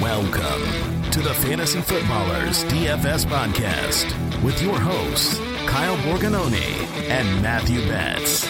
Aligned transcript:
Welcome 0.00 1.02
to 1.12 1.20
the 1.20 1.32
Fantasy 1.32 1.80
Footballers 1.82 2.64
DFS 2.64 3.26
Podcast 3.26 4.42
with 4.42 4.60
your 4.60 4.76
hosts, 4.76 5.38
Kyle 5.66 5.96
Borgognoni 5.98 6.82
and 7.08 7.42
Matthew 7.42 7.78
Betts. 7.86 8.44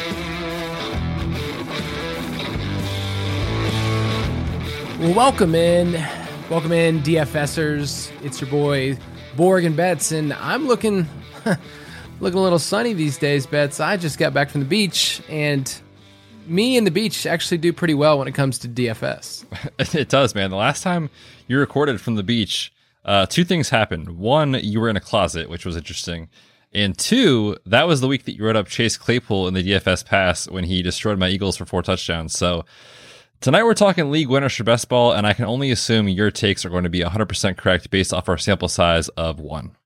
Welcome 5.14 5.54
in. 5.54 5.92
Welcome 6.48 6.72
in, 6.72 7.00
DFSers. 7.00 8.10
It's 8.22 8.40
your 8.40 8.48
boy, 8.48 8.96
Borg 9.36 9.64
and 9.64 9.76
Betts, 9.76 10.12
and 10.12 10.32
I'm 10.34 10.66
looking 10.66 11.06
looking 12.20 12.38
a 12.38 12.42
little 12.42 12.58
sunny 12.58 12.92
these 12.92 13.18
days, 13.18 13.46
Betts. 13.46 13.80
I 13.80 13.96
just 13.96 14.18
got 14.18 14.34
back 14.34 14.50
from 14.50 14.60
the 14.60 14.66
beach, 14.66 15.22
and 15.28 15.72
me 16.46 16.76
and 16.76 16.86
the 16.86 16.90
beach 16.90 17.26
actually 17.26 17.58
do 17.58 17.72
pretty 17.72 17.94
well 17.94 18.18
when 18.18 18.28
it 18.28 18.32
comes 18.32 18.58
to 18.58 18.68
DFS. 18.68 19.44
It 19.94 20.08
does, 20.08 20.34
man. 20.34 20.50
The 20.50 20.56
last 20.56 20.82
time 20.82 21.10
you 21.46 21.58
recorded 21.58 22.00
from 22.00 22.14
the 22.16 22.22
beach, 22.22 22.72
uh, 23.04 23.26
two 23.26 23.44
things 23.44 23.70
happened. 23.70 24.18
One, 24.18 24.54
you 24.54 24.80
were 24.80 24.88
in 24.88 24.96
a 24.96 25.00
closet, 25.00 25.48
which 25.48 25.64
was 25.64 25.76
interesting. 25.76 26.28
And 26.74 26.96
two, 26.96 27.58
that 27.66 27.86
was 27.86 28.00
the 28.00 28.08
week 28.08 28.24
that 28.24 28.36
you 28.36 28.44
wrote 28.44 28.56
up 28.56 28.66
Chase 28.66 28.96
Claypool 28.96 29.46
in 29.46 29.54
the 29.54 29.62
DFS 29.62 30.06
pass 30.06 30.48
when 30.48 30.64
he 30.64 30.82
destroyed 30.82 31.18
my 31.18 31.28
Eagles 31.28 31.56
for 31.56 31.66
four 31.66 31.82
touchdowns. 31.82 32.32
So 32.32 32.64
tonight 33.42 33.64
we're 33.64 33.74
talking 33.74 34.10
league 34.10 34.28
winners 34.28 34.54
for 34.54 34.64
best 34.64 34.88
ball, 34.88 35.12
and 35.12 35.26
I 35.26 35.32
can 35.32 35.44
only 35.44 35.70
assume 35.70 36.08
your 36.08 36.30
takes 36.30 36.64
are 36.64 36.70
going 36.70 36.84
to 36.84 36.90
be 36.90 37.00
100% 37.00 37.56
correct 37.56 37.90
based 37.90 38.14
off 38.14 38.28
our 38.28 38.38
sample 38.38 38.68
size 38.68 39.08
of 39.10 39.40
one. 39.40 39.76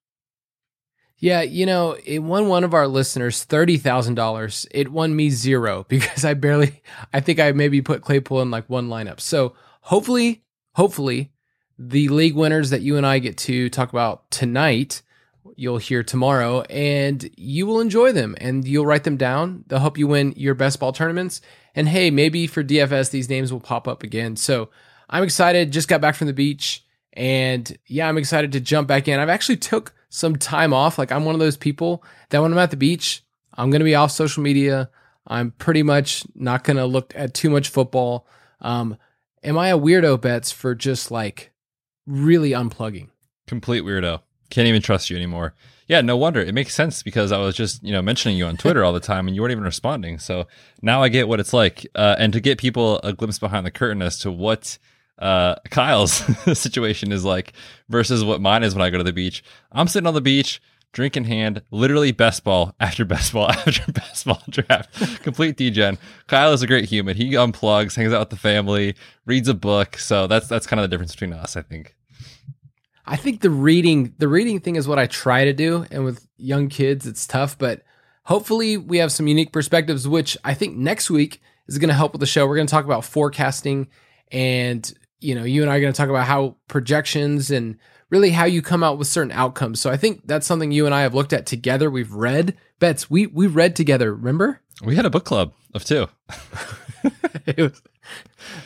Yeah, 1.18 1.40
you 1.40 1.64
know, 1.64 1.96
it 2.04 2.18
won 2.18 2.48
one 2.48 2.62
of 2.62 2.74
our 2.74 2.86
listeners 2.86 3.42
thirty 3.42 3.78
thousand 3.78 4.16
dollars. 4.16 4.66
It 4.70 4.92
won 4.92 5.16
me 5.16 5.30
zero 5.30 5.86
because 5.88 6.26
I 6.26 6.34
barely. 6.34 6.82
I 7.12 7.20
think 7.20 7.40
I 7.40 7.52
maybe 7.52 7.80
put 7.80 8.02
Claypool 8.02 8.42
in 8.42 8.50
like 8.50 8.68
one 8.68 8.90
lineup. 8.90 9.20
So 9.20 9.54
hopefully, 9.80 10.44
hopefully, 10.74 11.32
the 11.78 12.10
league 12.10 12.34
winners 12.34 12.68
that 12.68 12.82
you 12.82 12.98
and 12.98 13.06
I 13.06 13.18
get 13.18 13.38
to 13.38 13.70
talk 13.70 13.88
about 13.88 14.30
tonight, 14.30 15.00
you'll 15.56 15.78
hear 15.78 16.02
tomorrow, 16.02 16.60
and 16.62 17.30
you 17.34 17.66
will 17.66 17.80
enjoy 17.80 18.12
them 18.12 18.36
and 18.38 18.68
you'll 18.68 18.84
write 18.84 19.04
them 19.04 19.16
down. 19.16 19.64
They'll 19.68 19.78
help 19.78 19.96
you 19.96 20.06
win 20.06 20.34
your 20.36 20.54
best 20.54 20.78
ball 20.78 20.92
tournaments. 20.92 21.40
And 21.76 21.88
hey, 21.88 22.10
maybe 22.10 22.46
for 22.46 22.64
DFS, 22.64 23.10
these 23.10 23.28
names 23.28 23.52
will 23.52 23.60
pop 23.60 23.86
up 23.86 24.02
again. 24.02 24.34
So 24.34 24.70
I'm 25.08 25.22
excited. 25.22 25.72
Just 25.72 25.88
got 25.88 26.00
back 26.00 26.16
from 26.16 26.26
the 26.26 26.32
beach, 26.32 26.84
and 27.12 27.76
yeah, 27.86 28.08
I'm 28.08 28.18
excited 28.18 28.50
to 28.52 28.60
jump 28.60 28.88
back 28.88 29.06
in. 29.06 29.20
I've 29.20 29.28
actually 29.28 29.58
took 29.58 29.94
some 30.08 30.36
time 30.36 30.72
off. 30.72 30.98
Like 30.98 31.12
I'm 31.12 31.24
one 31.24 31.34
of 31.34 31.38
those 31.38 31.56
people 31.56 32.02
that 32.30 32.40
when 32.40 32.52
I'm 32.52 32.58
at 32.58 32.70
the 32.70 32.76
beach, 32.76 33.22
I'm 33.54 33.70
going 33.70 33.80
to 33.80 33.84
be 33.84 33.94
off 33.94 34.10
social 34.10 34.42
media. 34.42 34.90
I'm 35.26 35.50
pretty 35.52 35.82
much 35.82 36.24
not 36.34 36.64
going 36.64 36.76
to 36.76 36.86
look 36.86 37.12
at 37.14 37.34
too 37.34 37.50
much 37.50 37.68
football. 37.68 38.26
Um, 38.60 38.96
am 39.42 39.58
I 39.58 39.68
a 39.68 39.78
weirdo, 39.78 40.20
Betts 40.20 40.52
for 40.52 40.74
just 40.74 41.10
like 41.10 41.52
really 42.06 42.50
unplugging? 42.50 43.08
Complete 43.46 43.82
weirdo. 43.82 44.20
Can't 44.50 44.68
even 44.68 44.82
trust 44.82 45.10
you 45.10 45.16
anymore. 45.16 45.54
Yeah, 45.88 46.00
no 46.00 46.16
wonder. 46.16 46.40
It 46.40 46.54
makes 46.54 46.74
sense 46.74 47.02
because 47.02 47.30
I 47.30 47.38
was 47.38 47.54
just, 47.54 47.82
you 47.82 47.92
know, 47.92 48.02
mentioning 48.02 48.36
you 48.36 48.46
on 48.46 48.56
Twitter 48.56 48.84
all 48.84 48.92
the 48.92 49.00
time 49.00 49.28
and 49.28 49.36
you 49.36 49.42
weren't 49.42 49.52
even 49.52 49.64
responding. 49.64 50.18
So 50.18 50.46
now 50.82 51.02
I 51.02 51.08
get 51.08 51.28
what 51.28 51.38
it's 51.38 51.52
like. 51.52 51.86
Uh, 51.94 52.16
and 52.18 52.32
to 52.32 52.40
get 52.40 52.58
people 52.58 53.00
a 53.04 53.12
glimpse 53.12 53.38
behind 53.38 53.64
the 53.64 53.70
curtain 53.70 54.02
as 54.02 54.18
to 54.20 54.32
what 54.32 54.78
uh, 55.18 55.56
Kyle's 55.70 56.12
situation 56.58 57.12
is 57.12 57.24
like 57.24 57.52
versus 57.88 58.24
what 58.24 58.40
mine 58.40 58.64
is 58.64 58.74
when 58.74 58.82
I 58.82 58.90
go 58.90 58.98
to 58.98 59.04
the 59.04 59.12
beach. 59.12 59.44
I'm 59.70 59.86
sitting 59.86 60.08
on 60.08 60.14
the 60.14 60.20
beach, 60.20 60.60
drink 60.92 61.16
in 61.16 61.24
hand, 61.24 61.62
literally 61.70 62.10
best 62.10 62.42
ball 62.42 62.74
after 62.80 63.04
best 63.04 63.32
ball 63.32 63.50
after 63.50 63.92
best 63.92 64.26
ball 64.26 64.42
draft. 64.50 65.22
Complete 65.22 65.56
degen. 65.56 65.98
Kyle 66.26 66.52
is 66.52 66.62
a 66.62 66.66
great 66.66 66.86
human. 66.86 67.16
He 67.16 67.30
unplugs, 67.32 67.94
hangs 67.94 68.12
out 68.12 68.20
with 68.20 68.30
the 68.30 68.36
family, 68.36 68.96
reads 69.24 69.46
a 69.48 69.54
book. 69.54 69.98
So 69.98 70.26
that's 70.26 70.48
that's 70.48 70.66
kind 70.66 70.80
of 70.80 70.84
the 70.84 70.88
difference 70.88 71.12
between 71.12 71.32
us, 71.32 71.56
I 71.56 71.62
think. 71.62 71.94
I 73.06 73.16
think 73.16 73.40
the 73.40 73.50
reading 73.50 74.14
the 74.18 74.28
reading 74.28 74.60
thing 74.60 74.76
is 74.76 74.88
what 74.88 74.98
I 74.98 75.06
try 75.06 75.44
to 75.44 75.52
do, 75.52 75.86
and 75.90 76.04
with 76.04 76.26
young 76.36 76.68
kids, 76.68 77.06
it's 77.06 77.26
tough. 77.26 77.56
But 77.56 77.82
hopefully, 78.24 78.76
we 78.76 78.98
have 78.98 79.12
some 79.12 79.26
unique 79.28 79.52
perspectives, 79.52 80.08
which 80.08 80.36
I 80.44 80.54
think 80.54 80.76
next 80.76 81.08
week 81.10 81.40
is 81.68 81.78
going 81.78 81.88
to 81.88 81.94
help 81.94 82.12
with 82.12 82.20
the 82.20 82.26
show. 82.26 82.46
We're 82.46 82.56
going 82.56 82.66
to 82.66 82.70
talk 82.70 82.84
about 82.84 83.04
forecasting, 83.04 83.88
and 84.32 84.92
you 85.20 85.34
know, 85.34 85.44
you 85.44 85.62
and 85.62 85.70
I 85.70 85.76
are 85.76 85.80
going 85.80 85.92
to 85.92 85.96
talk 85.96 86.08
about 86.10 86.26
how 86.26 86.56
projections 86.68 87.50
and 87.50 87.78
really 88.10 88.30
how 88.30 88.44
you 88.44 88.62
come 88.62 88.82
out 88.82 88.98
with 88.98 89.08
certain 89.08 89.32
outcomes. 89.32 89.80
So 89.80 89.90
I 89.90 89.96
think 89.96 90.26
that's 90.26 90.46
something 90.46 90.70
you 90.72 90.86
and 90.86 90.94
I 90.94 91.02
have 91.02 91.14
looked 91.14 91.32
at 91.32 91.46
together. 91.46 91.90
We've 91.90 92.12
read 92.12 92.56
Betts. 92.78 93.08
We 93.10 93.26
we 93.26 93.46
read 93.46 93.76
together. 93.76 94.14
Remember? 94.14 94.60
We 94.84 94.96
had 94.96 95.06
a 95.06 95.10
book 95.10 95.24
club 95.24 95.52
of 95.74 95.84
two. 95.84 96.08
was, 97.56 97.82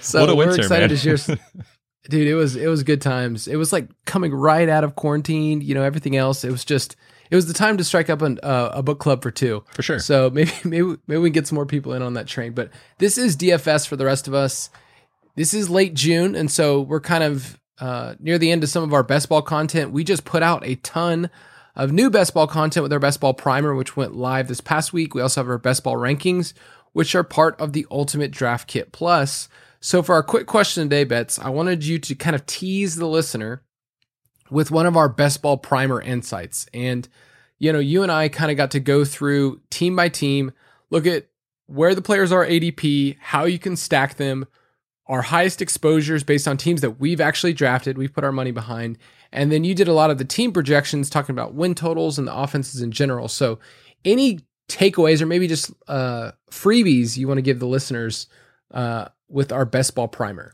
so 0.00 0.20
What 0.20 0.30
a 0.30 0.34
we're 0.34 0.46
winter, 0.48 0.62
excited 0.62 0.90
man. 0.90 0.98
to 0.98 1.16
share. 1.16 1.38
Dude, 2.10 2.26
it 2.26 2.34
was 2.34 2.56
it 2.56 2.66
was 2.66 2.82
good 2.82 3.00
times. 3.00 3.46
It 3.48 3.56
was 3.56 3.72
like 3.72 3.88
coming 4.04 4.34
right 4.34 4.68
out 4.68 4.84
of 4.84 4.96
quarantine. 4.96 5.60
You 5.60 5.74
know, 5.74 5.82
everything 5.82 6.16
else. 6.16 6.44
It 6.44 6.50
was 6.50 6.64
just 6.64 6.96
it 7.30 7.36
was 7.36 7.46
the 7.46 7.54
time 7.54 7.76
to 7.76 7.84
strike 7.84 8.10
up 8.10 8.22
an, 8.22 8.40
uh, 8.42 8.70
a 8.74 8.82
book 8.82 8.98
club 8.98 9.22
for 9.22 9.30
two. 9.30 9.62
For 9.72 9.82
sure. 9.82 9.98
So 10.00 10.28
maybe 10.30 10.52
maybe 10.64 10.96
maybe 11.06 11.20
we 11.20 11.28
can 11.28 11.34
get 11.34 11.46
some 11.46 11.56
more 11.56 11.66
people 11.66 11.92
in 11.92 12.02
on 12.02 12.14
that 12.14 12.26
train. 12.26 12.52
But 12.52 12.70
this 12.98 13.16
is 13.16 13.36
DFS 13.36 13.86
for 13.86 13.96
the 13.96 14.04
rest 14.04 14.28
of 14.28 14.34
us. 14.34 14.70
This 15.36 15.54
is 15.54 15.70
late 15.70 15.94
June, 15.94 16.34
and 16.34 16.50
so 16.50 16.80
we're 16.80 17.00
kind 17.00 17.22
of 17.22 17.58
uh, 17.78 18.14
near 18.18 18.36
the 18.36 18.50
end 18.50 18.64
of 18.64 18.68
some 18.68 18.82
of 18.82 18.92
our 18.92 19.04
best 19.04 19.28
ball 19.28 19.42
content. 19.42 19.92
We 19.92 20.04
just 20.04 20.24
put 20.24 20.42
out 20.42 20.66
a 20.66 20.74
ton 20.76 21.30
of 21.76 21.92
new 21.92 22.10
best 22.10 22.34
ball 22.34 22.48
content 22.48 22.82
with 22.82 22.92
our 22.92 22.98
best 22.98 23.20
ball 23.20 23.32
primer, 23.32 23.74
which 23.74 23.96
went 23.96 24.16
live 24.16 24.48
this 24.48 24.60
past 24.60 24.92
week. 24.92 25.14
We 25.14 25.22
also 25.22 25.40
have 25.40 25.48
our 25.48 25.56
best 25.56 25.84
ball 25.84 25.96
rankings, 25.96 26.52
which 26.92 27.14
are 27.14 27.22
part 27.22 27.58
of 27.60 27.72
the 27.72 27.86
Ultimate 27.90 28.32
Draft 28.32 28.68
Kit 28.68 28.92
Plus. 28.92 29.48
So 29.80 30.02
for 30.02 30.14
our 30.14 30.22
quick 30.22 30.46
question 30.46 30.84
today, 30.84 31.04
Betts, 31.04 31.38
I 31.38 31.48
wanted 31.48 31.84
you 31.84 31.98
to 31.98 32.14
kind 32.14 32.36
of 32.36 32.44
tease 32.46 32.96
the 32.96 33.06
listener 33.06 33.62
with 34.50 34.70
one 34.70 34.86
of 34.86 34.96
our 34.96 35.08
best 35.08 35.40
ball 35.40 35.56
primer 35.56 36.02
insights. 36.02 36.66
And, 36.74 37.08
you 37.58 37.72
know, 37.72 37.78
you 37.78 38.02
and 38.02 38.12
I 38.12 38.28
kind 38.28 38.50
of 38.50 38.56
got 38.56 38.72
to 38.72 38.80
go 38.80 39.04
through 39.04 39.60
team 39.70 39.96
by 39.96 40.08
team, 40.10 40.52
look 40.90 41.06
at 41.06 41.28
where 41.66 41.94
the 41.94 42.02
players 42.02 42.30
are 42.32 42.44
ADP, 42.44 43.16
how 43.20 43.44
you 43.44 43.58
can 43.58 43.76
stack 43.76 44.16
them, 44.16 44.46
our 45.06 45.22
highest 45.22 45.62
exposures 45.62 46.24
based 46.24 46.46
on 46.46 46.56
teams 46.56 46.82
that 46.82 47.00
we've 47.00 47.20
actually 47.20 47.52
drafted, 47.52 47.96
we've 47.96 48.12
put 48.12 48.24
our 48.24 48.32
money 48.32 48.50
behind. 48.50 48.98
And 49.32 49.50
then 49.50 49.64
you 49.64 49.74
did 49.74 49.88
a 49.88 49.92
lot 49.92 50.10
of 50.10 50.18
the 50.18 50.24
team 50.24 50.52
projections 50.52 51.08
talking 51.08 51.34
about 51.34 51.54
win 51.54 51.74
totals 51.74 52.18
and 52.18 52.28
the 52.28 52.36
offenses 52.36 52.82
in 52.82 52.90
general. 52.90 53.28
So, 53.28 53.58
any 54.04 54.40
takeaways 54.68 55.20
or 55.20 55.26
maybe 55.26 55.46
just 55.46 55.72
uh, 55.88 56.32
freebies 56.50 57.16
you 57.16 57.28
want 57.28 57.38
to 57.38 57.42
give 57.42 57.58
the 57.58 57.66
listeners 57.66 58.28
uh, 58.72 59.08
with 59.30 59.52
our 59.52 59.64
best 59.64 59.94
ball 59.94 60.08
primer? 60.08 60.52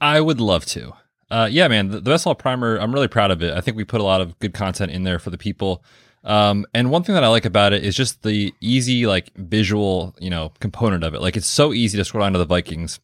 I 0.00 0.20
would 0.20 0.40
love 0.40 0.66
to. 0.66 0.92
Uh, 1.30 1.48
yeah, 1.50 1.68
man, 1.68 1.88
the, 1.88 2.00
the 2.00 2.10
best 2.10 2.24
ball 2.24 2.34
primer. 2.34 2.76
I'm 2.76 2.92
really 2.92 3.08
proud 3.08 3.30
of 3.30 3.42
it. 3.42 3.54
I 3.54 3.60
think 3.60 3.76
we 3.76 3.84
put 3.84 4.00
a 4.00 4.04
lot 4.04 4.20
of 4.20 4.38
good 4.38 4.54
content 4.54 4.92
in 4.92 5.04
there 5.04 5.18
for 5.18 5.30
the 5.30 5.38
people. 5.38 5.84
Um, 6.24 6.66
and 6.74 6.90
one 6.90 7.04
thing 7.04 7.14
that 7.14 7.24
I 7.24 7.28
like 7.28 7.44
about 7.44 7.72
it 7.72 7.84
is 7.84 7.94
just 7.94 8.22
the 8.22 8.52
easy, 8.60 9.06
like 9.06 9.34
visual, 9.34 10.14
you 10.18 10.30
know, 10.30 10.52
component 10.60 11.04
of 11.04 11.14
it. 11.14 11.20
Like 11.20 11.36
it's 11.36 11.46
so 11.46 11.72
easy 11.72 11.96
to 11.96 12.04
scroll 12.04 12.24
down 12.24 12.32
to 12.32 12.38
the 12.38 12.44
Vikings 12.44 13.00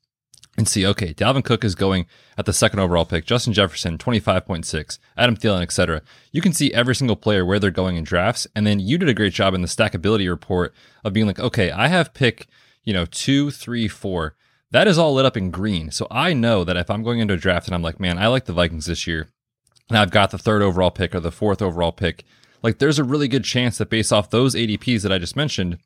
and 0.57 0.69
see, 0.69 0.87
okay, 0.87 1.13
Dalvin 1.13 1.45
Cook 1.45 1.65
is 1.65 1.75
going 1.75 2.07
at 2.39 2.47
the 2.47 2.53
second 2.53 2.79
overall 2.79 3.05
pick, 3.05 3.25
Justin 3.25 3.53
Jefferson, 3.53 3.99
25.6, 3.99 4.99
Adam 5.17 5.37
Thielen, 5.37 5.63
etc. 5.63 6.03
You 6.33 6.41
can 6.41 6.53
see 6.53 6.73
every 6.73 6.95
single 6.95 7.17
player 7.17 7.45
where 7.45 7.59
they're 7.59 7.71
going 7.71 7.97
in 7.97 8.05
drafts. 8.05 8.47
And 8.55 8.67
then 8.67 8.79
you 8.81 8.99
did 8.99 9.09
a 9.09 9.15
great 9.15 9.33
job 9.33 9.55
in 9.55 9.63
the 9.63 9.69
stackability 9.69 10.29
report 10.29 10.75
of 11.03 11.13
being 11.13 11.27
like, 11.27 11.41
okay, 11.41 11.71
I 11.71 11.89
have 11.89 12.15
pick, 12.15 12.47
you 12.85 12.93
know, 12.93 13.05
two, 13.07 13.51
three, 13.51 13.89
four. 13.89 14.37
That 14.75 14.89
is 14.89 14.99
all 14.99 15.15
lit 15.15 15.25
up 15.25 15.37
in 15.37 15.53
green. 15.53 15.93
So 15.93 16.09
I 16.11 16.33
know 16.33 16.65
that 16.65 16.77
if 16.77 16.91
I'm 16.91 17.05
going 17.05 17.21
into 17.21 17.35
a 17.35 17.37
draft 17.37 17.69
and 17.69 17.77
I'm 17.77 17.83
like, 17.83 18.01
man, 18.01 18.19
I 18.19 18.27
like 18.27 18.47
the 18.47 18.53
Vikings 18.53 18.87
this 18.87 19.07
year, 19.07 19.29
and 19.89 19.97
I've 19.97 20.11
got 20.11 20.33
the 20.33 20.37
third 20.37 20.63
overall 20.63 20.91
pick 20.91 21.15
or 21.15 21.21
the 21.21 21.31
fourth 21.31 21.63
overall 21.63 21.93
pick, 21.93 22.25
like 22.61 22.79
there's 22.79 22.99
a 22.99 23.05
really 23.05 23.29
good 23.29 23.45
chance 23.45 23.79
that 23.79 23.89
based 23.89 24.13
off 24.13 24.31
those 24.31 24.57
ADPs 24.57 25.03
that 25.03 25.13
I 25.13 25.19
just 25.19 25.37
mentioned, 25.37 25.79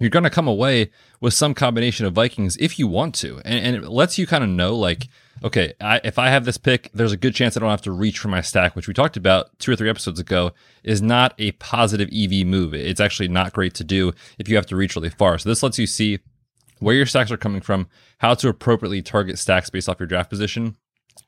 you're 0.00 0.10
going 0.10 0.24
to 0.24 0.30
come 0.30 0.48
away 0.48 0.90
with 1.20 1.32
some 1.32 1.54
combination 1.54 2.06
of 2.06 2.14
Vikings 2.14 2.56
if 2.56 2.76
you 2.76 2.88
want 2.88 3.14
to. 3.16 3.40
And, 3.44 3.66
and 3.66 3.76
it 3.76 3.88
lets 3.88 4.18
you 4.18 4.26
kind 4.26 4.42
of 4.42 4.50
know, 4.50 4.74
like, 4.74 5.06
okay, 5.44 5.74
I, 5.80 6.00
if 6.02 6.18
I 6.18 6.30
have 6.30 6.44
this 6.44 6.58
pick, 6.58 6.90
there's 6.92 7.12
a 7.12 7.16
good 7.16 7.36
chance 7.36 7.56
I 7.56 7.60
don't 7.60 7.70
have 7.70 7.82
to 7.82 7.92
reach 7.92 8.18
for 8.18 8.26
my 8.26 8.40
stack, 8.40 8.74
which 8.74 8.88
we 8.88 8.94
talked 8.94 9.16
about 9.16 9.56
two 9.60 9.70
or 9.70 9.76
three 9.76 9.88
episodes 9.88 10.18
ago, 10.18 10.50
is 10.82 11.00
not 11.00 11.34
a 11.38 11.52
positive 11.52 12.08
EV 12.12 12.44
move. 12.44 12.74
It's 12.74 13.00
actually 13.00 13.28
not 13.28 13.52
great 13.52 13.74
to 13.74 13.84
do 13.84 14.12
if 14.40 14.48
you 14.48 14.56
have 14.56 14.66
to 14.66 14.76
reach 14.76 14.96
really 14.96 15.08
far. 15.08 15.38
So 15.38 15.48
this 15.48 15.62
lets 15.62 15.78
you 15.78 15.86
see 15.86 16.18
where 16.80 16.94
your 16.94 17.06
stacks 17.06 17.30
are 17.30 17.36
coming 17.36 17.60
from, 17.60 17.86
how 18.24 18.32
to 18.32 18.48
appropriately 18.48 19.02
target 19.02 19.38
stacks 19.38 19.68
based 19.68 19.86
off 19.86 20.00
your 20.00 20.06
draft 20.06 20.30
position. 20.30 20.74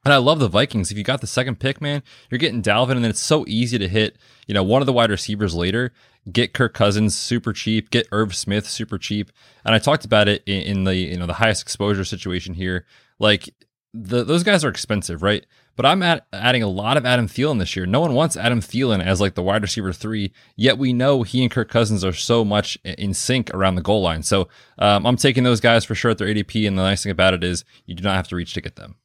And 0.03 0.15
I 0.15 0.17
love 0.17 0.39
the 0.39 0.49
Vikings. 0.49 0.91
If 0.91 0.97
you 0.97 1.05
got 1.05 1.21
the 1.21 1.27
second 1.27 1.61
pick, 1.61 1.79
man, 1.79 2.03
you're 2.31 2.39
getting 2.39 2.63
Dalvin, 2.63 2.93
and 2.93 3.05
then 3.05 3.11
it's 3.11 3.21
so 3.21 3.45
easy 3.47 3.77
to 3.77 3.87
hit, 3.87 4.17
you 4.47 4.55
know, 4.55 4.63
one 4.63 4.81
of 4.81 4.87
the 4.87 4.95
wide 4.95 5.11
receivers 5.11 5.55
later. 5.55 5.93
Get 6.33 6.55
Kirk 6.55 6.73
Cousins 6.73 7.15
super 7.15 7.53
cheap. 7.53 7.91
Get 7.91 8.09
Irv 8.13 8.35
Smith 8.35 8.67
super 8.67 8.97
cheap. 8.97 9.31
And 9.63 9.75
I 9.75 9.79
talked 9.79 10.07
about 10.07 10.27
it 10.27 10.43
in, 10.47 10.85
the 10.85 10.97
you 10.97 11.19
know 11.19 11.27
the 11.27 11.35
highest 11.35 11.61
exposure 11.61 12.03
situation 12.03 12.55
here. 12.55 12.87
Like 13.19 13.55
the, 13.93 14.25
those 14.25 14.43
guys 14.43 14.65
are 14.65 14.71
expensive, 14.71 15.23
right? 15.23 15.45
But 15.77 15.85
I'm 15.87 16.03
at, 16.03 16.27
adding 16.33 16.63
a 16.63 16.69
lot 16.69 16.97
of 16.97 17.05
Adam 17.05 17.29
Thielen 17.29 17.59
this 17.59 17.77
year. 17.77 17.85
No 17.85 18.01
one 18.01 18.15
wants 18.15 18.37
Adam 18.37 18.61
Thielen 18.61 19.05
as 19.05 19.21
like 19.21 19.35
the 19.35 19.43
wide 19.43 19.63
receiver 19.63 19.93
three, 19.93 20.33
yet 20.57 20.79
we 20.79 20.95
know 20.95 21.23
he 21.23 21.43
and 21.43 21.51
Kirk 21.51 21.69
Cousins 21.69 22.03
are 22.03 22.15
so 22.15 22.45
much 22.45 22.79
in 22.83 23.13
sync 23.13 23.53
around 23.53 23.75
the 23.75 23.83
goal 23.83 24.01
line. 24.01 24.23
So 24.23 24.49
um, 24.79 25.07
I'm 25.07 25.17
taking 25.17 25.45
those 25.45 25.61
guys 25.61 25.85
for 25.85 25.95
sure 25.95 26.11
at 26.11 26.19
their 26.19 26.29
ADP. 26.29 26.67
And 26.67 26.79
the 26.79 26.83
nice 26.83 27.03
thing 27.03 27.13
about 27.13 27.35
it 27.35 27.45
is 27.45 27.65
you 27.85 27.95
do 27.95 28.03
not 28.03 28.17
have 28.17 28.29
to 28.29 28.37
reach 28.37 28.55
to 28.55 28.61
get 28.63 28.77
them. 28.77 28.97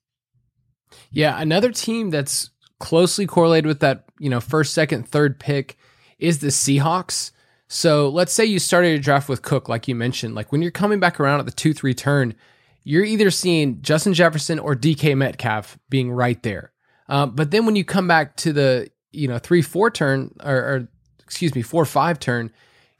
Yeah, 1.12 1.39
another 1.39 1.71
team 1.71 2.09
that's 2.09 2.51
closely 2.79 3.27
correlated 3.27 3.68
with 3.68 3.81
that, 3.81 4.06
you 4.19 4.29
know, 4.29 4.39
first, 4.39 4.73
second, 4.73 5.07
third 5.07 5.39
pick 5.39 5.77
is 6.19 6.39
the 6.39 6.47
Seahawks. 6.47 7.31
So 7.68 8.09
let's 8.09 8.33
say 8.33 8.45
you 8.45 8.59
started 8.59 8.89
your 8.89 9.00
draft 9.00 9.29
with 9.29 9.41
Cook, 9.41 9.68
like 9.69 9.88
you 9.88 9.95
mentioned. 9.95 10.35
Like 10.35 10.51
when 10.51 10.62
you're 10.62 10.71
coming 10.71 11.00
back 11.00 11.19
around 11.19 11.39
at 11.39 11.45
the 11.45 11.51
2 11.51 11.73
3 11.73 11.94
turn, 11.94 12.35
you're 12.83 13.06
either 13.06 13.30
seeing 13.31 13.81
Justin 13.81 14.13
Jefferson 14.13 14.60
or 14.60 14.75
DK 14.75 15.16
Metcalf 15.16 15.78
being 15.89 16.12
right 16.12 16.42
there. 16.44 16.72
Um, 17.07 17.36
but 17.36 17.51
then 17.51 17.66
when 17.66 17.75
you 17.75 17.83
come 17.83 18.07
back 18.07 18.36
to 18.38 18.54
the, 18.54 18.89
you 19.12 19.28
know, 19.28 19.38
3 19.38 19.62
4 19.62 19.92
turn, 19.92 20.36
or, 20.44 20.56
or 20.56 20.88
excuse 21.19 21.54
me, 21.54 21.62
4 21.62 21.86
5 21.86 22.19
turn, 22.19 22.51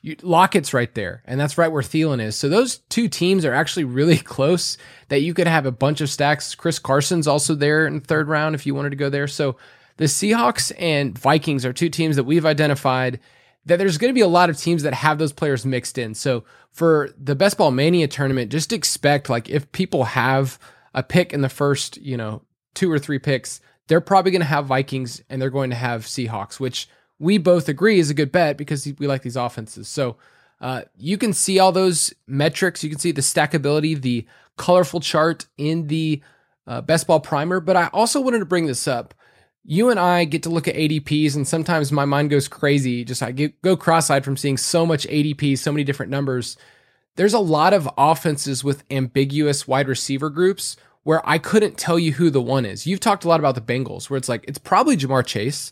you, 0.02 0.16
Lockett's 0.22 0.74
right 0.74 0.94
there, 0.96 1.22
and 1.26 1.40
that's 1.40 1.58
right 1.58 1.72
where 1.72 1.84
Thielen 1.84 2.22
is. 2.22 2.36
So 2.36 2.50
those 2.50 2.80
two 2.90 3.08
teams 3.08 3.46
are 3.46 3.54
actually 3.54 3.84
really 3.84 4.18
close. 4.18 4.78
That 5.10 5.22
you 5.22 5.34
could 5.34 5.48
have 5.48 5.66
a 5.66 5.72
bunch 5.72 6.02
of 6.02 6.10
stacks. 6.10 6.56
Chris 6.56 6.80
Carson's 6.80 7.28
also 7.28 7.56
there 7.56 7.86
in 7.86 8.02
third 8.02 8.28
round 8.28 8.56
if 8.56 8.66
you 8.66 8.76
wanted 8.76 8.92
to 8.92 8.96
go 8.96 9.10
there. 9.10 9.28
So 9.28 9.58
the 9.98 10.06
Seahawks 10.06 10.72
and 10.78 11.18
Vikings 11.18 11.66
are 11.66 11.74
two 11.74 11.90
teams 11.90 12.16
that 12.16 12.24
we've 12.24 12.46
identified 12.46 13.20
that 13.66 13.78
there's 13.78 13.98
going 13.98 14.10
to 14.10 14.16
be 14.16 14.22
a 14.22 14.28
lot 14.28 14.50
of 14.50 14.58
teams 14.58 14.84
that 14.84 14.94
have 14.94 15.18
those 15.18 15.34
players 15.34 15.66
mixed 15.66 15.98
in. 15.98 16.16
So 16.16 16.44
for 16.72 17.10
the 17.18 17.36
Best 17.36 17.58
Ball 17.58 17.72
Mania 17.72 18.08
tournament, 18.08 18.52
just 18.52 18.74
expect 18.74 19.30
like 19.30 19.50
if 19.50 19.72
people 19.72 20.06
have 20.06 20.58
a 20.94 21.04
pick 21.04 21.34
in 21.34 21.42
the 21.42 21.50
first, 21.50 21.98
you 21.98 22.18
know, 22.18 22.42
two 22.74 22.92
or 22.92 23.00
three 23.00 23.20
picks, 23.20 23.62
they're 23.88 24.02
probably 24.02 24.32
going 24.32 24.42
to 24.42 24.48
have 24.48 24.66
Vikings 24.66 25.22
and 25.30 25.42
they're 25.42 25.50
going 25.50 25.70
to 25.70 25.76
have 25.76 26.06
Seahawks, 26.06 26.60
which 26.60 26.88
we 27.20 27.38
both 27.38 27.70
agree 27.70 28.00
is 28.00 28.10
a 28.10 28.16
good 28.16 28.32
bet 28.32 28.58
because 28.58 28.92
we 28.98 29.08
like 29.08 29.22
these 29.22 29.36
offenses. 29.36 29.88
So 29.88 30.18
uh, 30.60 30.84
you 30.98 31.18
can 31.18 31.34
see 31.34 31.60
all 31.60 31.72
those 31.72 32.14
metrics. 32.28 32.84
You 32.84 32.90
can 32.90 33.00
see 33.00 33.12
the 33.12 33.22
stackability, 33.22 34.00
the 34.00 34.26
colorful 34.58 35.02
chart 35.02 35.46
in 35.58 35.88
the 35.88 36.22
uh, 36.66 36.82
best 36.82 37.08
ball 37.08 37.20
primer. 37.20 37.60
But 37.60 37.76
I 37.76 37.88
also 37.94 38.22
wanted 38.22 38.40
to 38.40 38.46
bring 38.46 38.66
this 38.66 38.88
up 38.88 39.14
you 39.64 39.90
and 39.90 40.00
I 40.00 40.26
get 40.26 40.44
to 40.44 40.50
look 40.50 40.68
at 40.68 40.76
ADPs, 40.76 41.36
and 41.36 41.48
sometimes 41.48 41.92
my 41.92 42.06
mind 42.06 42.30
goes 42.30 42.48
crazy. 42.48 43.04
Just 43.06 43.22
I 43.22 43.32
get, 43.32 43.62
go 43.62 43.78
cross-eyed 43.78 44.26
from 44.26 44.38
seeing 44.38 44.58
so 44.58 44.86
much 44.86 45.08
ADP, 45.08 45.58
so 45.58 45.72
many 45.72 45.84
different 45.84 46.12
numbers. 46.12 46.58
There's 47.16 47.34
a 47.34 47.40
lot 47.40 47.74
of 47.74 47.90
offenses 47.98 48.64
with 48.64 48.84
ambiguous 48.90 49.68
wide 49.68 49.88
receiver 49.88 50.30
groups 50.30 50.78
where 51.04 51.28
I 51.28 51.38
couldn't 51.38 51.78
tell 51.78 52.00
you 52.00 52.14
who 52.14 52.30
the 52.30 52.42
one 52.42 52.66
is. 52.66 52.88
You've 52.88 53.00
talked 53.00 53.26
a 53.26 53.28
lot 53.28 53.40
about 53.40 53.56
the 53.56 53.62
Bengals, 53.62 54.10
where 54.10 54.18
it's 54.18 54.30
like 54.30 54.46
it's 54.48 54.58
probably 54.58 54.98
Ja'Marr 54.98 55.26
Chase, 55.26 55.72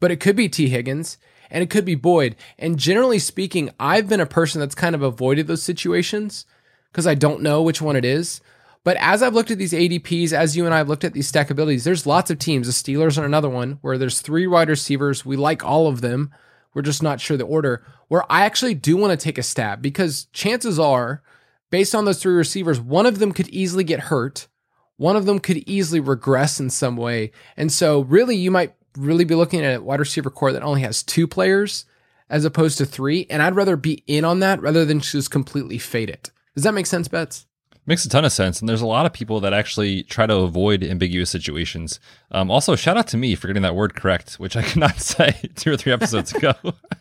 but 0.00 0.10
it 0.10 0.20
could 0.20 0.36
be 0.36 0.48
Tee 0.48 0.68
Higgins 0.68 1.18
and 1.50 1.62
it 1.62 1.70
could 1.70 1.84
be 1.84 1.94
Boyd. 1.94 2.36
And 2.58 2.78
generally 2.78 3.18
speaking, 3.18 3.70
I've 3.80 4.08
been 4.08 4.20
a 4.20 4.26
person 4.26 4.60
that's 4.60 4.74
kind 4.74 4.94
of 4.94 5.02
avoided 5.02 5.46
those 5.46 5.62
situations 5.62 6.46
because 6.92 7.06
I 7.06 7.14
don't 7.14 7.42
know 7.42 7.62
which 7.62 7.82
one 7.82 7.96
it 7.96 8.04
is. 8.04 8.40
But 8.88 8.96
as 9.00 9.22
I've 9.22 9.34
looked 9.34 9.50
at 9.50 9.58
these 9.58 9.74
ADPs, 9.74 10.32
as 10.32 10.56
you 10.56 10.64
and 10.64 10.72
I 10.72 10.78
have 10.78 10.88
looked 10.88 11.04
at 11.04 11.12
these 11.12 11.30
stackabilities, 11.30 11.84
there's 11.84 12.06
lots 12.06 12.30
of 12.30 12.38
teams. 12.38 12.66
The 12.66 12.72
Steelers 12.72 13.20
are 13.20 13.26
another 13.26 13.50
one 13.50 13.72
where 13.82 13.98
there's 13.98 14.22
three 14.22 14.46
wide 14.46 14.70
receivers. 14.70 15.26
We 15.26 15.36
like 15.36 15.62
all 15.62 15.88
of 15.88 16.00
them. 16.00 16.30
We're 16.72 16.80
just 16.80 17.02
not 17.02 17.20
sure 17.20 17.36
the 17.36 17.44
order. 17.44 17.84
Where 18.06 18.24
I 18.32 18.46
actually 18.46 18.72
do 18.72 18.96
want 18.96 19.10
to 19.10 19.22
take 19.22 19.36
a 19.36 19.42
stab 19.42 19.82
because 19.82 20.24
chances 20.32 20.78
are, 20.78 21.22
based 21.68 21.94
on 21.94 22.06
those 22.06 22.22
three 22.22 22.32
receivers, 22.32 22.80
one 22.80 23.04
of 23.04 23.18
them 23.18 23.32
could 23.32 23.48
easily 23.48 23.84
get 23.84 24.00
hurt. 24.00 24.48
One 24.96 25.16
of 25.16 25.26
them 25.26 25.38
could 25.38 25.58
easily 25.68 26.00
regress 26.00 26.58
in 26.58 26.70
some 26.70 26.96
way. 26.96 27.30
And 27.58 27.70
so, 27.70 28.00
really, 28.04 28.36
you 28.36 28.50
might 28.50 28.72
really 28.96 29.24
be 29.24 29.34
looking 29.34 29.62
at 29.62 29.80
a 29.80 29.82
wide 29.82 30.00
receiver 30.00 30.30
core 30.30 30.54
that 30.54 30.62
only 30.62 30.80
has 30.80 31.02
two 31.02 31.26
players 31.26 31.84
as 32.30 32.46
opposed 32.46 32.78
to 32.78 32.86
three. 32.86 33.26
And 33.28 33.42
I'd 33.42 33.54
rather 33.54 33.76
be 33.76 34.02
in 34.06 34.24
on 34.24 34.40
that 34.40 34.62
rather 34.62 34.86
than 34.86 35.00
just 35.00 35.30
completely 35.30 35.76
fade 35.76 36.08
it. 36.08 36.30
Does 36.54 36.64
that 36.64 36.72
make 36.72 36.86
sense, 36.86 37.06
Betts? 37.06 37.44
Makes 37.88 38.04
a 38.04 38.10
ton 38.10 38.26
of 38.26 38.32
sense. 38.32 38.60
And 38.60 38.68
there's 38.68 38.82
a 38.82 38.86
lot 38.86 39.06
of 39.06 39.14
people 39.14 39.40
that 39.40 39.54
actually 39.54 40.02
try 40.02 40.26
to 40.26 40.36
avoid 40.36 40.84
ambiguous 40.84 41.30
situations. 41.30 42.00
Um, 42.30 42.50
also, 42.50 42.76
shout 42.76 42.98
out 42.98 43.08
to 43.08 43.16
me 43.16 43.34
for 43.34 43.46
getting 43.46 43.62
that 43.62 43.74
word 43.74 43.94
correct, 43.94 44.34
which 44.34 44.56
I 44.58 44.62
could 44.68 44.76
not 44.76 44.98
say 45.00 45.40
two 45.54 45.72
or 45.72 45.78
three 45.78 45.92
episodes 45.92 46.34
ago. 46.34 46.52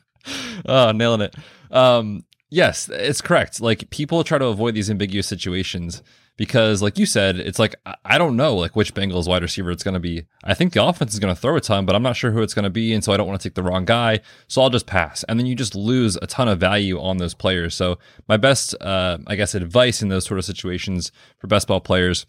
oh, 0.65 0.93
nailing 0.93 1.19
it. 1.19 1.35
Um, 1.71 2.23
yes, 2.49 2.87
it's 2.87 3.19
correct. 3.19 3.59
Like 3.59 3.89
people 3.89 4.23
try 4.23 4.37
to 4.37 4.45
avoid 4.45 4.75
these 4.75 4.89
ambiguous 4.89 5.27
situations 5.27 6.01
because 6.37 6.81
like 6.81 6.97
you 6.97 7.05
said, 7.05 7.37
it's 7.37 7.59
like 7.59 7.75
I 8.05 8.17
don't 8.17 8.35
know 8.35 8.55
like 8.55 8.75
which 8.75 8.93
Bengals 8.93 9.27
wide 9.27 9.41
receiver 9.41 9.71
it's 9.71 9.83
going 9.83 9.95
to 9.95 9.99
be. 9.99 10.25
I 10.43 10.53
think 10.53 10.73
the 10.73 10.83
offense 10.83 11.13
is 11.13 11.19
going 11.19 11.33
to 11.33 11.39
throw 11.39 11.55
a 11.55 11.61
ton, 11.61 11.85
but 11.85 11.95
I'm 11.95 12.03
not 12.03 12.15
sure 12.15 12.31
who 12.31 12.41
it's 12.41 12.53
going 12.53 12.63
to 12.63 12.69
be, 12.69 12.93
and 12.93 13.03
so 13.03 13.11
I 13.11 13.17
don't 13.17 13.27
want 13.27 13.41
to 13.41 13.49
take 13.49 13.55
the 13.55 13.63
wrong 13.63 13.85
guy. 13.85 14.21
So 14.47 14.61
I'll 14.61 14.69
just 14.69 14.85
pass, 14.85 15.23
and 15.23 15.39
then 15.39 15.47
you 15.47 15.55
just 15.55 15.75
lose 15.75 16.15
a 16.21 16.27
ton 16.27 16.47
of 16.47 16.59
value 16.59 17.01
on 17.01 17.17
those 17.17 17.33
players. 17.33 17.75
So 17.75 17.97
my 18.27 18.37
best, 18.37 18.75
uh, 18.79 19.17
I 19.27 19.35
guess, 19.35 19.55
advice 19.55 20.01
in 20.01 20.09
those 20.09 20.25
sort 20.25 20.37
of 20.37 20.45
situations 20.45 21.11
for 21.39 21.47
best 21.47 21.67
ball 21.67 21.81
players 21.81 22.25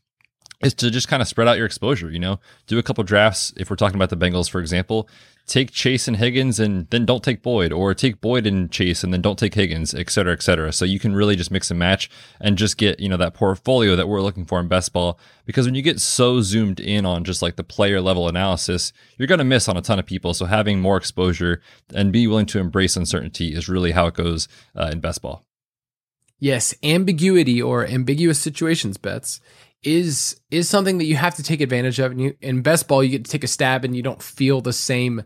is 0.62 0.74
to 0.74 0.90
just 0.90 1.08
kind 1.08 1.22
of 1.22 1.28
spread 1.28 1.46
out 1.46 1.56
your 1.56 1.66
exposure, 1.66 2.10
you 2.10 2.18
know, 2.18 2.40
do 2.66 2.78
a 2.78 2.82
couple 2.82 3.04
drafts. 3.04 3.52
If 3.56 3.70
we're 3.70 3.76
talking 3.76 3.94
about 3.94 4.10
the 4.10 4.16
Bengals, 4.16 4.50
for 4.50 4.60
example, 4.60 5.08
take 5.48 5.72
Chase 5.72 6.06
and 6.06 6.18
Higgins 6.18 6.60
and 6.60 6.88
then 6.90 7.04
don't 7.06 7.24
take 7.24 7.42
Boyd, 7.42 7.72
or 7.72 7.94
take 7.94 8.20
Boyd 8.20 8.46
and 8.46 8.70
Chase 8.70 9.02
and 9.02 9.12
then 9.12 9.22
don't 9.22 9.38
take 9.38 9.54
Higgins, 9.54 9.94
et 9.94 10.10
cetera, 10.10 10.32
et 10.32 10.42
cetera. 10.42 10.72
So 10.72 10.84
you 10.84 11.00
can 11.00 11.14
really 11.14 11.34
just 11.34 11.50
mix 11.50 11.70
and 11.70 11.78
match 11.78 12.10
and 12.40 12.56
just 12.58 12.76
get, 12.76 13.00
you 13.00 13.08
know, 13.08 13.16
that 13.16 13.34
portfolio 13.34 13.96
that 13.96 14.08
we're 14.08 14.20
looking 14.20 14.44
for 14.44 14.60
in 14.60 14.68
best 14.68 14.92
ball. 14.92 15.18
Because 15.46 15.66
when 15.66 15.74
you 15.74 15.82
get 15.82 16.00
so 16.00 16.42
zoomed 16.42 16.78
in 16.78 17.06
on 17.06 17.24
just 17.24 17.42
like 17.42 17.56
the 17.56 17.64
player 17.64 18.00
level 18.00 18.28
analysis, 18.28 18.92
you're 19.16 19.26
going 19.26 19.38
to 19.38 19.44
miss 19.44 19.68
on 19.68 19.76
a 19.76 19.82
ton 19.82 19.98
of 19.98 20.06
people. 20.06 20.34
So 20.34 20.44
having 20.44 20.80
more 20.80 20.96
exposure 20.96 21.60
and 21.92 22.12
be 22.12 22.26
willing 22.26 22.46
to 22.46 22.60
embrace 22.60 22.96
uncertainty 22.96 23.54
is 23.54 23.68
really 23.68 23.92
how 23.92 24.06
it 24.06 24.14
goes 24.14 24.46
uh, 24.76 24.90
in 24.92 25.00
best 25.00 25.22
ball. 25.22 25.44
Yes, 26.40 26.72
ambiguity 26.84 27.60
or 27.60 27.84
ambiguous 27.84 28.38
situations 28.38 28.96
Betts 28.96 29.40
is 29.82 30.40
is 30.50 30.68
something 30.68 30.98
that 30.98 31.04
you 31.04 31.16
have 31.16 31.36
to 31.36 31.42
take 31.42 31.60
advantage 31.60 31.98
of. 31.98 32.12
And 32.12 32.20
you 32.20 32.36
in 32.40 32.62
best 32.62 32.88
ball, 32.88 33.02
you 33.02 33.10
get 33.10 33.24
to 33.24 33.30
take 33.30 33.44
a 33.44 33.48
stab 33.48 33.84
and 33.84 33.96
you 33.96 34.02
don't 34.02 34.22
feel 34.22 34.60
the 34.60 34.72
same, 34.72 35.22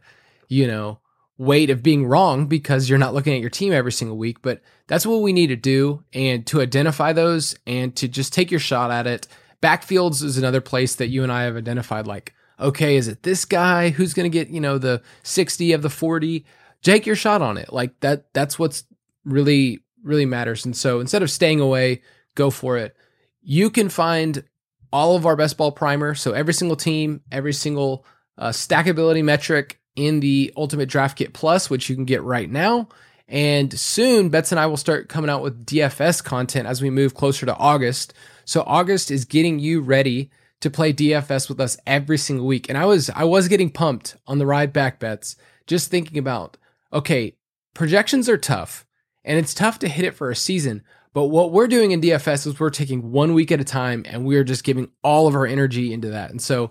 you 0.49 0.67
know, 0.67 1.01
weight 1.39 1.71
of 1.71 1.83
being 1.83 2.07
wrong 2.07 2.47
because 2.47 2.89
you're 2.89 2.99
not 2.99 3.15
looking 3.15 3.35
at 3.35 3.41
your 3.41 3.51
team 3.51 3.73
every 3.73 3.93
single 3.93 4.17
week. 4.17 4.43
But 4.43 4.61
that's 4.87 5.07
what 5.07 5.23
we 5.23 5.33
need 5.33 5.49
to 5.49 5.57
do 5.57 6.05
and 6.13 6.47
to 6.49 6.61
identify 6.61 7.13
those 7.13 7.57
and 7.67 7.95
to 7.97 8.09
just 8.09 8.33
take 8.33 8.51
your 8.51 8.61
shot 8.61 8.91
at 8.91 9.07
it. 9.07 9.27
Backfields 9.63 10.23
is 10.23 10.39
another 10.39 10.61
place 10.61 10.97
that 10.97 11.09
you 11.09 11.23
and 11.23 11.33
I 11.33 11.45
have 11.45 11.57
identified 11.57 12.07
like, 12.07 12.35
okay, 12.59 12.97
is 12.97 13.09
it 13.09 13.23
this 13.23 13.45
guy 13.45 13.91
who's 13.91 14.13
going 14.13 14.31
to 14.31 14.39
get, 14.39 14.51
you 14.51 14.61
know, 14.61 14.79
the 14.79 15.03
60 15.23 15.73
of 15.73 15.83
the 15.83 15.91
40? 15.91 16.45
Take 16.83 17.07
your 17.07 17.17
shot 17.17 17.43
on 17.43 17.57
it. 17.57 17.73
Like 17.73 17.99
that 18.01 18.33
that's 18.35 18.59
what's 18.59 18.85
really 19.25 19.81
really 20.03 20.27
matters. 20.27 20.65
And 20.65 20.77
so 20.77 21.01
instead 21.01 21.23
of 21.23 21.31
staying 21.31 21.61
away, 21.61 22.03
go 22.35 22.51
for 22.51 22.77
it. 22.77 22.97
You 23.43 23.71
can 23.71 23.89
find 23.89 24.45
all 24.93 25.17
of 25.17 25.27
our 25.27 25.37
best 25.37 25.57
ball 25.57 25.73
primer. 25.73 26.15
So 26.15 26.33
every 26.33 26.55
single 26.55 26.77
team, 26.77 27.23
every 27.31 27.53
single 27.53 28.05
uh, 28.39 28.51
stackability 28.51 29.25
metric 29.25 29.81
in 29.97 30.21
the 30.21 30.53
Ultimate 30.57 30.89
Draft 30.89 31.19
Kit 31.19 31.33
Plus, 31.33 31.69
which 31.69 31.89
you 31.89 31.95
can 31.95 32.05
get 32.05 32.23
right 32.23 32.51
now. 32.51 32.89
And 33.29 33.79
soon, 33.79 34.29
Betts 34.29 34.53
and 34.53 34.59
I 34.61 34.67
will 34.67 34.77
start 34.77 35.09
coming 35.09 35.31
out 35.31 35.43
with 35.43 35.65
DFS 35.65 36.23
content 36.23 36.67
as 36.67 36.83
we 36.83 36.91
move 36.91 37.15
closer 37.15 37.47
to 37.47 37.57
August. 37.57 38.13
So 38.45 38.63
August 38.67 39.11
is 39.11 39.25
getting 39.25 39.59
you 39.59 39.81
ready 39.81 40.31
to 40.61 40.71
play 40.71 40.93
DFS 40.93 41.49
with 41.49 41.61
us 41.61 41.77
every 41.87 42.19
single 42.19 42.47
week. 42.47 42.69
And 42.69 42.77
I 42.77 42.85
was 42.85 43.11
I 43.11 43.25
was 43.25 43.49
getting 43.49 43.71
pumped 43.71 44.17
on 44.27 44.39
the 44.39 44.47
ride 44.47 44.73
back 44.73 44.99
Betts, 44.99 45.37
just 45.67 45.91
thinking 45.91 46.19
about 46.19 46.57
okay, 46.93 47.37
projections 47.75 48.29
are 48.29 48.37
tough, 48.37 48.87
and 49.25 49.39
it's 49.39 49.55
tough 49.55 49.79
to 49.81 49.89
hit 49.89 50.05
it 50.05 50.15
for 50.15 50.31
a 50.31 50.37
season. 50.37 50.83
But 51.15 51.27
what 51.27 51.53
we're 51.53 51.69
doing 51.69 51.91
in 51.91 52.01
DFS 52.01 52.47
is 52.47 52.59
we're 52.59 52.71
taking 52.71 53.13
one 53.13 53.35
week 53.35 53.53
at 53.53 53.61
a 53.61 53.65
time 53.65 54.05
and 54.07 54.25
we're 54.25 54.45
just 54.45 54.65
giving 54.65 54.91
all 55.03 55.27
of 55.27 55.35
our 55.35 55.47
energy 55.47 55.93
into 55.93 56.11
that. 56.11 56.31
And 56.31 56.41
so 56.41 56.71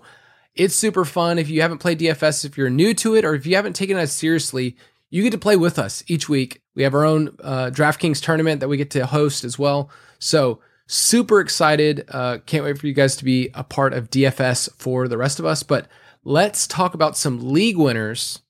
it's 0.54 0.74
super 0.74 1.04
fun. 1.04 1.38
If 1.38 1.48
you 1.48 1.62
haven't 1.62 1.78
played 1.78 2.00
DFS, 2.00 2.44
if 2.44 2.58
you're 2.58 2.70
new 2.70 2.92
to 2.94 3.14
it, 3.14 3.24
or 3.24 3.34
if 3.34 3.46
you 3.46 3.56
haven't 3.56 3.74
taken 3.74 3.96
it 3.96 4.08
seriously, 4.08 4.76
you 5.10 5.22
get 5.22 5.30
to 5.30 5.38
play 5.38 5.56
with 5.56 5.78
us 5.78 6.02
each 6.08 6.28
week. 6.28 6.62
We 6.74 6.82
have 6.82 6.94
our 6.94 7.04
own 7.04 7.36
uh, 7.42 7.70
DraftKings 7.72 8.22
tournament 8.22 8.60
that 8.60 8.68
we 8.68 8.76
get 8.76 8.90
to 8.92 9.06
host 9.06 9.44
as 9.44 9.58
well. 9.58 9.90
So 10.18 10.60
super 10.86 11.40
excited. 11.40 12.04
Uh, 12.08 12.38
can't 12.44 12.64
wait 12.64 12.78
for 12.78 12.86
you 12.86 12.94
guys 12.94 13.16
to 13.16 13.24
be 13.24 13.50
a 13.54 13.62
part 13.62 13.92
of 13.92 14.10
DFS 14.10 14.70
for 14.76 15.08
the 15.08 15.18
rest 15.18 15.38
of 15.38 15.46
us. 15.46 15.62
But 15.62 15.86
let's 16.24 16.66
talk 16.66 16.94
about 16.94 17.16
some 17.16 17.52
league 17.52 17.76
winners 17.76 18.40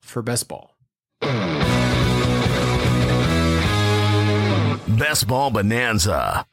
for 0.00 0.22
best 0.22 0.48
ball. 0.48 0.74
Best 4.98 5.28
Ball 5.28 5.50
Bonanza. 5.52 6.44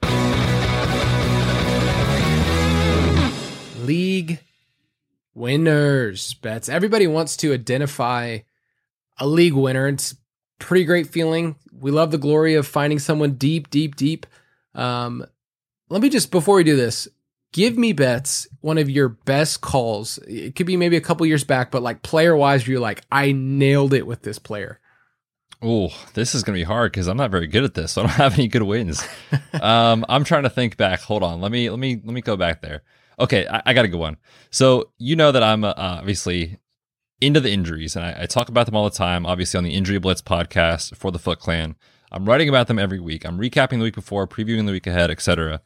League 3.79 4.39
winners 5.33 6.35
Betts. 6.35 6.69
Everybody 6.69 7.07
wants 7.07 7.37
to 7.37 7.53
identify 7.53 8.39
a 9.17 9.25
league 9.25 9.53
winner. 9.53 9.87
It's 9.87 10.15
pretty 10.59 10.85
great 10.85 11.07
feeling. 11.07 11.55
We 11.73 11.89
love 11.89 12.11
the 12.11 12.19
glory 12.19 12.53
of 12.53 12.67
finding 12.67 12.99
someone 12.99 13.31
deep, 13.31 13.71
deep, 13.71 13.95
deep. 13.95 14.27
Um, 14.75 15.25
let 15.89 16.03
me 16.03 16.09
just 16.09 16.29
before 16.29 16.57
we 16.57 16.63
do 16.63 16.75
this, 16.75 17.07
give 17.51 17.79
me 17.79 17.93
Betts 17.93 18.47
one 18.61 18.77
of 18.77 18.91
your 18.91 19.09
best 19.09 19.61
calls. 19.61 20.19
It 20.27 20.55
could 20.55 20.67
be 20.67 20.77
maybe 20.77 20.97
a 20.97 21.01
couple 21.01 21.25
years 21.25 21.43
back, 21.43 21.71
but 21.71 21.81
like 21.81 22.03
player 22.03 22.35
wise, 22.35 22.67
you're 22.67 22.79
like, 22.79 23.01
I 23.11 23.31
nailed 23.31 23.95
it 23.95 24.05
with 24.05 24.21
this 24.21 24.37
player. 24.37 24.79
Oh, 25.61 25.89
this 26.13 26.35
is 26.35 26.43
going 26.43 26.55
to 26.55 26.59
be 26.59 26.65
hard 26.65 26.91
because 26.91 27.07
I'm 27.07 27.17
not 27.17 27.31
very 27.31 27.47
good 27.47 27.63
at 27.63 27.73
this. 27.73 27.93
So 27.93 28.01
I 28.01 28.03
don't 28.05 28.13
have 28.15 28.33
any 28.33 28.47
good 28.47 28.63
wins. 28.63 29.05
um, 29.61 30.05
I'm 30.09 30.23
trying 30.23 30.43
to 30.43 30.49
think 30.49 30.77
back. 30.77 31.01
Hold 31.01 31.23
on. 31.23 31.41
Let 31.41 31.51
me 31.51 31.69
let 31.69 31.79
me 31.79 32.01
let 32.03 32.13
me 32.13 32.21
go 32.21 32.37
back 32.37 32.61
there. 32.61 32.83
Okay, 33.19 33.47
I, 33.47 33.61
I 33.67 33.73
got 33.73 33.85
a 33.85 33.87
good 33.87 33.99
one. 33.99 34.17
So 34.51 34.91
you 34.97 35.15
know 35.15 35.31
that 35.31 35.43
I'm 35.43 35.63
uh, 35.63 35.73
obviously 35.77 36.59
into 37.21 37.39
the 37.39 37.51
injuries, 37.51 37.95
and 37.95 38.05
I, 38.05 38.23
I, 38.23 38.25
talk 38.25 38.49
about 38.49 38.65
them 38.65 38.75
all 38.75 38.83
the 38.83 38.95
time. 38.95 39.25
Obviously 39.25 39.57
on 39.57 39.63
the 39.63 39.73
Injury 39.73 39.99
Blitz 39.99 40.21
podcast 40.21 40.95
for 40.97 41.11
the 41.11 41.19
Foot 41.19 41.39
Clan. 41.39 41.75
I'm 42.11 42.25
writing 42.25 42.49
about 42.49 42.67
them 42.67 42.77
every 42.77 42.99
week. 42.99 43.25
I'm 43.25 43.39
recapping 43.39 43.79
the 43.79 43.83
week 43.83 43.95
before, 43.95 44.27
previewing 44.27 44.65
the 44.65 44.73
week 44.73 44.87
ahead, 44.87 45.09
etc. 45.09 45.61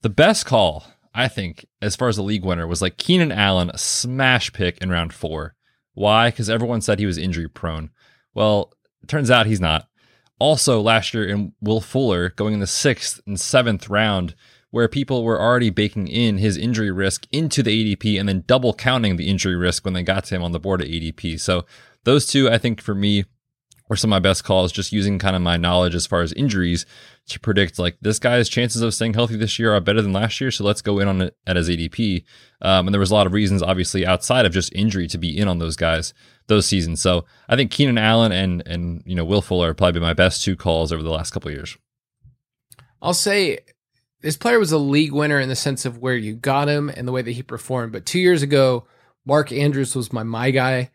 The 0.00 0.10
best 0.10 0.46
call 0.46 0.84
I 1.14 1.28
think 1.28 1.66
as 1.80 1.94
far 1.94 2.08
as 2.08 2.16
the 2.16 2.22
league 2.22 2.44
winner 2.44 2.66
was 2.66 2.82
like 2.82 2.96
Keenan 2.96 3.32
Allen, 3.32 3.70
a 3.70 3.78
smash 3.78 4.52
pick 4.52 4.78
in 4.78 4.90
round 4.90 5.12
four. 5.12 5.54
Why? 5.94 6.30
Because 6.30 6.48
everyone 6.48 6.80
said 6.80 6.98
he 6.98 7.06
was 7.06 7.18
injury 7.18 7.48
prone. 7.48 7.90
Well, 8.34 8.72
turns 9.06 9.30
out 9.30 9.46
he's 9.46 9.60
not. 9.60 9.88
Also, 10.38 10.80
last 10.80 11.14
year 11.14 11.26
in 11.26 11.52
Will 11.60 11.80
Fuller 11.80 12.30
going 12.30 12.54
in 12.54 12.60
the 12.60 12.66
sixth 12.66 13.20
and 13.26 13.38
seventh 13.38 13.88
round, 13.88 14.34
where 14.70 14.88
people 14.88 15.22
were 15.22 15.40
already 15.40 15.70
baking 15.70 16.08
in 16.08 16.38
his 16.38 16.56
injury 16.56 16.90
risk 16.90 17.26
into 17.30 17.62
the 17.62 17.94
ADP 17.94 18.18
and 18.18 18.28
then 18.28 18.44
double 18.46 18.72
counting 18.74 19.16
the 19.16 19.28
injury 19.28 19.54
risk 19.54 19.84
when 19.84 19.94
they 19.94 20.02
got 20.02 20.24
to 20.24 20.34
him 20.34 20.42
on 20.42 20.52
the 20.52 20.58
board 20.58 20.82
at 20.82 20.88
ADP. 20.88 21.38
So, 21.38 21.64
those 22.04 22.26
two, 22.26 22.50
I 22.50 22.58
think 22.58 22.80
for 22.80 22.94
me, 22.94 23.24
were 23.92 23.96
some 23.96 24.10
of 24.10 24.16
my 24.16 24.26
best 24.26 24.42
calls, 24.42 24.72
just 24.72 24.90
using 24.90 25.18
kind 25.18 25.36
of 25.36 25.42
my 25.42 25.58
knowledge 25.58 25.94
as 25.94 26.06
far 26.06 26.22
as 26.22 26.32
injuries 26.32 26.86
to 27.28 27.38
predict 27.38 27.78
like 27.78 27.98
this 28.00 28.18
guy's 28.18 28.48
chances 28.48 28.80
of 28.80 28.94
staying 28.94 29.12
healthy 29.12 29.36
this 29.36 29.58
year 29.58 29.74
are 29.74 29.80
better 29.80 30.00
than 30.00 30.14
last 30.14 30.40
year. 30.40 30.50
So 30.50 30.64
let's 30.64 30.80
go 30.80 30.98
in 30.98 31.08
on 31.08 31.20
it 31.20 31.36
at 31.46 31.56
his 31.56 31.68
ADP. 31.68 32.24
Um, 32.62 32.86
and 32.86 32.94
there 32.94 33.00
was 33.00 33.10
a 33.10 33.14
lot 33.14 33.26
of 33.26 33.34
reasons, 33.34 33.62
obviously, 33.62 34.06
outside 34.06 34.46
of 34.46 34.52
just 34.52 34.72
injury 34.72 35.06
to 35.08 35.18
be 35.18 35.36
in 35.36 35.46
on 35.46 35.58
those 35.58 35.76
guys 35.76 36.14
those 36.46 36.66
seasons. 36.66 37.00
So 37.00 37.24
I 37.48 37.56
think 37.56 37.70
Keenan 37.70 37.98
Allen 37.98 38.32
and 38.32 38.62
and 38.66 39.02
you 39.06 39.14
know 39.14 39.24
Will 39.24 39.42
Fuller 39.42 39.70
are 39.70 39.74
probably 39.74 40.00
my 40.00 40.14
best 40.14 40.42
two 40.42 40.56
calls 40.56 40.92
over 40.92 41.02
the 41.02 41.10
last 41.10 41.30
couple 41.32 41.50
years. 41.50 41.76
I'll 43.00 43.14
say 43.14 43.58
this 44.20 44.36
player 44.36 44.58
was 44.58 44.72
a 44.72 44.78
league 44.78 45.12
winner 45.12 45.40
in 45.40 45.48
the 45.48 45.56
sense 45.56 45.84
of 45.84 45.98
where 45.98 46.16
you 46.16 46.34
got 46.34 46.68
him 46.68 46.88
and 46.88 47.06
the 47.06 47.12
way 47.12 47.22
that 47.22 47.32
he 47.32 47.42
performed. 47.42 47.92
But 47.92 48.06
two 48.06 48.20
years 48.20 48.42
ago, 48.42 48.86
Mark 49.24 49.52
Andrews 49.52 49.96
was 49.96 50.12
my 50.12 50.22
my 50.22 50.50
guy, 50.50 50.90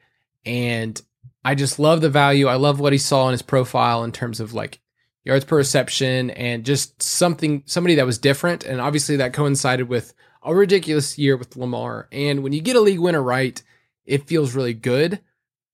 and 0.46 1.02
I 1.44 1.56
just 1.56 1.80
love 1.80 2.02
the 2.02 2.10
value. 2.10 2.48
I 2.48 2.56
love 2.56 2.80
what 2.80 2.94
he 2.94 3.00
saw 3.00 3.28
in 3.28 3.32
his 3.32 3.42
profile 3.42 4.04
in 4.04 4.12
terms 4.12 4.40
of 4.40 4.54
like 4.54 4.80
yards 5.28 5.46
per 5.46 5.58
reception 5.58 6.30
and 6.32 6.66
just 6.66 7.04
something 7.04 7.64
somebody 7.66 7.96
that 7.96 8.06
was 8.06 8.18
different. 8.18 8.64
And 8.66 8.80
obviously 8.80 9.18
that 9.18 9.34
coincided 9.34 9.90
with 9.90 10.14
a 10.42 10.56
ridiculous 10.56 11.18
year 11.18 11.36
with 11.36 11.58
Lamar. 11.58 12.08
And 12.12 12.44
when 12.44 12.54
you 12.54 12.62
get 12.62 12.78
a 12.78 12.82
league 12.82 13.00
winner 13.00 13.22
right, 13.22 13.62
it 14.06 14.28
feels 14.28 14.56
really 14.56 14.74
good. 14.74 15.20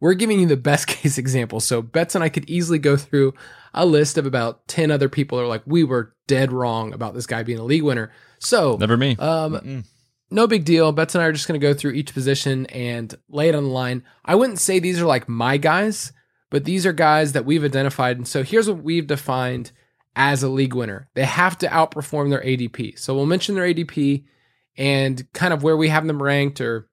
We're 0.04 0.14
giving 0.14 0.40
you 0.40 0.46
the 0.46 0.58
best 0.58 0.88
case 0.88 1.18
example. 1.18 1.60
So 1.60 1.82
Betts 1.82 2.14
and 2.14 2.24
I 2.24 2.30
could 2.30 2.50
easily 2.50 2.78
go 2.78 2.98
through 2.98 3.34
a 3.74 3.86
list 3.86 4.18
of 4.18 4.26
about 4.26 4.68
10 4.68 4.92
other 4.92 5.10
people 5.10 5.38
that 5.38 5.46
are 5.46 5.48
like, 5.48 5.64
we 5.66 5.84
were 5.84 6.16
dead 6.28 6.52
wrong 6.52 6.94
about 6.94 7.16
this 7.16 7.26
guy 7.26 7.42
being 7.44 7.60
a 7.60 7.64
league 7.64 7.84
winner. 7.84 8.12
So 8.40 8.78
never 8.78 8.98
me. 8.98 9.16
Um, 9.18 9.84
no 10.30 10.46
big 10.46 10.66
deal. 10.66 10.92
Betts 10.92 11.16
and 11.16 11.24
I 11.24 11.28
are 11.28 11.32
just 11.32 11.48
going 11.48 11.60
to 11.60 11.68
go 11.68 11.74
through 11.74 11.94
each 11.94 12.14
position 12.14 12.68
and 12.68 13.16
lay 13.30 13.50
it 13.50 13.56
on 13.56 13.64
the 13.64 13.70
line. 13.70 14.04
I 14.24 14.36
wouldn't 14.36 14.60
say 14.60 14.78
these 14.78 15.02
are 15.02 15.06
like 15.06 15.28
my 15.28 15.58
guys 15.58 16.12
but 16.54 16.66
these 16.66 16.86
are 16.86 16.94
guys 16.94 17.32
that 17.32 17.46
we've 17.46 17.64
identified. 17.64 18.16
And 18.16 18.28
so 18.28 18.44
here's 18.44 18.70
what 18.70 18.84
we've 18.84 19.08
defined 19.08 19.72
as 20.16 20.44
a 20.44 20.48
league 20.48 20.76
winner 20.76 21.10
they 21.16 21.26
have 21.26 21.58
to 21.58 21.68
outperform 21.68 22.30
their 22.30 22.44
ADP. 22.44 23.00
So 23.00 23.16
we'll 23.16 23.26
mention 23.26 23.56
their 23.56 23.66
ADP 23.66 24.24
and 24.78 25.26
kind 25.34 25.52
of 25.52 25.64
where 25.64 25.76
we 25.76 25.90
have 25.90 26.06
them 26.06 26.22
ranked, 26.22 26.62
or, 26.62 26.88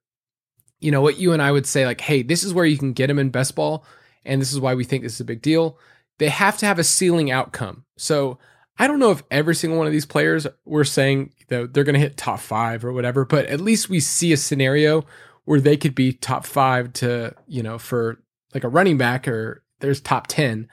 you 0.81 0.91
know, 0.91 1.01
what 1.01 1.17
you 1.17 1.31
and 1.31 1.41
I 1.41 1.51
would 1.51 1.65
say, 1.65 1.85
like, 1.85 2.01
hey, 2.01 2.23
this 2.23 2.43
is 2.43 2.53
where 2.53 2.65
you 2.65 2.77
can 2.77 2.93
get 2.93 3.07
them 3.07 3.19
in 3.19 3.29
best 3.29 3.55
ball. 3.55 3.85
And 4.25 4.41
this 4.41 4.51
is 4.51 4.59
why 4.59 4.75
we 4.75 4.83
think 4.83 5.03
this 5.03 5.15
is 5.15 5.21
a 5.21 5.25
big 5.25 5.41
deal. 5.41 5.77
They 6.19 6.29
have 6.29 6.57
to 6.57 6.65
have 6.65 6.79
a 6.79 6.83
ceiling 6.83 7.31
outcome. 7.31 7.85
So 7.97 8.37
I 8.77 8.87
don't 8.87 8.99
know 8.99 9.11
if 9.11 9.23
every 9.31 9.55
single 9.55 9.77
one 9.77 9.87
of 9.87 9.93
these 9.93 10.05
players 10.05 10.47
we're 10.65 10.83
saying 10.83 11.33
that 11.47 11.73
they're 11.73 11.83
going 11.83 11.93
to 11.93 11.99
hit 11.99 12.17
top 12.17 12.39
five 12.39 12.83
or 12.83 12.93
whatever, 12.93 13.25
but 13.25 13.45
at 13.45 13.61
least 13.61 13.89
we 13.89 13.99
see 13.99 14.33
a 14.33 14.37
scenario 14.37 15.05
where 15.45 15.61
they 15.61 15.77
could 15.77 15.95
be 15.95 16.13
top 16.13 16.45
five 16.45 16.93
to, 16.93 17.35
you 17.47 17.63
know, 17.63 17.77
for 17.77 18.21
like 18.53 18.63
a 18.63 18.69
running 18.69 18.97
back 18.97 19.27
or 19.27 19.63
there's 19.79 20.01
top 20.01 20.27
10. 20.27 20.67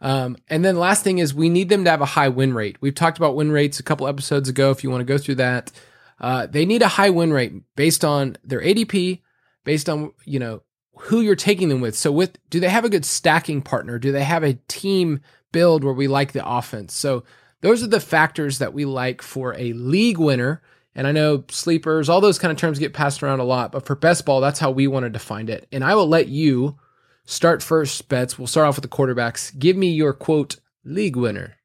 Um, 0.00 0.36
and 0.48 0.64
then 0.64 0.78
last 0.78 1.04
thing 1.04 1.18
is 1.18 1.34
we 1.34 1.48
need 1.48 1.68
them 1.68 1.84
to 1.84 1.90
have 1.90 2.00
a 2.00 2.06
high 2.06 2.28
win 2.28 2.54
rate. 2.54 2.76
We've 2.80 2.94
talked 2.94 3.18
about 3.18 3.36
win 3.36 3.50
rates 3.50 3.80
a 3.80 3.82
couple 3.82 4.06
episodes 4.06 4.48
ago. 4.48 4.70
If 4.70 4.84
you 4.84 4.90
want 4.90 5.00
to 5.00 5.06
go 5.06 5.18
through 5.18 5.36
that, 5.36 5.72
uh, 6.20 6.46
they 6.46 6.64
need 6.66 6.82
a 6.82 6.88
high 6.88 7.10
win 7.10 7.32
rate 7.32 7.52
based 7.76 8.04
on 8.04 8.36
their 8.44 8.60
ADP, 8.60 9.20
based 9.66 9.90
on 9.90 10.12
you 10.24 10.38
know 10.38 10.62
who 10.96 11.20
you're 11.20 11.36
taking 11.36 11.68
them 11.68 11.82
with. 11.82 11.94
So 11.94 12.10
with 12.10 12.38
do 12.48 12.58
they 12.58 12.70
have 12.70 12.86
a 12.86 12.88
good 12.88 13.04
stacking 13.04 13.60
partner? 13.60 13.98
Do 13.98 14.10
they 14.10 14.24
have 14.24 14.42
a 14.42 14.58
team 14.68 15.20
build 15.52 15.84
where 15.84 15.92
we 15.92 16.08
like 16.08 16.32
the 16.32 16.48
offense? 16.48 16.94
So 16.94 17.24
those 17.60 17.82
are 17.82 17.88
the 17.88 18.00
factors 18.00 18.58
that 18.58 18.72
we 18.72 18.86
like 18.86 19.20
for 19.20 19.54
a 19.58 19.74
league 19.74 20.18
winner. 20.18 20.62
And 20.94 21.06
I 21.06 21.12
know 21.12 21.44
sleepers, 21.50 22.08
all 22.08 22.22
those 22.22 22.38
kind 22.38 22.50
of 22.50 22.56
terms 22.56 22.78
get 22.78 22.94
passed 22.94 23.22
around 23.22 23.40
a 23.40 23.44
lot, 23.44 23.70
but 23.70 23.84
for 23.84 23.94
best 23.94 24.24
ball, 24.24 24.40
that's 24.40 24.58
how 24.58 24.70
we 24.70 24.86
wanted 24.86 25.12
to 25.12 25.18
find 25.18 25.50
it. 25.50 25.68
And 25.70 25.84
I 25.84 25.94
will 25.94 26.08
let 26.08 26.28
you 26.28 26.78
Start 27.26 27.60
first, 27.60 28.08
Betts. 28.08 28.38
We'll 28.38 28.46
start 28.46 28.68
off 28.68 28.76
with 28.76 28.88
the 28.88 28.96
quarterbacks. 28.96 29.56
Give 29.58 29.76
me 29.76 29.88
your 29.88 30.12
quote 30.12 30.60
league 30.84 31.16
winner. 31.16 31.56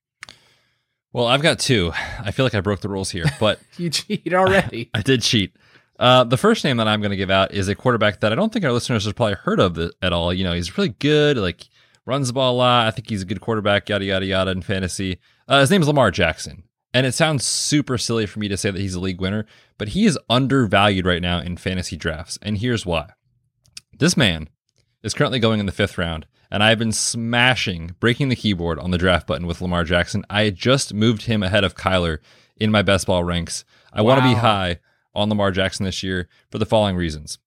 Well, 1.14 1.28
I've 1.28 1.44
got 1.44 1.60
two. 1.60 1.92
I 2.20 2.32
feel 2.32 2.46
like 2.46 2.56
I 2.56 2.62
broke 2.62 2.82
the 2.82 2.90
rules 2.90 3.12
here, 3.12 3.26
but 3.40 3.60
you 3.78 3.92
cheat 3.92 4.34
already. 4.34 4.90
I, 4.94 5.00
I 5.00 5.02
did 5.04 5.22
cheat. 5.22 5.56
Uh, 6.02 6.24
the 6.24 6.36
first 6.36 6.64
name 6.64 6.78
that 6.78 6.88
I'm 6.88 7.00
going 7.00 7.12
to 7.12 7.16
give 7.16 7.30
out 7.30 7.54
is 7.54 7.68
a 7.68 7.76
quarterback 7.76 8.22
that 8.22 8.32
I 8.32 8.36
don't 8.36 8.52
think 8.52 8.66
our 8.66 8.72
listeners 8.72 9.06
have 9.06 9.16
probably 9.16 9.36
heard 9.36 9.60
of 9.60 9.78
at 9.78 10.12
all. 10.12 10.34
You 10.34 10.44
know, 10.44 10.54
he's 10.54 10.76
really 10.76 10.90
good, 10.90 11.38
like 11.38 11.70
runs 12.08 12.26
the 12.26 12.34
ball 12.34 12.56
a 12.56 12.58
lot. 12.58 12.88
I 12.88 12.92
think 12.92 13.08
he's 13.08 13.22
a 13.22 13.26
good 13.26 13.40
quarterback, 13.40 13.88
yada, 13.88 14.04
yada, 14.04 14.26
yada, 14.26 14.50
in 14.50 14.64
fantasy. 14.64 15.20
Uh, 15.48 15.60
his 15.60 15.70
name 15.70 15.84
is 15.84 15.88
Lamar 15.88 16.10
Jackson. 16.10 16.64
And 16.92 17.06
it 17.06 17.14
sounds 17.14 17.46
super 17.46 18.00
silly 18.00 18.26
for 18.26 18.40
me 18.40 18.48
to 18.48 18.58
say 18.58 18.72
that 18.72 18.82
he's 18.82 18.96
a 18.96 19.00
league 19.00 19.22
winner, 19.22 19.46
but 19.78 19.90
he 19.90 20.06
is 20.08 20.18
undervalued 20.28 21.06
right 21.06 21.22
now 21.22 21.40
in 21.40 21.56
fantasy 21.56 21.96
drafts. 21.96 22.40
And 22.42 22.58
here's 22.58 22.84
why. 22.84 23.12
This 23.96 24.18
man 24.18 24.50
is 25.04 25.14
currently 25.14 25.40
going 25.40 25.60
in 25.60 25.68
the 25.68 25.72
fifth 25.72 26.00
round, 26.00 26.26
and 26.50 26.64
I've 26.64 26.80
been 26.80 26.92
smashing, 26.92 27.96
breaking 28.00 28.30
the 28.30 28.36
keyboard 28.36 28.80
on 28.80 28.90
the 28.90 28.98
draft 28.98 29.28
button 29.28 29.46
with 29.46 29.62
Lamar 29.62 29.84
Jackson. 29.84 30.26
I 30.32 30.50
just 30.50 30.96
moved 30.96 31.28
him 31.28 31.44
ahead 31.44 31.64
of 31.64 31.76
Kyler 31.76 32.18
in 32.58 32.72
my 32.72 32.82
best 32.82 33.06
ball 33.06 33.24
ranks. 33.24 33.66
I 33.94 34.02
wow. 34.02 34.16
want 34.16 34.24
to 34.24 34.30
be 34.30 34.34
high 34.34 34.80
on 35.14 35.30
Lamar 35.30 35.52
Jackson 35.52 35.86
this 35.86 36.04
year 36.04 36.28
for 36.50 36.58
the 36.58 36.66
following 36.66 36.96
reasons. 36.96 37.40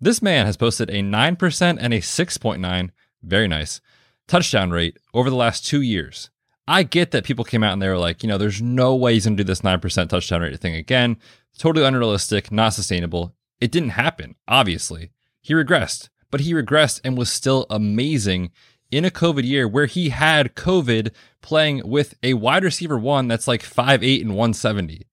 This 0.00 0.22
man 0.22 0.46
has 0.46 0.56
posted 0.56 0.90
a 0.90 1.02
9% 1.02 1.78
and 1.80 1.94
a 1.94 1.98
6.9, 1.98 2.90
very 3.22 3.48
nice, 3.48 3.80
touchdown 4.26 4.70
rate 4.70 4.96
over 5.12 5.28
the 5.28 5.36
last 5.36 5.66
two 5.66 5.80
years. 5.80 6.30
I 6.66 6.82
get 6.82 7.10
that 7.12 7.24
people 7.24 7.44
came 7.44 7.64
out 7.64 7.72
and 7.72 7.80
they 7.80 7.88
were 7.88 7.98
like, 7.98 8.22
you 8.22 8.28
know, 8.28 8.38
there's 8.38 8.62
no 8.62 8.94
way 8.94 9.14
he's 9.14 9.24
going 9.24 9.36
to 9.36 9.42
do 9.42 9.46
this 9.46 9.62
9% 9.62 10.08
touchdown 10.08 10.42
rate 10.42 10.60
thing 10.60 10.74
again. 10.74 11.16
Totally 11.56 11.84
unrealistic, 11.84 12.52
not 12.52 12.74
sustainable. 12.74 13.34
It 13.60 13.72
didn't 13.72 13.90
happen, 13.90 14.36
obviously. 14.46 15.10
He 15.40 15.54
regressed 15.54 16.10
but 16.30 16.40
he 16.40 16.52
regressed 16.52 17.00
and 17.04 17.16
was 17.16 17.30
still 17.30 17.66
amazing 17.70 18.50
in 18.90 19.04
a 19.04 19.10
COVID 19.10 19.44
year 19.44 19.68
where 19.68 19.86
he 19.86 20.10
had 20.10 20.54
COVID 20.54 21.12
playing 21.42 21.82
with 21.84 22.14
a 22.22 22.34
wide 22.34 22.64
receiver 22.64 22.98
one 22.98 23.28
that's 23.28 23.48
like 23.48 23.62
5'8 23.62 24.20
and 24.20 24.30
170. 24.30 25.06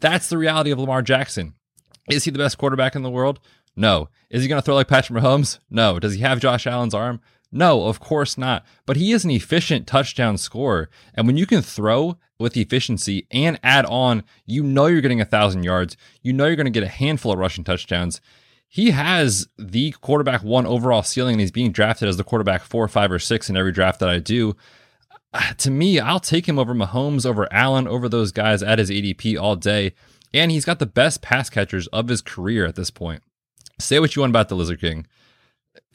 That's 0.00 0.28
the 0.28 0.38
reality 0.38 0.70
of 0.70 0.78
Lamar 0.78 1.02
Jackson. 1.02 1.54
Is 2.10 2.24
he 2.24 2.30
the 2.30 2.38
best 2.38 2.58
quarterback 2.58 2.94
in 2.94 3.02
the 3.02 3.10
world? 3.10 3.40
No. 3.76 4.08
Is 4.30 4.42
he 4.42 4.48
going 4.48 4.60
to 4.60 4.64
throw 4.64 4.74
like 4.74 4.88
Patrick 4.88 5.22
Mahomes? 5.22 5.58
No. 5.70 5.98
Does 5.98 6.14
he 6.14 6.20
have 6.20 6.40
Josh 6.40 6.66
Allen's 6.66 6.94
arm? 6.94 7.20
No, 7.50 7.86
of 7.86 8.00
course 8.00 8.36
not. 8.36 8.64
But 8.84 8.96
he 8.96 9.12
is 9.12 9.24
an 9.24 9.30
efficient 9.30 9.86
touchdown 9.86 10.38
scorer. 10.38 10.90
And 11.14 11.26
when 11.26 11.36
you 11.36 11.46
can 11.46 11.62
throw 11.62 12.18
with 12.38 12.56
efficiency 12.56 13.26
and 13.30 13.60
add 13.62 13.86
on, 13.86 14.24
you 14.44 14.62
know 14.62 14.86
you're 14.86 15.00
getting 15.00 15.20
a 15.20 15.24
thousand 15.24 15.62
yards. 15.62 15.96
You 16.22 16.32
know 16.32 16.46
you're 16.46 16.56
going 16.56 16.66
to 16.66 16.70
get 16.70 16.82
a 16.82 16.88
handful 16.88 17.32
of 17.32 17.38
rushing 17.38 17.64
touchdowns 17.64 18.20
he 18.74 18.90
has 18.90 19.46
the 19.56 19.92
quarterback 20.00 20.42
one 20.42 20.66
overall 20.66 21.04
ceiling 21.04 21.34
and 21.34 21.40
he's 21.40 21.52
being 21.52 21.70
drafted 21.70 22.08
as 22.08 22.16
the 22.16 22.24
quarterback 22.24 22.62
four, 22.64 22.88
five, 22.88 23.12
or 23.12 23.20
six 23.20 23.48
in 23.48 23.56
every 23.56 23.70
draft 23.70 24.00
that 24.00 24.08
I 24.08 24.18
do. 24.18 24.56
To 25.58 25.70
me, 25.70 25.98
I'll 25.98 26.20
take 26.20 26.46
him 26.46 26.58
over 26.58 26.74
Mahomes, 26.74 27.26
over 27.26 27.52
Allen, 27.52 27.88
over 27.88 28.08
those 28.08 28.32
guys 28.32 28.62
at 28.62 28.78
his 28.78 28.90
ADP 28.90 29.40
all 29.40 29.56
day. 29.56 29.92
And 30.32 30.50
he's 30.50 30.64
got 30.64 30.78
the 30.78 30.86
best 30.86 31.22
pass 31.22 31.48
catchers 31.48 31.86
of 31.88 32.08
his 32.08 32.20
career 32.20 32.66
at 32.66 32.74
this 32.74 32.90
point. 32.90 33.22
Say 33.78 34.00
what 34.00 34.14
you 34.14 34.20
want 34.20 34.30
about 34.30 34.48
the 34.48 34.56
Lizard 34.56 34.80
King. 34.80 35.06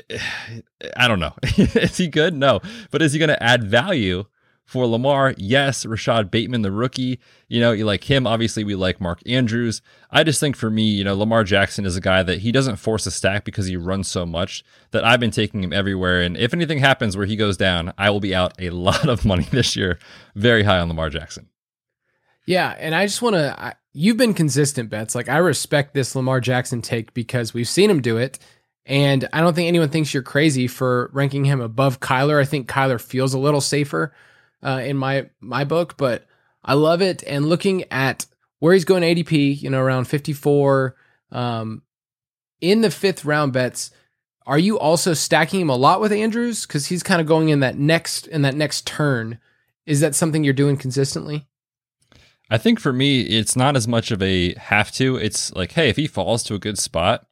I 0.95 1.07
don't 1.07 1.19
know. 1.19 1.33
is 1.57 1.97
he 1.97 2.07
good? 2.07 2.33
No. 2.33 2.61
But 2.91 3.01
is 3.01 3.13
he 3.13 3.19
going 3.19 3.29
to 3.29 3.43
add 3.43 3.63
value 3.63 4.25
for 4.69 4.85
Lamar, 4.85 5.33
yes, 5.35 5.83
Rashod 5.83 6.29
Bateman, 6.29 6.61
the 6.61 6.71
rookie, 6.71 7.19
you 7.47 7.59
know, 7.59 7.71
you 7.71 7.85
like 7.85 8.03
him. 8.03 8.27
Obviously, 8.27 8.63
we 8.63 8.75
like 8.75 9.01
Mark 9.01 9.19
Andrews. 9.25 9.81
I 10.11 10.23
just 10.23 10.39
think 10.39 10.55
for 10.55 10.69
me, 10.69 10.83
you 10.83 11.03
know, 11.03 11.15
Lamar 11.15 11.43
Jackson 11.43 11.87
is 11.87 11.97
a 11.97 12.01
guy 12.01 12.21
that 12.21 12.41
he 12.41 12.51
doesn't 12.51 12.75
force 12.75 13.07
a 13.07 13.11
stack 13.11 13.45
because 13.45 13.65
he 13.65 13.75
runs 13.75 14.07
so 14.07 14.27
much 14.27 14.63
that 14.91 15.03
I've 15.03 15.19
been 15.19 15.31
taking 15.31 15.63
him 15.63 15.73
everywhere. 15.73 16.21
And 16.21 16.37
if 16.37 16.53
anything 16.53 16.77
happens 16.77 17.17
where 17.17 17.25
he 17.25 17.35
goes 17.35 17.57
down, 17.57 17.93
I 17.97 18.11
will 18.11 18.19
be 18.19 18.35
out 18.35 18.61
a 18.61 18.69
lot 18.69 19.09
of 19.09 19.25
money 19.25 19.47
this 19.49 19.75
year. 19.75 19.97
Very 20.35 20.61
high 20.61 20.77
on 20.77 20.87
Lamar 20.87 21.09
Jackson. 21.09 21.49
Yeah. 22.45 22.75
And 22.77 22.93
I 22.93 23.07
just 23.07 23.23
want 23.23 23.37
to, 23.37 23.75
you've 23.93 24.17
been 24.17 24.35
consistent, 24.35 24.91
Betts. 24.91 25.15
Like 25.15 25.29
I 25.29 25.37
respect 25.37 25.95
this 25.95 26.15
Lamar 26.15 26.41
Jackson 26.41 26.83
take 26.83 27.15
because 27.15 27.55
we've 27.55 27.67
seen 27.67 27.89
him 27.89 28.03
do 28.03 28.17
it. 28.17 28.37
And 28.85 29.27
I 29.33 29.41
don't 29.41 29.55
think 29.55 29.67
anyone 29.67 29.89
thinks 29.89 30.13
you're 30.13 30.21
crazy 30.21 30.67
for 30.67 31.09
ranking 31.11 31.45
him 31.45 31.59
above 31.59 32.01
Kyler. 32.01 32.39
I 32.39 32.45
think 32.45 32.69
Kyler 32.69 33.01
feels 33.01 33.33
a 33.33 33.39
little 33.39 33.61
safer 33.61 34.13
uh, 34.63 34.81
in 34.83 34.97
my 34.97 35.29
my 35.39 35.63
book, 35.63 35.97
but 35.97 36.25
I 36.63 36.73
love 36.73 37.01
it. 37.01 37.23
And 37.25 37.47
looking 37.47 37.85
at 37.91 38.25
where 38.59 38.73
he's 38.73 38.85
going 38.85 39.03
ADP, 39.03 39.61
you 39.61 39.69
know, 39.69 39.79
around 39.79 40.05
54, 40.05 40.95
um, 41.31 41.81
in 42.61 42.81
the 42.81 42.91
fifth 42.91 43.23
round 43.25 43.53
Betts, 43.53 43.91
Are 44.45 44.59
you 44.59 44.79
also 44.79 45.13
stacking 45.13 45.61
him 45.61 45.69
a 45.69 45.75
lot 45.75 46.01
with 46.01 46.11
Andrews 46.11 46.65
because 46.65 46.87
he's 46.87 47.03
kind 47.03 47.21
of 47.21 47.27
going 47.27 47.49
in 47.49 47.59
that 47.59 47.77
next 47.77 48.27
in 48.27 48.41
that 48.41 48.55
next 48.55 48.87
turn? 48.87 49.39
Is 49.85 50.01
that 50.01 50.15
something 50.15 50.43
you're 50.43 50.53
doing 50.53 50.77
consistently? 50.77 51.47
I 52.49 52.57
think 52.57 52.79
for 52.79 52.91
me, 52.91 53.21
it's 53.21 53.55
not 53.55 53.75
as 53.75 53.87
much 53.87 54.09
of 54.11 54.21
a 54.23 54.55
have 54.55 54.91
to. 54.93 55.17
It's 55.17 55.53
like, 55.53 55.73
hey, 55.73 55.89
if 55.89 55.97
he 55.97 56.07
falls 56.07 56.41
to 56.43 56.55
a 56.55 56.59
good 56.59 56.79
spot, 56.79 57.27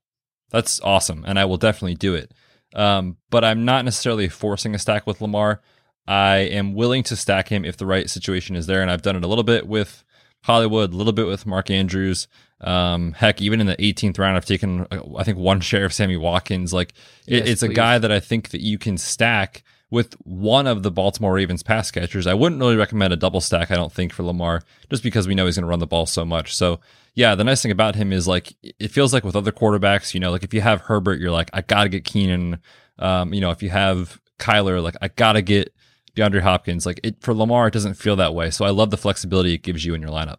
that's 0.52 0.80
awesome, 0.82 1.24
and 1.28 1.40
I 1.40 1.46
will 1.46 1.58
definitely 1.58 1.96
do 1.96 2.14
it. 2.14 2.32
Um, 2.76 3.18
but 3.32 3.44
I'm 3.44 3.66
not 3.66 3.84
necessarily 3.84 4.30
forcing 4.30 4.76
a 4.76 4.80
stack 4.80 5.08
with 5.08 5.20
Lamar. 5.20 5.62
I 6.08 6.38
am 6.38 6.74
willing 6.74 7.04
to 7.04 7.16
stack 7.16 7.50
him 7.50 7.66
if 7.66 7.78
the 7.78 7.86
right 7.86 8.10
situation 8.10 8.56
is 8.56 8.68
there, 8.68 8.82
and 8.82 8.90
I've 8.90 9.02
done 9.02 9.16
it 9.16 9.24
a 9.24 9.28
little 9.28 9.44
bit 9.44 9.68
with 9.68 10.04
Hollywood, 10.44 10.94
a 10.94 10.96
little 10.96 11.14
bit 11.14 11.28
with 11.28 11.46
Mark 11.46 11.70
Andrews. 11.70 12.28
Um, 12.62 13.14
heck, 13.14 13.42
even 13.42 13.60
in 13.60 13.68
the 13.68 13.76
18th 13.76 14.18
round, 14.18 14.38
I've 14.38 14.46
taken 14.46 14.88
I 15.18 15.24
think 15.24 15.38
one 15.38 15.60
share 15.60 15.86
of 15.86 15.94
Sammy 15.94 16.18
Watkins. 16.18 16.74
Like 16.74 16.94
it, 17.28 17.40
yes, 17.40 17.48
it's 17.48 17.62
please. 17.62 17.72
a 17.72 17.74
guy 17.74 18.00
that 18.00 18.12
I 18.12 18.20
think 18.20 18.50
that 18.50 18.62
you 18.62 18.78
can 18.78 18.98
stack 18.98 19.64
with 19.90 20.16
one 20.24 20.68
of 20.68 20.84
the 20.84 20.92
Baltimore 20.92 21.34
Ravens 21.34 21.64
pass 21.64 21.92
catchers. 21.92 22.28
I 22.28 22.34
wouldn't 22.34 22.60
really 22.60 22.76
recommend 22.76 23.14
a 23.14 23.18
double 23.18 23.42
stack, 23.42 23.72
I 23.72 23.76
don't 23.76 23.92
think, 23.92 24.12
for 24.12 24.24
Lamar, 24.24 24.62
just 24.90 25.04
because 25.04 25.28
we 25.28 25.36
know 25.36 25.46
he's 25.46 25.56
going 25.56 25.64
to 25.64 25.70
run 25.70 25.80
the 25.80 25.88
ball 25.88 26.06
so 26.06 26.26
much. 26.26 26.56
So, 26.56 26.80
yeah, 27.14 27.36
the 27.36 27.44
nice 27.44 27.62
thing 27.62 27.72
about 27.72 27.96
him 27.96 28.12
is 28.12 28.28
like 28.28 28.54
it 28.62 28.92
feels 28.92 29.14
like 29.14 29.24
with 29.24 29.36
other 29.36 29.52
quarterbacks, 29.52 30.14
you 30.14 30.20
know, 30.20 30.32
like 30.32 30.44
if 30.44 30.54
you 30.54 30.62
have 30.62 30.82
Herbert, 30.82 31.20
you're 31.20 31.32
like, 31.32 31.50
I 31.54 31.62
got 31.62 31.84
to 31.84 31.90
get 31.90 32.06
Keenan. 32.06 32.60
Um, 33.00 33.34
you 33.34 33.42
know, 33.42 33.52
if 33.52 33.62
you 33.62 33.70
have 33.70 34.20
Kyler, 34.40 34.82
like 34.82 34.96
I 35.02 35.10
got 35.10 35.34
to 35.34 35.42
get 35.42 35.74
DeAndre 36.18 36.42
Hopkins. 36.42 36.86
Like 36.86 37.00
it 37.04 37.22
for 37.22 37.34
Lamar, 37.34 37.68
it 37.68 37.74
doesn't 37.74 37.94
feel 37.94 38.16
that 38.18 38.34
way. 38.34 38.50
So 38.50 38.66
I 38.66 38.72
love 38.72 38.90
the 38.90 38.98
flexibility 38.98 39.54
it 39.54 39.64
gives 39.64 39.86
you 39.86 39.94
in 39.94 40.02
your 40.02 40.12
lineup. 40.12 40.38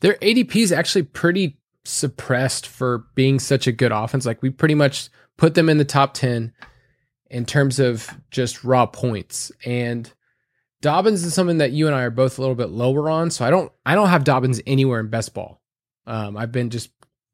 Their 0.00 0.14
ADP 0.14 0.56
is 0.56 0.72
actually 0.72 1.02
pretty 1.02 1.58
suppressed 1.84 2.66
for 2.66 3.06
being 3.14 3.38
such 3.38 3.66
a 3.66 3.72
good 3.72 3.92
offense. 3.92 4.26
Like 4.26 4.42
we 4.42 4.50
pretty 4.50 4.74
much 4.74 5.08
put 5.36 5.54
them 5.54 5.68
in 5.68 5.78
the 5.78 5.84
top 5.84 6.14
10 6.14 6.52
in 7.30 7.46
terms 7.46 7.78
of 7.78 8.10
just 8.30 8.64
raw 8.64 8.86
points. 8.86 9.50
And 9.64 10.10
Dobbins 10.82 11.24
is 11.24 11.34
something 11.34 11.58
that 11.58 11.72
you 11.72 11.86
and 11.86 11.94
I 11.94 12.02
are 12.02 12.10
both 12.10 12.38
a 12.38 12.40
little 12.40 12.56
bit 12.56 12.70
lower 12.70 13.10
on. 13.10 13.30
So 13.30 13.44
I 13.44 13.50
don't 13.50 13.72
I 13.84 13.94
don't 13.94 14.08
have 14.08 14.24
Dobbins 14.24 14.60
anywhere 14.66 15.00
in 15.00 15.08
best 15.08 15.34
ball. 15.34 15.60
Um, 16.06 16.36
I've 16.36 16.52
been 16.52 16.70
just 16.70 16.90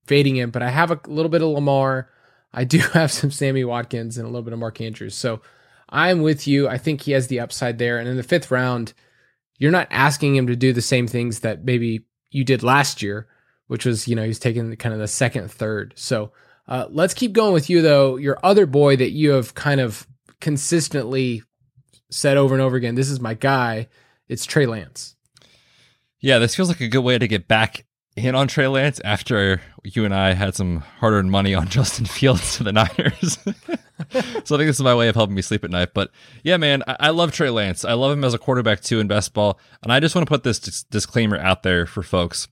fading 0.06 0.36
him, 0.36 0.50
but 0.50 0.62
I 0.62 0.70
have 0.70 0.90
a 0.90 1.00
little 1.06 1.30
bit 1.30 1.42
of 1.42 1.48
Lamar. 1.48 2.10
I 2.52 2.64
do 2.64 2.78
have 2.94 3.12
some 3.12 3.30
Sammy 3.30 3.64
Watkins 3.64 4.18
and 4.18 4.26
a 4.26 4.28
little 4.28 4.42
bit 4.42 4.52
of 4.52 4.58
Mark 4.58 4.80
Andrews. 4.80 5.14
So 5.14 5.40
I'm 5.88 6.22
with 6.22 6.46
you. 6.46 6.68
I 6.68 6.78
think 6.78 7.02
he 7.02 7.12
has 7.12 7.28
the 7.28 7.40
upside 7.40 7.78
there. 7.78 7.98
And 7.98 8.08
in 8.08 8.16
the 8.16 8.22
fifth 8.22 8.50
round, 8.50 8.92
you're 9.58 9.70
not 9.70 9.88
asking 9.90 10.36
him 10.36 10.46
to 10.48 10.56
do 10.56 10.72
the 10.72 10.82
same 10.82 11.06
things 11.06 11.40
that 11.40 11.64
maybe 11.64 12.04
you 12.30 12.44
did 12.44 12.62
last 12.62 13.02
year, 13.02 13.28
which 13.68 13.86
was, 13.86 14.06
you 14.06 14.14
know, 14.14 14.24
he's 14.24 14.38
taking 14.38 14.74
kind 14.76 14.92
of 14.92 15.00
the 15.00 15.08
second, 15.08 15.50
third. 15.50 15.94
So 15.96 16.32
uh, 16.68 16.86
let's 16.90 17.14
keep 17.14 17.32
going 17.32 17.52
with 17.52 17.70
you, 17.70 17.82
though. 17.82 18.16
Your 18.16 18.38
other 18.42 18.66
boy 18.66 18.96
that 18.96 19.12
you 19.12 19.30
have 19.30 19.54
kind 19.54 19.80
of 19.80 20.06
consistently 20.40 21.42
said 22.10 22.36
over 22.36 22.54
and 22.54 22.62
over 22.62 22.76
again, 22.76 22.94
this 22.94 23.10
is 23.10 23.20
my 23.20 23.34
guy. 23.34 23.88
It's 24.28 24.44
Trey 24.44 24.66
Lance. 24.66 25.14
Yeah, 26.20 26.38
this 26.38 26.54
feels 26.54 26.68
like 26.68 26.80
a 26.80 26.88
good 26.88 27.00
way 27.00 27.18
to 27.18 27.28
get 27.28 27.46
back 27.46 27.85
in 28.16 28.34
on 28.34 28.48
Trey 28.48 28.66
Lance 28.66 29.00
after 29.04 29.60
you 29.84 30.04
and 30.04 30.14
I 30.14 30.32
had 30.32 30.54
some 30.54 30.78
hard 30.78 31.14
earned 31.14 31.30
money 31.30 31.54
on 31.54 31.68
Justin 31.68 32.06
Fields 32.06 32.56
to 32.56 32.64
the 32.64 32.72
Niners. 32.72 33.38
so 33.42 33.48
I 34.10 34.58
think 34.58 34.66
this 34.66 34.76
is 34.76 34.82
my 34.82 34.94
way 34.94 35.08
of 35.08 35.14
helping 35.14 35.36
me 35.36 35.42
sleep 35.42 35.64
at 35.64 35.70
night. 35.70 35.90
But 35.94 36.10
yeah, 36.42 36.56
man, 36.56 36.82
I, 36.86 36.96
I 37.00 37.10
love 37.10 37.32
Trey 37.32 37.50
Lance. 37.50 37.84
I 37.84 37.92
love 37.92 38.12
him 38.12 38.24
as 38.24 38.34
a 38.34 38.38
quarterback 38.38 38.80
too 38.80 39.00
in 39.00 39.06
best 39.06 39.34
ball. 39.34 39.60
And 39.82 39.92
I 39.92 40.00
just 40.00 40.14
want 40.14 40.26
to 40.26 40.30
put 40.30 40.42
this 40.42 40.58
dis- 40.58 40.82
disclaimer 40.84 41.36
out 41.36 41.62
there 41.62 41.86
for 41.86 42.02
folks. 42.02 42.48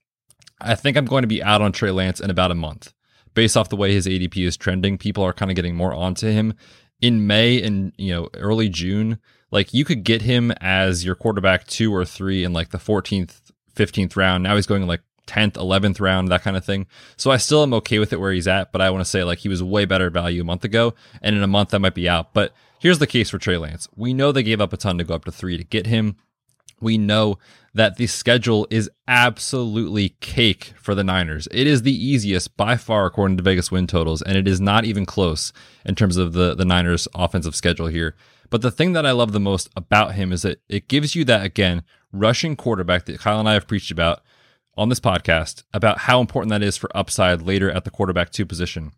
I 0.61 0.75
think 0.75 0.97
I'm 0.97 1.07
going 1.07 1.23
to 1.23 1.29
be 1.29 1.43
out 1.43 1.63
on 1.63 1.73
Trey 1.73 1.91
Lance 1.91 2.21
in 2.21 2.31
about 2.31 2.51
a 2.51 2.55
month 2.55 2.93
based 3.35 3.57
off 3.57 3.69
the 3.69 3.77
way 3.77 3.93
his 3.93 4.07
ADP 4.07 4.47
is 4.47 4.57
trending, 4.57 4.97
people 4.97 5.25
are 5.25 5.33
kind 5.33 5.51
of 5.51 5.57
getting 5.57 5.75
more 5.75 5.93
onto 5.93 6.29
him. 6.29 6.55
In 7.01 7.27
May 7.27 7.61
and 7.61 7.93
you 7.99 8.15
know 8.15 8.31
early 8.35 8.69
June, 8.69 9.19
like 9.51 9.75
you 9.75 9.85
could 9.85 10.05
get 10.05 10.23
him 10.23 10.53
as 10.61 11.05
your 11.05 11.15
quarterback 11.15 11.67
two 11.67 11.95
or 11.95 12.05
three 12.05 12.45
in 12.45 12.53
like 12.53 12.71
the 12.71 12.79
14th, 12.79 13.41
15th 13.75 14.17
round. 14.17 14.43
Now 14.43 14.57
he's 14.57 14.67
going 14.67 14.87
like 14.87 15.03
10th, 15.27 15.53
11th 15.53 16.01
round, 16.01 16.29
that 16.29 16.43
kind 16.43 16.57
of 16.57 16.65
thing. 16.65 16.87
So 17.17 17.31
I 17.31 17.37
still 17.37 17.63
am 17.63 17.75
okay 17.75 17.99
with 17.99 18.13
it 18.13 18.21
where 18.21 18.33
he's 18.33 18.49
at, 18.49 18.73
but 18.73 18.81
I 18.81 18.91
want 18.91 19.05
to 19.05 19.11
say 19.11 19.25
like 19.25 19.39
he 19.39 19.49
was 19.49 19.63
way 19.63 19.85
better 19.85 20.11
value 20.11 20.43
a 20.43 20.45
month 20.45 20.65
ago, 20.65 20.95
and 21.23 21.37
in 21.37 21.43
a 21.43 21.49
month 21.49 21.71
that 21.71 21.81
might 21.81 21.95
be 21.95 22.09
out. 22.09 22.35
But 22.35 22.53
here's 22.79 22.99
the 22.99 23.07
case 23.07 23.31
for 23.31 23.39
Trey 23.39 23.57
Lance. 23.57 23.89
We 23.97 24.15
know 24.15 24.33
they 24.33 24.43
gave 24.43 24.61
up 24.61 24.73
a 24.73 24.77
ton 24.77 24.99
to 24.99 25.05
go 25.05 25.15
up 25.15 25.25
to 25.25 25.33
three 25.33 25.57
to 25.57 25.65
get 25.65 25.87
him. 25.87 26.17
We 26.81 26.99
know 26.99 27.39
that 27.73 27.97
the 27.97 28.07
schedule 28.07 28.67
is 28.71 28.91
absolutely 29.09 30.11
cake 30.21 30.73
for 30.81 30.95
the 30.95 31.03
Niners. 31.03 31.49
It 31.51 31.67
is 31.67 31.83
the 31.83 31.95
easiest 31.95 32.57
by 32.57 32.77
far, 32.77 33.07
according 33.07 33.37
to 33.39 33.43
Vegas 33.43 33.71
win 33.71 33.87
totals, 33.87 34.23
and 34.23 34.37
it 34.37 34.47
is 34.47 34.61
not 34.61 34.85
even 34.85 35.07
close 35.07 35.53
in 35.85 35.95
terms 35.95 36.17
of 36.17 36.35
the, 36.35 36.55
the 36.55 36.65
Niners' 36.65 37.09
offensive 37.15 37.57
schedule 37.57 37.89
here. 37.89 38.15
But 38.51 38.63
the 38.63 38.71
thing 38.71 38.93
that 38.93 39.07
I 39.07 39.11
love 39.11 39.33
the 39.33 39.41
most 39.41 39.69
about 39.77 40.15
him 40.15 40.33
is 40.33 40.43
that 40.43 40.61
it 40.69 40.87
gives 40.87 41.17
you 41.17 41.25
that, 41.25 41.45
again, 41.45 41.83
rushing 42.13 42.55
quarterback 42.55 43.07
that 43.07 43.19
Kyle 43.19 43.41
and 43.41 43.49
I 43.49 43.55
have 43.55 43.67
preached 43.67 43.91
about 43.91 44.23
on 44.77 44.89
this 44.89 45.01
podcast 45.01 45.63
about 45.73 45.99
how 45.99 46.21
important 46.21 46.51
that 46.51 46.63
is 46.63 46.77
for 46.77 46.95
upside 46.97 47.43
later 47.43 47.71
at 47.71 47.85
the 47.85 47.91
quarterback 47.91 48.31
two 48.31 48.47
position. 48.47 48.93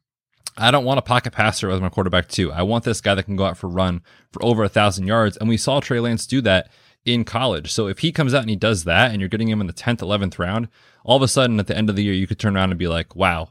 I 0.58 0.70
don't 0.70 0.84
want 0.84 0.98
a 0.98 1.02
pocket 1.02 1.32
passer 1.32 1.70
as 1.70 1.80
my 1.80 1.90
quarterback 1.90 2.28
two. 2.28 2.50
I 2.50 2.62
want 2.62 2.84
this 2.84 3.02
guy 3.02 3.14
that 3.14 3.24
can 3.24 3.36
go 3.36 3.44
out 3.44 3.58
for 3.58 3.68
run 3.68 4.00
for 4.32 4.42
over 4.42 4.64
a 4.64 4.70
thousand 4.70 5.06
yards. 5.06 5.36
And 5.36 5.48
we 5.48 5.58
saw 5.58 5.80
Trey 5.80 6.00
Lance 6.00 6.26
do 6.26 6.40
that 6.42 6.70
in 7.04 7.24
college. 7.24 7.70
So 7.72 7.88
if 7.88 7.98
he 7.98 8.10
comes 8.10 8.32
out 8.32 8.40
and 8.40 8.50
he 8.50 8.56
does 8.56 8.84
that 8.84 9.10
and 9.10 9.20
you're 9.20 9.28
getting 9.28 9.48
him 9.48 9.60
in 9.60 9.66
the 9.66 9.72
10th, 9.74 9.98
11th 9.98 10.38
round, 10.38 10.68
all 11.04 11.16
of 11.16 11.22
a 11.22 11.28
sudden 11.28 11.60
at 11.60 11.66
the 11.66 11.76
end 11.76 11.90
of 11.90 11.96
the 11.96 12.02
year, 12.02 12.14
you 12.14 12.26
could 12.26 12.38
turn 12.38 12.56
around 12.56 12.70
and 12.70 12.78
be 12.78 12.88
like, 12.88 13.14
wow, 13.14 13.50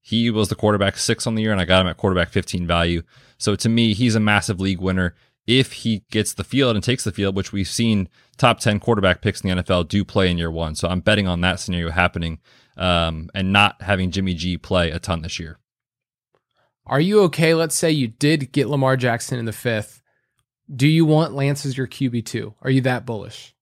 he 0.00 0.30
was 0.30 0.48
the 0.48 0.54
quarterback 0.56 0.98
six 0.98 1.26
on 1.26 1.36
the 1.36 1.42
year 1.42 1.52
and 1.52 1.60
I 1.60 1.64
got 1.64 1.82
him 1.82 1.86
at 1.86 1.96
quarterback 1.96 2.30
15 2.30 2.66
value. 2.66 3.02
So 3.38 3.54
to 3.54 3.68
me, 3.68 3.94
he's 3.94 4.16
a 4.16 4.20
massive 4.20 4.60
league 4.60 4.80
winner 4.80 5.14
if 5.46 5.72
he 5.72 6.04
gets 6.10 6.34
the 6.34 6.44
field 6.44 6.76
and 6.76 6.84
takes 6.84 7.04
the 7.04 7.12
field, 7.12 7.36
which 7.36 7.52
we've 7.52 7.68
seen 7.68 8.08
top 8.36 8.60
10 8.60 8.80
quarterback 8.80 9.20
picks 9.20 9.40
in 9.40 9.56
the 9.56 9.62
NFL 9.62 9.88
do 9.88 10.04
play 10.04 10.30
in 10.30 10.38
year 10.38 10.50
one. 10.50 10.74
So 10.74 10.88
I'm 10.88 11.00
betting 11.00 11.26
on 11.26 11.40
that 11.40 11.60
scenario 11.60 11.90
happening 11.90 12.38
um, 12.76 13.30
and 13.34 13.52
not 13.52 13.82
having 13.82 14.10
Jimmy 14.10 14.34
G 14.34 14.56
play 14.56 14.90
a 14.90 14.98
ton 14.98 15.22
this 15.22 15.38
year. 15.38 15.58
Are 16.86 17.00
you 17.00 17.22
okay? 17.22 17.54
Let's 17.54 17.74
say 17.74 17.90
you 17.90 18.08
did 18.08 18.52
get 18.52 18.68
Lamar 18.68 18.96
Jackson 18.96 19.38
in 19.38 19.44
the 19.44 19.52
fifth 19.52 20.00
do 20.74 20.86
you 20.86 21.04
want 21.04 21.34
Lance 21.34 21.66
as 21.66 21.76
your 21.76 21.88
QB2? 21.88 22.54
Are 22.62 22.70
you 22.70 22.80
that 22.82 23.04
bullish? 23.04 23.54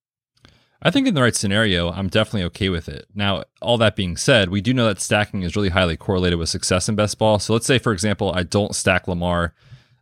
I 0.80 0.90
think 0.90 1.08
in 1.08 1.14
the 1.14 1.22
right 1.22 1.34
scenario, 1.34 1.90
I'm 1.90 2.08
definitely 2.08 2.44
okay 2.44 2.68
with 2.68 2.88
it. 2.88 3.06
Now, 3.14 3.44
all 3.60 3.78
that 3.78 3.96
being 3.96 4.16
said, 4.16 4.50
we 4.50 4.60
do 4.60 4.72
know 4.72 4.86
that 4.86 5.00
stacking 5.00 5.42
is 5.42 5.56
really 5.56 5.70
highly 5.70 5.96
correlated 5.96 6.38
with 6.38 6.50
success 6.50 6.88
in 6.88 6.94
best 6.94 7.18
ball. 7.18 7.38
So 7.38 7.52
let's 7.52 7.66
say, 7.66 7.78
for 7.78 7.92
example, 7.92 8.32
I 8.32 8.44
don't 8.44 8.76
stack 8.76 9.08
Lamar 9.08 9.54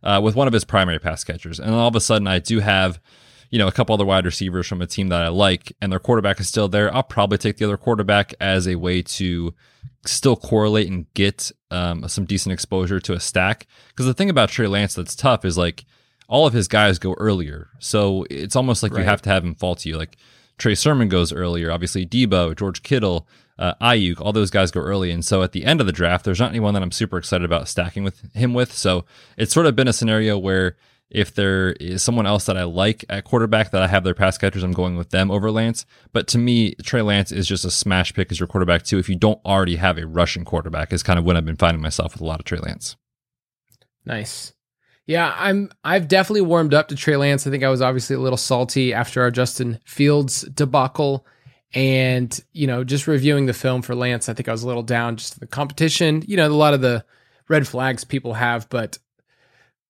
uh, 0.03 0.19
with 0.23 0.35
one 0.35 0.47
of 0.47 0.53
his 0.53 0.63
primary 0.63 0.99
pass 0.99 1.23
catchers, 1.23 1.59
and 1.59 1.73
all 1.73 1.87
of 1.87 1.95
a 1.95 2.01
sudden 2.01 2.27
I 2.27 2.39
do 2.39 2.59
have, 2.59 2.99
you 3.49 3.59
know, 3.59 3.67
a 3.67 3.71
couple 3.71 3.93
other 3.93 4.05
wide 4.05 4.25
receivers 4.25 4.67
from 4.67 4.81
a 4.81 4.87
team 4.87 5.09
that 5.09 5.21
I 5.21 5.27
like, 5.29 5.73
and 5.81 5.91
their 5.91 5.99
quarterback 5.99 6.39
is 6.39 6.47
still 6.47 6.67
there. 6.67 6.93
I'll 6.93 7.03
probably 7.03 7.37
take 7.37 7.57
the 7.57 7.65
other 7.65 7.77
quarterback 7.77 8.33
as 8.39 8.67
a 8.67 8.75
way 8.75 9.01
to 9.01 9.53
still 10.05 10.35
correlate 10.35 10.89
and 10.89 11.11
get 11.13 11.51
um, 11.71 12.07
some 12.07 12.25
decent 12.25 12.53
exposure 12.53 12.99
to 12.99 13.13
a 13.13 13.19
stack. 13.19 13.67
Because 13.89 14.05
the 14.05 14.13
thing 14.13 14.29
about 14.29 14.49
Trey 14.49 14.67
Lance 14.67 14.95
that's 14.95 15.15
tough 15.15 15.45
is 15.45 15.57
like 15.57 15.85
all 16.27 16.45
of 16.45 16.53
his 16.53 16.67
guys 16.67 16.99
go 16.99 17.13
earlier. 17.17 17.69
So 17.79 18.25
it's 18.29 18.55
almost 18.55 18.83
like 18.83 18.93
right. 18.93 18.99
you 18.99 19.05
have 19.05 19.21
to 19.23 19.29
have 19.29 19.43
him 19.43 19.55
fall 19.55 19.75
to 19.75 19.89
you. 19.89 19.97
Like 19.97 20.17
Trey 20.57 20.75
Sermon 20.75 21.09
goes 21.09 21.31
earlier, 21.31 21.71
obviously 21.71 22.05
Deebo, 22.05 22.57
George 22.57 22.83
Kittle, 22.83 23.27
uh, 23.59 23.73
Aiyuk, 23.81 24.21
all 24.21 24.33
those 24.33 24.51
guys 24.51 24.71
go 24.71 24.81
early. 24.81 25.11
And 25.11 25.25
so 25.25 25.43
at 25.43 25.51
the 25.51 25.65
end 25.65 25.79
of 25.81 25.87
the 25.87 25.93
draft, 25.93 26.25
there's 26.25 26.39
not 26.39 26.51
anyone 26.51 26.73
that 26.73 26.83
I'm 26.83 26.91
super 26.91 27.17
excited 27.17 27.45
about 27.45 27.67
stacking 27.67 28.03
with 28.03 28.33
him 28.33 28.53
with. 28.53 28.73
So 28.73 29.05
it's 29.37 29.53
sort 29.53 29.65
of 29.65 29.75
been 29.75 29.87
a 29.87 29.93
scenario 29.93 30.37
where 30.37 30.75
if 31.09 31.33
there 31.33 31.71
is 31.73 32.03
someone 32.03 32.27
else 32.27 32.45
that 32.45 32.57
I 32.57 32.63
like 32.63 33.05
at 33.09 33.23
quarterback 33.23 33.71
that 33.71 33.81
I 33.81 33.87
have 33.87 34.03
their 34.03 34.13
pass 34.13 34.37
catchers, 34.37 34.63
I'm 34.63 34.73
going 34.73 34.97
with 34.97 35.11
them 35.11 35.31
over 35.31 35.49
Lance. 35.49 35.85
But 36.11 36.27
to 36.29 36.37
me, 36.37 36.75
Trey 36.83 37.01
Lance 37.01 37.31
is 37.31 37.47
just 37.47 37.63
a 37.65 37.71
smash 37.71 38.13
pick 38.13 38.31
as 38.31 38.39
your 38.39 38.47
quarterback 38.47 38.83
too. 38.83 38.99
If 38.99 39.07
you 39.07 39.15
don't 39.15 39.39
already 39.45 39.77
have 39.77 39.97
a 39.97 40.05
rushing 40.05 40.43
quarterback, 40.43 40.91
is 40.91 41.03
kind 41.03 41.17
of 41.17 41.23
when 41.23 41.37
I've 41.37 41.45
been 41.45 41.55
finding 41.55 41.81
myself 41.81 42.13
with 42.13 42.21
a 42.21 42.25
lot 42.25 42.39
of 42.39 42.45
Trey 42.45 42.59
Lance. 42.59 42.97
Nice. 44.05 44.53
Yeah, 45.05 45.33
I'm 45.37 45.71
I've 45.85 46.09
definitely 46.09 46.41
warmed 46.41 46.73
up 46.73 46.89
to 46.89 46.95
Trey 46.95 47.15
Lance. 47.15 47.47
I 47.47 47.51
think 47.51 47.63
I 47.63 47.69
was 47.69 47.81
obviously 47.81 48.17
a 48.17 48.19
little 48.19 48.37
salty 48.37 48.93
after 48.93 49.21
our 49.21 49.31
Justin 49.31 49.79
Fields 49.85 50.41
debacle. 50.41 51.25
And, 51.73 52.39
you 52.53 52.65
know, 52.65 52.83
just 52.83 53.07
reviewing 53.07 53.45
the 53.45 53.53
film 53.53 53.81
for 53.81 53.93
Lance, 53.93 54.29
I 54.29 54.33
think 54.33 54.47
I 54.47 54.51
was 54.51 54.63
a 54.63 54.67
little 54.67 54.83
down 54.83 55.17
just 55.17 55.39
the 55.39 55.47
competition. 55.47 56.23
You 56.25 56.37
know, 56.37 56.47
a 56.47 56.49
lot 56.49 56.73
of 56.73 56.81
the 56.81 57.03
red 57.49 57.67
flags 57.67 58.03
people 58.03 58.33
have, 58.33 58.69
but 58.69 58.97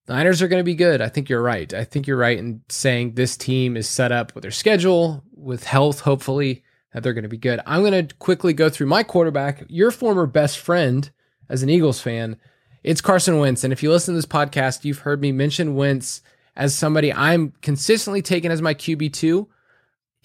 Niners 0.08 0.42
are 0.42 0.48
going 0.48 0.62
to 0.62 0.66
be 0.66 0.76
good. 0.76 1.02
I 1.02 1.10
think 1.10 1.30
you're 1.30 1.42
right. 1.42 1.72
I 1.74 1.84
think 1.84 2.08
you're 2.08 2.18
right 2.18 2.38
in 2.38 2.62
saying 2.70 3.14
this 3.14 3.36
team 3.36 3.76
is 3.76 3.90
set 3.90 4.12
up 4.12 4.34
with 4.34 4.42
their 4.42 4.52
schedule, 4.52 5.24
with 5.34 5.66
health, 5.66 6.00
hopefully, 6.02 6.64
that 6.94 7.04
they're 7.04 7.14
going 7.14 7.24
to 7.24 7.30
be 7.30 7.38
good. 7.38 7.60
I'm 7.66 7.82
going 7.82 8.08
to 8.08 8.16
quickly 8.16 8.54
go 8.54 8.70
through 8.70 8.88
my 8.88 9.04
quarterback, 9.04 9.64
your 9.68 9.92
former 9.92 10.26
best 10.26 10.60
friend 10.60 11.10
as 11.50 11.62
an 11.62 11.70
Eagles 11.70 12.00
fan. 12.00 12.38
It's 12.84 13.02
Carson 13.02 13.40
Wentz. 13.40 13.64
And 13.64 13.74
if 13.74 13.84
you 13.84 13.92
listen 13.92 14.14
to 14.14 14.18
this 14.18 14.26
podcast, 14.26 14.86
you've 14.86 15.00
heard 15.00 15.22
me 15.22 15.32
mention 15.32 15.76
Wentz 15.76 16.22
as 16.56 16.74
somebody 16.74 17.14
I'm 17.14 17.54
consistently 17.62 18.22
taking 18.22 18.50
as 18.50 18.62
my 18.62 18.74
QB2. 18.74 19.48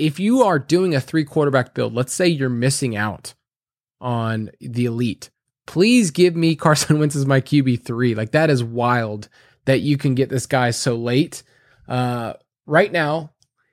If 0.03 0.19
you 0.19 0.43
are 0.43 0.59
doing 0.59 0.97
a 0.97 1.01
three 1.01 1.23
quarterback 1.25 1.75
build, 1.75 1.95
let's 1.95 2.13
say 2.13 2.27
you're 2.27 2.49
missing 2.49 2.97
out 2.97 3.35
on 4.01 4.51
the 4.61 4.87
elite, 4.87 5.31
please 5.65 6.11
give 6.11 6.35
me 6.35 6.57
Carson 6.57 6.99
Wentz 6.99 7.15
as 7.15 7.25
my 7.25 7.41
QB3. 7.41 8.17
Like 8.17 8.33
that 8.33 8.51
is 8.51 8.65
wild 8.65 9.29
that 9.65 9.81
you 9.81 9.97
can 9.97 10.17
get 10.17 10.29
this 10.29 10.47
guy 10.47 10.73
so 10.73 10.97
late. 10.97 11.45
Uh, 11.87 12.33
right 12.67 12.91
now, 12.91 13.31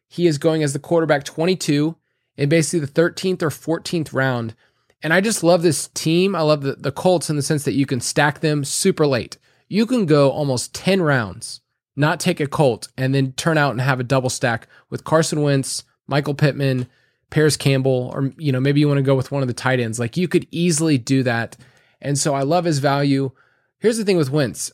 he 0.07 0.27
is 0.27 0.37
going 0.37 0.61
as 0.61 0.71
the 0.73 0.77
quarterback 0.77 1.23
22 1.23 1.95
in 2.37 2.47
basically 2.47 2.85
the 2.85 2.91
13th 2.91 3.41
or 3.41 3.49
14th 3.49 4.13
round. 4.13 4.53
And 5.01 5.11
I 5.13 5.21
just 5.21 5.43
love 5.43 5.63
this 5.63 5.87
team. 5.87 6.35
I 6.35 6.41
love 6.41 6.61
the, 6.61 6.75
the 6.75 6.91
Colts 6.91 7.31
in 7.31 7.37
the 7.37 7.41
sense 7.41 7.63
that 7.63 7.73
you 7.73 7.87
can 7.87 8.01
stack 8.01 8.41
them 8.41 8.63
super 8.63 9.07
late. 9.07 9.39
You 9.67 9.87
can 9.87 10.05
go 10.05 10.29
almost 10.29 10.75
10 10.75 11.01
rounds, 11.01 11.61
not 11.95 12.19
take 12.19 12.39
a 12.39 12.45
Colt, 12.45 12.89
and 12.95 13.15
then 13.15 13.31
turn 13.31 13.57
out 13.57 13.71
and 13.71 13.81
have 13.81 13.99
a 13.99 14.03
double 14.03 14.29
stack 14.29 14.67
with 14.91 15.03
Carson 15.03 15.41
Wentz, 15.41 15.85
Michael 16.09 16.33
Pittman, 16.33 16.87
Parris 17.29 17.55
Campbell, 17.55 18.11
or 18.13 18.33
you 18.37 18.51
know, 18.51 18.59
maybe 18.59 18.79
you 18.79 18.87
want 18.87 18.97
to 18.97 19.03
go 19.03 19.15
with 19.15 19.31
one 19.31 19.41
of 19.41 19.47
the 19.47 19.53
tight 19.53 19.79
ends. 19.79 19.99
Like 19.99 20.17
you 20.17 20.27
could 20.27 20.47
easily 20.51 20.97
do 20.97 21.23
that. 21.23 21.55
And 22.01 22.17
so 22.17 22.33
I 22.33 22.41
love 22.41 22.65
his 22.65 22.79
value. 22.79 23.31
Here's 23.79 23.97
the 23.97 24.05
thing 24.05 24.17
with 24.17 24.31
Wentz. 24.31 24.71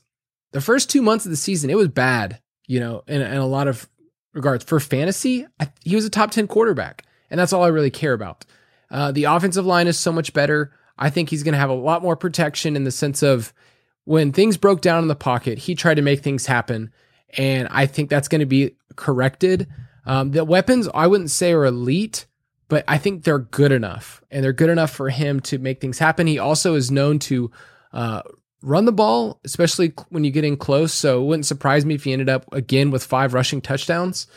The 0.51 0.61
first 0.61 0.89
two 0.89 1.01
months 1.01 1.25
of 1.25 1.31
the 1.31 1.37
season, 1.37 1.69
it 1.69 1.77
was 1.77 1.89
bad, 1.89 2.39
you 2.65 2.79
know, 2.79 3.03
in, 3.07 3.21
in 3.21 3.37
a 3.37 3.45
lot 3.45 3.67
of 3.67 3.89
regards. 4.33 4.63
For 4.63 4.79
fantasy, 4.79 5.45
I, 5.59 5.69
he 5.83 5.95
was 5.95 6.05
a 6.05 6.09
top 6.09 6.31
10 6.31 6.47
quarterback. 6.47 7.03
And 7.29 7.39
that's 7.39 7.51
all 7.51 7.63
I 7.63 7.67
really 7.67 7.91
care 7.91 8.13
about. 8.13 8.45
Uh, 8.89 9.11
the 9.11 9.25
offensive 9.25 9.65
line 9.65 9.87
is 9.87 9.99
so 9.99 10.11
much 10.11 10.31
better. 10.33 10.71
I 10.97 11.09
think 11.09 11.29
he's 11.29 11.43
going 11.43 11.53
to 11.53 11.59
have 11.59 11.69
a 11.69 11.73
lot 11.73 12.01
more 12.01 12.15
protection 12.15 12.75
in 12.75 12.83
the 12.83 12.91
sense 12.91 13.21
of 13.21 13.53
when 14.05 14.31
things 14.31 14.55
broke 14.55 14.81
down 14.81 15.01
in 15.01 15.07
the 15.07 15.15
pocket, 15.15 15.57
he 15.57 15.75
tried 15.75 15.95
to 15.95 16.01
make 16.01 16.21
things 16.21 16.45
happen. 16.45 16.91
And 17.37 17.67
I 17.71 17.87
think 17.87 18.09
that's 18.09 18.27
going 18.27 18.39
to 18.39 18.45
be 18.45 18.75
corrected. 18.95 19.67
Um, 20.05 20.31
the 20.31 20.45
weapons, 20.45 20.87
I 20.93 21.07
wouldn't 21.07 21.31
say 21.31 21.53
are 21.53 21.65
elite, 21.65 22.25
but 22.67 22.83
I 22.87 22.97
think 22.97 23.23
they're 23.23 23.39
good 23.39 23.71
enough. 23.71 24.23
And 24.31 24.43
they're 24.43 24.53
good 24.53 24.69
enough 24.69 24.91
for 24.91 25.09
him 25.09 25.39
to 25.41 25.57
make 25.57 25.81
things 25.81 25.99
happen. 25.99 26.27
He 26.27 26.39
also 26.39 26.75
is 26.75 26.91
known 26.91 27.19
to 27.19 27.51
uh, 27.93 28.21
run 28.61 28.85
the 28.85 28.91
ball, 28.91 29.39
especially 29.43 29.93
when 30.09 30.23
you 30.23 30.31
get 30.31 30.43
in 30.43 30.57
close. 30.57 30.93
So 30.93 31.21
it 31.21 31.25
wouldn't 31.25 31.45
surprise 31.45 31.85
me 31.85 31.95
if 31.95 32.03
he 32.03 32.13
ended 32.13 32.29
up 32.29 32.51
again 32.51 32.91
with 32.91 33.03
five 33.03 33.33
rushing 33.33 33.61
touchdowns. 33.61 34.27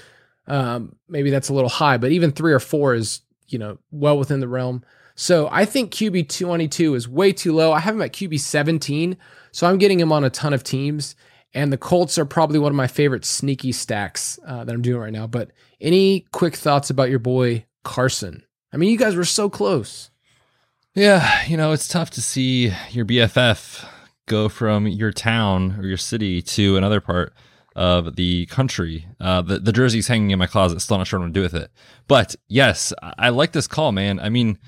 Um, 0.47 0.97
maybe 1.09 1.31
that's 1.31 1.49
a 1.49 1.55
little 1.55 1.69
high, 1.69 1.99
but 1.99 2.13
even 2.13 2.33
three 2.33 2.53
or 2.53 2.61
four 2.61 2.95
is, 2.95 3.21
you 3.49 3.59
know, 3.59 3.79
well 3.91 4.19
within 4.19 4.41
the 4.41 4.49
realm. 4.49 4.83
So 5.15 5.49
I 5.51 5.65
think 5.65 5.93
QB 5.93 6.29
22 6.29 6.95
is 6.95 7.09
way 7.09 7.33
too 7.33 7.53
low. 7.53 7.73
I 7.73 7.81
have 7.81 7.95
him 7.95 8.03
at 8.03 8.13
QB 8.13 8.39
17, 8.39 9.17
so 9.51 9.67
I'm 9.67 9.79
getting 9.79 9.99
him 9.99 10.13
on 10.13 10.25
a 10.25 10.31
ton 10.31 10.55
of 10.55 10.63
teams. 10.63 11.17
And 11.55 11.73
the 11.73 11.79
Colts 11.79 12.19
are 12.19 12.25
probably 12.25 12.59
one 12.59 12.73
of 12.73 12.77
my 12.77 12.87
favorite 12.87 13.25
sneaky 13.25 13.73
stacks 13.73 14.39
uh, 14.47 14.65
that 14.65 14.75
I'm 14.75 14.83
doing 14.83 15.01
right 15.01 15.13
now. 15.13 15.27
But 15.27 15.51
any 15.81 16.27
quick 16.33 16.57
thoughts 16.57 16.91
about 16.91 17.11
your 17.11 17.19
boy 17.19 17.65
Carson? 17.85 18.45
I 18.73 18.77
mean, 18.77 18.91
you 18.91 18.99
guys 18.99 19.17
were 19.17 19.25
so 19.25 19.49
close. 19.49 20.11
Yeah, 20.95 21.45
you 21.47 21.57
know, 21.57 21.73
it's 21.73 21.89
tough 21.89 22.11
to 22.11 22.23
see 22.23 22.73
your 22.91 23.05
BFF 23.05 23.87
go 24.27 24.49
from 24.49 24.87
your 24.87 25.13
town 25.13 25.77
or 25.79 25.87
your 25.87 25.97
city 25.97 26.43
to 26.43 26.77
another 26.77 27.01
part 27.01 27.33
of 27.75 28.17
the 28.17 28.47
country. 28.47 29.07
Uh, 29.21 29.41
the, 29.41 29.59
the 29.61 29.73
jersey's 29.73 30.09
hanging 30.09 30.31
in 30.31 30.39
my 30.39 30.47
closet. 30.47 30.81
Still 30.81 30.99
not 30.99 31.07
sure 31.07 31.21
what 31.21 31.27
to 31.27 31.33
do 31.33 31.43
with 31.43 31.55
it. 31.55 31.71
But 32.09 32.35
yes, 32.49 32.93
I 33.01 33.29
like 33.31 33.53
this 33.53 33.69
call, 33.69 33.93
man. 33.93 34.19
I 34.19 34.29
mean, 34.29 34.59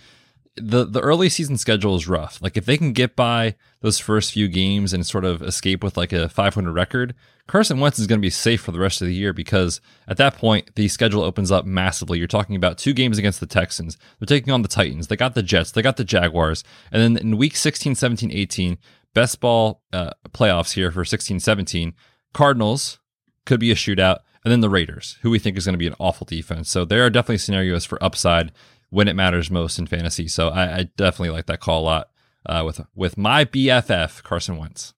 the 0.61 0.85
the 0.85 1.01
early 1.01 1.29
season 1.29 1.57
schedule 1.57 1.96
is 1.96 2.09
rough. 2.09 2.40
Like 2.40 2.57
if 2.57 2.64
they 2.64 2.77
can 2.77 2.92
get 2.92 3.16
by 3.16 3.57
those 3.81 3.99
first 3.99 4.33
few 4.33 4.49
games 4.49 4.92
and 4.92 5.07
sort 5.07 5.25
of 5.25 5.42
escape 5.42 5.83
with 5.83 5.96
like 5.96 6.12
a 6.12 6.29
500 6.29 6.73
record, 6.73 7.14
Carson 7.46 7.81
Wentz 7.81 7.99
is 7.99 8.07
going 8.07 8.20
to 8.20 8.25
be 8.25 8.31
safe 8.31 8.61
for 8.61 8.73
the 8.73 8.79
rest 8.79 9.01
of 9.03 9.09
the 9.09 9.14
year 9.14 9.33
because 9.33 9.81
at 10.07 10.16
that 10.18 10.37
point 10.37 10.75
the 10.77 10.88
schedule 10.88 11.23
opens 11.23 11.51
up 11.51 11.64
massively. 11.64 12.18
You're 12.18 12.29
talking 12.29 12.57
about 12.57 12.79
two 12.79 12.92
games 12.92 13.18
against 13.18 13.40
the 13.40 13.46
Texans. 13.46 13.96
They're 14.18 14.27
taking 14.27 14.53
on 14.53 14.62
the 14.62 14.68
Titans. 14.68 15.09
They 15.09 15.16
got 15.16 15.35
the 15.35 15.42
Jets. 15.42 15.73
They 15.73 15.83
got 15.83 15.96
the 15.96 16.05
Jaguars. 16.05 16.62
And 16.92 17.03
then 17.03 17.16
in 17.16 17.37
week 17.37 17.57
16, 17.57 17.94
17, 17.94 18.31
18, 18.31 18.79
best 19.14 19.40
ball 19.40 19.83
uh, 19.92 20.11
playoffs 20.31 20.75
here 20.75 20.90
for 20.90 21.05
16, 21.05 21.40
17, 21.40 21.94
Cardinals, 22.33 23.01
could 23.44 23.61
be 23.61 23.73
a 23.73 23.75
shootout, 23.75 24.18
and 24.44 24.53
then 24.53 24.61
the 24.61 24.70
Raiders, 24.70 25.18
who 25.23 25.31
we 25.31 25.38
think 25.38 25.57
is 25.57 25.64
going 25.64 25.75
to 25.75 25.79
be 25.79 25.87
an 25.87 25.96
awful 25.99 26.25
defense. 26.25 26.70
So 26.70 26.85
there 26.85 27.05
are 27.05 27.11
definitely 27.11 27.38
scenarios 27.38 27.85
for 27.85 28.03
upside 28.03 28.53
when 28.90 29.09
it 29.09 29.16
matters 29.16 29.50
most 29.50 29.79
in 29.79 29.87
fantasy. 29.87 30.29
So 30.29 30.48
I, 30.48 30.79
I 30.79 30.83
definitely 30.96 31.31
like 31.31 31.46
that 31.46 31.61
call 31.61 31.81
a 31.81 31.83
lot 31.83 32.11
uh, 32.46 32.62
with 32.64 32.81
with 32.94 33.16
my 33.16 33.44
BFF 33.44 34.22
Carson 34.22 34.57
Wentz. 34.57 34.94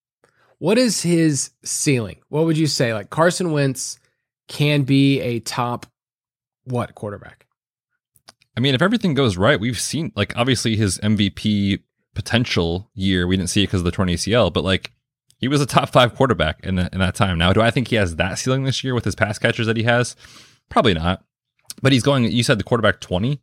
What 0.59 0.79
is 0.79 1.03
his 1.03 1.51
ceiling? 1.65 2.21
What 2.29 2.45
would 2.45 2.59
you 2.59 2.67
say? 2.67 2.95
Like 2.95 3.11
Carson 3.11 3.53
Wentz 3.53 3.99
can 4.49 4.83
be 4.83 5.21
a 5.21 5.41
top 5.41 5.87
what 6.65 6.95
quarterback? 6.95 7.47
I 8.57 8.61
mean, 8.61 8.75
if 8.75 8.83
everything 8.83 9.15
goes 9.15 9.37
right, 9.37 9.59
we've 9.59 9.81
seen 9.81 10.13
like 10.15 10.37
obviously 10.37 10.77
his 10.77 10.99
MVP 10.99 11.83
potential 12.15 12.91
year. 12.95 13.27
We 13.27 13.37
didn't 13.37 13.51
see 13.51 13.63
it 13.63 13.69
because 13.69 13.81
of 13.81 13.85
the 13.85 13.91
torn 13.91 14.09
ACL, 14.09 14.53
but 14.53 14.65
like 14.65 14.93
he 15.39 15.49
was 15.49 15.61
a 15.61 15.67
top 15.67 15.89
five 15.89 16.15
quarterback 16.15 16.61
in, 16.65 16.77
the, 16.77 16.89
in 16.93 17.01
that 17.01 17.15
time. 17.15 17.39
Now, 17.39 17.53
do 17.53 17.61
I 17.61 17.71
think 17.71 17.89
he 17.89 17.97
has 17.97 18.17
that 18.17 18.39
ceiling 18.39 18.65
this 18.65 18.85
year 18.85 18.95
with 18.95 19.05
his 19.05 19.15
pass 19.15 19.39
catchers 19.39 19.67
that 19.67 19.77
he 19.77 19.83
has? 19.85 20.15
Probably 20.69 20.95
not. 20.95 21.25
But 21.83 21.93
he's 21.93 22.03
going, 22.03 22.31
you 22.31 22.43
said 22.43 22.59
the 22.59 22.65
quarterback 22.65 23.01
20? 23.01 23.41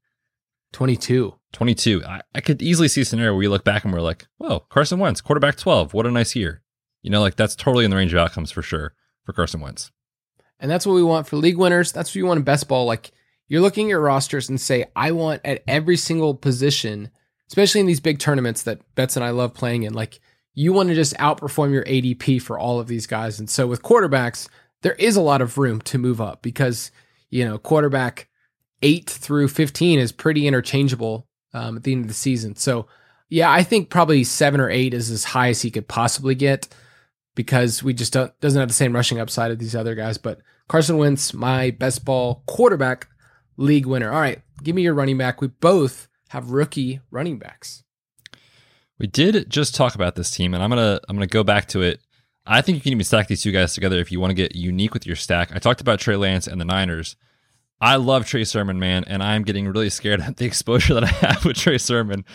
22. 0.71 1.35
22. 1.51 2.03
I, 2.05 2.21
I 2.35 2.41
could 2.41 2.61
easily 2.61 2.87
see 2.87 3.01
a 3.01 3.05
scenario 3.05 3.33
where 3.33 3.43
you 3.43 3.49
look 3.49 3.63
back 3.63 3.83
and 3.83 3.93
we're 3.93 4.01
like, 4.01 4.27
whoa, 4.37 4.61
Carson 4.61 4.99
Wentz, 4.99 5.21
quarterback 5.21 5.57
12. 5.57 5.93
What 5.93 6.05
a 6.05 6.11
nice 6.11 6.35
year. 6.35 6.61
You 7.01 7.09
know, 7.09 7.21
like 7.21 7.35
that's 7.35 7.55
totally 7.55 7.85
in 7.85 7.91
the 7.91 7.97
range 7.97 8.13
of 8.13 8.19
outcomes 8.19 8.51
for 8.51 8.61
sure 8.61 8.93
for 9.23 9.33
Carson 9.33 9.61
Wentz. 9.61 9.91
And 10.59 10.69
that's 10.69 10.85
what 10.85 10.93
we 10.93 11.03
want 11.03 11.27
for 11.27 11.37
league 11.37 11.57
winners. 11.57 11.91
That's 11.91 12.09
what 12.09 12.15
you 12.15 12.25
want 12.25 12.39
in 12.39 12.43
best 12.43 12.67
ball. 12.67 12.85
Like 12.85 13.11
you're 13.47 13.61
looking 13.61 13.87
at 13.87 13.89
your 13.89 14.01
rosters 14.01 14.49
and 14.49 14.59
say, 14.59 14.85
I 14.95 15.11
want 15.11 15.41
at 15.43 15.63
every 15.67 15.97
single 15.97 16.35
position, 16.35 17.09
especially 17.47 17.81
in 17.81 17.87
these 17.87 17.99
big 17.99 18.19
tournaments 18.19 18.63
that 18.63 18.81
Betts 18.95 19.15
and 19.15 19.25
I 19.25 19.31
love 19.31 19.53
playing 19.53 19.83
in, 19.83 19.93
like 19.93 20.19
you 20.53 20.73
want 20.73 20.89
to 20.89 20.95
just 20.95 21.15
outperform 21.15 21.71
your 21.71 21.85
ADP 21.85 22.41
for 22.41 22.59
all 22.59 22.79
of 22.79 22.87
these 22.87 23.07
guys. 23.07 23.39
And 23.39 23.49
so 23.49 23.65
with 23.65 23.83
quarterbacks, 23.83 24.49
there 24.81 24.93
is 24.93 25.15
a 25.15 25.21
lot 25.21 25.41
of 25.41 25.57
room 25.57 25.81
to 25.81 25.97
move 25.97 26.21
up 26.21 26.41
because, 26.41 26.91
you 27.29 27.45
know, 27.45 27.57
quarterback 27.57 28.28
eight 28.81 29.09
through 29.09 29.47
15 29.49 29.99
is 29.99 30.11
pretty 30.11 30.47
interchangeable 30.47 31.27
um, 31.53 31.77
at 31.77 31.83
the 31.83 31.91
end 31.91 32.01
of 32.01 32.07
the 32.07 32.13
season. 32.13 32.55
So, 32.55 32.87
yeah, 33.29 33.51
I 33.51 33.63
think 33.63 33.89
probably 33.89 34.23
seven 34.23 34.59
or 34.59 34.69
eight 34.69 34.93
is 34.93 35.11
as 35.11 35.23
high 35.23 35.49
as 35.49 35.61
he 35.61 35.71
could 35.71 35.87
possibly 35.87 36.35
get 36.35 36.67
because 37.35 37.83
we 37.83 37.93
just 37.93 38.13
don't, 38.13 38.37
doesn't 38.39 38.59
have 38.59 38.69
the 38.69 38.73
same 38.73 38.93
rushing 38.93 39.19
upside 39.19 39.51
of 39.51 39.59
these 39.59 39.75
other 39.75 39.95
guys. 39.95 40.17
But 40.17 40.39
Carson 40.67 40.97
Wentz, 40.97 41.33
my 41.33 41.71
best 41.71 42.05
ball 42.05 42.43
quarterback 42.47 43.07
league 43.57 43.85
winner. 43.85 44.11
All 44.11 44.19
right, 44.19 44.41
give 44.63 44.75
me 44.75 44.81
your 44.81 44.93
running 44.93 45.17
back. 45.17 45.41
We 45.41 45.47
both 45.47 46.07
have 46.29 46.51
rookie 46.51 47.01
running 47.11 47.37
backs. 47.37 47.83
We 48.97 49.07
did 49.07 49.49
just 49.49 49.75
talk 49.75 49.95
about 49.95 50.15
this 50.15 50.31
team, 50.31 50.53
and 50.53 50.61
I'm 50.61 50.69
gonna 50.69 50.99
I'm 51.07 51.15
gonna 51.15 51.27
go 51.27 51.43
back 51.43 51.67
to 51.69 51.81
it. 51.81 52.01
I 52.45 52.61
think 52.61 52.75
you 52.75 52.81
can 52.81 52.91
even 52.91 53.05
stack 53.05 53.27
these 53.27 53.41
two 53.41 53.51
guys 53.51 53.73
together 53.73 53.99
if 53.99 54.11
you 54.11 54.19
want 54.19 54.31
to 54.31 54.35
get 54.35 54.55
unique 54.55 54.93
with 54.93 55.05
your 55.05 55.15
stack. 55.15 55.55
I 55.55 55.59
talked 55.59 55.81
about 55.81 55.99
Trey 55.99 56.15
Lance 56.15 56.47
and 56.47 56.59
the 56.59 56.65
Niners. 56.65 57.15
I 57.81 57.95
love 57.95 58.25
Trey 58.25 58.43
Sermon, 58.43 58.79
man, 58.79 59.05
and 59.05 59.23
I'm 59.23 59.43
getting 59.43 59.67
really 59.67 59.89
scared 59.89 60.21
at 60.21 60.37
the 60.37 60.45
exposure 60.45 60.93
that 60.95 61.03
I 61.03 61.07
have 61.07 61.45
with 61.45 61.57
Trey 61.57 61.77
Sermon 61.77 62.25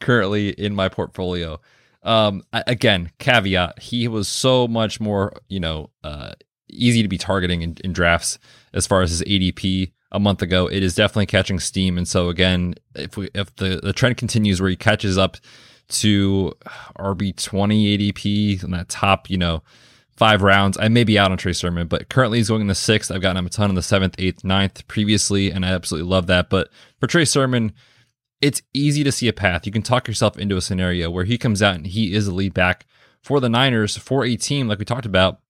currently 0.00 0.50
in 0.50 0.74
my 0.74 0.88
portfolio. 0.88 1.60
Um, 2.02 2.42
again, 2.52 3.10
caveat: 3.18 3.80
he 3.80 4.08
was 4.08 4.28
so 4.28 4.66
much 4.66 5.00
more, 5.00 5.32
you 5.48 5.60
know, 5.60 5.90
uh, 6.02 6.32
easy 6.68 7.02
to 7.02 7.08
be 7.08 7.18
targeting 7.18 7.62
in, 7.62 7.76
in 7.84 7.92
drafts 7.92 8.38
as 8.72 8.86
far 8.86 9.02
as 9.02 9.10
his 9.10 9.22
ADP 9.22 9.92
a 10.10 10.18
month 10.18 10.42
ago. 10.42 10.66
It 10.66 10.82
is 10.82 10.94
definitely 10.94 11.26
catching 11.26 11.60
steam, 11.60 11.96
and 11.96 12.06
so 12.06 12.28
again, 12.28 12.74
if 12.94 13.16
we 13.16 13.28
if 13.34 13.54
the 13.56 13.80
the 13.82 13.92
trend 13.92 14.16
continues 14.16 14.60
where 14.60 14.70
he 14.70 14.76
catches 14.76 15.16
up 15.16 15.36
to 15.88 16.52
RB 16.98 17.36
twenty 17.36 17.96
ADP 17.96 18.64
in 18.64 18.70
that 18.72 18.88
top, 18.88 19.30
you 19.30 19.38
know, 19.38 19.62
five 20.22 20.42
rounds. 20.42 20.78
I 20.78 20.86
may 20.86 21.02
be 21.02 21.18
out 21.18 21.32
on 21.32 21.36
Trey 21.36 21.52
Sermon, 21.52 21.88
but 21.88 22.08
currently 22.08 22.38
he's 22.38 22.46
going 22.46 22.60
in 22.60 22.68
the 22.68 22.76
sixth. 22.76 23.10
I've 23.10 23.22
gotten 23.22 23.38
him 23.38 23.46
a 23.46 23.50
ton 23.50 23.70
in 23.70 23.74
the 23.74 23.82
seventh, 23.82 24.14
eighth, 24.18 24.44
ninth 24.44 24.86
previously, 24.86 25.50
and 25.50 25.66
I 25.66 25.70
absolutely 25.70 26.08
love 26.08 26.28
that. 26.28 26.48
But 26.48 26.68
for 27.00 27.08
Trey 27.08 27.24
Sermon, 27.24 27.72
it's 28.40 28.62
easy 28.72 29.02
to 29.02 29.10
see 29.10 29.26
a 29.26 29.32
path. 29.32 29.66
You 29.66 29.72
can 29.72 29.82
talk 29.82 30.06
yourself 30.06 30.38
into 30.38 30.56
a 30.56 30.60
scenario 30.60 31.10
where 31.10 31.24
he 31.24 31.38
comes 31.38 31.60
out 31.60 31.74
and 31.74 31.88
he 31.88 32.14
is 32.14 32.28
a 32.28 32.34
lead 32.34 32.54
back 32.54 32.86
for 33.20 33.40
the 33.40 33.48
Niners 33.48 33.96
for 33.96 34.24
a 34.24 34.36
team 34.36 34.68
like 34.68 34.78
we 34.78 34.84
talked 34.84 35.06
about 35.06 35.40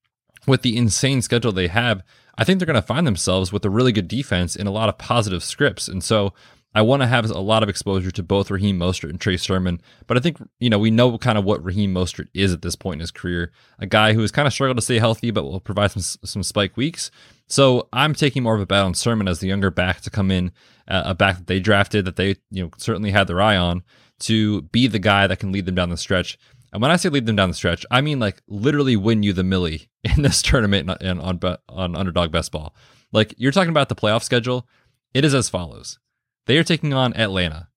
with 0.47 0.63
the 0.63 0.75
insane 0.75 1.21
schedule 1.21 1.53
they 1.53 1.69
have. 1.69 2.03
I 2.39 2.45
think 2.45 2.59
they're 2.59 2.65
going 2.65 2.75
to 2.75 2.81
find 2.81 3.07
themselves 3.07 3.53
with 3.53 3.67
a 3.67 3.71
really 3.71 3.93
good 3.93 4.09
defense 4.09 4.57
and 4.57 4.67
a 4.67 4.73
lot 4.73 4.89
of 4.89 4.97
positive 4.97 5.45
scripts. 5.45 5.87
And 5.87 6.03
so 6.03 6.33
I 6.75 6.83
want 6.83 7.03
to 7.03 7.07
have 7.07 7.29
a 7.31 7.39
lot 7.39 7.63
of 7.63 7.69
exposure 7.69 8.11
to 8.11 8.23
both 8.23 8.51
Raheem 8.51 8.79
Mostert 8.79 9.11
and 9.11 9.21
Trey 9.21 9.37
Sermon, 9.37 9.81
but 10.07 10.17
I 10.17 10.21
think 10.21 10.39
you 10.59 10.71
know 10.71 10.79
we 10.79 10.91
know 10.91 11.19
kind 11.19 11.37
of 11.37 11.45
what 11.45 11.63
Raheem 11.65 11.93
Mostert 11.93 12.29
is 12.35 12.53
at 12.53 12.63
this 12.63 12.77
point 12.77 12.95
in 12.95 13.01
his 13.01 13.11
career, 13.11 13.53
a 13.79 13.87
guy 13.87 14.15
who 14.15 14.21
has 14.21 14.31
kind 14.31 14.47
of 14.47 14.53
struggled 14.53 14.79
to 14.79 14.83
stay 14.83 14.99
healthy, 14.99 15.31
but 15.31 15.45
will 15.45 15.61
provide 15.61 15.91
some 15.91 16.03
some 16.25 16.43
spike 16.43 16.77
weeks. 16.77 17.11
So 17.47 17.89
I'm 17.93 18.15
taking 18.15 18.43
more 18.43 18.55
of 18.55 18.61
a 18.61 18.67
bet 18.67 18.83
on 18.83 18.95
Sermon 18.95 19.29
as 19.29 19.41
the 19.41 19.49
younger 19.49 19.71
back 19.71 20.01
to 20.03 20.11
come 20.11 20.31
in, 20.31 20.53
uh, 20.89 21.03
a 21.07 21.15
back 21.15 21.37
that 21.37 21.47
they 21.47 21.61
drafted 21.61 22.07
that 22.07 22.17
they 22.17 22.37
you 22.51 22.65
know 22.65 22.71
certainly 22.79 23.11
had 23.11 23.27
their 23.27 23.43
eye 23.43 23.57
on 23.57 23.83
to 24.21 24.63
be 24.63 24.87
the 24.87 24.99
guy 24.99 25.27
that 25.27 25.39
can 25.39 25.53
lead 25.53 25.67
them 25.67 25.75
down 25.75 25.91
the 25.91 25.97
stretch. 25.97 26.39
And 26.73 26.81
when 26.81 26.91
I 26.91 26.97
say 26.97 27.11
lead 27.11 27.27
them 27.27 27.37
down 27.37 27.51
the 27.51 27.55
stretch, 27.55 27.85
I 27.91 28.01
mean 28.01 28.19
like 28.19 28.43
literally 28.49 28.97
win 28.97 29.23
you 29.23 29.35
the 29.35 29.45
millie 29.45 29.91
in 30.05 30.23
this 30.23 30.41
tournament 30.41 30.91
and 31.01 31.21
on 31.21 31.39
on 31.69 31.97
underdog 31.97 32.33
best 32.33 32.51
ball. 32.51 32.75
Like 33.13 33.35
you're 33.37 33.53
talking 33.53 33.71
about 33.71 33.91
the 33.91 33.95
playoff 33.95 34.23
schedule, 34.23 34.67
it 35.13 35.25
is 35.25 35.35
as 35.35 35.51
follows. 35.51 35.99
They 36.47 36.59
are 36.59 36.65
taking 36.65 36.93
on 36.93 37.17
Atlanta. 37.17 37.69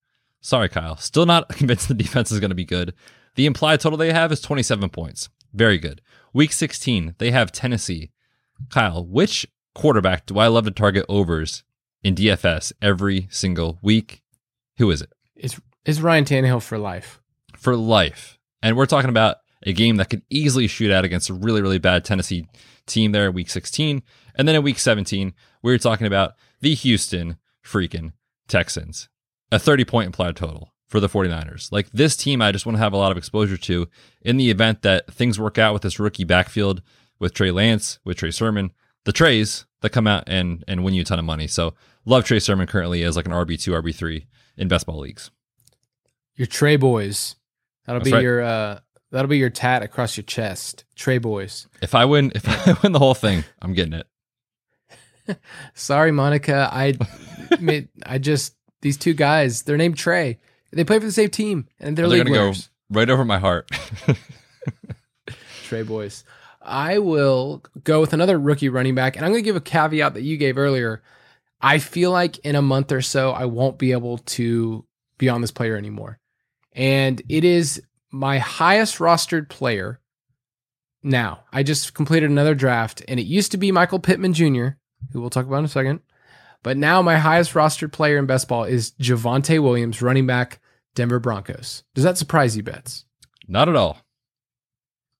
Sorry, 0.41 0.69
Kyle. 0.69 0.97
Still 0.97 1.25
not 1.25 1.49
convinced 1.57 1.87
the 1.87 1.93
defense 1.93 2.31
is 2.31 2.39
going 2.39 2.49
to 2.49 2.55
be 2.55 2.65
good. 2.65 2.93
The 3.35 3.45
implied 3.45 3.79
total 3.79 3.97
they 3.97 4.13
have 4.13 4.31
is 4.31 4.41
27 4.41 4.89
points. 4.89 5.29
Very 5.53 5.77
good. 5.77 6.01
Week 6.33 6.51
16, 6.51 7.15
they 7.17 7.31
have 7.31 7.51
Tennessee. 7.51 8.11
Kyle, 8.69 9.05
which 9.05 9.47
quarterback 9.73 10.25
do 10.25 10.37
I 10.39 10.47
love 10.47 10.65
to 10.65 10.71
target 10.71 11.05
overs 11.09 11.63
in 12.03 12.15
DFS 12.15 12.73
every 12.81 13.27
single 13.29 13.79
week? 13.81 14.21
Who 14.77 14.89
is 14.91 15.01
it? 15.01 15.11
It's, 15.35 15.59
it's 15.85 15.99
Ryan 15.99 16.25
Tannehill 16.25 16.61
for 16.61 16.77
life. 16.77 17.21
For 17.57 17.75
life. 17.75 18.37
And 18.61 18.77
we're 18.77 18.85
talking 18.85 19.09
about 19.09 19.37
a 19.63 19.73
game 19.73 19.97
that 19.97 20.09
could 20.09 20.21
easily 20.29 20.67
shoot 20.67 20.91
out 20.91 21.05
against 21.05 21.29
a 21.29 21.33
really, 21.33 21.61
really 21.61 21.79
bad 21.79 22.05
Tennessee 22.05 22.47
team 22.85 23.11
there 23.11 23.27
in 23.27 23.33
week 23.33 23.49
16. 23.49 24.03
And 24.35 24.47
then 24.47 24.55
in 24.55 24.63
week 24.63 24.79
17, 24.79 25.33
we 25.61 25.73
are 25.73 25.77
talking 25.77 26.07
about 26.07 26.33
the 26.61 26.73
Houston 26.75 27.37
freaking 27.65 28.13
Texans. 28.47 29.09
A 29.51 29.59
30 29.59 29.85
point 29.85 30.07
implied 30.07 30.35
total 30.35 30.73
for 30.87 30.99
the 30.99 31.09
49ers. 31.09 31.71
Like 31.71 31.89
this 31.91 32.15
team, 32.15 32.41
I 32.41 32.51
just 32.51 32.65
want 32.65 32.77
to 32.77 32.83
have 32.83 32.93
a 32.93 32.97
lot 32.97 33.11
of 33.11 33.17
exposure 33.17 33.57
to 33.57 33.87
in 34.21 34.37
the 34.37 34.49
event 34.49 34.81
that 34.83 35.11
things 35.11 35.39
work 35.39 35.57
out 35.57 35.73
with 35.73 35.81
this 35.81 35.99
rookie 35.99 36.23
backfield 36.23 36.81
with 37.19 37.33
Trey 37.33 37.51
Lance, 37.51 37.99
with 38.03 38.17
Trey 38.17 38.31
Sermon, 38.31 38.71
the 39.05 39.11
Treys 39.11 39.65
that 39.81 39.91
come 39.91 40.07
out 40.07 40.23
and, 40.27 40.63
and 40.67 40.83
win 40.83 40.93
you 40.93 41.01
a 41.01 41.05
ton 41.05 41.19
of 41.19 41.25
money. 41.25 41.47
So 41.47 41.73
love 42.05 42.25
Trey 42.25 42.39
Sermon 42.39 42.67
currently 42.67 43.03
as 43.03 43.15
like 43.15 43.25
an 43.25 43.31
RB2, 43.31 43.81
RB3 43.81 44.25
in 44.57 44.67
best 44.67 44.85
ball 44.85 44.99
leagues. 44.99 45.31
Your 46.35 46.47
Trey 46.47 46.75
boys. 46.75 47.35
That'll 47.85 47.99
That's 47.99 48.09
be 48.09 48.13
right. 48.13 48.23
your 48.23 48.41
uh 48.41 48.79
that'll 49.11 49.29
be 49.29 49.37
your 49.37 49.49
tat 49.49 49.83
across 49.83 50.17
your 50.17 50.23
chest. 50.23 50.85
Trey 50.95 51.17
boys. 51.17 51.67
If 51.81 51.95
I 51.95 52.05
win, 52.05 52.31
if 52.35 52.47
I 52.47 52.75
win 52.83 52.91
the 52.91 52.99
whole 52.99 53.13
thing, 53.13 53.43
I'm 53.61 53.73
getting 53.73 53.93
it. 53.93 54.07
Sorry, 55.73 56.11
Monica. 56.11 56.69
I 56.71 56.93
made, 57.59 57.89
I 58.05 58.17
just 58.17 58.55
these 58.81 58.97
two 58.97 59.13
guys, 59.13 59.63
they're 59.63 59.77
named 59.77 59.97
Trey. 59.97 60.39
They 60.71 60.83
play 60.83 60.99
for 60.99 61.05
the 61.05 61.11
same 61.11 61.29
team 61.29 61.67
and 61.79 61.97
they're, 61.97 62.07
They're 62.09 62.23
league 62.23 62.27
gonna 62.33 62.51
go 62.51 62.59
right 62.89 63.09
over 63.09 63.23
my 63.23 63.39
heart. 63.39 63.69
Trey 65.63 65.83
boys. 65.83 66.23
I 66.65 66.97
will 66.97 67.63
go 67.83 68.01
with 68.01 68.13
another 68.13 68.39
rookie 68.39 68.69
running 68.69 68.95
back, 68.95 69.15
and 69.15 69.23
I'm 69.23 69.31
going 69.31 69.43
to 69.43 69.47
give 69.47 69.55
a 69.55 69.61
caveat 69.61 70.15
that 70.15 70.23
you 70.23 70.35
gave 70.35 70.57
earlier. 70.57 71.03
I 71.61 71.77
feel 71.77 72.11
like 72.11 72.39
in 72.39 72.55
a 72.55 72.61
month 72.61 72.91
or 72.91 73.01
so, 73.01 73.31
I 73.31 73.45
won't 73.45 73.77
be 73.77 73.91
able 73.91 74.17
to 74.17 74.85
be 75.17 75.29
on 75.29 75.41
this 75.41 75.51
player 75.51 75.77
anymore. 75.77 76.19
And 76.73 77.21
it 77.29 77.43
is 77.43 77.81
my 78.11 78.39
highest 78.39 78.97
rostered 78.97 79.47
player 79.47 79.99
now. 81.03 81.43
I 81.53 81.63
just 81.63 81.93
completed 81.93 82.29
another 82.29 82.55
draft, 82.55 83.03
and 83.07 83.19
it 83.19 83.27
used 83.27 83.51
to 83.51 83.57
be 83.57 83.71
Michael 83.71 83.99
Pittman 83.99 84.33
Jr., 84.33 84.69
who 85.13 85.21
we'll 85.21 85.29
talk 85.29 85.45
about 85.45 85.59
in 85.59 85.65
a 85.65 85.69
second. 85.69 86.01
But 86.65 86.77
now 86.77 87.03
my 87.03 87.17
highest 87.17 87.53
rostered 87.53 87.91
player 87.91 88.17
in 88.17 88.25
best 88.25 88.47
ball 88.47 88.63
is 88.63 88.93
Javonte 88.99 89.61
Williams, 89.61 90.01
running 90.01 90.25
back, 90.25 90.59
Denver 90.95 91.19
Broncos. 91.19 91.83
Does 91.93 92.03
that 92.03 92.17
surprise 92.17 92.57
you, 92.57 92.63
Betts? 92.63 93.05
Not 93.47 93.69
at 93.69 93.75
all. 93.75 93.99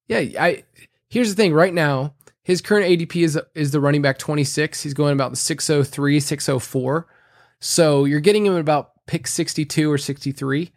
Yeah, 0.08 0.42
I 0.42 0.64
here's 1.08 1.30
the 1.30 1.36
thing. 1.36 1.54
Right 1.54 1.72
now, 1.72 2.16
his 2.42 2.62
current 2.62 2.88
ADP 2.88 3.24
is 3.24 3.40
is 3.54 3.70
the 3.70 3.80
running 3.80 4.02
back 4.02 4.18
26. 4.18 4.82
He's 4.82 4.96
going 4.96 5.14
about 5.14 5.30
the 5.30 5.38
603, 5.38 6.20
604. 6.20 7.08
So 7.60 8.06
you're 8.06 8.22
getting 8.22 8.48
him 8.48 8.56
at 8.56 8.60
about 8.60 8.94
pick 9.06 9.28
62 9.28 9.92
or 9.92 10.00
63, 10.00 10.72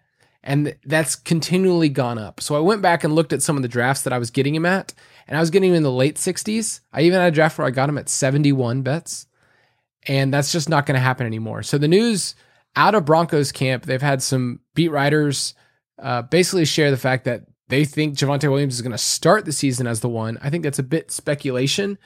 and 0.44 0.76
that's 0.84 1.16
continually 1.16 1.88
gone 1.88 2.18
up. 2.18 2.42
So 2.42 2.54
I 2.54 2.60
went 2.60 2.82
back 2.82 3.04
and 3.04 3.14
looked 3.14 3.32
at 3.32 3.42
some 3.42 3.56
of 3.56 3.62
the 3.62 3.68
drafts 3.68 4.02
that 4.02 4.12
I 4.12 4.18
was 4.18 4.30
getting 4.30 4.54
him 4.54 4.66
at, 4.66 4.92
and 5.26 5.34
I 5.34 5.40
was 5.40 5.48
getting 5.48 5.70
him 5.70 5.76
in 5.76 5.82
the 5.82 5.90
late 5.90 6.16
60s. 6.16 6.80
I 6.92 7.00
even 7.00 7.20
had 7.20 7.32
a 7.32 7.34
draft 7.34 7.56
where 7.56 7.66
I 7.66 7.70
got 7.70 7.88
him 7.88 7.96
at 7.96 8.10
71 8.10 8.82
Betts, 8.82 9.27
and 10.06 10.32
that's 10.32 10.52
just 10.52 10.68
not 10.68 10.86
going 10.86 10.94
to 10.94 11.00
happen 11.00 11.26
anymore. 11.26 11.62
So 11.62 11.78
the 11.78 11.88
news 11.88 12.34
out 12.76 12.94
of 12.94 13.04
Broncos 13.04 13.52
camp, 13.52 13.84
they've 13.84 14.00
had 14.00 14.22
some 14.22 14.60
beat 14.74 14.88
writers 14.88 15.54
uh, 16.00 16.22
basically 16.22 16.64
share 16.64 16.90
the 16.90 16.96
fact 16.96 17.24
that 17.24 17.44
they 17.68 17.84
think 17.84 18.16
Javonte 18.16 18.48
Williams 18.50 18.74
is 18.74 18.82
going 18.82 18.92
to 18.92 18.98
start 18.98 19.44
the 19.44 19.52
season 19.52 19.86
as 19.86 20.00
the 20.00 20.08
one. 20.08 20.38
I 20.40 20.50
think 20.50 20.64
that's 20.64 20.78
a 20.78 20.84
bit 20.84 21.10
speculation 21.10 21.98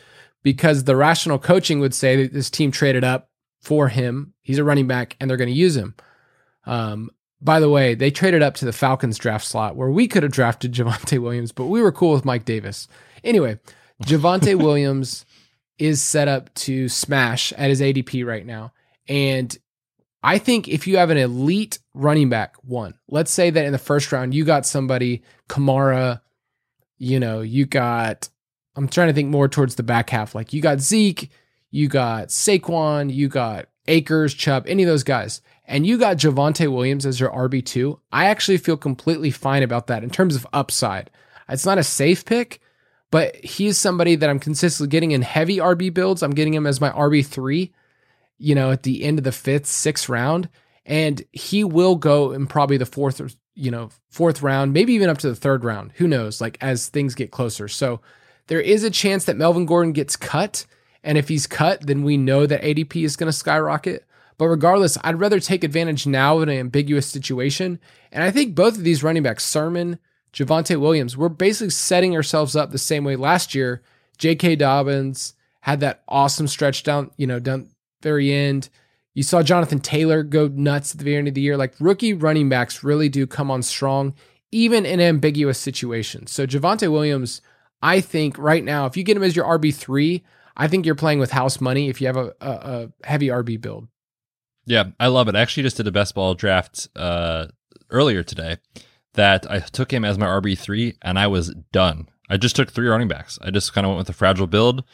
because 0.42 0.84
the 0.84 0.96
rational 0.96 1.38
coaching 1.38 1.78
would 1.80 1.94
say 1.94 2.22
that 2.22 2.32
this 2.32 2.50
team 2.50 2.70
traded 2.70 3.04
up 3.04 3.28
for 3.60 3.88
him. 3.88 4.34
He's 4.42 4.58
a 4.58 4.64
running 4.64 4.86
back 4.86 5.16
and 5.20 5.30
they're 5.30 5.36
going 5.36 5.50
to 5.50 5.54
use 5.54 5.76
him. 5.76 5.94
Um, 6.66 7.10
by 7.40 7.60
the 7.60 7.70
way, 7.70 7.94
they 7.94 8.10
traded 8.10 8.42
up 8.42 8.54
to 8.56 8.64
the 8.64 8.72
Falcons 8.72 9.18
draft 9.18 9.44
slot 9.44 9.76
where 9.76 9.90
we 9.90 10.08
could 10.08 10.22
have 10.22 10.32
drafted 10.32 10.72
Javonte 10.74 11.18
Williams, 11.20 11.52
but 11.52 11.66
we 11.66 11.82
were 11.82 11.92
cool 11.92 12.12
with 12.12 12.24
Mike 12.24 12.44
Davis. 12.44 12.88
Anyway, 13.22 13.58
Javonte 14.04 14.54
Williams 14.58 15.24
is 15.82 16.00
set 16.00 16.28
up 16.28 16.54
to 16.54 16.88
smash 16.88 17.52
at 17.54 17.68
his 17.68 17.80
ADP 17.80 18.24
right 18.24 18.46
now. 18.46 18.72
And 19.08 19.56
I 20.22 20.38
think 20.38 20.68
if 20.68 20.86
you 20.86 20.98
have 20.98 21.10
an 21.10 21.16
elite 21.16 21.80
running 21.92 22.28
back, 22.28 22.54
one, 22.62 22.94
let's 23.08 23.32
say 23.32 23.50
that 23.50 23.64
in 23.64 23.72
the 23.72 23.78
first 23.78 24.12
round 24.12 24.32
you 24.32 24.44
got 24.44 24.64
somebody, 24.64 25.24
Kamara, 25.48 26.20
you 26.98 27.18
know, 27.18 27.40
you 27.40 27.66
got, 27.66 28.28
I'm 28.76 28.86
trying 28.86 29.08
to 29.08 29.12
think 29.12 29.28
more 29.28 29.48
towards 29.48 29.74
the 29.74 29.82
back 29.82 30.10
half. 30.10 30.36
Like 30.36 30.52
you 30.52 30.62
got 30.62 30.78
Zeke, 30.78 31.30
you 31.72 31.88
got 31.88 32.28
Saquon, 32.28 33.12
you 33.12 33.28
got 33.28 33.66
Akers, 33.88 34.34
Chubb, 34.34 34.64
any 34.68 34.84
of 34.84 34.88
those 34.88 35.02
guys, 35.02 35.42
and 35.66 35.84
you 35.84 35.98
got 35.98 36.16
Javonte 36.16 36.72
Williams 36.72 37.04
as 37.04 37.18
your 37.18 37.30
RB2. 37.30 37.98
I 38.12 38.26
actually 38.26 38.58
feel 38.58 38.76
completely 38.76 39.32
fine 39.32 39.64
about 39.64 39.88
that 39.88 40.04
in 40.04 40.10
terms 40.10 40.36
of 40.36 40.46
upside. 40.52 41.10
It's 41.48 41.66
not 41.66 41.78
a 41.78 41.82
safe 41.82 42.24
pick, 42.24 42.60
but 43.12 43.36
he's 43.36 43.78
somebody 43.78 44.16
that 44.16 44.28
I'm 44.28 44.40
consistently 44.40 44.90
getting 44.90 45.12
in 45.12 45.22
heavy 45.22 45.58
RB 45.58 45.94
builds. 45.94 46.24
I'm 46.24 46.34
getting 46.34 46.54
him 46.54 46.66
as 46.66 46.80
my 46.80 46.90
RB3 46.90 47.70
you 48.42 48.56
know, 48.56 48.72
at 48.72 48.82
the 48.82 49.04
end 49.04 49.18
of 49.18 49.24
the 49.24 49.32
fifth, 49.32 49.66
sixth 49.66 50.08
round. 50.08 50.48
And 50.84 51.22
he 51.30 51.62
will 51.62 51.94
go 51.94 52.32
in 52.32 52.48
probably 52.48 52.76
the 52.76 52.84
fourth 52.84 53.20
or, 53.20 53.28
you 53.54 53.70
know, 53.70 53.90
fourth 54.10 54.42
round, 54.42 54.72
maybe 54.72 54.94
even 54.94 55.08
up 55.08 55.18
to 55.18 55.28
the 55.28 55.36
third 55.36 55.64
round. 55.64 55.92
Who 55.96 56.08
knows? 56.08 56.40
Like 56.40 56.58
as 56.60 56.88
things 56.88 57.14
get 57.14 57.30
closer. 57.30 57.68
So 57.68 58.00
there 58.48 58.60
is 58.60 58.82
a 58.82 58.90
chance 58.90 59.24
that 59.26 59.36
Melvin 59.36 59.64
Gordon 59.64 59.92
gets 59.92 60.16
cut. 60.16 60.66
And 61.04 61.16
if 61.16 61.28
he's 61.28 61.46
cut, 61.46 61.86
then 61.86 62.02
we 62.02 62.16
know 62.16 62.44
that 62.46 62.62
ADP 62.62 63.04
is 63.04 63.14
going 63.14 63.28
to 63.28 63.32
skyrocket. 63.32 64.04
But 64.38 64.48
regardless, 64.48 64.98
I'd 65.04 65.20
rather 65.20 65.38
take 65.38 65.62
advantage 65.62 66.04
now 66.04 66.40
in 66.40 66.48
an 66.48 66.58
ambiguous 66.58 67.06
situation. 67.06 67.78
And 68.10 68.24
I 68.24 68.32
think 68.32 68.56
both 68.56 68.76
of 68.76 68.82
these 68.82 69.04
running 69.04 69.22
backs, 69.22 69.44
Sermon, 69.44 70.00
Javonte 70.32 70.80
Williams, 70.80 71.16
we're 71.16 71.28
basically 71.28 71.70
setting 71.70 72.16
ourselves 72.16 72.56
up 72.56 72.70
the 72.70 72.78
same 72.78 73.04
way 73.04 73.16
last 73.16 73.54
year. 73.54 73.82
J.K. 74.18 74.56
Dobbins 74.56 75.34
had 75.60 75.80
that 75.80 76.02
awesome 76.08 76.48
stretch 76.48 76.82
down, 76.82 77.10
you 77.16 77.26
know, 77.26 77.38
down 77.38 77.68
very 78.02 78.32
end. 78.32 78.68
You 79.14 79.22
saw 79.22 79.42
Jonathan 79.42 79.78
Taylor 79.78 80.22
go 80.22 80.48
nuts 80.48 80.92
at 80.92 80.98
the 80.98 81.04
very 81.04 81.16
end 81.16 81.28
of 81.28 81.34
the 81.34 81.40
year. 81.42 81.56
Like 81.56 81.74
rookie 81.78 82.14
running 82.14 82.48
backs 82.48 82.82
really 82.82 83.08
do 83.08 83.26
come 83.26 83.50
on 83.50 83.62
strong, 83.62 84.14
even 84.50 84.86
in 84.86 85.00
ambiguous 85.00 85.58
situations. 85.58 86.32
So 86.32 86.46
Javonte 86.46 86.90
Williams, 86.90 87.42
I 87.82 88.00
think 88.00 88.38
right 88.38 88.64
now, 88.64 88.86
if 88.86 88.96
you 88.96 89.02
get 89.02 89.16
him 89.16 89.22
as 89.22 89.36
your 89.36 89.44
RB 89.44 89.74
three, 89.74 90.22
I 90.56 90.66
think 90.66 90.86
you're 90.86 90.94
playing 90.94 91.18
with 91.18 91.30
house 91.30 91.60
money 91.60 91.88
if 91.88 92.00
you 92.00 92.06
have 92.06 92.16
a, 92.16 92.32
a, 92.40 92.50
a 92.50 92.92
heavy 93.04 93.28
RB 93.28 93.60
build. 93.60 93.88
Yeah, 94.64 94.90
I 94.98 95.08
love 95.08 95.28
it. 95.28 95.34
I 95.34 95.40
actually 95.40 95.64
just 95.64 95.76
did 95.76 95.86
a 95.86 95.92
best 95.92 96.14
ball 96.14 96.34
draft 96.34 96.88
uh, 96.96 97.48
earlier 97.90 98.22
today 98.22 98.58
that 99.14 99.50
I 99.50 99.60
took 99.60 99.92
him 99.92 100.04
as 100.04 100.18
my 100.18 100.26
RB3 100.26 100.96
and 101.02 101.18
I 101.18 101.26
was 101.26 101.54
done. 101.72 102.08
I 102.30 102.36
just 102.36 102.56
took 102.56 102.70
three 102.70 102.88
running 102.88 103.08
backs. 103.08 103.38
I 103.42 103.50
just 103.50 103.74
kind 103.74 103.86
of 103.86 103.90
went 103.90 103.98
with 103.98 104.08
a 104.08 104.14
fragile 104.14 104.46
build. 104.46 104.84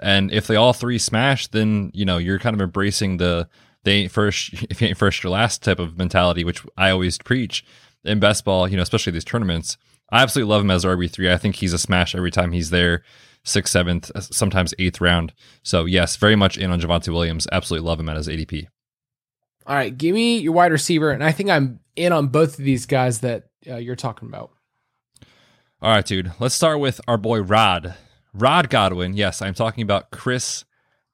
And 0.00 0.32
if 0.32 0.46
they 0.46 0.56
all 0.56 0.72
three 0.72 0.98
smash, 0.98 1.48
then, 1.48 1.90
you 1.94 2.04
know, 2.04 2.18
you're 2.18 2.38
kind 2.38 2.54
of 2.54 2.60
embracing 2.60 3.18
the 3.18 3.48
they 3.84 3.92
ain't 3.94 4.12
first, 4.12 4.52
if 4.70 4.80
you 4.80 4.88
ain't 4.88 4.98
first, 4.98 5.22
your 5.22 5.32
last 5.32 5.62
type 5.62 5.78
of 5.78 5.96
mentality, 5.96 6.44
which 6.44 6.64
I 6.76 6.90
always 6.90 7.18
preach 7.18 7.64
in 8.04 8.20
best 8.20 8.44
ball, 8.44 8.68
you 8.68 8.76
know, 8.76 8.82
especially 8.82 9.12
these 9.12 9.24
tournaments. 9.24 9.76
I 10.10 10.22
absolutely 10.22 10.50
love 10.50 10.62
him 10.62 10.70
as 10.70 10.84
RB3. 10.84 11.30
I 11.32 11.36
think 11.36 11.56
he's 11.56 11.72
a 11.72 11.78
smash 11.78 12.14
every 12.14 12.30
time 12.30 12.52
he's 12.52 12.70
there, 12.70 13.02
sixth, 13.44 13.72
seventh, 13.72 14.10
uh, 14.14 14.20
sometimes 14.20 14.72
eighth 14.78 15.00
round. 15.00 15.34
So, 15.62 15.84
yes, 15.84 16.16
very 16.16 16.36
much 16.36 16.56
in 16.56 16.70
on 16.70 16.80
Javonte 16.80 17.12
Williams. 17.12 17.46
Absolutely 17.52 17.86
love 17.86 18.00
him 18.00 18.08
at 18.08 18.16
his 18.16 18.28
ADP. 18.28 18.66
All 19.66 19.74
right, 19.74 19.96
give 19.96 20.14
me 20.14 20.38
your 20.38 20.52
wide 20.52 20.72
receiver, 20.72 21.10
and 21.10 21.22
I 21.22 21.30
think 21.30 21.50
I'm 21.50 21.80
in 21.94 22.12
on 22.12 22.28
both 22.28 22.58
of 22.58 22.64
these 22.64 22.86
guys 22.86 23.20
that 23.20 23.47
uh, 23.66 23.76
you're 23.76 23.96
talking 23.96 24.28
about. 24.28 24.50
All 25.80 25.90
right, 25.94 26.04
dude. 26.04 26.32
Let's 26.38 26.54
start 26.54 26.80
with 26.80 27.00
our 27.06 27.16
boy 27.16 27.40
Rod. 27.40 27.94
Rod 28.34 28.70
Godwin. 28.70 29.14
Yes, 29.14 29.40
I'm 29.42 29.54
talking 29.54 29.82
about 29.82 30.10
Chris 30.10 30.64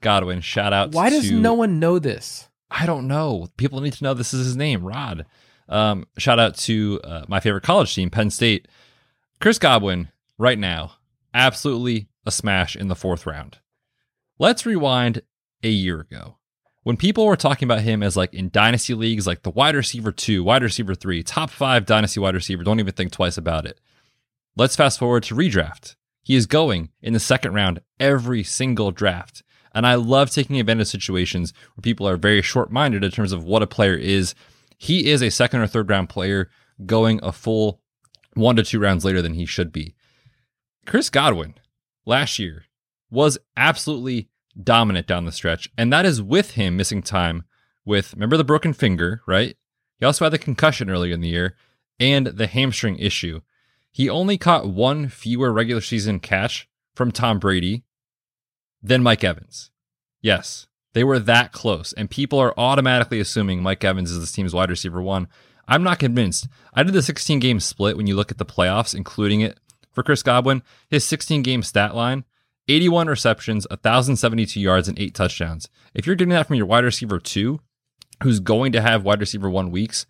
Godwin. 0.00 0.40
Shout 0.40 0.72
out. 0.72 0.92
Why 0.92 1.11
does 1.11 1.30
no 1.30 1.54
one 1.54 1.78
know 1.78 1.98
this? 1.98 2.48
I 2.70 2.87
don't 2.87 3.07
know. 3.07 3.48
People 3.57 3.80
need 3.80 3.92
to 3.94 4.04
know 4.04 4.14
this 4.14 4.35
is 4.35 4.46
his 4.46 4.57
name, 4.57 4.85
Rod. 4.85 5.26
Um, 5.68 6.07
shout 6.18 6.38
out 6.38 6.57
to 6.59 7.00
uh, 7.04 7.24
my 7.28 7.40
favorite 7.40 7.62
college 7.62 7.94
team, 7.94 8.11
Penn 8.11 8.30
State. 8.30 8.68
Chris 9.40 9.59
Godwin, 9.59 10.09
right 10.38 10.59
now, 10.59 10.92
absolutely 11.33 12.09
a 12.26 12.30
smash 12.30 12.76
in 12.76 12.88
the 12.88 12.96
fourth 12.96 13.26
round. 13.26 13.59
Let's 14.38 14.66
rewind 14.66 15.22
a 15.62 15.68
year 15.68 16.00
ago 16.00 16.38
when 16.85 16.97
people 16.97 17.27
were 17.27 17.37
talking 17.37 17.66
about 17.66 17.81
him 17.81 18.03
as 18.03 18.16
like 18.16 18.33
in 18.33 18.51
dynasty 18.51 18.94
leagues, 18.94 19.27
like 19.27 19.42
the 19.42 19.51
wide 19.51 19.75
receiver 19.75 20.12
two, 20.12 20.44
wide 20.44 20.62
receiver 20.62 20.94
three, 20.94 21.23
top 21.23 21.51
five 21.51 21.87
dynasty 21.87 22.20
wide 22.20 22.35
receiver, 22.35 22.62
don't 22.62 22.79
even 22.79 22.94
think 22.94 23.11
twice 23.11 23.37
about 23.37 23.66
it. 23.66 23.81
Let's 24.55 24.77
fast 24.77 24.99
forward 24.99 25.25
to 25.25 25.35
redraft. 25.35 25.97
He 26.23 26.37
is 26.37 26.47
going 26.47 26.90
in 27.03 27.12
the 27.12 27.20
second 27.20 27.55
round 27.55 27.81
every 27.99 28.44
single 28.44 28.92
draft. 28.92 29.42
And 29.75 29.87
I 29.87 29.97
love 29.97 30.31
taking 30.31 30.61
advantage 30.61 30.87
of 30.87 30.90
situations 30.90 31.53
where 31.75 31.83
people 31.83 32.07
are 32.07 32.16
very 32.16 32.42
short 32.42 32.70
minded 32.70 33.03
in 33.03 33.11
terms 33.11 33.33
of 33.33 33.44
what 33.44 33.62
a 33.62 33.66
player 33.66 33.94
is. 33.94 34.35
He 34.79 35.11
is 35.11 35.23
a 35.23 35.31
second 35.31 35.61
or 35.61 35.66
third 35.66 35.90
round 35.90 36.11
player 36.11 36.49
going 36.87 37.18
a 37.23 37.33
full 37.33 37.81
one 38.35 38.57
to 38.57 38.62
two 38.62 38.79
rounds 38.79 39.05
later 39.05 39.23
than 39.23 39.35
he 39.35 39.47
should 39.47 39.73
be. 39.73 39.94
Chris 40.87 41.09
Godwin 41.09 41.55
last 42.05 42.38
year 42.38 42.64
was 43.11 43.38
absolutely 43.57 44.29
dominant 44.62 45.06
down 45.06 45.24
the 45.24 45.32
stretch. 45.32 45.68
And 45.76 45.92
that 45.92 46.06
is 46.06 46.22
with 46.22 46.52
him 46.52 46.76
missing 46.76 47.02
time 47.02 47.44
with, 47.84 48.14
remember 48.14 48.36
the 48.36 48.44
broken 48.44 48.72
finger, 48.72 49.22
right? 49.26 49.56
He 49.98 50.06
also 50.06 50.24
had 50.24 50.32
the 50.32 50.38
concussion 50.38 50.90
earlier 50.90 51.14
in 51.14 51.20
the 51.20 51.28
year 51.28 51.56
and 51.98 52.26
the 52.26 52.46
hamstring 52.46 52.98
issue. 52.98 53.40
He 53.90 54.08
only 54.08 54.38
caught 54.38 54.68
one 54.68 55.08
fewer 55.08 55.52
regular 55.52 55.80
season 55.80 56.20
catch 56.20 56.68
from 56.94 57.12
Tom 57.12 57.38
Brady 57.38 57.84
than 58.82 59.02
Mike 59.02 59.24
Evans. 59.24 59.70
Yes, 60.20 60.66
they 60.94 61.04
were 61.04 61.18
that 61.18 61.52
close. 61.52 61.92
And 61.92 62.10
people 62.10 62.38
are 62.38 62.58
automatically 62.58 63.20
assuming 63.20 63.62
Mike 63.62 63.84
Evans 63.84 64.10
is 64.10 64.20
this 64.20 64.32
team's 64.32 64.54
wide 64.54 64.70
receiver 64.70 65.00
one. 65.00 65.28
I'm 65.66 65.82
not 65.82 65.98
convinced. 65.98 66.48
I 66.74 66.82
did 66.82 66.92
the 66.92 67.02
16 67.02 67.38
game 67.38 67.60
split 67.60 67.96
when 67.96 68.06
you 68.06 68.16
look 68.16 68.30
at 68.30 68.38
the 68.38 68.44
playoffs, 68.44 68.94
including 68.94 69.40
it 69.40 69.58
for 69.92 70.02
Chris 70.02 70.22
Godwin. 70.22 70.62
His 70.88 71.04
16 71.04 71.42
game 71.42 71.62
stat 71.62 71.94
line 71.94 72.24
81 72.68 73.09
receptions, 73.09 73.66
1,072 73.70 74.61
yards, 74.61 74.88
and 74.88 74.98
eight 74.98 75.14
touchdowns. 75.14 75.68
If 75.94 76.07
you're 76.07 76.16
getting 76.16 76.31
that 76.31 76.46
from 76.46 76.57
your 76.57 76.66
wide 76.66 76.85
receiver 76.85 77.18
two, 77.18 77.61
who's 78.22 78.40
going 78.40 78.72
to 78.72 78.81
have 78.81 79.05
wide 79.05 79.20
receiver 79.20 79.50
one 79.50 79.70
weeks, 79.70 80.07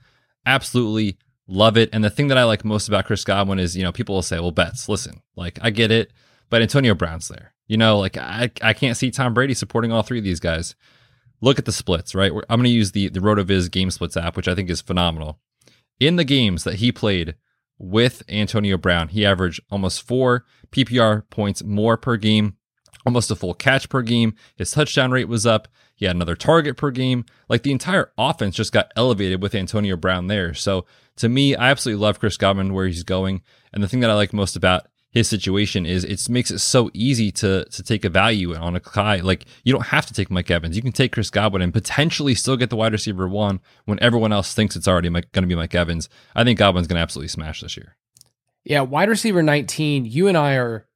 absolutely 0.46 1.18
love 1.46 1.76
it. 1.76 1.90
And 1.92 2.04
the 2.04 2.10
thing 2.10 2.28
that 2.28 2.38
I 2.38 2.44
like 2.44 2.64
most 2.64 2.88
about 2.88 3.06
Chris 3.06 3.24
Godwin 3.24 3.58
is, 3.58 3.76
you 3.76 3.82
know, 3.82 3.92
people 3.92 4.14
will 4.14 4.22
say, 4.22 4.38
well, 4.38 4.50
Betts, 4.50 4.88
listen, 4.88 5.22
like 5.36 5.58
I 5.62 5.70
get 5.70 5.90
it, 5.90 6.12
but 6.50 6.62
Antonio 6.62 6.94
Brown's 6.94 7.28
there. 7.28 7.54
You 7.66 7.76
know, 7.76 7.98
like 7.98 8.16
I, 8.16 8.50
I 8.62 8.72
can't 8.74 8.96
see 8.96 9.10
Tom 9.10 9.34
Brady 9.34 9.54
supporting 9.54 9.90
all 9.90 10.02
three 10.02 10.18
of 10.18 10.24
these 10.24 10.40
guys. 10.40 10.74
Look 11.40 11.58
at 11.58 11.64
the 11.64 11.72
splits, 11.72 12.14
right? 12.14 12.30
I'm 12.48 12.60
going 12.60 12.64
to 12.64 12.70
use 12.70 12.92
the, 12.92 13.08
the 13.08 13.20
RotoViz 13.20 13.70
game 13.70 13.90
splits 13.90 14.16
app, 14.16 14.36
which 14.36 14.48
I 14.48 14.54
think 14.54 14.70
is 14.70 14.80
phenomenal. 14.80 15.38
In 16.00 16.16
the 16.16 16.24
games 16.24 16.64
that 16.64 16.76
he 16.76 16.92
played 16.92 17.36
with 17.78 18.22
Antonio 18.28 18.76
Brown. 18.76 19.08
He 19.08 19.26
averaged 19.26 19.60
almost 19.70 20.06
four 20.06 20.44
PPR 20.70 21.28
points 21.30 21.62
more 21.62 21.96
per 21.96 22.16
game, 22.16 22.56
almost 23.04 23.30
a 23.30 23.36
full 23.36 23.54
catch 23.54 23.88
per 23.88 24.02
game. 24.02 24.34
His 24.56 24.70
touchdown 24.70 25.10
rate 25.10 25.28
was 25.28 25.46
up. 25.46 25.68
He 25.94 26.06
had 26.06 26.16
another 26.16 26.36
target 26.36 26.76
per 26.76 26.90
game. 26.90 27.24
Like 27.48 27.62
the 27.62 27.72
entire 27.72 28.12
offense 28.18 28.56
just 28.56 28.72
got 28.72 28.92
elevated 28.96 29.40
with 29.42 29.54
Antonio 29.54 29.96
Brown 29.96 30.26
there. 30.26 30.54
So 30.54 30.86
to 31.16 31.28
me, 31.28 31.54
I 31.54 31.70
absolutely 31.70 32.02
love 32.02 32.18
Chris 32.18 32.36
Godwin 32.36 32.74
where 32.74 32.86
he's 32.86 33.04
going. 33.04 33.42
And 33.72 33.82
the 33.82 33.88
thing 33.88 34.00
that 34.00 34.10
I 34.10 34.14
like 34.14 34.32
most 34.32 34.56
about 34.56 34.86
his 35.14 35.28
situation 35.28 35.86
is 35.86 36.02
it 36.04 36.28
makes 36.28 36.50
it 36.50 36.58
so 36.58 36.90
easy 36.92 37.30
to 37.30 37.64
to 37.66 37.82
take 37.84 38.04
a 38.04 38.08
value 38.08 38.54
on 38.54 38.74
a 38.74 38.80
guy. 38.80 39.20
Like 39.20 39.46
you 39.62 39.72
don't 39.72 39.86
have 39.86 40.06
to 40.06 40.12
take 40.12 40.28
Mike 40.28 40.50
Evans. 40.50 40.74
You 40.74 40.82
can 40.82 40.90
take 40.90 41.12
Chris 41.12 41.30
Godwin 41.30 41.62
and 41.62 41.72
potentially 41.72 42.34
still 42.34 42.56
get 42.56 42.68
the 42.68 42.76
wide 42.76 42.92
receiver 42.92 43.28
one 43.28 43.60
when 43.84 44.02
everyone 44.02 44.32
else 44.32 44.52
thinks 44.54 44.74
it's 44.74 44.88
already 44.88 45.08
going 45.08 45.24
to 45.32 45.46
be 45.46 45.54
Mike 45.54 45.74
Evans. 45.74 46.08
I 46.34 46.42
think 46.42 46.58
Godwin's 46.58 46.88
going 46.88 46.96
to 46.96 47.02
absolutely 47.02 47.28
smash 47.28 47.60
this 47.60 47.76
year. 47.76 47.96
Yeah, 48.64 48.80
wide 48.80 49.08
receiver 49.08 49.42
19, 49.42 50.04
you 50.04 50.26
and 50.26 50.36
I 50.36 50.54
are 50.54 50.88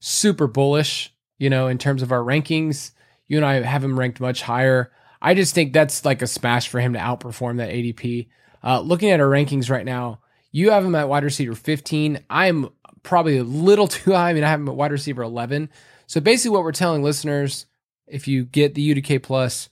super 0.00 0.46
bullish, 0.46 1.12
you 1.38 1.50
know, 1.50 1.66
in 1.66 1.76
terms 1.76 2.02
of 2.02 2.12
our 2.12 2.20
rankings. 2.20 2.92
You 3.28 3.36
and 3.36 3.44
I 3.44 3.60
have 3.60 3.84
him 3.84 3.98
ranked 3.98 4.20
much 4.20 4.40
higher. 4.40 4.90
I 5.20 5.34
just 5.34 5.54
think 5.54 5.74
that's 5.74 6.04
like 6.04 6.22
a 6.22 6.26
smash 6.26 6.68
for 6.68 6.80
him 6.80 6.94
to 6.94 6.98
outperform 6.98 7.58
that 7.58 7.70
ADP. 7.70 8.28
Uh, 8.64 8.80
looking 8.80 9.10
at 9.10 9.20
our 9.20 9.26
rankings 9.26 9.68
right 9.68 9.84
now, 9.84 10.20
you 10.56 10.70
have 10.70 10.86
him 10.86 10.94
at 10.94 11.10
wide 11.10 11.24
receiver 11.24 11.54
15. 11.54 12.24
I'm 12.30 12.70
probably 13.06 13.38
a 13.38 13.44
little 13.44 13.88
too 13.88 14.12
high. 14.12 14.30
I 14.30 14.32
mean, 14.34 14.44
I 14.44 14.50
have 14.50 14.60
him 14.60 14.68
at 14.68 14.76
wide 14.76 14.92
receiver 14.92 15.22
11. 15.22 15.70
So 16.06 16.20
basically, 16.20 16.54
what 16.54 16.62
we're 16.62 16.72
telling 16.72 17.02
listeners, 17.02 17.66
if 18.06 18.28
you 18.28 18.44
get 18.44 18.74
the 18.74 18.94
UDK 18.94 19.22
plus, 19.22 19.68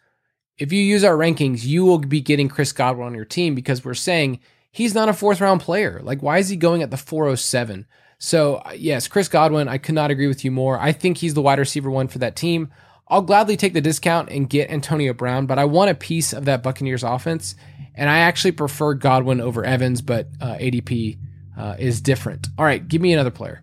if 0.56 0.72
you 0.72 0.80
use 0.80 1.04
our 1.04 1.16
rankings, 1.16 1.64
you 1.64 1.84
will 1.84 1.98
be 1.98 2.20
getting 2.20 2.48
Chris 2.48 2.72
Godwin 2.72 3.06
on 3.06 3.14
your 3.14 3.24
team 3.24 3.54
because 3.54 3.84
we're 3.84 3.94
saying 3.94 4.40
he's 4.70 4.94
not 4.94 5.08
a 5.08 5.12
fourth 5.12 5.40
round 5.40 5.60
player. 5.60 6.00
Like, 6.02 6.22
why 6.22 6.38
is 6.38 6.48
he 6.48 6.56
going 6.56 6.82
at 6.82 6.90
the 6.90 6.96
407? 6.96 7.86
So, 8.18 8.62
yes, 8.74 9.08
Chris 9.08 9.28
Godwin, 9.28 9.68
I 9.68 9.78
could 9.78 9.94
not 9.94 10.10
agree 10.10 10.28
with 10.28 10.44
you 10.44 10.50
more. 10.50 10.78
I 10.78 10.92
think 10.92 11.18
he's 11.18 11.34
the 11.34 11.42
wide 11.42 11.58
receiver 11.58 11.90
one 11.90 12.08
for 12.08 12.18
that 12.18 12.36
team. 12.36 12.70
I'll 13.08 13.22
gladly 13.22 13.56
take 13.56 13.74
the 13.74 13.80
discount 13.80 14.30
and 14.30 14.48
get 14.48 14.70
Antonio 14.70 15.12
Brown, 15.12 15.46
but 15.46 15.58
I 15.58 15.66
want 15.66 15.90
a 15.90 15.94
piece 15.94 16.32
of 16.32 16.46
that 16.46 16.62
Buccaneers 16.62 17.02
offense. 17.02 17.54
And 17.94 18.08
I 18.08 18.18
actually 18.18 18.52
prefer 18.52 18.94
Godwin 18.94 19.40
over 19.40 19.64
Evans, 19.64 20.00
but 20.00 20.28
uh, 20.40 20.54
ADP 20.54 21.18
uh, 21.56 21.76
is 21.78 22.00
different. 22.00 22.48
All 22.58 22.64
right, 22.64 22.86
give 22.86 23.00
me 23.00 23.12
another 23.12 23.30
player. 23.30 23.62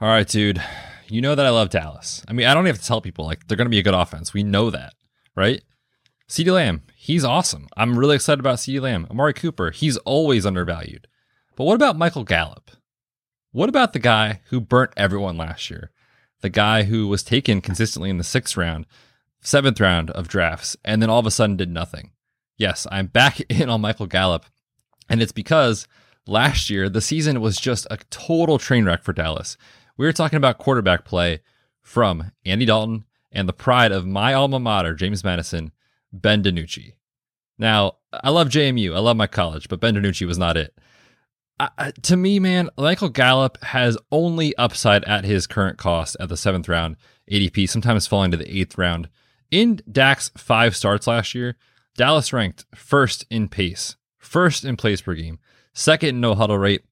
All 0.00 0.08
right, 0.08 0.26
dude. 0.26 0.62
You 1.08 1.20
know 1.20 1.34
that 1.34 1.46
I 1.46 1.50
love 1.50 1.70
Dallas. 1.70 2.24
I 2.26 2.32
mean, 2.32 2.46
I 2.46 2.54
don't 2.54 2.66
have 2.66 2.78
to 2.78 2.84
tell 2.84 3.00
people 3.00 3.26
like 3.26 3.46
they're 3.46 3.56
going 3.56 3.66
to 3.66 3.70
be 3.70 3.78
a 3.78 3.82
good 3.82 3.94
offense. 3.94 4.32
We 4.32 4.42
know 4.42 4.70
that, 4.70 4.94
right? 5.36 5.62
CeeDee 6.28 6.52
Lamb, 6.52 6.82
he's 6.96 7.24
awesome. 7.24 7.68
I'm 7.76 7.98
really 7.98 8.16
excited 8.16 8.40
about 8.40 8.56
CeeDee 8.58 8.80
Lamb. 8.80 9.06
Amari 9.10 9.34
Cooper, 9.34 9.70
he's 9.70 9.98
always 9.98 10.46
undervalued. 10.46 11.06
But 11.56 11.64
what 11.64 11.74
about 11.74 11.98
Michael 11.98 12.24
Gallup? 12.24 12.70
What 13.52 13.68
about 13.68 13.92
the 13.92 13.98
guy 13.98 14.40
who 14.48 14.60
burnt 14.60 14.92
everyone 14.96 15.36
last 15.36 15.70
year? 15.70 15.92
The 16.40 16.48
guy 16.48 16.84
who 16.84 17.06
was 17.06 17.22
taken 17.22 17.60
consistently 17.60 18.10
in 18.10 18.18
the 18.18 18.24
sixth 18.24 18.56
round, 18.56 18.86
seventh 19.42 19.78
round 19.80 20.10
of 20.10 20.26
drafts, 20.26 20.76
and 20.84 21.00
then 21.00 21.10
all 21.10 21.20
of 21.20 21.26
a 21.26 21.30
sudden 21.30 21.56
did 21.56 21.70
nothing. 21.70 22.10
Yes, 22.56 22.86
I'm 22.90 23.06
back 23.06 23.40
in 23.48 23.68
on 23.68 23.82
Michael 23.82 24.06
Gallup, 24.06 24.46
and 25.08 25.22
it's 25.22 25.32
because 25.32 25.86
last 26.26 26.70
year, 26.70 26.88
the 26.88 27.00
season 27.00 27.40
was 27.40 27.56
just 27.56 27.86
a 27.90 27.98
total 28.10 28.58
train 28.58 28.84
wreck 28.84 29.02
for 29.02 29.12
Dallas. 29.12 29.56
We 29.96 30.06
were 30.06 30.12
talking 30.12 30.36
about 30.36 30.58
quarterback 30.58 31.04
play 31.04 31.40
from 31.82 32.32
Andy 32.44 32.64
Dalton 32.64 33.04
and 33.30 33.48
the 33.48 33.52
pride 33.52 33.92
of 33.92 34.06
my 34.06 34.34
alma 34.34 34.58
mater, 34.58 34.94
James 34.94 35.24
Madison, 35.24 35.72
Ben 36.12 36.42
DiNucci. 36.42 36.94
Now, 37.58 37.96
I 38.12 38.30
love 38.30 38.48
JMU, 38.48 38.94
I 38.94 39.00
love 39.00 39.16
my 39.16 39.26
college, 39.26 39.68
but 39.68 39.80
Ben 39.80 39.94
DiNucci 39.94 40.26
was 40.26 40.38
not 40.38 40.56
it. 40.56 40.76
To 42.02 42.16
me, 42.16 42.40
man, 42.40 42.68
Michael 42.76 43.10
Gallup 43.10 43.62
has 43.62 43.96
only 44.10 44.56
upside 44.56 45.04
at 45.04 45.24
his 45.24 45.46
current 45.46 45.78
cost 45.78 46.16
at 46.18 46.28
the 46.28 46.36
seventh 46.36 46.68
round 46.68 46.96
ADP, 47.30 47.68
sometimes 47.68 48.08
falling 48.08 48.32
to 48.32 48.36
the 48.36 48.58
eighth 48.58 48.76
round. 48.76 49.08
In 49.50 49.80
Dak's 49.90 50.32
five 50.36 50.74
starts 50.74 51.06
last 51.06 51.34
year, 51.34 51.56
Dallas 51.96 52.32
ranked 52.32 52.64
first 52.74 53.24
in 53.30 53.48
pace, 53.48 53.94
first 54.18 54.64
in 54.64 54.76
plays 54.76 55.00
per 55.00 55.14
game, 55.14 55.38
second 55.74 56.10
in 56.10 56.20
no 56.20 56.34
huddle 56.34 56.58
rate, 56.58 56.84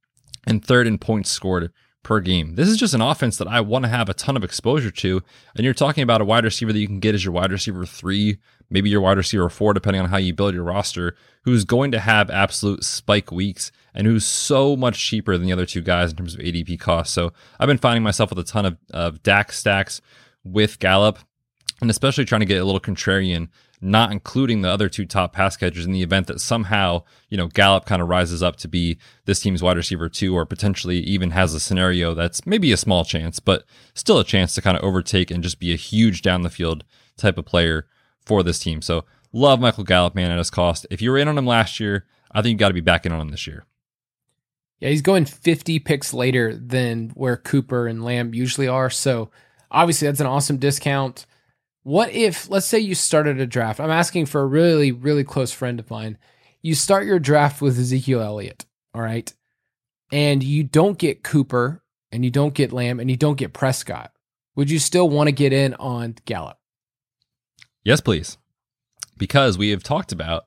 and 0.47 0.65
third 0.65 0.87
in 0.87 0.99
points 0.99 1.31
scored 1.31 1.73
per 2.03 2.21
game. 2.21 2.57
This 2.57 2.69
is 2.69 2.77
just 2.77 2.95
an 2.95 3.01
offense 3.01 3.37
that 3.39 3.47
I 3.47 3.61
want 3.61 3.85
to 3.85 3.89
have 3.89 4.09
a 4.09 4.15
ton 4.15 4.37
of 4.37 4.45
exposure 4.45 4.91
to. 4.91 5.23
And 5.55 5.65
you're 5.65 5.73
talking 5.73 6.03
about 6.03 6.21
a 6.21 6.25
wide 6.25 6.45
receiver 6.45 6.73
that 6.73 6.79
you 6.79 6.87
can 6.87 7.01
get 7.01 7.15
as 7.15 7.25
your 7.25 7.33
wide 7.33 7.53
receiver 7.53 7.87
three, 7.87 8.39
maybe 8.71 8.91
your 8.91 9.01
wide 9.01 9.19
receiver 9.19 9.49
four, 9.49 9.73
depending 9.73 10.03
on 10.03 10.09
how 10.09 10.17
you 10.17 10.35
build 10.35 10.55
your 10.55 10.65
roster, 10.65 11.17
who's 11.45 11.65
going 11.65 11.93
to 11.93 12.01
have 12.01 12.29
absolute 12.31 12.83
spike 12.85 13.31
weeks 13.31 13.71
and 13.95 14.07
who's 14.07 14.25
so 14.25 14.77
much 14.77 14.99
cheaper 14.99 15.37
than 15.37 15.47
the 15.47 15.53
other 15.53 15.67
two 15.67 15.81
guys 15.81 16.11
in 16.11 16.17
terms 16.17 16.35
of 16.35 16.41
ADP 16.41 16.81
cost. 16.81 17.13
So 17.13 17.33
I've 17.61 17.69
been 17.69 17.79
finding 17.79 18.03
myself 18.03 18.31
with 18.31 18.39
a 18.39 18.45
ton 18.45 18.67
of, 18.67 18.77
of 18.93 19.23
Dak 19.23 19.53
stacks 19.53 20.01
with 20.43 20.81
Gallup 20.81 21.19
and 21.81 21.91
especially 21.91 22.25
trying 22.25 22.41
to 22.41 22.47
get 22.47 22.61
a 22.61 22.65
little 22.65 22.81
contrarian 22.81 23.49
not 23.83 24.13
including 24.13 24.63
the 24.63 24.71
other 24.71 24.89
two 24.89 25.05
top 25.05 25.33
pass 25.33 25.57
catchers 25.57 25.85
in 25.85 25.93
the 25.93 26.03
event 26.03 26.29
that 26.29 26.41
somehow, 26.41 27.03
you 27.29 27.37
know, 27.37 27.49
Gallup 27.49 27.85
kind 27.85 28.01
of 28.01 28.09
rises 28.09 28.43
up 28.43 28.57
to 28.57 28.69
be 28.69 28.97
this 29.25 29.41
team's 29.41 29.63
wide 29.63 29.77
receiver 29.77 30.09
two, 30.09 30.35
or 30.35 30.47
potentially 30.47 30.99
even 30.99 31.33
has 31.33 31.53
a 31.53 31.61
scenario 31.61 32.15
that's 32.15 32.47
maybe 32.47 32.71
a 32.71 32.77
small 32.77 33.05
chance, 33.05 33.41
but 33.41 33.65
still 33.95 34.19
a 34.19 34.25
chance 34.25 34.55
to 34.55 34.63
kind 34.63 34.77
of 34.77 34.85
overtake 34.85 35.31
and 35.31 35.43
just 35.43 35.59
be 35.59 35.73
a 35.73 35.77
huge 35.77 36.23
down 36.23 36.43
the 36.43 36.51
field 36.51 36.85
type 37.17 37.37
of 37.37 37.45
player 37.45 37.87
for 38.25 38.43
this 38.43 38.61
team. 38.61 38.81
So 38.81 39.05
love 39.33 39.61
Michael 39.61 39.85
Gallup, 39.85 40.15
man, 40.15 40.31
at 40.31 40.39
his 40.39 40.51
cost. 40.51 40.87
If 40.91 41.03
you 41.03 41.11
were 41.11 41.19
in 41.19 41.29
on 41.29 41.37
him 41.37 41.47
last 41.47 41.81
year, 41.81 42.07
I 42.31 42.41
think 42.41 42.53
you 42.53 42.59
got 42.59 42.69
to 42.69 42.75
be 42.75 42.81
back 42.81 43.05
in 43.05 43.13
on 43.13 43.21
him 43.21 43.31
this 43.31 43.47
year. 43.47 43.65
Yeah, 44.79 44.89
he's 44.89 45.03
going 45.03 45.25
50 45.25 45.79
picks 45.81 46.13
later 46.13 46.57
than 46.57 47.11
where 47.15 47.37
Cooper 47.37 47.87
and 47.87 48.05
Lamb 48.05 48.35
usually 48.35 48.69
are. 48.69 48.91
So 48.91 49.31
obviously 49.71 50.07
that's 50.07 50.21
an 50.21 50.27
awesome 50.27 50.57
discount. 50.57 51.27
What 51.85 52.11
if, 52.11 52.49
let's 52.49 52.67
say 52.67 52.79
you 52.79 52.95
started 52.95 53.41
a 53.41 53.47
draft? 53.47 53.81
I'm 53.81 53.91
asking 53.91 54.27
for 54.27 54.41
a 54.41 54.47
really, 54.47 54.93
really 54.93 55.25
close 55.25 55.53
friend 55.53 55.81
of 55.81 55.91
mine. 55.91 56.17
You 56.61 56.75
start 56.77 57.07
your 57.07 57.19
draft 57.19 57.61
with 57.61 57.79
Ezekiel 57.79 58.21
Elliott, 58.23 58.67
all 58.95 59.03
right? 59.03 59.33
And 60.13 60.43
you 60.45 60.63
don't 60.63 60.97
get 60.97 61.25
Cooper 61.25 61.83
and 62.13 62.25
you 62.25 62.31
don't 62.31 62.55
get 62.55 62.73
Lamb 62.73 63.01
and 63.01 63.11
you 63.11 63.17
don't 63.17 63.39
get 63.39 63.53
Prescott. 63.53 64.13
Would 64.55 64.71
you 64.71 64.79
still 64.79 65.09
want 65.09 65.29
to 65.29 65.33
get 65.33 65.53
in 65.53 65.75
on 65.75 66.15
Gallup? 66.25 66.59
Yes, 67.83 68.01
please. 68.01 68.37
because 69.23 69.57
we 69.57 69.71
have 69.71 69.83
talked 69.85 70.11
about 70.11 70.47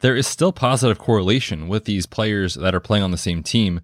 there 0.00 0.14
is 0.14 0.26
still 0.26 0.52
positive 0.52 0.98
correlation 0.98 1.68
with 1.68 1.84
these 1.86 2.06
players 2.06 2.54
that 2.54 2.74
are 2.74 2.80
playing 2.80 3.02
on 3.02 3.10
the 3.10 3.16
same 3.18 3.42
team, 3.42 3.80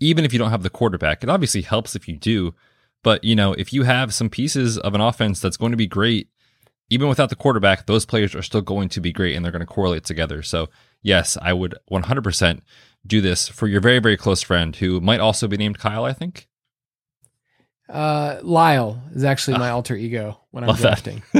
even 0.00 0.24
if 0.24 0.32
you 0.32 0.38
don't 0.38 0.50
have 0.50 0.62
the 0.62 0.70
quarterback. 0.70 1.22
It 1.22 1.28
obviously 1.28 1.60
helps 1.62 1.94
if 1.94 2.08
you 2.08 2.16
do, 2.16 2.54
but 3.02 3.24
you 3.24 3.34
know, 3.36 3.52
if 3.52 3.72
you 3.72 3.82
have 3.82 4.14
some 4.14 4.30
pieces 4.30 4.78
of 4.78 4.94
an 4.94 5.00
offense 5.00 5.38
that's 5.40 5.58
going 5.58 5.72
to 5.72 5.76
be 5.76 5.86
great, 5.86 6.28
even 6.94 7.08
without 7.08 7.28
the 7.28 7.36
quarterback, 7.36 7.86
those 7.86 8.06
players 8.06 8.36
are 8.36 8.42
still 8.42 8.60
going 8.60 8.88
to 8.90 9.00
be 9.00 9.12
great 9.12 9.34
and 9.34 9.44
they're 9.44 9.50
going 9.50 9.58
to 9.58 9.66
correlate 9.66 10.04
together. 10.04 10.42
So, 10.42 10.68
yes, 11.02 11.36
I 11.42 11.52
would 11.52 11.74
100% 11.90 12.60
do 13.04 13.20
this 13.20 13.48
for 13.48 13.66
your 13.66 13.80
very, 13.80 13.98
very 13.98 14.16
close 14.16 14.42
friend 14.42 14.76
who 14.76 15.00
might 15.00 15.18
also 15.18 15.48
be 15.48 15.56
named 15.56 15.80
Kyle, 15.80 16.04
I 16.04 16.12
think. 16.12 16.46
Uh, 17.88 18.38
Lyle 18.42 19.02
is 19.12 19.24
actually 19.24 19.58
my 19.58 19.70
alter 19.70 19.96
ego 19.96 20.40
when 20.52 20.62
I'm 20.62 20.76
drafting. 20.76 21.24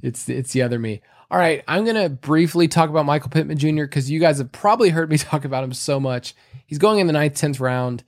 it's 0.00 0.28
it's 0.28 0.52
the 0.52 0.62
other 0.62 0.78
me. 0.78 1.02
All 1.30 1.38
right, 1.38 1.62
I'm 1.68 1.84
gonna 1.84 2.08
briefly 2.08 2.68
talk 2.68 2.88
about 2.88 3.04
Michael 3.04 3.28
Pittman 3.28 3.58
Jr. 3.58 3.82
because 3.82 4.10
you 4.10 4.20
guys 4.20 4.38
have 4.38 4.52
probably 4.52 4.88
heard 4.88 5.10
me 5.10 5.18
talk 5.18 5.44
about 5.44 5.64
him 5.64 5.74
so 5.74 6.00
much. 6.00 6.34
He's 6.66 6.78
going 6.78 6.98
in 6.98 7.08
the 7.08 7.12
ninth, 7.12 7.34
tenth 7.34 7.60
round. 7.60 8.04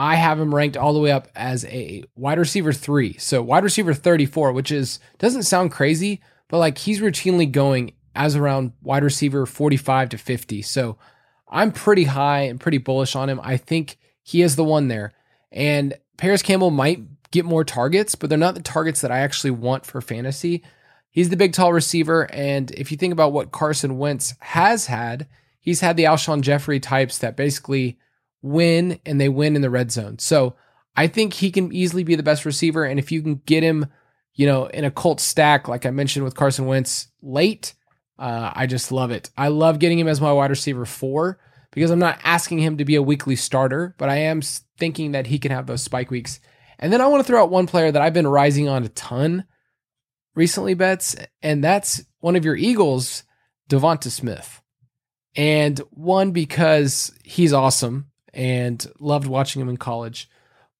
I 0.00 0.14
have 0.14 0.38
him 0.38 0.54
ranked 0.54 0.76
all 0.76 0.92
the 0.92 1.00
way 1.00 1.10
up 1.10 1.26
as 1.34 1.64
a 1.64 2.04
wide 2.14 2.38
receiver 2.38 2.72
three, 2.72 3.18
so 3.18 3.42
wide 3.42 3.64
receiver 3.64 3.92
34, 3.92 4.52
which 4.52 4.70
is 4.70 5.00
doesn't 5.18 5.42
sound 5.42 5.72
crazy, 5.72 6.20
but 6.46 6.58
like 6.58 6.78
he's 6.78 7.00
routinely 7.00 7.50
going 7.50 7.94
as 8.14 8.36
around 8.36 8.74
wide 8.80 9.02
receiver 9.02 9.44
45 9.44 10.10
to 10.10 10.16
50. 10.16 10.62
So 10.62 10.98
I'm 11.48 11.72
pretty 11.72 12.04
high 12.04 12.42
and 12.42 12.60
pretty 12.60 12.78
bullish 12.78 13.16
on 13.16 13.28
him. 13.28 13.40
I 13.42 13.56
think 13.56 13.98
he 14.22 14.40
is 14.40 14.54
the 14.54 14.62
one 14.62 14.86
there. 14.86 15.14
And 15.50 15.94
Parris 16.16 16.42
Campbell 16.42 16.70
might 16.70 17.00
get 17.32 17.44
more 17.44 17.64
targets, 17.64 18.14
but 18.14 18.30
they're 18.30 18.38
not 18.38 18.54
the 18.54 18.62
targets 18.62 19.00
that 19.00 19.10
I 19.10 19.18
actually 19.18 19.50
want 19.50 19.84
for 19.84 20.00
fantasy. 20.00 20.62
He's 21.10 21.30
the 21.30 21.36
big, 21.36 21.54
tall 21.54 21.72
receiver. 21.72 22.30
And 22.32 22.70
if 22.70 22.92
you 22.92 22.96
think 22.96 23.12
about 23.12 23.32
what 23.32 23.50
Carson 23.50 23.98
Wentz 23.98 24.34
has 24.38 24.86
had, 24.86 25.26
he's 25.58 25.80
had 25.80 25.96
the 25.96 26.04
Alshon 26.04 26.42
Jeffery 26.42 26.78
types 26.78 27.18
that 27.18 27.36
basically 27.36 27.98
win 28.42 29.00
and 29.04 29.20
they 29.20 29.28
win 29.28 29.56
in 29.56 29.62
the 29.62 29.70
red 29.70 29.90
zone. 29.90 30.18
So 30.18 30.56
I 30.96 31.06
think 31.06 31.34
he 31.34 31.50
can 31.50 31.72
easily 31.72 32.04
be 32.04 32.14
the 32.14 32.22
best 32.22 32.44
receiver. 32.44 32.84
And 32.84 32.98
if 32.98 33.12
you 33.12 33.22
can 33.22 33.36
get 33.46 33.62
him, 33.62 33.86
you 34.34 34.46
know, 34.46 34.66
in 34.66 34.84
a 34.84 34.90
Colt 34.90 35.20
stack, 35.20 35.68
like 35.68 35.86
I 35.86 35.90
mentioned 35.90 36.24
with 36.24 36.34
Carson 36.34 36.66
Wentz 36.66 37.08
late, 37.22 37.74
uh, 38.18 38.52
I 38.54 38.66
just 38.66 38.90
love 38.90 39.10
it. 39.10 39.30
I 39.36 39.48
love 39.48 39.78
getting 39.78 39.98
him 39.98 40.08
as 40.08 40.20
my 40.20 40.32
wide 40.32 40.50
receiver 40.50 40.84
four 40.84 41.38
because 41.70 41.90
I'm 41.90 41.98
not 41.98 42.18
asking 42.24 42.58
him 42.58 42.78
to 42.78 42.84
be 42.84 42.96
a 42.96 43.02
weekly 43.02 43.36
starter, 43.36 43.94
but 43.98 44.08
I 44.08 44.16
am 44.16 44.42
thinking 44.76 45.12
that 45.12 45.28
he 45.28 45.38
can 45.38 45.52
have 45.52 45.66
those 45.66 45.82
spike 45.82 46.10
weeks. 46.10 46.40
And 46.78 46.92
then 46.92 47.00
I 47.00 47.06
want 47.06 47.20
to 47.20 47.26
throw 47.26 47.42
out 47.42 47.50
one 47.50 47.66
player 47.66 47.90
that 47.92 48.02
I've 48.02 48.14
been 48.14 48.26
rising 48.26 48.68
on 48.68 48.84
a 48.84 48.88
ton 48.88 49.44
recently, 50.34 50.74
Betts, 50.74 51.16
and 51.42 51.62
that's 51.62 52.02
one 52.20 52.36
of 52.36 52.44
your 52.44 52.56
Eagles, 52.56 53.24
DeVonta 53.68 54.10
Smith. 54.10 54.62
And 55.36 55.78
one 55.90 56.32
because 56.32 57.12
he's 57.22 57.52
awesome 57.52 58.10
and 58.38 58.86
loved 59.00 59.26
watching 59.26 59.60
him 59.60 59.68
in 59.68 59.76
college. 59.76 60.30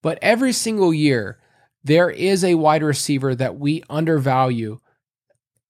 But 0.00 0.20
every 0.22 0.52
single 0.52 0.94
year, 0.94 1.40
there 1.82 2.08
is 2.08 2.44
a 2.44 2.54
wide 2.54 2.84
receiver 2.84 3.34
that 3.34 3.58
we 3.58 3.82
undervalue. 3.90 4.78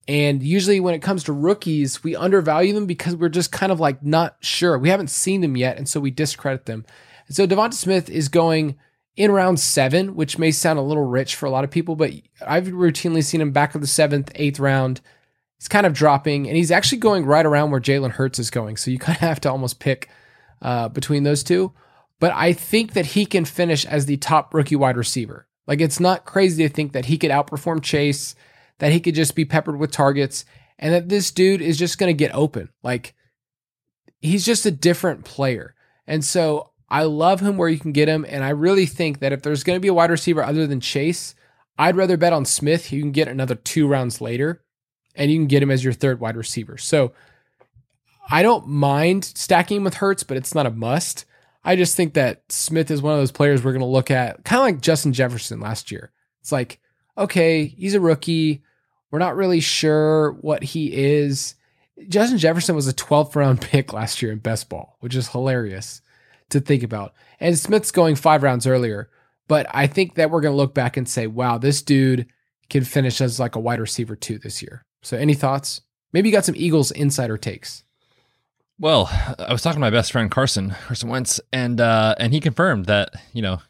And 0.06 0.42
usually, 0.42 0.80
when 0.80 0.94
it 0.94 1.02
comes 1.02 1.24
to 1.24 1.32
rookies, 1.32 2.04
we 2.04 2.14
undervalue 2.14 2.74
them 2.74 2.84
because 2.84 3.16
we're 3.16 3.30
just 3.30 3.52
kind 3.52 3.72
of 3.72 3.80
like 3.80 4.02
not 4.02 4.36
sure. 4.40 4.78
We 4.78 4.90
haven't 4.90 5.08
seen 5.08 5.40
them 5.40 5.56
yet. 5.56 5.78
And 5.78 5.88
so 5.88 5.98
we 5.98 6.10
discredit 6.10 6.66
them. 6.66 6.84
And 7.26 7.34
so 7.34 7.46
DeVonta 7.46 7.74
Smith 7.74 8.10
is 8.10 8.28
going 8.28 8.76
in 9.16 9.32
round 9.32 9.58
seven, 9.58 10.14
which 10.14 10.38
may 10.38 10.50
sound 10.50 10.78
a 10.78 10.82
little 10.82 11.04
rich 11.04 11.36
for 11.36 11.46
a 11.46 11.50
lot 11.50 11.64
of 11.64 11.70
people, 11.70 11.96
but 11.96 12.12
I've 12.46 12.68
routinely 12.68 13.24
seen 13.24 13.40
him 13.40 13.50
back 13.50 13.74
of 13.74 13.80
the 13.80 13.86
seventh, 13.86 14.30
eighth 14.34 14.60
round. 14.60 15.00
He's 15.58 15.68
kind 15.68 15.86
of 15.86 15.92
dropping, 15.94 16.46
and 16.46 16.56
he's 16.56 16.70
actually 16.70 16.98
going 16.98 17.24
right 17.24 17.44
around 17.44 17.70
where 17.70 17.80
Jalen 17.80 18.12
Hurts 18.12 18.38
is 18.38 18.50
going. 18.50 18.76
So 18.76 18.90
you 18.90 18.98
kind 18.98 19.16
of 19.16 19.20
have 19.20 19.40
to 19.40 19.50
almost 19.50 19.80
pick 19.80 20.08
uh, 20.62 20.88
between 20.88 21.22
those 21.22 21.42
two. 21.42 21.72
But 22.20 22.32
I 22.34 22.52
think 22.52 22.94
that 22.94 23.06
he 23.06 23.26
can 23.26 23.44
finish 23.44 23.84
as 23.86 24.06
the 24.06 24.16
top 24.16 24.52
rookie 24.52 24.76
wide 24.76 24.96
receiver. 24.96 25.46
Like 25.66 25.80
it's 25.80 26.00
not 26.00 26.24
crazy 26.24 26.66
to 26.66 26.74
think 26.74 26.92
that 26.92 27.06
he 27.06 27.18
could 27.18 27.30
outperform 27.30 27.82
Chase, 27.82 28.34
that 28.78 28.92
he 28.92 29.00
could 29.00 29.14
just 29.14 29.34
be 29.34 29.44
peppered 29.44 29.78
with 29.78 29.90
targets, 29.90 30.44
and 30.78 30.94
that 30.94 31.08
this 31.08 31.30
dude 31.30 31.60
is 31.60 31.78
just 31.78 31.98
going 31.98 32.10
to 32.10 32.14
get 32.14 32.34
open. 32.34 32.70
Like 32.82 33.14
he's 34.20 34.44
just 34.44 34.66
a 34.66 34.70
different 34.70 35.24
player. 35.24 35.74
And 36.06 36.24
so 36.24 36.70
I 36.88 37.02
love 37.02 37.40
him 37.40 37.56
where 37.56 37.68
you 37.68 37.78
can 37.78 37.92
get 37.92 38.08
him. 38.08 38.24
And 38.28 38.42
I 38.42 38.50
really 38.50 38.86
think 38.86 39.20
that 39.20 39.32
if 39.32 39.42
there's 39.42 39.62
going 39.62 39.76
to 39.76 39.80
be 39.80 39.88
a 39.88 39.94
wide 39.94 40.10
receiver 40.10 40.42
other 40.42 40.66
than 40.66 40.80
Chase, 40.80 41.34
I'd 41.78 41.96
rather 41.96 42.16
bet 42.16 42.32
on 42.32 42.44
Smith. 42.44 42.92
You 42.92 43.00
can 43.00 43.12
get 43.12 43.28
another 43.28 43.54
two 43.54 43.86
rounds 43.86 44.20
later 44.20 44.62
and 45.14 45.30
you 45.30 45.38
can 45.38 45.46
get 45.46 45.62
him 45.62 45.70
as 45.70 45.84
your 45.84 45.92
third 45.92 46.20
wide 46.20 46.36
receiver. 46.36 46.78
So 46.78 47.12
I 48.30 48.42
don't 48.42 48.68
mind 48.68 49.24
stacking 49.24 49.84
with 49.84 49.94
Hurts, 49.94 50.22
but 50.22 50.36
it's 50.36 50.54
not 50.54 50.66
a 50.66 50.70
must. 50.70 51.24
I 51.64 51.76
just 51.76 51.96
think 51.96 52.14
that 52.14 52.42
Smith 52.50 52.90
is 52.90 53.02
one 53.02 53.14
of 53.14 53.18
those 53.18 53.32
players 53.32 53.64
we're 53.64 53.72
going 53.72 53.80
to 53.80 53.86
look 53.86 54.10
at, 54.10 54.44
kind 54.44 54.60
of 54.60 54.64
like 54.64 54.80
Justin 54.80 55.12
Jefferson 55.12 55.60
last 55.60 55.90
year. 55.90 56.12
It's 56.40 56.52
like, 56.52 56.80
okay, 57.16 57.66
he's 57.66 57.94
a 57.94 58.00
rookie. 58.00 58.62
We're 59.10 59.18
not 59.18 59.36
really 59.36 59.60
sure 59.60 60.32
what 60.40 60.62
he 60.62 60.92
is. 60.94 61.54
Justin 62.08 62.38
Jefferson 62.38 62.74
was 62.74 62.86
a 62.86 62.92
12th 62.92 63.34
round 63.34 63.60
pick 63.62 63.92
last 63.92 64.22
year 64.22 64.30
in 64.30 64.38
best 64.38 64.68
ball, 64.68 64.96
which 65.00 65.14
is 65.14 65.28
hilarious 65.28 66.02
to 66.50 66.60
think 66.60 66.82
about. 66.82 67.14
And 67.40 67.58
Smith's 67.58 67.90
going 67.90 68.14
five 68.14 68.42
rounds 68.42 68.66
earlier, 68.66 69.10
but 69.48 69.66
I 69.70 69.86
think 69.86 70.14
that 70.14 70.30
we're 70.30 70.40
going 70.42 70.52
to 70.52 70.56
look 70.56 70.74
back 70.74 70.96
and 70.96 71.08
say, 71.08 71.26
wow, 71.26 71.58
this 71.58 71.82
dude 71.82 72.26
can 72.70 72.84
finish 72.84 73.20
as 73.20 73.40
like 73.40 73.56
a 73.56 73.60
wide 73.60 73.80
receiver 73.80 74.16
two 74.16 74.38
this 74.38 74.62
year. 74.62 74.82
So, 75.02 75.16
any 75.16 75.34
thoughts? 75.34 75.80
Maybe 76.12 76.28
you 76.28 76.34
got 76.34 76.44
some 76.44 76.56
Eagles 76.56 76.90
insider 76.90 77.36
takes. 77.36 77.84
Well, 78.80 79.08
I 79.38 79.52
was 79.52 79.62
talking 79.62 79.76
to 79.76 79.80
my 79.80 79.90
best 79.90 80.12
friend 80.12 80.30
Carson, 80.30 80.74
Carson 80.86 81.08
Wentz, 81.08 81.40
and 81.52 81.80
uh, 81.80 82.14
and 82.18 82.32
he 82.32 82.40
confirmed 82.40 82.86
that 82.86 83.10
you 83.32 83.42
know 83.42 83.60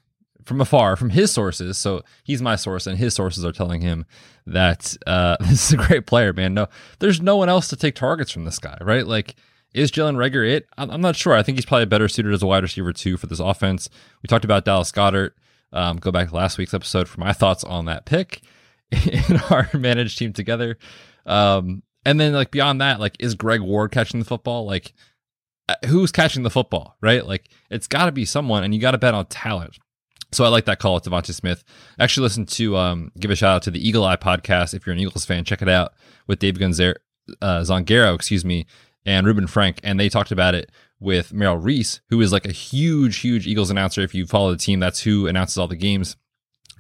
from 0.45 0.61
afar, 0.61 0.97
from 0.97 1.11
his 1.11 1.31
sources. 1.31 1.79
So 1.79 2.03
he's 2.25 2.43
my 2.43 2.57
source, 2.57 2.87
and 2.87 2.99
his 2.99 3.15
sources 3.15 3.45
are 3.45 3.53
telling 3.53 3.81
him 3.81 4.07
that 4.47 4.97
uh, 5.07 5.37
this 5.41 5.67
is 5.67 5.73
a 5.73 5.87
great 5.87 6.07
player, 6.07 6.33
man. 6.33 6.55
No, 6.55 6.69
there's 6.99 7.21
no 7.21 7.37
one 7.37 7.49
else 7.49 7.69
to 7.69 7.77
take 7.77 7.95
targets 7.95 8.31
from 8.31 8.45
this 8.45 8.59
guy, 8.59 8.77
right? 8.81 9.07
Like 9.07 9.37
is 9.75 9.93
Jalen 9.93 10.17
Reagor 10.17 10.49
it? 10.49 10.67
I'm 10.79 11.01
not 11.01 11.17
sure. 11.17 11.35
I 11.35 11.43
think 11.43 11.59
he's 11.59 11.67
probably 11.67 11.87
better 11.87 12.09
suited 12.09 12.33
as 12.33 12.43
a 12.43 12.47
wide 12.47 12.63
receiver 12.63 12.93
too 12.93 13.17
for 13.17 13.27
this 13.27 13.39
offense. 13.39 13.91
We 14.23 14.27
talked 14.27 14.45
about 14.45 14.65
Dallas 14.65 14.91
Goedert. 14.91 15.33
Um, 15.73 15.99
go 15.99 16.11
back 16.11 16.31
to 16.31 16.35
last 16.35 16.57
week's 16.57 16.73
episode 16.73 17.09
for 17.09 17.21
my 17.21 17.33
thoughts 17.33 17.65
on 17.65 17.85
that 17.85 18.07
pick 18.07 18.41
in 18.91 19.37
our 19.51 19.69
managed 19.75 20.19
team 20.19 20.33
together. 20.33 20.79
Um, 21.27 21.83
and 22.05 22.19
then 22.21 22.33
like 22.33 22.51
beyond 22.51 22.81
that, 22.81 23.01
like 23.01 23.17
is 23.19 23.35
Greg 23.35 23.61
Ward 23.61 23.91
catching 23.91 24.21
the 24.21 24.27
football? 24.27 24.67
Like 24.67 24.93
uh, 25.69 25.75
who's 25.87 26.13
catching 26.13 26.43
the 26.43 26.51
football, 26.51 26.97
right? 27.01 27.27
Like 27.27 27.49
it's 27.71 27.87
got 27.87 28.07
to 28.07 28.13
be 28.13 28.25
someone, 28.25 28.65
and 28.65 28.75
you 28.75 28.81
got 28.81 28.93
to 28.93 28.99
bet 28.99 29.15
on 29.15 29.27
talent. 29.27 29.77
So 30.33 30.45
I 30.45 30.49
like 30.49 30.67
that 30.67 30.79
call 30.79 30.95
with 30.95 31.05
DeVonta 31.05 31.33
Smith. 31.33 31.65
Actually, 31.99 32.25
listen 32.25 32.47
to 32.47 32.77
um, 32.77 33.13
give 33.19 33.31
a 33.31 33.37
shout 33.37 33.57
out 33.57 33.63
to 33.63 33.71
the 33.71 33.87
Eagle 33.87 34.05
Eye 34.05 34.17
podcast. 34.17 34.75
If 34.75 34.87
you're 34.87 34.93
an 34.93 35.01
Eagles 35.01 35.25
fan, 35.25 35.45
check 35.45 35.63
it 35.63 35.69
out 35.69 35.95
with 36.27 36.39
Dave 36.39 36.55
Gonzer, 36.55 36.97
uh, 37.41 37.61
Zangaro, 37.61 38.15
excuse 38.15 38.45
me, 38.45 38.67
and 39.07 39.27
Reuben 39.27 39.47
Frank, 39.47 39.81
and 39.83 39.99
they 39.99 40.09
talked 40.09 40.31
about 40.31 40.55
it 40.55 40.71
with 41.01 41.33
Merrill 41.33 41.57
Reese, 41.57 42.01
who 42.11 42.21
is 42.21 42.33
like 42.33 42.47
a 42.47 42.53
huge, 42.53 43.19
huge 43.19 43.47
Eagles 43.47 43.71
announcer. 43.71 44.03
If 44.03 44.15
you 44.15 44.27
follow 44.27 44.51
the 44.51 44.59
team, 44.59 44.81
that's 44.81 45.01
who 45.01 45.27
announces 45.27 45.57
all 45.57 45.69
the 45.69 45.77
games. 45.77 46.17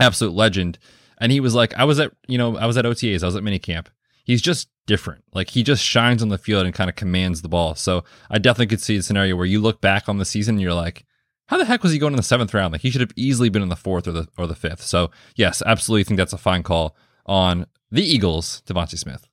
Absolute 0.00 0.34
legend. 0.34 0.78
And 1.20 1.32
he 1.32 1.40
was 1.40 1.54
like, 1.54 1.74
I 1.74 1.84
was 1.84 1.98
at, 2.00 2.12
you 2.26 2.38
know, 2.38 2.56
I 2.56 2.66
was 2.66 2.76
at 2.76 2.84
OTAs, 2.84 3.22
I 3.22 3.26
was 3.26 3.36
at 3.36 3.42
minicamp. 3.42 3.86
He's 4.24 4.42
just 4.42 4.68
different. 4.88 5.22
Like 5.32 5.50
he 5.50 5.62
just 5.62 5.84
shines 5.84 6.22
on 6.22 6.30
the 6.30 6.38
field 6.38 6.64
and 6.66 6.74
kind 6.74 6.90
of 6.90 6.96
commands 6.96 7.42
the 7.42 7.48
ball. 7.48 7.76
So 7.76 8.02
I 8.28 8.38
definitely 8.38 8.66
could 8.66 8.80
see 8.80 8.96
a 8.96 9.02
scenario 9.02 9.36
where 9.36 9.46
you 9.46 9.60
look 9.60 9.80
back 9.80 10.08
on 10.08 10.18
the 10.18 10.24
season 10.24 10.56
and 10.56 10.62
you're 10.62 10.74
like, 10.74 11.04
how 11.46 11.58
the 11.58 11.66
heck 11.66 11.82
was 11.82 11.92
he 11.92 11.98
going 11.98 12.14
in 12.14 12.16
the 12.16 12.22
seventh 12.22 12.52
round? 12.52 12.72
Like 12.72 12.80
he 12.80 12.90
should 12.90 13.02
have 13.02 13.12
easily 13.14 13.50
been 13.50 13.62
in 13.62 13.68
the 13.68 13.76
fourth 13.76 14.08
or 14.08 14.12
the 14.12 14.28
or 14.36 14.48
the 14.48 14.56
fifth. 14.56 14.82
So 14.82 15.10
yes, 15.36 15.62
absolutely 15.64 16.04
think 16.04 16.18
that's 16.18 16.32
a 16.32 16.38
fine 16.38 16.62
call 16.62 16.96
on 17.26 17.66
the 17.90 18.02
Eagles, 18.02 18.62
DeVonta 18.66 18.98
Smith. 18.98 19.28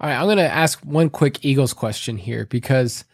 All 0.00 0.08
right, 0.08 0.16
I'm 0.16 0.26
going 0.26 0.36
to 0.38 0.42
ask 0.42 0.80
one 0.80 1.10
quick 1.10 1.44
Eagles 1.44 1.72
question 1.72 2.16
here 2.16 2.46
because 2.46 3.04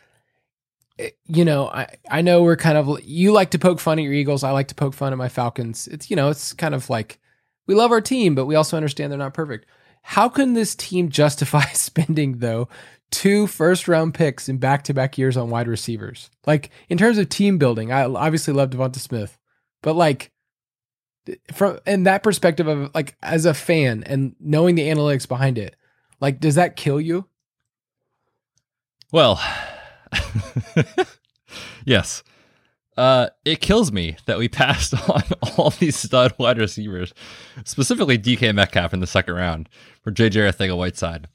eh, 0.98 1.10
you 1.26 1.44
know, 1.44 1.68
I 1.68 1.88
I 2.10 2.20
know 2.20 2.42
we're 2.42 2.56
kind 2.56 2.76
of 2.76 3.00
you 3.02 3.32
like 3.32 3.50
to 3.52 3.58
poke 3.58 3.80
fun 3.80 3.98
at 3.98 4.02
your 4.02 4.12
Eagles, 4.12 4.44
I 4.44 4.50
like 4.50 4.68
to 4.68 4.74
poke 4.74 4.94
fun 4.94 5.12
at 5.12 5.18
my 5.18 5.28
Falcons. 5.28 5.88
It's 5.88 6.10
you 6.10 6.16
know, 6.16 6.28
it's 6.28 6.52
kind 6.52 6.74
of 6.74 6.90
like 6.90 7.18
we 7.66 7.74
love 7.74 7.92
our 7.92 8.02
team, 8.02 8.34
but 8.34 8.46
we 8.46 8.56
also 8.56 8.76
understand 8.76 9.10
they're 9.10 9.18
not 9.18 9.34
perfect. 9.34 9.66
How 10.02 10.28
can 10.28 10.54
this 10.54 10.74
team 10.74 11.08
justify 11.08 11.64
spending 11.72 12.38
though 12.38 12.68
two 13.10 13.46
first 13.46 13.88
round 13.88 14.14
picks 14.14 14.48
in 14.48 14.58
back 14.58 14.84
to 14.84 14.94
back 14.94 15.16
years 15.18 15.36
on 15.36 15.50
wide 15.50 15.68
receivers? 15.68 16.30
Like 16.46 16.70
in 16.88 16.98
terms 16.98 17.18
of 17.18 17.28
team 17.28 17.58
building, 17.58 17.92
I 17.92 18.04
obviously 18.04 18.54
love 18.54 18.70
DeVonta 18.70 18.98
Smith, 18.98 19.38
but 19.82 19.94
like 19.94 20.30
from 21.52 21.78
in 21.86 22.02
that 22.04 22.22
perspective 22.22 22.66
of 22.66 22.90
like 22.94 23.16
as 23.22 23.44
a 23.44 23.54
fan 23.54 24.02
and 24.04 24.34
knowing 24.40 24.74
the 24.74 24.88
analytics 24.88 25.28
behind 25.28 25.58
it, 25.58 25.76
like, 26.22 26.38
does 26.38 26.54
that 26.54 26.76
kill 26.76 27.00
you? 27.00 27.26
Well, 29.10 29.42
yes. 31.84 32.22
Uh, 32.96 33.28
it 33.44 33.60
kills 33.60 33.90
me 33.90 34.16
that 34.26 34.38
we 34.38 34.48
passed 34.50 34.94
on 35.08 35.22
all 35.56 35.70
these 35.70 35.96
stud 35.96 36.34
wide 36.38 36.58
receivers, 36.58 37.12
specifically 37.64 38.18
DK 38.18 38.54
Metcalf 38.54 38.92
in 38.92 39.00
the 39.00 39.06
second 39.06 39.34
round 39.34 39.68
for 40.02 40.10
JJ 40.10 40.52
Arcega-Whiteside. 40.52 41.28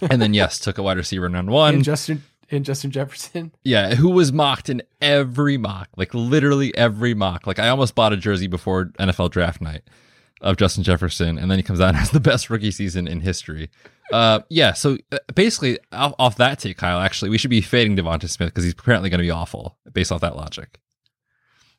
And 0.00 0.20
then, 0.20 0.34
yes, 0.34 0.58
took 0.58 0.78
a 0.78 0.82
wide 0.82 0.98
receiver 0.98 1.26
in 1.26 1.32
round 1.32 1.48
one. 1.48 1.76
And 1.76 1.84
Justin 1.84 2.22
and 2.50 2.64
Justin 2.64 2.90
Jefferson. 2.90 3.52
Yeah, 3.64 3.94
who 3.94 4.10
was 4.10 4.32
mocked 4.32 4.68
in 4.68 4.82
every 5.00 5.56
mock, 5.56 5.88
like 5.96 6.14
literally 6.14 6.76
every 6.76 7.14
mock. 7.14 7.46
Like 7.46 7.58
I 7.58 7.68
almost 7.68 7.94
bought 7.94 8.12
a 8.12 8.16
jersey 8.16 8.46
before 8.46 8.86
NFL 8.98 9.30
draft 9.30 9.60
night 9.60 9.82
of 10.40 10.56
Justin 10.56 10.84
Jefferson, 10.84 11.38
and 11.38 11.50
then 11.50 11.58
he 11.58 11.62
comes 11.62 11.80
out 11.80 11.94
as 11.96 12.10
the 12.10 12.20
best 12.20 12.50
rookie 12.50 12.70
season 12.70 13.08
in 13.08 13.20
history. 13.20 13.70
Uh, 14.12 14.40
yeah. 14.48 14.72
So 14.72 14.98
uh, 15.10 15.18
basically, 15.34 15.78
off, 15.92 16.14
off 16.18 16.36
that 16.36 16.58
take, 16.58 16.76
Kyle, 16.76 17.00
actually, 17.00 17.30
we 17.30 17.38
should 17.38 17.50
be 17.50 17.60
fading 17.60 17.96
DeVonta 17.96 18.28
Smith 18.28 18.50
because 18.50 18.64
he's 18.64 18.74
apparently 18.74 19.10
going 19.10 19.18
to 19.18 19.24
be 19.24 19.30
awful 19.30 19.78
based 19.92 20.12
off 20.12 20.20
that 20.20 20.36
logic. 20.36 20.78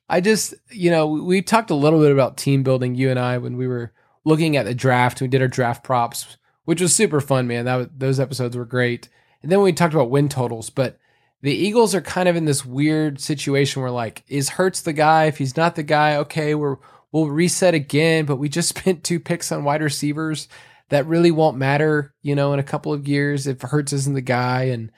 I 0.10 0.22
just, 0.22 0.54
you 0.72 0.90
know, 0.90 1.08
we 1.08 1.42
talked 1.42 1.70
a 1.70 1.76
little 1.76 2.00
bit 2.00 2.12
about 2.12 2.38
team 2.38 2.64
building, 2.64 2.96
you 2.96 3.10
and 3.10 3.20
I, 3.20 3.38
when 3.38 3.58
we 3.58 3.68
were 3.68 3.92
looking 4.24 4.56
at 4.56 4.66
the 4.66 4.76
draft. 4.76 5.22
We 5.22 5.28
did 5.28 5.42
our 5.42 5.48
draft 5.48 5.84
props, 5.84 6.38
which 6.66 6.82
was 6.82 6.96
super 6.96 7.20
fun, 7.20 7.48
man. 7.48 7.66
That 7.66 7.76
was, 7.76 7.88
those 7.96 8.20
episodes 8.20 8.56
were 8.56 8.66
great. 8.66 9.10
And 9.42 9.52
then 9.52 9.62
we 9.62 9.74
talked 9.74 9.94
about 9.94 10.10
win 10.10 10.30
totals, 10.30 10.70
but 10.70 10.98
the 11.42 11.54
Eagles 11.54 11.94
are 11.94 12.02
kind 12.02 12.28
of 12.28 12.36
in 12.36 12.46
this 12.46 12.66
weird 12.66 13.20
situation 13.20 13.82
where 13.82 13.92
like, 13.92 14.24
is 14.28 14.50
Hurts 14.50 14.82
the 14.82 14.94
guy? 14.94 15.26
If 15.26 15.38
he's 15.38 15.58
not 15.58 15.76
the 15.76 15.84
guy, 15.84 16.16
okay, 16.18 16.56
we're 16.56 16.78
we'll 17.12 17.30
reset 17.30 17.74
again, 17.74 18.26
but 18.26 18.38
we 18.38 18.50
just 18.50 18.70
spent 18.78 19.04
two 19.04 19.20
picks 19.20 19.52
on 19.52 19.64
wide 19.64 19.82
receivers 19.82 20.48
that 20.90 21.06
really 21.06 21.32
won't 21.32 21.58
matter, 21.58 22.14
you 22.22 22.36
know, 22.36 22.54
in 22.54 22.60
a 22.60 22.64
couple 22.64 22.94
of 22.94 23.08
years 23.08 23.46
if 23.46 23.62
Hurts 23.62 23.94
isn't 23.94 24.14
the 24.14 24.22
guy 24.22 24.64
and 24.64 24.92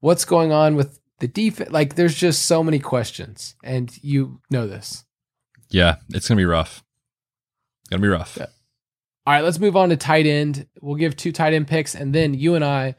what's 0.00 0.24
going 0.24 0.52
on 0.52 0.76
with 0.76 1.00
the 1.20 1.28
defense. 1.28 1.70
Like 1.70 1.94
there's 1.94 2.14
just 2.14 2.46
so 2.46 2.62
many 2.62 2.78
questions 2.78 3.54
and 3.62 3.92
you 4.02 4.40
know 4.50 4.66
this. 4.66 5.04
Yeah, 5.70 5.96
it's 6.10 6.28
to 6.28 6.36
be 6.36 6.44
rough. 6.44 6.82
To 7.90 7.98
be 7.98 8.08
rough. 8.08 8.36
Yeah. 8.38 8.46
All 9.26 9.34
right, 9.34 9.44
let's 9.44 9.58
move 9.58 9.76
on 9.76 9.90
to 9.90 9.96
tight 9.96 10.26
end. 10.26 10.66
We'll 10.80 10.96
give 10.96 11.16
two 11.16 11.32
tight 11.32 11.52
end 11.52 11.68
picks 11.68 11.94
and 11.94 12.14
then 12.14 12.34
you 12.34 12.54
and 12.54 12.64
I 12.64 12.94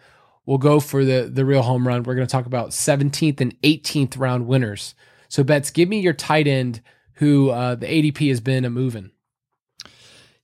will 0.46 0.58
go 0.58 0.80
for 0.80 1.04
the 1.06 1.30
the 1.32 1.46
real 1.46 1.62
home 1.62 1.88
run. 1.88 2.04
We're 2.04 2.16
to 2.16 2.28
talk 2.28 2.46
about 2.46 2.70
17th 2.70 3.42
and 3.42 3.60
18th 3.62 4.20
round 4.20 4.48
winners. 4.48 4.96
So 5.28 5.44
Betts, 5.44 5.72
give 5.72 5.90
me 5.90 6.00
your 6.00 6.14
tight 6.14 6.48
end 6.48 6.82
who 7.14 7.50
uh, 7.50 7.76
the 7.76 7.86
ADP 7.86 8.30
has 8.30 8.40
been 8.40 8.66
a 8.66 8.70
moving. 8.70 9.12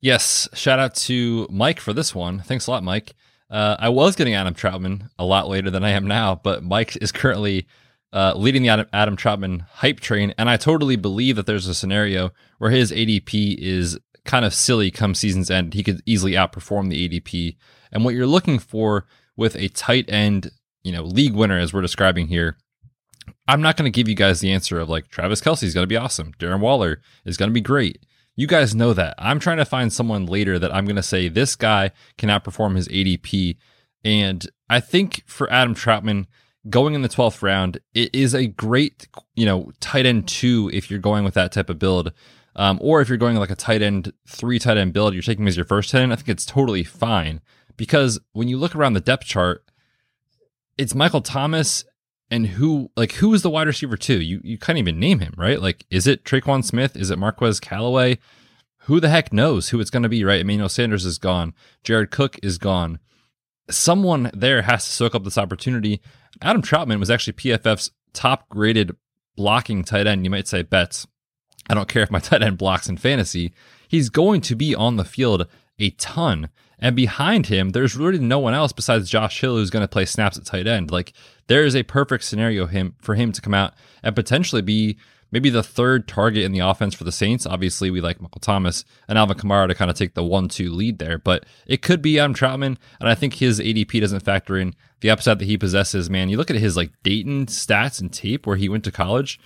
Yes, 0.02 0.48
shout 0.54 0.78
out 0.78 0.94
to 0.96 1.48
Mike 1.50 1.80
for 1.80 1.94
this 1.94 2.14
one. 2.14 2.40
Thanks 2.40 2.68
a 2.68 2.72
lot, 2.72 2.84
Mike. 2.84 3.16
Uh, 3.50 3.76
I 3.80 3.90
was 3.90 4.16
getting 4.16 4.34
Adam 4.34 4.54
Trautman 4.54 5.10
a 5.20 5.26
lot 5.26 5.48
later 5.48 5.70
than 5.70 5.84
I 5.84 5.92
am 5.92 6.08
now, 6.08 6.36
but 6.36 6.64
Mike 6.64 6.98
is 7.02 7.12
currently 7.12 7.68
uh, 8.12 8.34
leading 8.36 8.64
the 8.64 8.70
Adam, 8.70 8.88
Adam 8.92 9.18
Trautman 9.18 9.68
hype 9.68 10.00
train, 10.00 10.34
and 10.38 10.50
I 10.50 10.58
totally 10.58 10.96
believe 10.96 11.36
that 11.36 11.46
there's 11.46 11.68
a 11.68 11.76
scenario 11.76 12.32
where 12.58 12.72
his 12.72 12.92
ADP 12.92 13.58
is 13.58 14.00
kind 14.24 14.46
of 14.46 14.54
silly 14.54 14.90
come 14.90 15.14
season's 15.14 15.52
end. 15.52 15.74
He 15.74 15.84
could 15.84 16.02
easily 16.06 16.32
outperform 16.32 16.90
the 16.90 17.08
ADP, 17.08 17.56
and 17.92 18.04
what 18.04 18.16
you're 18.16 18.26
looking 18.26 18.58
for 18.58 19.06
with 19.38 19.56
a 19.56 19.68
tight 19.70 20.10
end, 20.10 20.52
you 20.84 20.92
know, 20.92 21.04
league 21.04 21.34
winner 21.34 21.60
as 21.60 21.74
we're 21.74 21.82
describing 21.82 22.28
here 22.28 22.58
I'm 23.48 23.62
not 23.62 23.78
going 23.78 23.92
to 23.92 23.96
give 23.96 24.08
you 24.08 24.16
guys 24.16 24.40
the 24.40 24.52
answer 24.52 24.80
of 24.80 24.90
like 24.90 25.10
Travis 25.10 25.42
Kelce 25.42 25.64
is 25.64 25.74
going 25.74 25.84
to 25.84 25.88
be 25.88 25.98
awesome. 25.98 26.34
Darren 26.40 26.60
Waller 26.60 27.02
is 27.26 27.38
going 27.38 27.50
to 27.50 27.54
be 27.54 27.62
great. 27.62 28.06
You 28.36 28.48
guys 28.48 28.76
know 28.76 28.94
that. 28.94 29.16
I'm 29.18 29.40
trying 29.40 29.58
to 29.58 29.66
find 29.66 29.92
someone 29.92 30.26
later 30.26 30.60
that 30.60 30.74
I'm 30.74 30.86
going 30.86 30.98
to 30.98 31.04
say 31.04 31.30
this 31.30 31.56
guy 31.56 31.92
cannot 32.18 32.44
perform 32.44 32.76
his 32.76 32.88
ADP. 32.90 33.58
And 34.04 34.48
I 34.70 34.80
think 34.82 35.24
for 35.26 35.52
Adam 35.52 35.74
Trautman, 35.74 36.26
going 36.70 36.96
in 36.96 37.02
the 37.02 37.10
12th 37.10 37.42
round, 37.42 37.80
it 37.94 38.14
is 38.14 38.34
a 38.34 38.48
great, 38.48 39.08
you 39.36 39.46
know, 39.46 39.72
tight 39.80 40.06
end 40.06 40.28
two 40.28 40.70
if 40.74 40.90
you're 40.90 41.00
going 41.00 41.24
with 41.24 41.34
that 41.36 41.52
type 41.52 41.70
of 41.70 41.80
build. 41.80 42.12
Um, 42.58 42.80
or 42.82 43.02
if 43.02 43.10
you're 43.10 43.18
going 43.18 43.36
like 43.36 43.50
a 43.50 43.56
tight 43.56 43.82
end 43.82 44.14
three 44.28 44.60
tight 44.60 44.78
end 44.78 44.94
build, 44.94 45.14
you're 45.14 45.24
taking 45.24 45.44
him 45.44 45.48
as 45.48 45.58
your 45.58 45.66
first 45.66 45.92
tight 45.92 46.02
end. 46.02 46.14
I 46.14 46.16
think 46.16 46.30
it's 46.30 46.46
totally 46.46 46.84
fine 46.84 47.42
because 47.78 48.20
when 48.34 48.48
you 48.48 48.58
look 48.58 48.76
around 48.76 48.94
the 48.94 49.02
depth 49.02 49.26
chart, 49.26 49.64
it's 50.78 50.96
Michael 50.96 51.22
Thomas 51.22 51.86
and 52.30 52.48
who 52.48 52.92
like 52.96 53.14
who 53.14 53.34
is 53.34 53.42
the 53.42 53.50
wide 53.50 53.68
receiver 53.68 53.98
too? 53.98 54.22
You 54.22 54.42
you 54.44 54.58
can't 54.58 54.78
even 54.78 55.00
name 55.00 55.20
him, 55.20 55.34
right? 55.38 55.62
Like, 55.62 55.86
is 55.90 56.08
it 56.08 56.24
Tre'Quan 56.24 56.64
Smith? 56.64 56.96
Is 56.96 57.12
it 57.12 57.20
Marquez 57.20 57.60
Callaway? 57.60 58.20
Who 58.86 59.00
the 59.00 59.10
heck 59.10 59.34
knows 59.34 59.70
who 59.70 59.80
it's 59.80 59.90
going 59.90 60.04
to 60.04 60.10
be, 60.10 60.24
right? 60.24 60.42
Emmanuel 60.42 60.70
Sanders 60.70 61.06
is 61.06 61.18
gone. 61.18 61.54
Jared 61.84 62.12
Cook 62.12 62.38
is 62.44 62.58
gone. 62.58 63.00
Someone 63.70 64.30
there 64.34 64.62
has 64.62 64.86
to 64.86 64.92
soak 64.92 65.16
up 65.16 65.24
this 65.24 65.40
opportunity. 65.40 66.02
Adam 66.42 66.62
Trautman 66.62 67.00
was 67.00 67.10
actually 67.10 67.34
PFF's 67.34 67.92
top 68.14 68.48
graded 68.50 68.96
blocking 69.36 69.84
tight 69.84 70.06
end. 70.08 70.24
You 70.24 70.30
might 70.30 70.48
say 70.48 70.62
Betts. 70.62 71.08
I 71.68 71.74
don't 71.74 71.90
care 71.90 72.04
if 72.04 72.12
my 72.12 72.20
tight 72.22 72.44
end 72.44 72.58
blocks 72.58 72.88
in 72.88 72.98
fantasy. 72.98 73.54
He's 73.88 74.10
going 74.10 74.42
to 74.42 74.56
be 74.56 74.76
on 74.76 74.98
the 74.98 75.06
field 75.06 75.48
a 75.80 75.90
ton. 75.92 76.50
And 76.86 76.96
behind 76.96 77.48
him, 77.48 77.72
there's 77.72 77.96
really 77.96 78.20
no 78.20 78.38
one 78.38 78.54
else 78.54 78.72
besides 78.72 79.10
Josh 79.10 79.42
Hill 79.42 79.56
who's 79.56 79.72
going 79.72 79.82
to 79.82 79.88
play 79.88 80.06
snaps 80.06 80.38
at 80.38 80.46
tight 80.46 80.68
end. 80.68 80.92
Like 80.92 81.14
there 81.48 81.66
is 81.66 81.76
a 81.76 81.82
perfect 81.82 82.24
scenario 82.24 82.68
him 82.68 82.94
for 83.02 83.16
him 83.16 83.32
to 83.32 83.42
come 83.42 83.56
out 83.56 83.74
and 84.04 84.16
potentially 84.16 84.62
be 84.62 85.00
maybe 85.32 85.50
the 85.50 85.64
third 85.64 86.08
target 86.08 86.44
in 86.44 86.52
the 86.52 86.60
offense 86.60 86.94
for 86.94 87.04
the 87.04 87.12
Saints. 87.12 87.48
Obviously, 87.48 87.90
we 87.90 88.02
like 88.02 88.22
Michael 88.22 88.40
Thomas 88.40 88.86
and 89.08 89.18
Alvin 89.18 89.36
Kamara 89.36 89.68
to 89.68 89.74
kind 89.74 89.90
of 89.90 89.98
take 89.98 90.14
the 90.14 90.24
one-two 90.24 90.72
lead 90.72 91.00
there, 91.00 91.18
but 91.18 91.48
it 91.66 91.82
could 91.82 92.04
be 92.04 92.20
Adam 92.20 92.36
Trautman, 92.36 92.78
and 93.00 93.10
I 93.10 93.16
think 93.16 93.34
his 93.34 93.60
ADP 93.60 94.00
doesn't 94.00 94.20
factor 94.20 94.56
in 94.56 94.76
the 95.00 95.10
upside 95.10 95.40
that 95.40 95.46
he 95.46 95.58
possesses. 95.58 96.08
Man, 96.08 96.30
you 96.30 96.38
look 96.38 96.52
at 96.52 96.58
his 96.58 96.78
like 96.78 96.92
Dayton 97.02 97.48
stats 97.48 98.00
and 98.00 98.14
tape 98.14 98.46
where 98.46 98.58
he 98.58 98.70
went 98.70 98.84
to 98.84 98.92
college. 98.92 99.40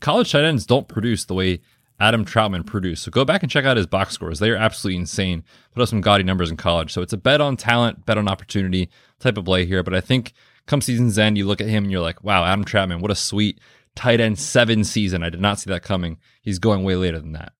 College 0.00 0.32
tight 0.32 0.44
ends 0.44 0.64
don't 0.64 0.88
produce 0.88 1.26
the 1.26 1.34
way 1.34 1.60
Adam 2.00 2.24
Trautman 2.24 2.64
produced. 2.64 3.02
So 3.02 3.10
go 3.10 3.24
back 3.24 3.42
and 3.42 3.50
check 3.50 3.64
out 3.64 3.76
his 3.76 3.86
box 3.86 4.14
scores. 4.14 4.38
They 4.38 4.50
are 4.50 4.56
absolutely 4.56 5.00
insane. 5.00 5.42
Put 5.72 5.82
up 5.82 5.88
some 5.88 6.00
gaudy 6.00 6.22
numbers 6.22 6.50
in 6.50 6.56
college. 6.56 6.92
So 6.92 7.02
it's 7.02 7.12
a 7.12 7.16
bet 7.16 7.40
on 7.40 7.56
talent, 7.56 8.06
bet 8.06 8.18
on 8.18 8.28
opportunity 8.28 8.88
type 9.18 9.36
of 9.36 9.44
play 9.44 9.66
here. 9.66 9.82
But 9.82 9.94
I 9.94 10.00
think 10.00 10.32
come 10.66 10.80
season's 10.80 11.18
end, 11.18 11.36
you 11.36 11.46
look 11.46 11.60
at 11.60 11.68
him 11.68 11.84
and 11.84 11.92
you're 11.92 12.00
like, 12.00 12.22
wow, 12.22 12.44
Adam 12.44 12.64
Trautman, 12.64 13.00
what 13.00 13.10
a 13.10 13.16
sweet 13.16 13.58
tight 13.96 14.20
end 14.20 14.38
seven 14.38 14.84
season. 14.84 15.24
I 15.24 15.30
did 15.30 15.40
not 15.40 15.58
see 15.58 15.70
that 15.70 15.82
coming. 15.82 16.18
He's 16.40 16.60
going 16.60 16.84
way 16.84 16.94
later 16.94 17.18
than 17.18 17.32
that. 17.32 17.52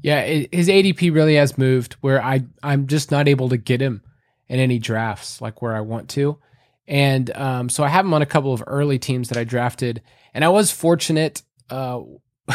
Yeah, 0.00 0.22
his 0.52 0.68
ADP 0.68 1.12
really 1.12 1.34
has 1.36 1.58
moved 1.58 1.94
where 1.94 2.22
I 2.22 2.44
I'm 2.62 2.86
just 2.86 3.10
not 3.10 3.26
able 3.26 3.48
to 3.48 3.56
get 3.56 3.80
him 3.80 4.02
in 4.48 4.60
any 4.60 4.78
drafts 4.78 5.40
like 5.40 5.60
where 5.60 5.74
I 5.74 5.80
want 5.80 6.10
to. 6.10 6.38
And 6.86 7.30
um, 7.36 7.68
so 7.68 7.82
I 7.82 7.88
have 7.88 8.04
him 8.04 8.14
on 8.14 8.22
a 8.22 8.26
couple 8.26 8.52
of 8.52 8.62
early 8.66 8.98
teams 8.98 9.28
that 9.28 9.38
I 9.38 9.44
drafted, 9.44 10.02
and 10.32 10.44
I 10.44 10.48
was 10.48 10.70
fortunate 10.70 11.42
uh, 11.68 12.00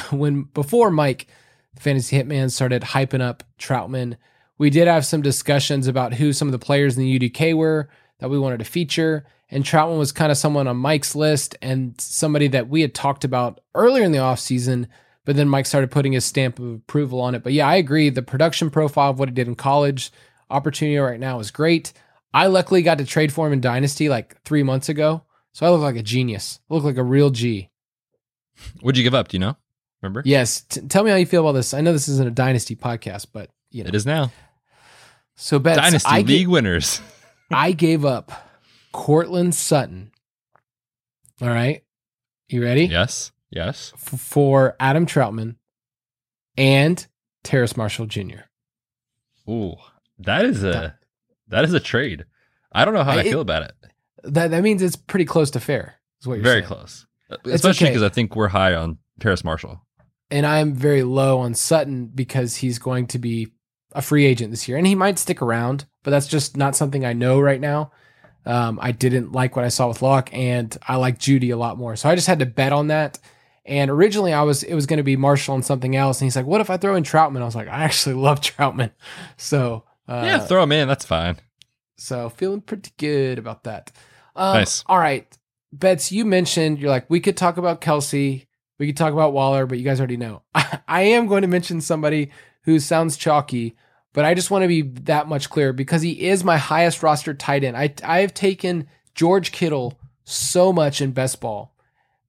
when 0.11 0.43
before 0.43 0.91
Mike, 0.91 1.27
Fantasy 1.77 2.17
Hitman, 2.17 2.51
started 2.51 2.81
hyping 2.81 3.21
up 3.21 3.43
Trautman, 3.59 4.17
We 4.57 4.69
did 4.69 4.87
have 4.87 5.05
some 5.05 5.21
discussions 5.21 5.87
about 5.87 6.13
who 6.13 6.33
some 6.33 6.47
of 6.47 6.51
the 6.51 6.59
players 6.59 6.97
in 6.97 7.03
the 7.03 7.19
UDK 7.19 7.55
were 7.55 7.89
that 8.19 8.29
we 8.29 8.39
wanted 8.39 8.59
to 8.59 8.65
feature, 8.65 9.25
and 9.49 9.63
Trautman 9.63 9.97
was 9.97 10.11
kind 10.11 10.31
of 10.31 10.37
someone 10.37 10.67
on 10.67 10.77
Mike's 10.77 11.15
list 11.15 11.55
and 11.61 11.99
somebody 11.99 12.47
that 12.49 12.69
we 12.69 12.81
had 12.81 12.93
talked 12.93 13.23
about 13.23 13.59
earlier 13.75 14.03
in 14.03 14.11
the 14.11 14.19
offseason, 14.19 14.87
but 15.25 15.35
then 15.35 15.49
Mike 15.49 15.65
started 15.65 15.91
putting 15.91 16.13
his 16.13 16.25
stamp 16.25 16.59
of 16.59 16.73
approval 16.73 17.21
on 17.21 17.35
it. 17.35 17.43
But 17.43 17.53
yeah, 17.53 17.67
I 17.67 17.75
agree. 17.75 18.09
The 18.09 18.21
production 18.21 18.69
profile 18.69 19.11
of 19.11 19.19
what 19.19 19.29
he 19.29 19.35
did 19.35 19.47
in 19.47 19.55
college, 19.55 20.11
opportunity 20.49 20.97
right 20.97 21.19
now 21.19 21.39
is 21.39 21.51
great. 21.51 21.93
I 22.33 22.47
luckily 22.47 22.81
got 22.81 22.97
to 22.97 23.05
trade 23.05 23.31
for 23.31 23.45
him 23.45 23.53
in 23.53 23.61
Dynasty 23.61 24.09
like 24.09 24.41
three 24.43 24.63
months 24.63 24.89
ago. 24.89 25.23
So 25.51 25.65
I 25.65 25.69
look 25.69 25.81
like 25.81 25.95
a 25.95 26.03
genius. 26.03 26.59
I 26.69 26.73
look 26.73 26.83
like 26.83 26.97
a 26.97 27.03
real 27.03 27.29
G. 27.29 27.69
What'd 28.81 28.97
you 28.97 29.03
give 29.03 29.13
up? 29.13 29.27
Do 29.27 29.35
you 29.35 29.39
know? 29.39 29.57
Remember? 30.03 30.21
Yes. 30.25 30.61
T- 30.61 30.81
tell 30.81 31.03
me 31.03 31.09
how 31.09 31.15
you 31.15 31.25
feel 31.25 31.41
about 31.41 31.53
this. 31.53 31.73
I 31.73 31.81
know 31.81 31.93
this 31.93 32.09
isn't 32.09 32.27
a 32.27 32.31
Dynasty 32.31 32.75
podcast, 32.75 33.27
but 33.31 33.49
you 33.71 33.83
know. 33.83 33.87
It 33.87 33.95
is 33.95 34.05
now. 34.05 34.31
So, 35.35 35.57
Betts, 35.57 35.79
Dynasty 35.79 36.09
I 36.11 36.21
League 36.21 36.47
winners. 36.49 37.01
I 37.51 37.71
gave 37.71 38.03
up 38.03 38.31
Courtland 38.91 39.55
Sutton. 39.55 40.11
All 41.41 41.47
right. 41.47 41.83
You 42.49 42.61
ready? 42.61 42.85
Yes. 42.85 43.31
Yes. 43.49 43.93
F- 43.95 44.19
for 44.19 44.75
Adam 44.79 45.05
Trautman 45.05 45.55
and 46.57 47.05
Terrace 47.43 47.77
Marshall 47.77 48.05
Jr. 48.05 48.41
Ooh, 49.49 49.75
that 50.19 50.45
is 50.45 50.63
a 50.63 50.97
that 51.47 51.63
is 51.63 51.73
a 51.73 51.79
trade. 51.79 52.25
I 52.71 52.85
don't 52.85 52.93
know 52.93 53.03
how 53.03 53.11
I, 53.11 53.19
I 53.19 53.23
feel 53.23 53.41
about 53.41 53.63
it. 53.63 53.73
That 54.23 54.51
that 54.51 54.63
means 54.63 54.81
it's 54.81 54.95
pretty 54.95 55.25
close 55.25 55.51
to 55.51 55.59
fair. 55.59 55.95
Is 56.21 56.27
what 56.27 56.35
you're 56.35 56.43
very 56.43 56.61
saying. 56.61 56.67
close, 56.67 57.05
especially 57.45 57.87
because 57.87 58.03
okay. 58.03 58.11
I 58.11 58.13
think 58.13 58.35
we're 58.35 58.47
high 58.47 58.73
on 58.73 58.97
Terrace 59.19 59.43
Marshall, 59.43 59.81
and 60.33 60.47
I'm 60.47 60.73
very 60.73 61.03
low 61.03 61.37
on 61.37 61.53
Sutton 61.53 62.07
because 62.07 62.55
he's 62.55 62.79
going 62.79 63.05
to 63.07 63.19
be 63.19 63.49
a 63.91 64.01
free 64.01 64.25
agent 64.25 64.49
this 64.49 64.67
year, 64.67 64.79
and 64.79 64.87
he 64.87 64.95
might 64.95 65.19
stick 65.19 65.43
around, 65.43 65.85
but 66.01 66.09
that's 66.09 66.25
just 66.25 66.57
not 66.57 66.75
something 66.75 67.05
I 67.05 67.13
know 67.13 67.39
right 67.39 67.61
now. 67.61 67.91
Um, 68.43 68.79
I 68.81 68.93
didn't 68.93 69.31
like 69.31 69.55
what 69.55 69.63
I 69.63 69.67
saw 69.67 69.87
with 69.87 70.01
Lock, 70.01 70.33
and 70.33 70.75
I 70.87 70.95
like 70.95 71.19
Jeudy 71.19 71.53
a 71.53 71.55
lot 71.55 71.77
more. 71.77 71.95
So 71.95 72.09
I 72.09 72.15
just 72.15 72.25
had 72.25 72.39
to 72.39 72.47
bet 72.47 72.73
on 72.73 72.87
that. 72.87 73.19
And 73.63 73.91
originally, 73.91 74.33
I 74.33 74.41
was 74.41 74.63
it 74.63 74.73
was 74.73 74.87
going 74.87 74.97
to 74.97 75.03
be 75.03 75.15
Marshall 75.15 75.53
and 75.53 75.63
something 75.63 75.95
else. 75.95 76.19
And 76.19 76.25
he's 76.25 76.35
like, 76.35 76.47
"What 76.47 76.61
if 76.61 76.71
I 76.71 76.77
throw 76.77 76.95
in 76.95 77.03
Trautman?" 77.03 77.43
I 77.43 77.45
was 77.45 77.55
like, 77.55 77.67
"I 77.67 77.83
actually 77.83 78.15
love 78.15 78.41
Trautman," 78.41 78.89
So 79.37 79.83
uh, 80.07 80.23
yeah, 80.25 80.39
throw 80.39 80.63
him 80.63 80.71
in. 80.71 80.87
That's 80.87 81.05
fine. 81.05 81.37
So 81.97 82.29
feeling 82.29 82.61
pretty 82.61 82.91
good 82.97 83.37
about 83.37 83.65
that. 83.65 83.91
Um, 84.35 84.55
nice. 84.55 84.83
All 84.87 84.97
right, 84.97 85.27
Betts. 85.71 86.11
You 86.11 86.25
mentioned 86.25 86.79
you're 86.79 86.89
like 86.89 87.07
we 87.07 87.19
could 87.19 87.37
talk 87.37 87.57
about 87.57 87.81
Kelce. 87.81 88.47
We 88.77 88.87
could 88.87 88.97
talk 88.97 89.13
about 89.13 89.33
Waller, 89.33 89.65
but 89.65 89.77
you 89.77 89.83
guys 89.83 89.99
already 89.99 90.17
know. 90.17 90.41
I 90.87 91.01
am 91.01 91.27
going 91.27 91.43
to 91.43 91.47
mention 91.47 91.81
somebody 91.81 92.31
who 92.63 92.79
sounds 92.79 93.17
chalky, 93.17 93.75
but 94.13 94.25
I 94.25 94.33
just 94.33 94.51
want 94.51 94.63
to 94.63 94.67
be 94.67 94.81
that 94.81 95.27
much 95.27 95.49
clearer 95.49 95.73
because 95.73 96.01
he 96.01 96.27
is 96.27 96.43
my 96.43 96.57
highest 96.57 97.03
roster 97.03 97.33
tight 97.33 97.63
end. 97.63 97.77
I 97.77 97.93
I 98.03 98.19
have 98.19 98.33
taken 98.33 98.87
George 99.15 99.51
Kittle 99.51 99.99
so 100.23 100.73
much 100.73 101.01
in 101.01 101.11
best 101.11 101.39
ball 101.41 101.73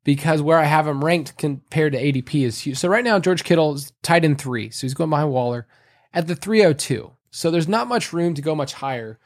because 0.05 0.43
where 0.43 0.59
I 0.59 0.65
have 0.65 0.87
him 0.87 1.05
ranked 1.05 1.37
compared 1.39 1.93
to 1.93 2.03
ADP 2.03 2.45
is 2.45 2.61
huge. 2.61 2.79
So 2.79 2.89
right 2.89 3.05
now 3.05 3.19
George 3.19 3.45
Kittle 3.45 3.75
is 3.75 3.93
tight 4.03 4.25
end 4.25 4.39
three, 4.39 4.71
so 4.71 4.83
he's 4.83 4.95
going 4.95 5.11
behind 5.11 5.31
Waller 5.31 5.67
at 6.13 6.27
the 6.27 6.37
302. 6.37 7.11
So 7.31 7.51
there's 7.51 7.69
not 7.69 7.89
much 7.89 8.13
room 8.13 8.35
to 8.35 8.43
go 8.43 8.55
much 8.55 8.75
higher. 8.75 9.19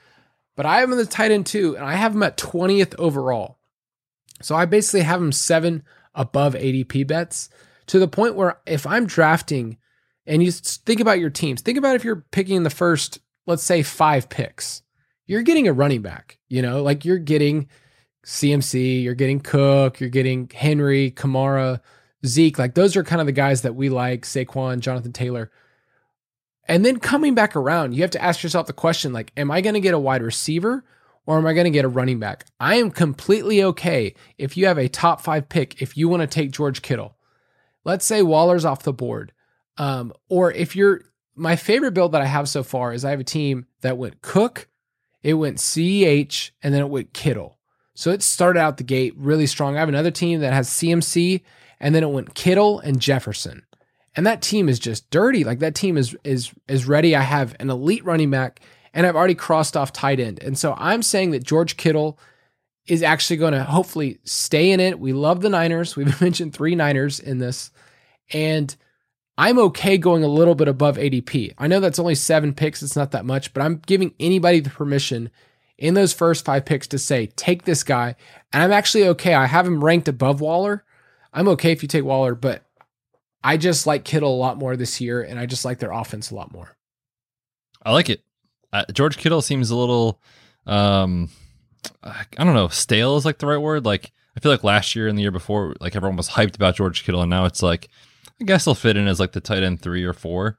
But 0.56 0.66
I 0.66 0.80
have 0.80 0.88
him 0.88 0.92
in 0.92 0.98
the 0.98 1.06
tight 1.06 1.30
end 1.30 1.46
two, 1.46 1.76
and 1.76 1.84
I 1.84 1.94
have 1.94 2.14
him 2.14 2.22
at 2.22 2.36
20th 2.36 2.94
overall. 2.98 3.58
So 4.40 4.56
I 4.56 4.64
basically 4.64 5.02
have 5.02 5.20
him 5.20 5.30
seven 5.30 5.82
above 6.18 6.54
ADP 6.54 7.06
Betts 7.06 7.48
to 7.86 7.98
the 7.98 8.08
point 8.08 8.34
where 8.34 8.60
if 8.66 8.86
I'm 8.86 9.06
drafting 9.06 9.78
and 10.26 10.42
you 10.42 10.50
think 10.52 11.00
about 11.00 11.20
your 11.20 11.30
teams, 11.30 11.62
think 11.62 11.78
about 11.78 11.96
if 11.96 12.04
you're 12.04 12.26
picking 12.32 12.64
the 12.64 12.70
first, 12.70 13.20
let's 13.46 13.62
say, 13.62 13.82
five 13.82 14.28
picks, 14.28 14.82
you're 15.24 15.42
getting 15.42 15.68
a 15.68 15.72
running 15.72 16.02
back, 16.02 16.38
you 16.48 16.60
know, 16.60 16.82
like 16.82 17.06
you're 17.06 17.18
getting 17.18 17.68
CMC, 18.26 19.02
you're 19.02 19.14
getting 19.14 19.40
Cook, 19.40 20.00
you're 20.00 20.10
getting 20.10 20.50
Henry, 20.52 21.12
Kamara, 21.12 21.80
Zeke. 22.26 22.58
Like 22.58 22.74
those 22.74 22.96
are 22.96 23.04
kind 23.04 23.20
of 23.20 23.26
the 23.26 23.32
guys 23.32 23.62
that 23.62 23.74
we 23.74 23.88
like, 23.88 24.22
Saquon, 24.22 24.80
Jonathan 24.80 25.12
Taylor. 25.12 25.50
And 26.66 26.84
then 26.84 26.98
coming 26.98 27.34
back 27.34 27.56
around, 27.56 27.94
you 27.94 28.02
have 28.02 28.10
to 28.10 28.22
ask 28.22 28.42
yourself 28.42 28.66
the 28.66 28.74
question 28.74 29.14
like, 29.14 29.32
am 29.36 29.50
I 29.50 29.62
going 29.62 29.74
to 29.74 29.80
get 29.80 29.94
a 29.94 29.98
wide 29.98 30.22
receiver 30.22 30.84
or 31.28 31.36
am 31.36 31.44
I 31.44 31.52
going 31.52 31.66
to 31.66 31.70
get 31.70 31.84
a 31.84 31.88
running 31.88 32.18
back? 32.18 32.46
I 32.58 32.76
am 32.76 32.90
completely 32.90 33.62
okay 33.62 34.14
if 34.38 34.56
you 34.56 34.64
have 34.64 34.78
a 34.78 34.88
top 34.88 35.20
five 35.20 35.50
pick, 35.50 35.82
if 35.82 35.94
you 35.94 36.08
want 36.08 36.22
to 36.22 36.26
take 36.26 36.52
George 36.52 36.80
Kittle. 36.80 37.18
Let's 37.84 38.06
say 38.06 38.22
Waller's 38.22 38.64
off 38.64 38.82
the 38.82 38.94
board. 38.94 39.32
Um, 39.76 40.14
or 40.30 40.50
if 40.50 40.74
you're, 40.74 41.02
my 41.36 41.54
favorite 41.54 41.92
build 41.92 42.12
that 42.12 42.22
I 42.22 42.24
have 42.24 42.48
so 42.48 42.62
far 42.62 42.94
is 42.94 43.04
I 43.04 43.10
have 43.10 43.20
a 43.20 43.24
team 43.24 43.66
that 43.82 43.98
went 43.98 44.22
Cook, 44.22 44.68
it 45.22 45.34
went 45.34 45.58
CEH, 45.58 46.52
and 46.62 46.72
then 46.72 46.80
it 46.80 46.88
went 46.88 47.12
Kittle. 47.12 47.58
So 47.94 48.10
it 48.10 48.22
started 48.22 48.60
out 48.60 48.78
the 48.78 48.82
gate 48.82 49.12
really 49.14 49.46
strong. 49.46 49.76
I 49.76 49.80
have 49.80 49.90
another 49.90 50.10
team 50.10 50.40
that 50.40 50.54
has 50.54 50.70
CMC, 50.70 51.42
and 51.78 51.94
then 51.94 52.04
it 52.04 52.10
went 52.10 52.34
Kittle 52.34 52.80
and 52.80 53.00
Jefferson 53.00 53.66
and 54.18 54.26
that 54.26 54.42
team 54.42 54.68
is 54.68 54.80
just 54.80 55.08
dirty. 55.10 55.44
Like 55.44 55.60
that 55.60 55.76
team 55.76 55.96
is 55.96 56.16
is 56.24 56.52
is 56.66 56.86
ready. 56.86 57.14
I 57.14 57.20
have 57.20 57.54
an 57.60 57.70
elite 57.70 58.04
running 58.04 58.32
back, 58.32 58.58
and 58.98 59.06
I've 59.06 59.14
already 59.14 59.36
crossed 59.36 59.76
off 59.76 59.92
tight 59.92 60.18
end. 60.18 60.42
And 60.42 60.58
so 60.58 60.74
I'm 60.76 61.04
saying 61.04 61.30
that 61.30 61.44
George 61.44 61.76
Kittle 61.76 62.18
is 62.88 63.00
actually 63.00 63.36
going 63.36 63.52
to 63.52 63.62
hopefully 63.62 64.18
stay 64.24 64.72
in 64.72 64.80
it. 64.80 64.98
We 64.98 65.12
love 65.12 65.40
the 65.40 65.48
Niners. 65.48 65.94
We've 65.94 66.20
mentioned 66.20 66.52
three 66.52 66.74
Niners 66.74 67.20
in 67.20 67.38
this, 67.38 67.70
and 68.32 68.74
I'm 69.36 69.56
okay 69.60 69.98
going 69.98 70.24
a 70.24 70.28
little 70.28 70.56
bit 70.56 70.66
above 70.66 70.96
ADP. 70.96 71.54
I 71.58 71.68
know 71.68 71.78
that's 71.78 72.00
only 72.00 72.16
seven 72.16 72.52
picks. 72.52 72.82
It's 72.82 72.96
not 72.96 73.12
that 73.12 73.24
much, 73.24 73.54
but 73.54 73.62
I'm 73.62 73.76
giving 73.86 74.14
anybody 74.18 74.58
the 74.58 74.70
permission 74.70 75.30
in 75.78 75.94
those 75.94 76.12
first 76.12 76.44
five 76.44 76.64
picks 76.64 76.88
to 76.88 76.98
say, 76.98 77.26
take 77.26 77.62
this 77.62 77.84
guy. 77.84 78.16
And 78.52 78.64
I'm 78.64 78.72
actually 78.72 79.06
okay. 79.10 79.32
I 79.32 79.46
have 79.46 79.64
him 79.64 79.84
ranked 79.84 80.08
above 80.08 80.40
Waller. 80.40 80.84
I'm 81.32 81.46
okay 81.50 81.70
if 81.70 81.84
you 81.84 81.88
take 81.88 82.02
Waller, 82.02 82.34
but 82.34 82.64
I 83.44 83.58
just 83.58 83.86
like 83.86 84.02
Kittle 84.02 84.34
a 84.34 84.42
lot 84.42 84.58
more 84.58 84.76
this 84.76 85.00
year, 85.00 85.22
and 85.22 85.38
I 85.38 85.46
just 85.46 85.64
like 85.64 85.78
their 85.78 85.92
offense 85.92 86.32
a 86.32 86.34
lot 86.34 86.52
more. 86.52 86.76
I 87.84 87.92
like 87.92 88.10
it. 88.10 88.24
Uh, 88.72 88.84
George 88.92 89.16
Kittle 89.16 89.42
seems 89.42 89.70
a 89.70 89.76
little, 89.76 90.20
um, 90.66 91.30
I 92.02 92.24
don't 92.36 92.54
know, 92.54 92.68
stale 92.68 93.16
is 93.16 93.24
like 93.24 93.38
the 93.38 93.46
right 93.46 93.58
word. 93.58 93.84
Like 93.84 94.12
I 94.36 94.40
feel 94.40 94.52
like 94.52 94.64
last 94.64 94.94
year 94.94 95.08
and 95.08 95.16
the 95.16 95.22
year 95.22 95.30
before, 95.30 95.74
like 95.80 95.96
everyone 95.96 96.16
was 96.16 96.30
hyped 96.30 96.56
about 96.56 96.76
George 96.76 97.04
Kittle, 97.04 97.22
and 97.22 97.30
now 97.30 97.44
it's 97.44 97.62
like 97.62 97.88
I 98.40 98.44
guess 98.44 98.64
he'll 98.64 98.74
fit 98.74 98.96
in 98.96 99.08
as 99.08 99.20
like 99.20 99.32
the 99.32 99.40
tight 99.40 99.62
end 99.62 99.80
three 99.80 100.04
or 100.04 100.12
four. 100.12 100.58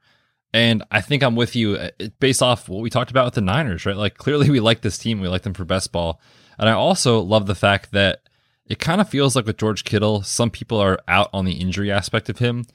And 0.52 0.82
I 0.90 1.00
think 1.00 1.22
I'm 1.22 1.36
with 1.36 1.54
you 1.54 1.76
uh, 1.76 1.90
based 2.18 2.42
off 2.42 2.68
what 2.68 2.82
we 2.82 2.90
talked 2.90 3.12
about 3.12 3.24
with 3.24 3.34
the 3.34 3.40
Niners, 3.40 3.86
right? 3.86 3.96
Like 3.96 4.16
clearly 4.16 4.50
we 4.50 4.60
like 4.60 4.80
this 4.80 4.98
team, 4.98 5.20
we 5.20 5.28
like 5.28 5.42
them 5.42 5.54
for 5.54 5.64
best 5.64 5.92
ball, 5.92 6.20
and 6.58 6.68
I 6.68 6.72
also 6.72 7.20
love 7.20 7.46
the 7.46 7.54
fact 7.54 7.92
that 7.92 8.28
it 8.66 8.78
kind 8.78 9.00
of 9.00 9.08
feels 9.08 9.34
like 9.34 9.46
with 9.46 9.58
George 9.58 9.84
Kittle, 9.84 10.22
some 10.22 10.50
people 10.50 10.78
are 10.78 11.00
out 11.08 11.28
on 11.32 11.44
the 11.44 11.54
injury 11.54 11.90
aspect 11.90 12.28
of 12.28 12.38
him. 12.38 12.66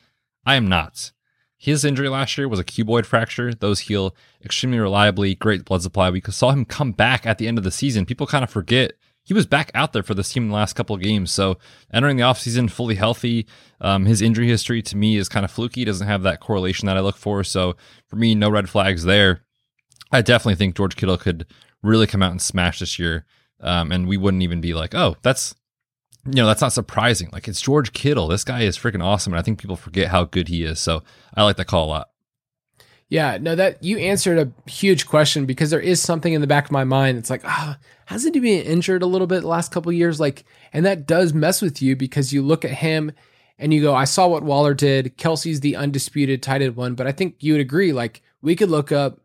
I 0.45 0.55
am 0.55 0.67
not. 0.67 1.11
His 1.65 1.83
injury 1.83 2.09
last 2.09 2.37
year 2.37 2.47
was 2.47 2.59
a 2.59 2.63
cuboid 2.63 3.07
fracture. 3.07 3.51
Those 3.51 3.79
heal 3.79 4.15
extremely 4.43 4.77
reliably, 4.77 5.33
great 5.33 5.65
blood 5.65 5.81
supply. 5.81 6.11
We 6.11 6.21
saw 6.21 6.51
him 6.51 6.63
come 6.63 6.91
back 6.91 7.25
at 7.25 7.39
the 7.39 7.47
end 7.47 7.57
of 7.57 7.63
the 7.63 7.71
season. 7.71 8.05
People 8.05 8.27
kind 8.27 8.43
of 8.43 8.51
forget 8.51 8.91
he 9.23 9.33
was 9.33 9.47
back 9.47 9.71
out 9.73 9.91
there 9.91 10.03
for 10.03 10.13
this 10.13 10.31
team 10.31 10.43
in 10.43 10.49
the 10.49 10.55
last 10.55 10.73
couple 10.73 10.95
of 10.95 11.01
games. 11.01 11.31
So 11.31 11.57
entering 11.91 12.17
the 12.17 12.23
offseason 12.23 12.69
fully 12.69 12.93
healthy, 12.93 13.47
um, 13.81 14.05
his 14.05 14.21
injury 14.21 14.47
history 14.47 14.83
to 14.83 14.95
me 14.95 15.17
is 15.17 15.27
kind 15.27 15.43
of 15.43 15.49
fluky. 15.49 15.83
Doesn't 15.83 16.05
have 16.05 16.21
that 16.21 16.39
correlation 16.39 16.85
that 16.85 16.97
I 16.97 16.99
look 16.99 17.17
for. 17.17 17.43
So 17.43 17.75
for 18.05 18.15
me, 18.15 18.35
no 18.35 18.51
red 18.51 18.69
flags 18.69 19.03
there. 19.03 19.41
I 20.11 20.21
definitely 20.21 20.57
think 20.57 20.77
George 20.77 20.95
Kittle 20.95 21.17
could 21.17 21.47
really 21.81 22.05
come 22.05 22.21
out 22.21 22.29
and 22.29 22.39
smash 22.39 22.77
this 22.77 22.99
year. 22.99 23.25
Um, 23.59 23.91
and 23.91 24.07
we 24.07 24.17
wouldn't 24.17 24.43
even 24.43 24.61
be 24.61 24.75
like, 24.75 24.93
oh, 24.93 25.15
that's 25.23 25.55
you 26.25 26.33
know, 26.35 26.45
that's 26.45 26.61
not 26.61 26.73
surprising. 26.73 27.29
Like 27.31 27.47
it's 27.47 27.61
George 27.61 27.93
Kittle. 27.93 28.27
This 28.27 28.43
guy 28.43 28.61
is 28.61 28.77
freaking 28.77 29.03
awesome. 29.03 29.33
And 29.33 29.39
I 29.39 29.43
think 29.43 29.59
people 29.59 29.75
forget 29.75 30.09
how 30.09 30.23
good 30.25 30.47
he 30.47 30.63
is. 30.63 30.79
So 30.79 31.03
I 31.33 31.43
like 31.43 31.57
that 31.57 31.65
call 31.65 31.85
a 31.85 31.87
lot. 31.87 32.09
Yeah, 33.07 33.37
no, 33.39 33.55
that 33.55 33.83
you 33.83 33.99
answered 33.99 34.39
a 34.39 34.69
huge 34.69 35.05
question 35.05 35.45
because 35.45 35.69
there 35.69 35.79
is 35.79 36.01
something 36.01 36.33
in 36.33 36.41
the 36.41 36.47
back 36.47 36.65
of 36.65 36.71
my 36.71 36.83
mind. 36.83 37.19
It's 37.19 37.29
like, 37.29 37.43
oh, 37.45 37.75
hasn't 38.07 38.33
he 38.33 38.41
been 38.41 38.65
injured 38.65 39.03
a 39.03 39.07
little 39.07 39.27
bit 39.27 39.41
the 39.41 39.47
last 39.47 39.71
couple 39.71 39.91
years? 39.91 40.19
Like, 40.19 40.43
and 40.73 40.85
that 40.85 41.05
does 41.05 41.31
mess 41.31 41.61
with 41.61 41.83
you 41.83 41.95
because 41.95 42.33
you 42.33 42.41
look 42.41 42.65
at 42.65 42.71
him 42.71 43.11
and 43.59 43.71
you 43.71 43.81
go, 43.81 43.93
I 43.93 44.05
saw 44.05 44.27
what 44.27 44.41
Waller 44.43 44.73
did. 44.73 45.17
Kelce's 45.17 45.59
the 45.59 45.75
undisputed 45.75 46.41
tight 46.41 46.63
end 46.63 46.75
one, 46.75 46.95
but 46.95 47.05
I 47.05 47.11
think 47.11 47.35
you 47.39 47.53
would 47.53 47.61
agree. 47.61 47.93
Like, 47.93 48.23
we 48.41 48.55
could 48.55 48.71
look 48.71 48.91
up 48.91 49.19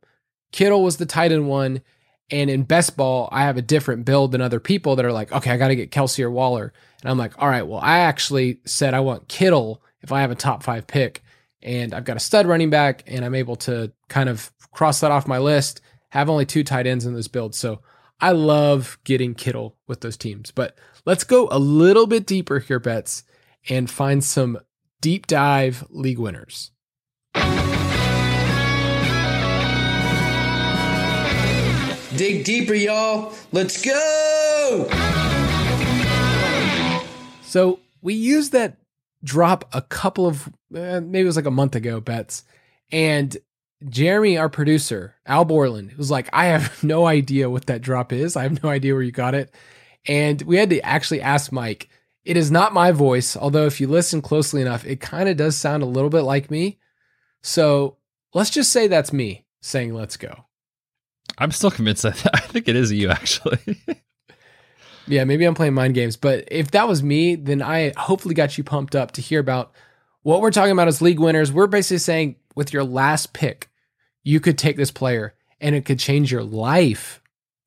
Kittle 0.53 0.83
was 0.83 0.97
the 0.97 1.07
tight 1.07 1.33
end 1.33 1.49
one. 1.49 1.83
And 2.31 2.49
in 2.49 2.63
best 2.63 2.97
ball, 2.97 3.29
I 3.33 3.43
have 3.43 3.57
a 3.57 3.63
different 3.63 4.05
build 4.05 4.31
than 4.33 4.41
other 4.41 4.61
people 4.61 4.97
that 4.97 5.05
are 5.05 5.13
like, 5.13 5.33
okay, 5.33 5.51
I 5.51 5.57
got 5.57 5.69
to 5.69 5.77
get 5.77 5.91
Kelsey 5.91 6.23
or 6.23 6.31
Waller. 6.31 6.73
And 7.03 7.11
I'm 7.11 7.19
like, 7.19 7.33
all 7.39 7.49
right, 7.49 7.67
well, 7.67 7.81
I 7.83 8.01
actually 8.01 8.61
said 8.65 8.95
I 8.95 9.01
want 9.01 9.29
Kittle 9.29 9.83
if 10.03 10.13
I 10.13 10.21
have 10.21 10.31
a 10.31 10.37
top 10.37 10.63
five 10.63 10.87
pick. 10.87 11.23
And 11.63 11.93
I've 11.93 12.05
got 12.05 12.17
a 12.17 12.21
stud 12.21 12.47
running 12.47 12.71
back, 12.71 13.05
and 13.07 13.25
I'm 13.25 13.35
able 13.35 13.57
to 13.57 13.93
kind 14.09 14.29
of 14.29 14.51
cross 14.73 15.01
that 15.01 15.11
off 15.11 15.27
my 15.27 15.39
list, 15.39 15.83
have 16.09 16.31
only 16.31 16.47
two 16.47 16.65
tight 16.65 16.87
ends 16.87 17.05
in 17.05 17.15
this 17.15 17.29
build. 17.29 17.55
So 17.55 17.81
I 18.21 18.33
love 18.33 18.99
getting 19.05 19.35
Kittle 19.35 19.77
with 19.87 20.01
those 20.01 20.17
teams. 20.17 20.51
But 20.51 20.77
let's 21.05 21.25
go 21.25 21.49
a 21.51 21.59
little 21.59 22.07
bit 22.07 22.27
deeper 22.27 22.61
here, 22.61 22.81
Betts, 22.81 23.25
and 23.69 23.91
find 23.91 24.25
some 24.25 24.59
deep 25.01 25.27
dive 25.27 25.87
league 25.91 26.19
winners. 26.19 26.71
Dig 32.17 32.45
deeper, 32.45 32.75
y'all. 32.75 33.35
Let's 33.53 33.83
go. 33.83 35.40
So 37.51 37.81
we 38.01 38.15
used 38.15 38.53
that 38.53 38.77
drop 39.25 39.69
a 39.75 39.83
couple 39.83 40.29
of, 40.29 40.47
uh, 40.73 41.01
maybe 41.01 41.23
it 41.23 41.25
was 41.25 41.35
like 41.35 41.47
a 41.47 41.51
month 41.51 41.75
ago, 41.75 42.01
Betts. 42.01 42.45
And 42.93 43.37
Jeremy, 43.89 44.39
our 44.39 44.49
producer, 44.49 45.17
Al 45.27 45.45
Borland, 45.45 45.95
was 45.95 46.13
like, 46.13 46.29
I 46.33 46.47
have 46.47 46.85
no 46.85 47.07
idea 47.07 47.51
what 47.51 47.67
that 47.67 47.83
drop 47.83 48.13
is. 48.13 48.37
I 48.37 48.45
have 48.45 48.63
no 48.63 48.71
idea 48.71 48.95
where 48.95 49.03
you 49.03 49.11
got 49.11 49.35
it. 49.35 49.53
And 50.07 50.41
we 50.43 50.59
had 50.59 50.71
to 50.71 50.81
actually 50.83 51.23
ask 51.23 51.51
Mike. 51.51 51.89
It 52.25 52.37
is 52.37 52.53
not 52.53 52.73
my 52.73 52.93
voice, 52.93 53.37
although 53.37 53.67
if 53.67 53.81
you 53.81 53.89
listen 53.89 54.23
closely 54.23 54.63
enough, 54.63 54.87
it 54.87 55.01
kind 55.01 55.29
of 55.29 55.37
does 55.37 55.57
sound 55.57 55.83
a 55.83 55.87
little 55.87 56.11
bit 56.11 56.23
like 56.23 56.53
me. 56.53 56.79
So 57.43 57.97
let's 58.33 58.51
just 58.51 58.71
say 58.71 58.87
that's 58.87 59.13
me 59.13 59.45
saying, 59.61 59.93
let's 59.93 60.17
go. 60.17 60.45
I'm 61.37 61.51
still 61.51 61.73
convinced 61.73 62.05
that 62.05 62.25
I 62.33 62.41
think 62.43 62.69
it 62.69 62.77
is 62.77 62.93
you 62.93 63.11
actually. 63.11 63.83
yeah, 65.11 65.25
maybe 65.25 65.45
I'm 65.45 65.55
playing 65.55 65.75
mind 65.75 65.95
games, 65.95 66.17
but 66.17 66.45
if 66.51 66.71
that 66.73 66.89
was 66.89 67.03
me, 67.03 67.35
then 67.35 67.63
I 67.63 67.93
hopefully 67.97 68.35
got 68.35 68.57
you 68.57 68.65
pumped 68.65 68.95
up 68.95 69.13
to 69.13 69.21
hear 69.21 69.41
about 69.41 69.73
what 70.23 70.41
we're 70.41 70.51
talking 70.51 70.73
about 70.73 70.89
as 70.89 71.03
league 71.03 71.19
winners. 71.19 71.53
We're 71.53 71.67
basically 71.67 71.99
saying 71.99 72.37
with 72.55 72.73
your 72.73 72.85
last 72.85 73.33
pick, 73.33 73.69
you 74.23 74.41
could 74.41 74.59
take 74.59 74.77
this 74.77 74.91
player 74.91 75.35
and 75.61 75.75
it 75.75 75.85
could 75.85 75.99
change 75.99 76.31
your 76.31 76.43
life. 76.43 77.21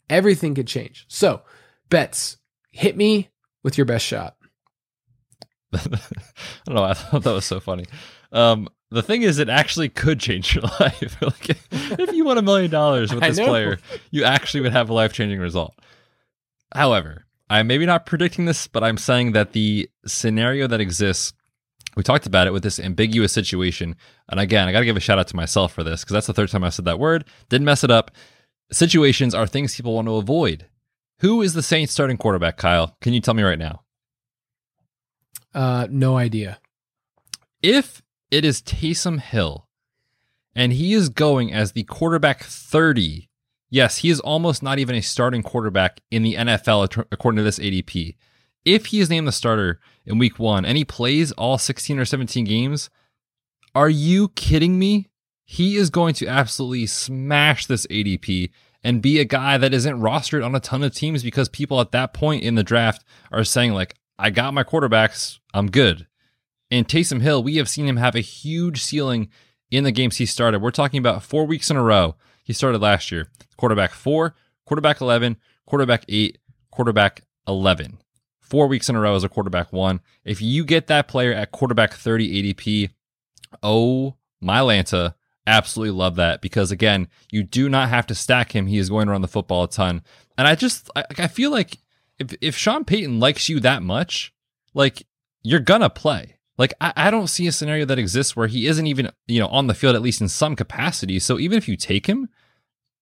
Everything 0.10 0.56
could 0.56 0.68
change. 0.68 1.06
So, 1.08 1.42
Betts, 1.90 2.38
hit 2.72 2.96
me 2.98 3.30
with 3.64 3.78
your 3.78 3.86
best 3.86 4.06
shot. 4.06 4.36
I 5.74 5.80
don't 6.66 6.76
know. 6.76 6.84
I 6.84 6.94
thought 6.94 7.24
that 7.24 7.34
was 7.34 7.46
so 7.46 7.60
funny. 7.60 7.86
Um, 8.32 8.68
the 8.92 9.02
thing 9.02 9.24
is, 9.24 9.40
it 9.40 9.50
actually 9.50 9.90
could 9.90 10.20
change 10.20 10.54
your 10.54 10.64
life. 10.80 11.18
like, 11.22 11.50
if 11.72 12.14
you 12.14 12.26
won 12.26 12.38
a 12.38 12.44
million 12.44 12.70
dollars 12.70 13.14
with 13.14 13.24
this 13.24 13.40
player, 13.40 13.80
you 14.12 14.24
actually 14.24 14.62
would 14.62 14.72
have 14.74 14.90
a 14.90 14.94
life 14.94 15.14
changing 15.14 15.40
result. 15.40 15.74
However, 16.74 17.26
I'm 17.50 17.68
maybe 17.68 17.86
not 17.86 18.06
predicting 18.06 18.46
this, 18.46 18.68
but 18.68 18.84
I'm 18.84 18.98
saying 18.98 19.34
that 19.34 19.52
the 19.54 19.90
scenario 20.06 20.66
that 20.68 20.82
exists, 20.82 21.34
we 21.96 22.04
talked 22.04 22.26
about 22.26 22.48
it 22.48 22.54
with 22.54 22.64
this 22.64 22.80
ambiguous 22.80 23.32
situation. 23.32 23.96
And 24.30 24.40
again, 24.40 24.68
I 24.68 24.72
got 24.72 24.80
to 24.80 24.86
give 24.86 24.98
a 24.98 25.02
shout 25.02 25.20
out 25.20 25.28
to 25.28 25.36
myself 25.36 25.74
for 25.74 25.84
this 25.84 26.02
because 26.02 26.14
that's 26.14 26.28
the 26.28 26.34
third 26.34 26.50
time 26.50 26.64
I 26.64 26.70
said 26.70 26.86
that 26.86 27.00
word. 27.00 27.26
Didn't 27.50 27.66
mess 27.66 27.84
it 27.84 27.92
up. 27.92 28.12
Situations 28.72 29.36
are 29.36 29.46
things 29.46 29.76
people 29.76 29.94
want 29.94 30.08
to 30.08 30.16
avoid. 30.16 30.68
Who 31.20 31.42
is 31.42 31.54
the 31.54 31.62
Saints 31.62 31.94
starting 31.94 32.18
quarterback, 32.18 32.58
Kyle? 32.58 32.98
Can 33.02 33.14
you 33.14 33.22
tell 33.22 33.34
me 33.36 33.44
right 33.44 33.60
now? 33.60 33.84
Uh, 35.54 35.88
no 35.90 36.18
idea. 36.18 36.60
if 37.62 38.02
it 38.32 38.44
is 38.44 38.62
Taysom 38.64 39.20
Hill 39.20 39.68
and 40.56 40.74
he 40.74 40.94
is 40.94 41.10
going 41.10 41.54
as 41.54 41.74
the 41.74 41.84
quarterback 41.84 42.44
30, 42.44 43.30
yes, 43.74 43.98
he 43.98 44.10
is 44.12 44.20
almost 44.20 44.62
not 44.62 44.78
even 44.78 44.96
a 44.96 45.02
starting 45.02 45.42
quarterback 45.42 46.00
in 46.12 46.22
the 46.22 46.36
NFL 46.36 47.06
according 47.12 47.38
to 47.38 47.44
this 47.44 47.58
ADP. 47.58 48.16
If 48.64 48.86
he 48.88 49.00
is 49.00 49.10
named 49.10 49.28
the 49.28 49.32
starter 49.32 49.80
in 50.06 50.20
week 50.20 50.38
one 50.38 50.64
and 50.64 50.78
he 50.78 50.86
plays 50.86 51.32
all 51.34 51.58
16 51.58 51.98
or 51.98 52.06
17 52.06 52.46
games, 52.46 52.92
are 53.74 53.90
you 53.90 54.30
kidding 54.30 54.78
me? 54.78 55.10
He 55.44 55.76
is 55.76 55.90
going 55.90 56.14
to 56.16 56.28
absolutely 56.28 56.86
smash 56.86 57.66
this 57.66 57.88
ADP 57.88 58.52
and 58.84 59.02
be 59.02 59.20
a 59.20 59.26
guy 59.26 59.58
that 59.58 59.74
isn't 59.74 60.00
rostered 60.00 60.46
on 60.46 60.54
a 60.54 60.60
ton 60.60 60.84
of 60.84 60.94
teams 60.94 61.24
because 61.24 61.50
people 61.50 61.82
at 61.82 61.92
that 61.92 62.14
point 62.14 62.44
in 62.44 62.54
the 62.54 62.64
draft 62.64 63.04
are 63.32 63.44
saying, 63.44 63.74
like, 63.74 63.96
I 64.20 64.30
got 64.30 64.54
my 64.54 64.64
quarterbacks, 64.64 65.40
I'm 65.54 65.72
good. 65.72 66.08
And 66.70 66.88
Taysom 66.88 67.22
Hill, 67.22 67.42
we 67.42 67.56
have 67.58 67.68
seen 67.68 67.88
him 67.88 67.98
have 67.98 68.16
a 68.16 68.22
huge 68.22 68.84
ceiling 68.84 69.30
in 69.72 69.84
the 69.84 69.92
games 69.92 70.18
he 70.18 70.28
started. 70.28 70.62
We're 70.62 70.72
talking 70.72 71.00
about 71.00 71.24
four 71.24 71.46
weeks 71.46 71.72
in 71.72 71.78
a 71.78 71.84
row. 71.84 72.16
He 72.44 72.54
started 72.54 72.82
last 72.82 73.12
year. 73.12 73.28
Quarterback 73.58 73.92
four, 73.92 74.36
quarterback 74.66 75.02
11, 75.02 75.38
quarterback 75.66 76.06
eight, 76.10 76.38
quarterback 76.72 77.24
11. 77.48 77.98
Four 78.42 78.68
weeks 78.68 78.90
in 78.90 78.96
a 78.96 79.00
row 79.00 79.16
as 79.16 79.24
a 79.24 79.30
quarterback 79.30 79.74
one. 79.74 80.02
If 80.24 80.42
you 80.42 80.66
get 80.66 80.88
that 80.88 81.08
player 81.08 81.34
at 81.34 81.52
quarterback 81.52 81.94
30 81.94 82.54
ADP, 82.54 82.90
oh 83.64 84.18
my 84.42 84.60
Lanta, 84.60 85.16
absolutely 85.48 85.92
love 85.92 86.16
that 86.18 86.42
because 86.42 86.72
again, 86.72 87.08
you 87.32 87.44
do 87.44 87.70
not 87.70 87.90
have 87.90 88.06
to 88.08 88.16
stack 88.16 88.56
him. 88.56 88.68
He 88.68 88.78
is 88.78 88.90
going 88.90 89.08
to 89.08 89.12
run 89.12 89.22
the 89.22 89.28
football 89.28 89.64
a 89.64 89.70
ton. 89.70 90.04
And 90.38 90.48
I 90.48 90.56
just 90.56 90.90
I, 90.96 91.06
I 91.18 91.28
feel 91.28 91.52
like 91.52 91.80
if 92.20 92.36
if 92.42 92.58
Sean 92.58 92.86
Payton 92.86 93.20
likes 93.20 93.50
you 93.50 93.60
that 93.62 93.84
much, 93.84 94.34
like 94.74 95.08
you're 95.42 95.60
gonna 95.60 95.90
play. 95.90 96.38
Like 96.58 96.74
I, 96.80 96.94
I 96.96 97.12
don't 97.12 97.28
see 97.28 97.48
a 97.48 97.52
scenario 97.52 97.86
that 97.86 98.00
exists 98.00 98.36
where 98.36 98.48
he 98.48 98.68
isn't 98.68 98.88
even, 98.88 99.10
you 99.28 99.40
know, 99.40 99.48
on 99.48 99.68
the 99.68 99.74
field 99.74 99.96
at 99.96 100.02
least 100.02 100.22
in 100.22 100.30
some 100.30 100.56
capacity. 100.56 101.20
So 101.20 101.40
even 101.40 101.58
if 101.58 101.68
you 101.68 101.76
take 101.76 102.08
him, 102.08 102.30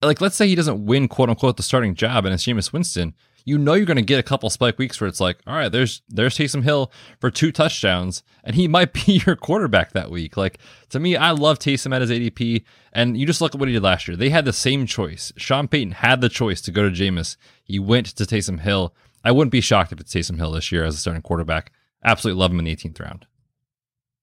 like 0.01 0.21
let's 0.21 0.35
say 0.35 0.47
he 0.47 0.55
doesn't 0.55 0.85
win 0.85 1.07
quote 1.07 1.29
unquote 1.29 1.57
the 1.57 1.63
starting 1.63 1.95
job 1.95 2.25
and 2.25 2.33
it's 2.33 2.45
Jameis 2.45 2.73
Winston, 2.73 3.13
you 3.45 3.57
know 3.57 3.73
you're 3.73 3.85
going 3.85 3.97
to 3.97 4.03
get 4.03 4.19
a 4.19 4.23
couple 4.23 4.49
spike 4.49 4.77
weeks 4.77 4.99
where 4.99 5.07
it's 5.07 5.19
like, 5.19 5.39
all 5.47 5.55
right, 5.55 5.71
there's 5.71 6.01
there's 6.09 6.37
Taysom 6.37 6.63
Hill 6.63 6.91
for 7.19 7.31
two 7.31 7.51
touchdowns, 7.51 8.23
and 8.43 8.55
he 8.55 8.67
might 8.69 8.93
be 8.93 9.21
your 9.25 9.35
quarterback 9.35 9.93
that 9.93 10.11
week. 10.11 10.37
Like 10.37 10.59
to 10.89 10.99
me, 10.99 11.15
I 11.15 11.31
love 11.31 11.59
Taysom 11.59 11.93
at 11.93 12.01
his 12.01 12.11
ADP, 12.11 12.63
and 12.93 13.17
you 13.17 13.25
just 13.25 13.41
look 13.41 13.55
at 13.55 13.59
what 13.59 13.67
he 13.67 13.73
did 13.73 13.83
last 13.83 14.07
year. 14.07 14.17
They 14.17 14.29
had 14.29 14.45
the 14.45 14.53
same 14.53 14.85
choice. 14.85 15.31
Sean 15.37 15.67
Payton 15.67 15.93
had 15.93 16.21
the 16.21 16.29
choice 16.29 16.61
to 16.61 16.71
go 16.71 16.83
to 16.83 16.95
Jameis. 16.95 17.37
He 17.63 17.79
went 17.79 18.07
to 18.07 18.23
Taysom 18.23 18.61
Hill. 18.61 18.93
I 19.23 19.31
wouldn't 19.31 19.51
be 19.51 19.61
shocked 19.61 19.91
if 19.91 19.99
it's 19.99 20.13
Taysom 20.13 20.37
Hill 20.37 20.51
this 20.51 20.71
year 20.71 20.83
as 20.83 20.95
a 20.95 20.97
starting 20.97 21.21
quarterback. 21.21 21.71
Absolutely 22.03 22.39
love 22.39 22.51
him 22.51 22.59
in 22.59 22.65
the 22.65 22.75
18th 22.75 22.99
round. 22.99 23.27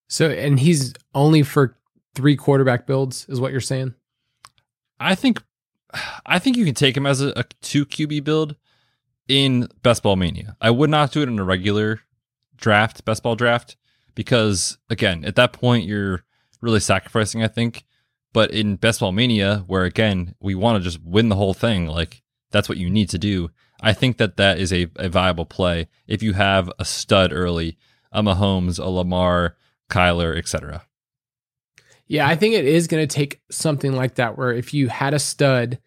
So, 0.08 0.30
and 0.30 0.58
he's 0.58 0.94
only 1.14 1.42
for 1.42 1.76
three 2.14 2.36
quarterback 2.36 2.86
builds, 2.86 3.26
is 3.28 3.40
what 3.40 3.52
you're 3.52 3.60
saying? 3.60 3.94
I 4.98 5.14
think, 5.14 5.42
I 6.26 6.38
think 6.38 6.56
you 6.56 6.64
can 6.64 6.74
take 6.74 6.96
him 6.96 7.06
as 7.06 7.20
a, 7.20 7.32
a 7.36 7.44
two 7.62 7.86
QB 7.86 8.24
build 8.24 8.56
in 9.28 9.68
Best 9.82 10.02
Ball 10.02 10.16
Mania. 10.16 10.56
I 10.60 10.70
would 10.70 10.90
not 10.90 11.12
do 11.12 11.22
it 11.22 11.28
in 11.28 11.38
a 11.38 11.44
regular 11.44 12.00
draft, 12.56 13.04
Best 13.04 13.22
Ball 13.22 13.36
draft, 13.36 13.76
because 14.14 14.78
again, 14.90 15.24
at 15.24 15.36
that 15.36 15.52
point 15.52 15.86
you're 15.86 16.24
really 16.60 16.80
sacrificing, 16.80 17.42
I 17.42 17.48
think. 17.48 17.84
But 18.32 18.50
in 18.50 18.76
Best 18.76 19.00
Ball 19.00 19.12
Mania, 19.12 19.64
where 19.66 19.84
again 19.84 20.34
we 20.40 20.54
want 20.54 20.78
to 20.78 20.84
just 20.84 21.02
win 21.02 21.28
the 21.28 21.36
whole 21.36 21.54
thing, 21.54 21.86
like 21.86 22.22
that's 22.50 22.68
what 22.68 22.78
you 22.78 22.90
need 22.90 23.10
to 23.10 23.18
do. 23.18 23.50
I 23.80 23.92
think 23.92 24.16
that 24.16 24.36
that 24.36 24.58
is 24.58 24.72
a, 24.72 24.88
a 24.96 25.08
viable 25.08 25.46
play 25.46 25.88
if 26.06 26.22
you 26.22 26.32
have 26.32 26.70
a 26.78 26.84
stud 26.84 27.32
early, 27.32 27.78
a 28.10 28.22
Mahomes, 28.22 28.78
a 28.78 28.88
Lamar, 28.88 29.56
Kyler, 29.90 30.36
etc. 30.36 30.84
Yeah, 32.06 32.26
I 32.26 32.36
think 32.36 32.54
it 32.54 32.64
is 32.64 32.86
going 32.86 33.06
to 33.06 33.14
take 33.14 33.40
something 33.50 33.92
like 33.92 34.16
that 34.16 34.38
where 34.38 34.52
if 34.52 34.72
you 34.72 34.88
had 34.88 35.14
a 35.14 35.18
stud 35.18 35.78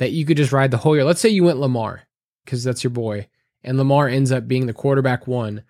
that 0.00 0.12
you 0.12 0.24
could 0.24 0.38
just 0.38 0.52
ride 0.52 0.70
the 0.70 0.78
whole 0.78 0.96
year. 0.96 1.04
Let's 1.04 1.20
say 1.20 1.28
you 1.28 1.44
went 1.44 1.58
Lamar 1.58 2.02
because 2.44 2.64
that's 2.64 2.82
your 2.82 2.90
boy, 2.90 3.28
and 3.62 3.76
Lamar 3.76 4.08
ends 4.08 4.32
up 4.32 4.48
being 4.48 4.66
the 4.66 4.72
quarterback 4.72 5.26
one, 5.26 5.62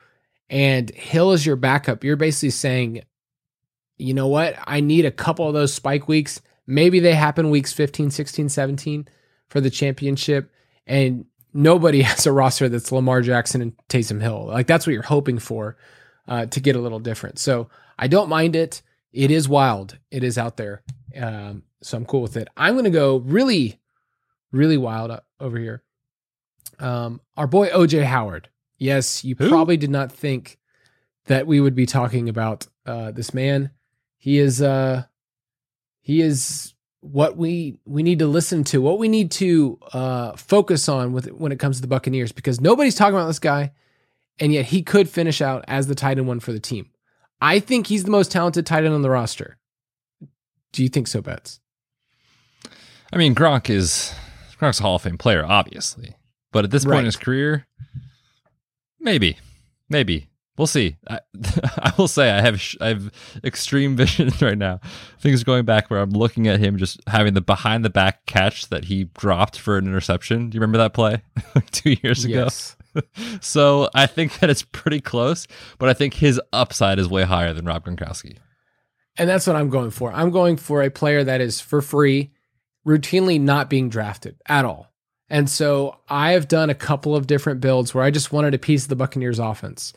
and 0.49 0.89
Hill 0.91 1.33
is 1.33 1.45
your 1.45 1.57
backup. 1.57 2.05
You're 2.05 2.17
basically 2.17 2.51
saying, 2.51 3.03
you 3.99 4.15
know 4.15 4.29
what? 4.29 4.55
I 4.65 4.81
need 4.81 5.05
a 5.05 5.11
couple 5.11 5.49
of 5.49 5.55
those 5.55 5.75
spike 5.75 6.07
weeks. 6.07 6.41
Maybe 6.67 7.01
they 7.01 7.15
happen 7.15 7.51
weeks 7.51 7.73
15, 7.73 8.11
16, 8.11 8.49
17 8.49 9.09
for 9.49 9.61
the 9.61 9.69
championship. 9.69 10.51
And 10.87 11.27
nobody 11.53 12.03
has 12.03 12.25
a 12.25 12.33
roster 12.33 12.69
that's 12.69 12.93
Lamar 12.93 13.23
Jackson 13.23 13.61
and 13.61 13.73
Taysom 13.89 14.23
Hill. 14.23 14.47
Like 14.47 14.69
that's 14.69 14.87
what 14.87 14.93
you're 14.93 15.03
hoping 15.03 15.39
for 15.39 15.77
uh, 16.29 16.47
to 16.47 16.61
get 16.61 16.77
a 16.77 16.81
little 16.81 16.99
different. 16.99 17.39
So 17.39 17.69
I 17.99 18.09
don't 18.09 18.29
mind 18.29 18.57
it. 18.57 18.83
It 19.13 19.31
is 19.31 19.49
wild. 19.49 19.99
It 20.11 20.23
is 20.23 20.39
out 20.39 20.57
there. 20.57 20.83
Um, 21.17 21.65
so 21.83 21.97
I'm 21.97 22.05
cool 22.05 22.23
with 22.23 22.37
it. 22.37 22.49
I'm 22.57 22.75
going 22.75 22.85
to 22.85 22.91
go 22.91 23.17
really, 23.19 23.81
really 24.53 24.77
wild 24.77 25.19
over 25.41 25.59
here. 25.59 25.83
Um, 26.79 27.21
our 27.37 27.47
boy 27.47 27.69
OJ 27.69 28.05
Howard. 28.05 28.49
Yes, 28.79 29.25
you 29.25 29.35
Who? 29.39 29.49
probably 29.49 29.77
did 29.77 29.91
not 29.91 30.11
think 30.11 30.59
that 31.27 31.47
we 31.47 31.61
would 31.61 31.75
be 31.75 31.87
talking 31.87 32.29
about 32.29 32.67
uh, 32.87 33.11
this 33.11 33.35
man. 33.35 33.71
He 34.17 34.39
is 34.39 34.63
uh, 34.63 35.05
he 36.01 36.23
is 36.23 36.75
what 37.01 37.37
we 37.37 37.79
we 37.85 38.03
need 38.03 38.19
to 38.19 38.27
listen 38.27 38.65
to, 38.65 38.81
what 38.81 38.99
we 38.99 39.09
need 39.09 39.31
to 39.33 39.79
uh, 39.93 40.37
focus 40.37 40.89
on 40.89 41.13
with 41.13 41.27
when 41.33 41.53
it 41.53 41.59
comes 41.59 41.77
to 41.77 41.83
the 41.83 41.89
Buccaneers, 41.89 42.33
because 42.33 42.61
nobody's 42.61 42.95
talking 42.95 43.15
about 43.15 43.27
this 43.27 43.39
guy, 43.39 43.73
and 44.41 44.53
yet 44.53 44.67
he 44.67 44.83
could 44.83 45.09
finish 45.09 45.41
out 45.41 45.65
as 45.69 45.87
the 45.87 45.95
tight 45.95 46.19
end 46.19 46.27
one 46.27 46.41
for 46.41 46.53
the 46.53 46.61
team. 46.61 46.91
I 47.41 47.61
think 47.61 47.87
he's 47.87 48.05
the 48.05 48.11
most 48.11 48.33
talented 48.33 48.67
tight 48.67 48.85
end 48.85 48.95
on 48.95 49.03
the 49.03 49.11
roster. 49.11 49.59
Do 50.73 50.83
you 50.83 50.89
think 50.89 51.07
so, 51.07 51.21
Betts? 51.21 51.61
I 53.13 53.17
mean, 53.17 53.35
Gronk 53.35 53.71
is 53.71 54.15
Gronk's 54.59 54.81
a 54.81 54.83
Hall 54.83 54.97
of 54.97 55.03
Fame 55.03 55.19
player, 55.19 55.45
obviously. 55.45 56.17
But 56.53 56.65
at 56.65 56.71
this 56.71 56.85
point 56.85 57.01
in 57.01 57.05
his 57.05 57.17
career, 57.17 57.67
maybe, 58.99 59.39
maybe 59.89 60.29
we'll 60.61 60.67
see. 60.67 60.97
I, 61.09 61.21
I 61.79 61.93
will 61.97 62.09
say 62.09 62.31
I 62.31 62.41
have 62.41 62.61
I 62.81 62.89
have 62.89 63.11
extreme 63.43 63.97
vision 63.97 64.31
right 64.41 64.59
now. 64.59 64.81
Things 65.21 65.43
going 65.43 65.65
back 65.65 65.91
where 65.91 66.01
I'm 66.01 66.11
looking 66.11 66.47
at 66.47 66.61
him 66.61 66.77
just 66.77 67.01
having 67.07 67.35
the 67.35 67.41
behind 67.41 67.85
the 67.85 67.91
back 67.91 68.27
catch 68.27 68.69
that 68.69 68.85
he 68.85 69.05
dropped 69.05 69.59
for 69.59 69.79
an 69.79 69.87
interception. 69.87 70.51
Do 70.51 70.57
you 70.57 70.61
remember 70.61 70.79
that 70.79 70.93
play 70.93 71.23
two 71.73 71.97
years 72.03 72.25
ago? 72.25 72.49
So 73.41 73.89
I 73.95 74.07
think 74.07 74.39
that 74.39 74.51
it's 74.51 74.63
pretty 74.63 75.01
close, 75.01 75.47
but 75.79 75.89
I 75.89 75.95
think 75.95 76.15
his 76.15 76.41
upside 76.53 76.99
is 76.99 77.09
way 77.09 77.23
higher 77.23 77.53
than 77.53 77.65
Rob 77.65 77.85
Gronkowski. 77.85 78.37
And 79.17 79.29
that's 79.29 79.47
what 79.47 79.57
I'm 79.57 79.71
going 79.71 79.91
for. 79.91 80.13
I'm 80.13 80.31
going 80.31 80.57
for 80.57 80.83
a 80.83 80.91
player 80.91 81.25
that 81.25 81.41
is 81.41 81.61
for 81.61 81.81
free, 81.83 82.33
routinely 82.87 83.41
not 83.41 83.71
being 83.71 83.89
drafted 83.89 84.37
at 84.47 84.65
all. 84.65 84.91
And 85.29 85.49
so 85.49 85.99
I 86.09 86.33
have 86.33 86.49
done 86.49 86.71
a 86.71 86.75
couple 86.75 87.15
of 87.15 87.27
different 87.27 87.61
builds 87.61 87.95
where 87.95 88.05
I 88.05 88.11
just 88.11 88.33
wanted 88.33 88.55
a 88.55 88.59
piece 88.59 88.85
of 88.85 88.89
the 88.89 88.97
Buccaneers 88.97 89.39
offense. 89.39 89.93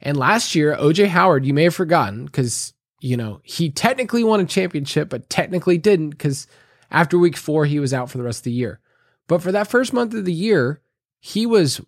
And 0.00 0.16
last 0.16 0.54
year, 0.54 0.76
OJ 0.76 1.08
Howard, 1.08 1.44
you 1.44 1.52
may 1.52 1.64
have 1.64 1.74
forgotten 1.74 2.24
because, 2.24 2.72
you 3.00 3.16
know, 3.16 3.40
he 3.42 3.70
technically 3.70 4.24
won 4.24 4.40
a 4.40 4.44
championship, 4.44 5.08
but 5.08 5.28
technically 5.28 5.76
didn't 5.76 6.10
because 6.10 6.46
after 6.90 7.18
week 7.18 7.36
four, 7.36 7.66
he 7.66 7.80
was 7.80 7.92
out 7.92 8.10
for 8.10 8.16
the 8.18 8.24
rest 8.24 8.40
of 8.40 8.44
the 8.44 8.52
year. 8.52 8.80
But 9.26 9.42
for 9.42 9.52
that 9.52 9.68
first 9.68 9.92
month 9.92 10.14
of 10.14 10.24
the 10.24 10.32
year, 10.32 10.80
he 11.20 11.44
was 11.44 11.80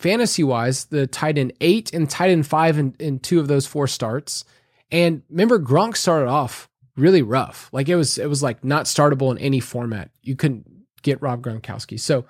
fantasy 0.00 0.42
wise 0.42 0.86
the 0.86 1.06
tight 1.06 1.36
end 1.36 1.52
eight 1.60 1.92
and 1.92 2.08
tight 2.08 2.30
end 2.30 2.46
five 2.46 2.78
in, 2.78 2.96
in 2.98 3.18
two 3.18 3.38
of 3.38 3.48
those 3.48 3.66
four 3.66 3.86
starts. 3.86 4.44
And 4.90 5.22
remember, 5.28 5.60
Gronk 5.60 5.96
started 5.96 6.28
off 6.28 6.70
really 6.96 7.22
rough. 7.22 7.68
Like 7.70 7.88
it 7.88 7.96
was, 7.96 8.16
it 8.16 8.28
was 8.28 8.42
like 8.42 8.64
not 8.64 8.86
startable 8.86 9.30
in 9.30 9.38
any 9.38 9.60
format. 9.60 10.10
You 10.22 10.36
couldn't 10.36 10.66
get 11.02 11.20
Rob 11.20 11.42
Gronkowski. 11.42 12.00
So 12.00 12.24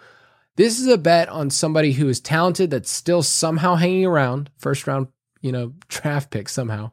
this 0.56 0.80
is 0.80 0.88
a 0.88 0.98
bet 0.98 1.28
on 1.28 1.48
somebody 1.48 1.92
who 1.92 2.08
is 2.08 2.20
talented 2.20 2.70
that's 2.70 2.90
still 2.90 3.22
somehow 3.22 3.76
hanging 3.76 4.04
around, 4.04 4.50
first 4.58 4.86
round, 4.88 5.06
you 5.40 5.52
know, 5.52 5.72
draft 5.88 6.30
pick 6.30 6.48
somehow. 6.48 6.90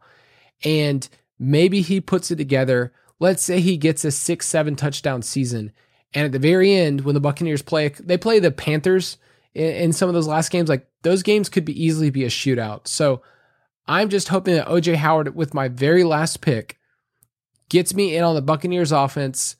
And 0.64 1.10
maybe 1.40 1.82
he 1.82 2.00
puts 2.00 2.30
it 2.30 2.36
together. 2.38 2.94
Let's 3.20 3.42
say 3.42 3.62
he 3.62 3.78
gets 3.78 4.06
a 4.06 4.12
six, 4.12 4.46
seven 4.46 4.76
touchdown 4.76 5.24
season. 5.24 5.72
And 6.14 6.26
at 6.26 6.32
the 6.32 6.40
very 6.40 6.72
end, 6.74 7.02
when 7.02 7.16
the 7.16 7.20
Buccaneers 7.20 7.64
play, 7.64 7.90
they 8.00 8.18
play 8.18 8.38
the 8.38 8.52
Panthers 8.52 9.18
in, 9.58 9.76
in 9.76 9.94
some 9.94 10.08
of 10.08 10.16
those 10.16 10.28
last 10.28 10.52
games. 10.52 10.70
Like 10.70 10.88
those 11.02 11.24
games 11.24 11.50
could 11.50 11.66
be 11.66 11.84
easily 11.84 12.10
be 12.10 12.24
a 12.24 12.30
shootout. 12.30 12.88
So 12.88 13.22
I'm 13.88 14.10
just 14.10 14.28
hoping 14.28 14.56
that 14.56 14.68
OJ 14.68 14.96
Howard, 14.96 15.36
with 15.36 15.54
my 15.54 15.68
very 15.68 16.04
last 16.04 16.42
pick, 16.42 16.78
gets 17.70 17.94
me 17.94 18.16
in 18.16 18.24
on 18.24 18.36
the 18.36 18.42
Buccaneers 18.42 18.92
offense. 18.92 19.56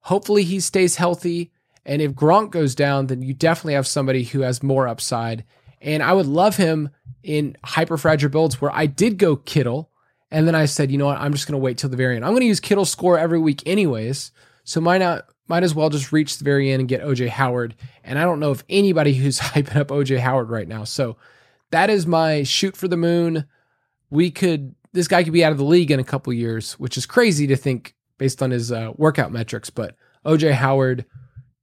Hopefully 0.00 0.44
he 0.44 0.60
stays 0.60 0.96
healthy. 0.96 1.52
And 1.84 2.00
if 2.00 2.12
Gronk 2.12 2.50
goes 2.50 2.74
down, 2.74 3.08
then 3.08 3.22
you 3.22 3.34
definitely 3.34 3.74
have 3.74 3.86
somebody 3.86 4.22
who 4.22 4.40
has 4.40 4.62
more 4.62 4.86
upside. 4.86 5.44
And 5.80 6.02
I 6.02 6.12
would 6.12 6.26
love 6.26 6.56
him 6.56 6.90
in 7.22 7.56
hyper 7.64 7.96
fragile 7.96 8.30
builds 8.30 8.60
where 8.60 8.70
I 8.70 8.86
did 8.86 9.18
go 9.18 9.36
Kittle. 9.36 9.90
And 10.30 10.46
then 10.46 10.54
I 10.54 10.66
said, 10.66 10.92
you 10.92 10.98
know 10.98 11.06
what? 11.06 11.18
I'm 11.18 11.32
just 11.32 11.48
going 11.48 11.58
to 11.58 11.64
wait 11.64 11.78
till 11.78 11.90
the 11.90 11.96
very 11.96 12.16
end. 12.16 12.24
I'm 12.24 12.32
going 12.32 12.42
to 12.42 12.46
use 12.46 12.60
Kittle 12.60 12.84
score 12.84 13.18
every 13.18 13.38
week 13.38 13.62
anyways. 13.66 14.30
So 14.64 14.80
might 14.80 14.98
not, 14.98 15.24
might 15.50 15.64
as 15.64 15.74
well 15.74 15.90
just 15.90 16.12
reach 16.12 16.38
the 16.38 16.44
very 16.44 16.70
end 16.70 16.78
and 16.78 16.88
get 16.88 17.02
OJ 17.02 17.28
Howard. 17.28 17.74
And 18.04 18.18
I 18.20 18.22
don't 18.22 18.38
know 18.38 18.52
if 18.52 18.62
anybody 18.70 19.12
who's 19.16 19.40
hyping 19.40 19.76
up 19.76 19.88
OJ 19.88 20.20
Howard 20.20 20.48
right 20.48 20.68
now. 20.68 20.84
So 20.84 21.16
that 21.72 21.90
is 21.90 22.06
my 22.06 22.44
shoot 22.44 22.76
for 22.76 22.88
the 22.88 22.96
moon. 22.96 23.46
We 24.08 24.30
could 24.30 24.74
this 24.92 25.08
guy 25.08 25.22
could 25.22 25.32
be 25.32 25.44
out 25.44 25.52
of 25.52 25.58
the 25.58 25.64
league 25.64 25.90
in 25.90 26.00
a 26.00 26.04
couple 26.04 26.32
years, 26.32 26.72
which 26.74 26.96
is 26.96 27.04
crazy 27.04 27.46
to 27.48 27.56
think 27.56 27.94
based 28.18 28.42
on 28.42 28.50
his 28.50 28.72
uh, 28.72 28.92
workout 28.96 29.32
metrics. 29.32 29.70
But 29.70 29.96
OJ 30.24 30.52
Howard 30.52 31.04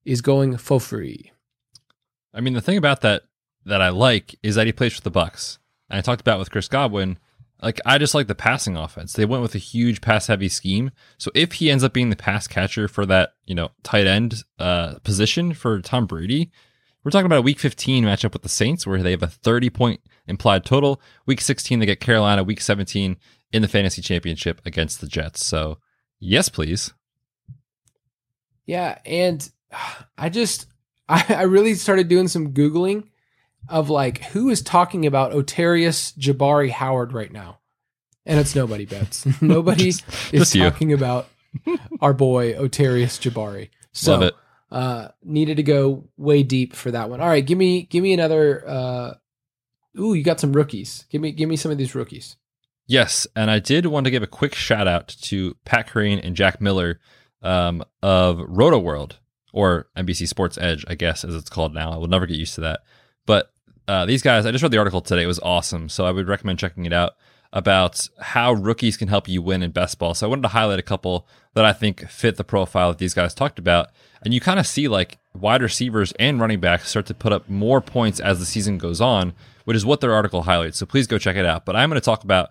is 0.05 0.21
going 0.21 0.57
for 0.57 0.79
free. 0.79 1.31
I 2.33 2.41
mean, 2.41 2.53
the 2.53 2.61
thing 2.61 2.77
about 2.77 3.01
that 3.01 3.23
that 3.65 3.81
I 3.81 3.89
like 3.89 4.35
is 4.43 4.55
that 4.55 4.65
he 4.65 4.73
plays 4.73 4.93
for 4.93 5.01
the 5.01 5.11
Bucs. 5.11 5.57
And 5.89 5.97
I 5.97 6.01
talked 6.01 6.21
about 6.21 6.39
with 6.39 6.51
Chris 6.51 6.67
Godwin. 6.67 7.17
Like 7.61 7.81
I 7.85 7.97
just 7.97 8.13
like 8.13 8.27
the 8.27 8.35
passing 8.35 8.77
offense. 8.77 9.13
They 9.13 9.25
went 9.25 9.41
with 9.41 9.55
a 9.55 9.59
huge 9.59 10.01
pass 10.01 10.27
heavy 10.27 10.49
scheme. 10.49 10.91
So 11.17 11.31
if 11.33 11.53
he 11.53 11.71
ends 11.71 11.83
up 11.83 11.93
being 11.93 12.09
the 12.09 12.15
pass 12.15 12.47
catcher 12.47 12.87
for 12.87 13.05
that, 13.07 13.31
you 13.45 13.55
know, 13.55 13.71
tight 13.83 14.05
end 14.05 14.43
uh, 14.59 14.99
position 15.03 15.53
for 15.53 15.81
Tom 15.81 16.05
Brady, 16.05 16.51
we're 17.03 17.11
talking 17.11 17.25
about 17.25 17.39
a 17.39 17.43
week 17.43 17.59
15 17.59 18.03
matchup 18.03 18.33
with 18.33 18.43
the 18.43 18.49
Saints 18.49 18.85
where 18.85 19.01
they 19.01 19.11
have 19.11 19.23
a 19.23 19.27
30 19.27 19.69
point 19.69 20.01
implied 20.27 20.65
total. 20.65 21.01
Week 21.25 21.41
16 21.41 21.79
they 21.79 21.85
get 21.85 21.99
Carolina, 21.99 22.43
week 22.43 22.61
17 22.61 23.17
in 23.51 23.61
the 23.61 23.67
fantasy 23.67 24.01
championship 24.01 24.61
against 24.65 25.01
the 25.01 25.07
Jets. 25.07 25.45
So, 25.45 25.79
yes, 26.19 26.49
please. 26.49 26.93
Yeah, 28.65 28.99
and 29.05 29.49
I 30.17 30.29
just 30.29 30.67
I, 31.09 31.25
I 31.29 31.41
really 31.43 31.73
started 31.73 32.07
doing 32.09 32.27
some 32.27 32.53
googling 32.53 33.05
of 33.69 33.89
like 33.89 34.23
who 34.25 34.49
is 34.49 34.61
talking 34.61 35.05
about 35.05 35.31
Otarius 35.31 36.17
Jabari 36.17 36.69
Howard 36.69 37.13
right 37.13 37.31
now, 37.31 37.59
and 38.25 38.39
it's 38.39 38.55
nobody 38.55 38.85
Betts. 38.85 39.25
nobody 39.41 39.85
Just- 39.91 40.05
is 40.33 40.51
just 40.51 40.55
talking 40.55 40.93
about 40.93 41.27
our 42.01 42.13
boy 42.13 42.53
Otarius 42.53 43.19
Jabari. 43.19 43.69
So 43.93 44.11
Love 44.13 44.21
it. 44.23 44.35
uh 44.71 45.07
needed 45.23 45.57
to 45.57 45.63
go 45.63 46.07
way 46.17 46.43
deep 46.43 46.75
for 46.75 46.91
that 46.91 47.09
one. 47.09 47.21
All 47.21 47.27
right, 47.27 47.45
give 47.45 47.57
me 47.57 47.83
give 47.83 48.03
me 48.03 48.13
another 48.13 48.63
uh 48.67 49.13
Ooh, 49.99 50.13
you 50.13 50.23
got 50.23 50.39
some 50.39 50.53
rookies. 50.53 51.05
Give 51.09 51.21
me 51.21 51.31
give 51.31 51.49
me 51.49 51.55
some 51.55 51.71
of 51.71 51.77
these 51.79 51.95
rookies. 51.95 52.35
Yes, 52.85 53.25
and 53.35 53.49
I 53.51 53.59
did 53.59 53.87
want 53.87 54.05
to 54.05 54.11
give 54.11 54.21
a 54.23 54.27
quick 54.27 54.53
shout 54.55 54.87
out 54.87 55.07
to 55.23 55.55
Pat 55.65 55.89
Kerrane 55.89 56.23
and 56.23 56.35
Jack 56.35 56.61
Miller 56.61 56.99
um, 57.41 57.83
of 58.03 58.39
Roto 58.47 58.77
World 58.79 59.17
or 59.51 59.87
NBC 59.97 60.27
Sports 60.27 60.57
Edge, 60.57 60.85
I 60.87 60.93
guess 60.95 61.23
as 61.25 61.33
it's 61.35 61.49
called 61.49 61.73
now. 61.73 61.91
I 61.91 61.97
will 61.97 62.07
never 62.07 62.25
get 62.27 62.37
used 62.37 62.55
to 62.55 62.61
that. 62.61 62.81
But 63.25 63.51
uh, 63.87 64.05
these 64.05 64.21
guys, 64.21 64.45
I 64.45 64.51
just 64.51 64.61
read 64.61 64.71
the 64.71 64.77
article 64.77 65.01
today. 65.01 65.23
It 65.23 65.27
was 65.27 65.39
awesome, 65.39 65.89
so 65.89 66.05
I 66.05 66.11
would 66.11 66.27
recommend 66.27 66.59
checking 66.59 66.85
it 66.85 66.93
out 66.93 67.15
about 67.53 68.09
how 68.19 68.53
rookies 68.53 68.97
can 68.97 69.07
help 69.07 69.27
you 69.27 69.41
win 69.41 69.63
in 69.63 69.71
best 69.71 69.97
ball. 69.97 70.13
So 70.13 70.27
I 70.27 70.29
wanted 70.29 70.41
to 70.43 70.49
highlight 70.49 70.79
a 70.79 70.83
couple 70.83 71.27
that 71.53 71.63
I 71.63 71.73
think 71.73 72.07
fit 72.09 72.35
the 72.35 72.43
profile 72.43 72.89
that 72.89 72.97
these 72.97 73.13
guys 73.13 73.33
talked 73.33 73.57
about, 73.57 73.89
and 74.21 74.33
you 74.33 74.41
kind 74.41 74.59
of 74.59 74.67
see 74.67 74.87
like 74.87 75.17
wide 75.33 75.61
receivers 75.61 76.11
and 76.19 76.39
running 76.39 76.59
backs 76.59 76.89
start 76.89 77.05
to 77.05 77.13
put 77.13 77.31
up 77.31 77.47
more 77.49 77.79
points 77.79 78.19
as 78.19 78.39
the 78.39 78.45
season 78.45 78.77
goes 78.77 78.99
on, 78.99 79.33
which 79.63 79.77
is 79.77 79.85
what 79.85 80.01
their 80.01 80.13
article 80.13 80.43
highlights. 80.43 80.77
So 80.77 80.85
please 80.85 81.07
go 81.07 81.17
check 81.17 81.35
it 81.35 81.45
out. 81.45 81.65
But 81.65 81.75
I'm 81.75 81.89
going 81.89 81.99
to 81.99 82.05
talk 82.05 82.23
about 82.23 82.49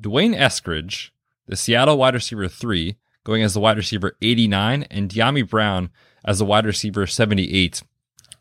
D'Wayne 0.00 0.34
Eskridge, 0.34 1.10
the 1.46 1.56
Seattle 1.56 1.98
wide 1.98 2.14
receiver 2.14 2.48
three, 2.48 2.96
going 3.24 3.42
as 3.42 3.54
the 3.54 3.60
wide 3.60 3.76
receiver 3.76 4.16
89, 4.20 4.84
and 4.90 5.08
Dyami 5.08 5.48
Brown 5.48 5.90
as 6.24 6.40
the 6.40 6.44
wide 6.44 6.66
receiver 6.66 7.06
78 7.06 7.82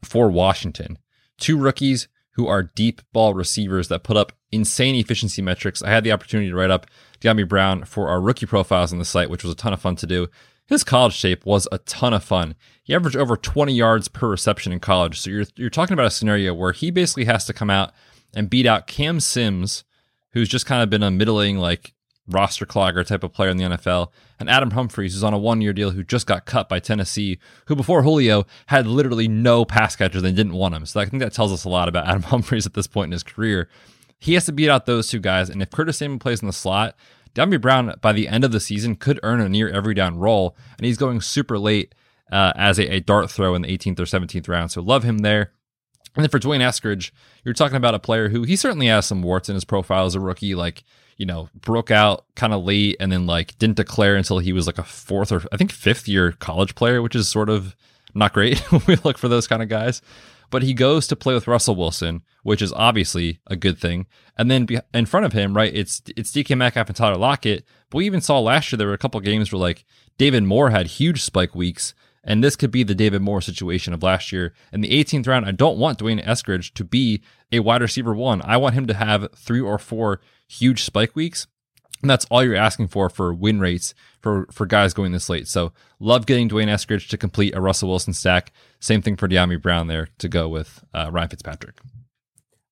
for 0.03 0.29
Washington. 0.29 0.97
Two 1.37 1.57
rookies 1.57 2.07
who 2.32 2.47
are 2.47 2.63
deep 2.63 3.01
ball 3.13 3.34
receivers 3.34 3.88
that 3.89 4.03
put 4.03 4.17
up 4.17 4.34
insane 4.51 4.95
efficiency 4.95 5.41
metrics. 5.41 5.82
I 5.84 5.89
had 5.89 6.03
the 6.03 6.11
opportunity 6.11 6.49
to 6.49 6.55
write 6.55 6.71
up 6.71 6.88
Dyami 7.19 7.47
Brown 7.47 7.84
for 7.84 8.09
our 8.09 8.21
rookie 8.21 8.45
profiles 8.45 8.91
on 8.91 8.99
the 8.99 9.05
site, 9.05 9.29
which 9.29 9.43
was 9.43 9.53
a 9.53 9.57
ton 9.57 9.73
of 9.73 9.82
fun 9.82 9.95
to 9.97 10.07
do. 10.07 10.27
His 10.67 10.84
college 10.84 11.13
shape 11.13 11.45
was 11.45 11.67
a 11.71 11.79
ton 11.79 12.13
of 12.13 12.23
fun. 12.23 12.55
He 12.84 12.95
averaged 12.95 13.17
over 13.17 13.36
20 13.36 13.73
yards 13.73 14.07
per 14.07 14.29
reception 14.29 14.71
in 14.71 14.79
college. 14.79 15.19
So 15.19 15.29
you're 15.29 15.45
you're 15.55 15.69
talking 15.69 15.93
about 15.93 16.05
a 16.05 16.11
scenario 16.11 16.53
where 16.53 16.71
he 16.71 16.91
basically 16.91 17.25
has 17.25 17.45
to 17.45 17.53
come 17.53 17.69
out 17.69 17.91
and 18.34 18.49
beat 18.49 18.65
out 18.65 18.88
Cam 18.88 19.19
Sims, 19.19 19.84
who's 20.32 20.47
just 20.47 20.65
kind 20.65 20.82
of 20.82 20.89
been 20.89 21.03
a 21.03 21.11
middling 21.11 21.57
like 21.57 21.93
roster 22.27 22.65
clogger 22.65 23.05
type 23.05 23.23
of 23.23 23.34
player 23.34 23.49
in 23.49 23.57
the 23.57 23.65
NFL, 23.65 24.11
and 24.41 24.49
Adam 24.49 24.71
Humphries, 24.71 25.13
who's 25.13 25.23
on 25.23 25.33
a 25.33 25.37
one 25.37 25.61
year 25.61 25.73
deal 25.73 25.91
who 25.91 26.03
just 26.03 26.27
got 26.27 26.45
cut 26.45 26.67
by 26.67 26.79
Tennessee, 26.79 27.39
who 27.67 27.75
before 27.75 28.03
Julio 28.03 28.45
had 28.67 28.87
literally 28.87 29.27
no 29.27 29.63
pass 29.63 29.95
catchers 29.95 30.23
and 30.23 30.35
didn't 30.35 30.53
want 30.53 30.75
him. 30.75 30.85
So 30.85 30.99
I 30.99 31.05
think 31.05 31.21
that 31.21 31.33
tells 31.33 31.53
us 31.53 31.63
a 31.63 31.69
lot 31.69 31.87
about 31.87 32.07
Adam 32.07 32.23
Humphries 32.23 32.65
at 32.65 32.73
this 32.73 32.87
point 32.87 33.09
in 33.09 33.13
his 33.13 33.23
career. 33.23 33.69
He 34.19 34.33
has 34.33 34.45
to 34.45 34.51
beat 34.51 34.69
out 34.69 34.85
those 34.85 35.07
two 35.07 35.19
guys, 35.19 35.49
and 35.49 35.61
if 35.61 35.71
Curtis 35.71 35.97
Samuel 35.97 36.19
plays 36.19 36.41
in 36.41 36.47
the 36.47 36.53
slot, 36.53 36.95
Dyami 37.33 37.59
Brown 37.59 37.95
by 38.01 38.11
the 38.11 38.27
end 38.27 38.43
of 38.43 38.51
the 38.51 38.59
season 38.59 38.95
could 38.95 39.19
earn 39.23 39.39
a 39.39 39.49
near 39.49 39.69
every 39.69 39.93
down 39.93 40.17
role, 40.17 40.55
and 40.77 40.85
he's 40.85 40.97
going 40.97 41.21
super 41.21 41.57
late 41.57 41.95
uh, 42.31 42.53
as 42.55 42.79
a, 42.79 42.95
a 42.95 42.99
dart 42.99 43.31
throw 43.31 43.55
in 43.55 43.61
the 43.61 43.77
18th 43.77 43.99
or 43.99 44.03
17th 44.03 44.47
round. 44.47 44.71
So 44.71 44.81
love 44.81 45.03
him 45.03 45.19
there. 45.19 45.51
And 46.15 46.23
then 46.23 46.29
for 46.29 46.39
D'Wayne 46.39 46.61
Eskridge, 46.61 47.11
you're 47.43 47.53
talking 47.53 47.77
about 47.77 47.95
a 47.95 47.99
player 47.99 48.29
who 48.29 48.43
he 48.43 48.55
certainly 48.55 48.87
has 48.87 49.05
some 49.05 49.21
warts 49.21 49.49
in 49.49 49.55
his 49.55 49.63
profile 49.63 50.05
as 50.05 50.15
a 50.15 50.19
rookie, 50.19 50.55
like, 50.55 50.83
you 51.22 51.28
know, 51.28 51.49
broke 51.53 51.91
out 51.91 52.26
kind 52.36 52.51
of 52.51 52.63
late 52.63 52.97
and 52.99 53.11
then 53.11 53.28
like 53.28 53.55
didn't 53.59 53.78
declare 53.78 54.15
until 54.15 54.39
he 54.39 54.51
was 54.51 54.65
like 54.65 54.80
a 54.80 54.84
fourth 54.84 55.32
or 55.32 55.43
I 55.51 55.57
think 55.57 55.72
fifth 55.72 56.07
year 56.07 56.32
college 56.32 56.74
player, 56.74 56.99
which 56.99 57.15
is 57.15 57.30
sort 57.30 57.47
of 57.47 57.76
not 58.15 58.34
great 58.34 58.57
when 58.72 58.82
we 58.88 58.95
look 59.03 59.19
for 59.19 59.28
those 59.28 59.45
kind 59.45 59.61
of 59.61 59.69
guys. 59.69 60.01
But 60.49 60.63
he 60.63 60.74
goes 60.74 61.05
to 61.07 61.15
play 61.15 61.36
with 61.36 61.47
Russell 61.47 61.76
Wilson, 61.76 62.24
which 62.41 62.59
is 62.59 62.74
obviously 62.74 63.39
a 63.45 63.55
good 63.55 63.78
thing. 63.78 64.07
And 64.36 64.49
then 64.49 64.67
in 64.95 65.05
front 65.05 65.28
of 65.28 65.34
him, 65.34 65.55
right, 65.55 65.74
it's 65.74 66.01
it's 66.17 66.32
DK 66.32 66.57
Metcalf 66.57 66.88
and 66.88 66.95
Tyler 66.95 67.17
Lockett. 67.17 67.65
But 67.91 67.99
we 67.99 68.07
even 68.07 68.19
saw 68.19 68.39
last 68.39 68.72
year 68.72 68.78
there 68.78 68.88
were 68.88 68.93
a 68.93 68.97
couple 68.97 69.19
games 69.19 69.51
where 69.51 69.59
like 69.59 69.86
David 70.17 70.43
Moore 70.43 70.72
had 70.72 70.88
huge 70.88 71.22
spike 71.22 71.53
weeks, 71.53 71.93
and 72.24 72.43
this 72.43 72.55
could 72.55 72.72
be 72.72 72.82
the 72.82 72.95
David 72.95 73.22
Moore 73.22 73.41
situation 73.41 73.93
of 73.93 74.01
last 74.01 74.32
year. 74.32 74.55
In 74.74 74.82
the 74.82 74.89
18th 74.89 75.28
round, 75.28 75.45
I 75.45 75.51
don't 75.51 75.78
want 75.78 75.99
D'Wayne 75.99 76.26
Eskridge 76.26 76.74
to 76.74 76.84
be 76.84 77.22
a 77.51 77.59
wide 77.59 77.82
receiver 77.84 78.15
one. 78.15 78.41
I 78.43 78.57
want 78.57 78.74
him 78.74 78.88
to 78.88 78.95
have 78.95 79.30
three 79.36 79.61
or 79.61 79.78
four 79.78 80.19
huge 80.52 80.84
spike 80.84 81.16
weeks. 81.16 81.47
And 82.02 82.10
that's 82.10 82.26
all 82.32 82.43
you're 82.43 82.56
asking 82.56 82.88
for 82.88 83.10
for 83.10 83.34
win 83.34 83.60
rates 83.60 83.93
for, 84.22 84.47
for 84.52 84.66
guys 84.66 84.93
going 84.93 85.12
this 85.12 85.30
late. 85.30 85.47
So 85.47 85.72
love 85.99 86.26
getting 86.26 86.47
D'Wayne 86.47 86.68
Eskridge 86.68 87.08
to 87.10 87.18
complete 87.18 87.56
a 87.56 87.62
Russell 87.62 87.89
Wilson 87.89 88.14
stack. 88.14 88.52
Same 88.80 89.02
thing 89.02 89.16
for 89.16 89.28
Dyami 89.28 89.62
Brown 89.62 89.88
there 89.88 90.08
to 90.18 90.28
go 90.28 90.47
with 90.49 90.84
uh, 90.93 91.10
Ryan 91.12 91.30
Fitzpatrick. 91.30 91.78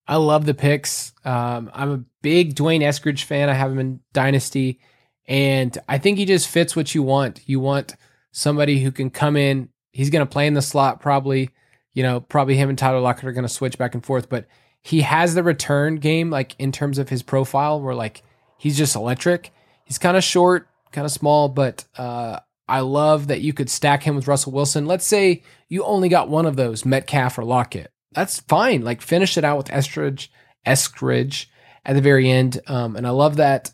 I 0.07 0.15
love 0.15 0.47
the 0.47 0.55
picks. 0.55 1.13
Um, 1.23 1.69
I'm 1.71 1.91
a 1.91 2.03
big 2.23 2.55
D'Wayne 2.55 2.81
Eskridge 2.81 3.23
fan. 3.23 3.47
I 3.47 3.53
have 3.53 3.71
him 3.71 3.77
in 3.77 3.99
Dynasty, 4.11 4.79
and 5.27 5.77
I 5.87 5.99
think 5.99 6.17
he 6.17 6.25
just 6.25 6.47
fits 6.47 6.75
what 6.75 6.95
you 6.95 7.03
want. 7.03 7.47
You 7.47 7.59
want 7.59 7.95
somebody 8.31 8.79
who 8.79 8.91
can 8.91 9.11
come 9.11 9.37
in. 9.37 9.69
He's 9.91 10.09
going 10.09 10.25
to 10.25 10.31
play 10.31 10.47
in 10.47 10.55
the 10.55 10.63
slot 10.63 10.99
probably. 10.99 11.51
You 11.93 12.01
know, 12.01 12.21
probably 12.21 12.55
him 12.55 12.69
and 12.69 12.77
Tyler 12.77 12.99
Lockett 12.99 13.25
are 13.25 13.31
going 13.31 13.43
to 13.43 13.49
switch 13.49 13.77
back 13.77 13.93
and 13.93 14.03
forth, 14.03 14.29
but 14.29 14.47
he 14.81 15.01
has 15.01 15.35
the 15.35 15.43
return 15.43 15.95
game, 15.97 16.29
like 16.29 16.55
in 16.59 16.71
terms 16.71 16.97
of 16.97 17.09
his 17.09 17.23
profile, 17.23 17.81
where 17.81 17.95
like 17.95 18.23
he's 18.57 18.77
just 18.77 18.95
electric. 18.95 19.51
He's 19.85 19.97
kind 19.97 20.17
of 20.17 20.23
short, 20.23 20.67
kind 20.91 21.05
of 21.05 21.11
small, 21.11 21.49
but 21.49 21.85
uh, 21.97 22.39
I 22.67 22.81
love 22.81 23.27
that 23.27 23.41
you 23.41 23.53
could 23.53 23.69
stack 23.69 24.03
him 24.03 24.15
with 24.15 24.27
Russell 24.27 24.51
Wilson. 24.51 24.85
Let's 24.85 25.05
say 25.05 25.43
you 25.67 25.83
only 25.83 26.09
got 26.09 26.29
one 26.29 26.45
of 26.45 26.55
those, 26.55 26.85
Metcalf 26.85 27.37
or 27.37 27.43
Lockett. 27.43 27.91
That's 28.11 28.39
fine. 28.41 28.83
Like 28.83 29.01
finish 29.01 29.37
it 29.37 29.43
out 29.43 29.57
with 29.57 29.71
Estridge, 29.71 30.31
Eskridge 30.65 31.47
at 31.85 31.93
the 31.93 32.01
very 32.01 32.29
end. 32.29 32.59
Um, 32.67 32.95
and 32.95 33.07
I 33.07 33.11
love 33.11 33.37
that. 33.37 33.71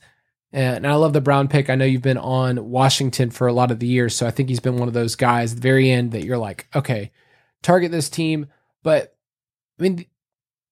And 0.51 0.87
I 0.87 0.95
love 0.95 1.11
the 1.11 1.19
Brown 1.19 1.49
pick. 1.49 1.69
I 1.69 1.75
know 1.75 1.83
you've 1.83 2.01
been 2.01 2.17
on 2.17 2.69
Washington 2.69 3.29
for 3.29 3.47
a 3.47 3.53
lot 3.53 3.71
of 3.71 3.79
the 3.79 3.87
years, 3.87 4.15
so 4.15 4.25
I 4.25 4.31
think 4.31 4.47
he's 4.47 4.61
been 4.61 4.77
one 4.77 4.87
of 4.87 4.93
those 4.93 5.17
guys 5.17 5.51
at 5.51 5.57
the 5.57 5.61
very 5.61 5.91
end 5.91 6.13
that 6.13 6.23
you're 6.23 6.37
like, 6.37 6.69
okay, 6.73 7.11
target 7.61 7.91
this 7.91 8.09
team. 8.09 8.47
But 8.81 9.17
I 9.77 9.83
mean, 9.83 10.05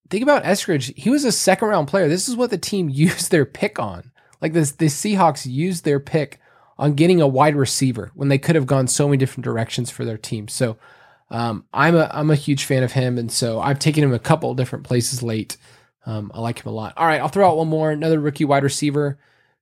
think 0.10 0.24
about 0.24 0.44
Eskridge. 0.44 0.96
He 0.98 1.10
was 1.10 1.26
a 1.26 1.32
second 1.32 1.70
round 1.70 1.88
player. 1.88 2.08
This 2.08 2.30
is 2.30 2.36
what 2.36 2.50
the 2.50 2.58
team 2.58 2.90
used 2.90 3.32
their 3.32 3.46
pick 3.46 3.80
on. 3.80 4.12
Like 4.42 4.54
this, 4.54 4.72
the 4.72 4.88
Seahawks 4.88 5.46
used 5.46 5.86
their 5.86 6.00
pick 6.00 6.40
on 6.78 6.96
getting 6.96 7.22
a 7.22 7.28
wide 7.28 7.56
receiver 7.56 8.12
when 8.14 8.28
they 8.28 8.38
could 8.38 8.56
have 8.56 8.66
gone 8.66 8.88
so 8.88 9.08
many 9.08 9.18
different 9.18 9.46
directions 9.46 9.90
for 9.90 10.04
their 10.04 10.18
team. 10.18 10.48
So 10.48 10.78
um, 11.30 11.66
I'm 11.74 11.96
a 11.96 12.10
I'm 12.12 12.30
a 12.30 12.36
huge 12.36 12.66
fan 12.66 12.84
of 12.84 12.92
him, 12.92 13.18
and 13.18 13.32
so 13.32 13.60
I've 13.60 13.80
taken 13.80 14.04
him 14.04 14.14
a 14.14 14.20
couple 14.20 14.54
different 14.54 14.86
places 14.86 15.24
late. 15.24 15.58
Um, 16.06 16.32
I 16.34 16.42
like 16.42 16.62
him 16.62 16.72
a 16.72 16.76
lot. 16.76 16.94
All 16.98 17.08
right, 17.08 17.22
I'll 17.22 17.30
throw 17.30 17.50
out 17.50 17.58
one 17.58 17.70
more. 17.70 17.90
Another 17.90 18.20
rookie 18.20 18.46
wide 18.46 18.64
receiver 18.64 19.18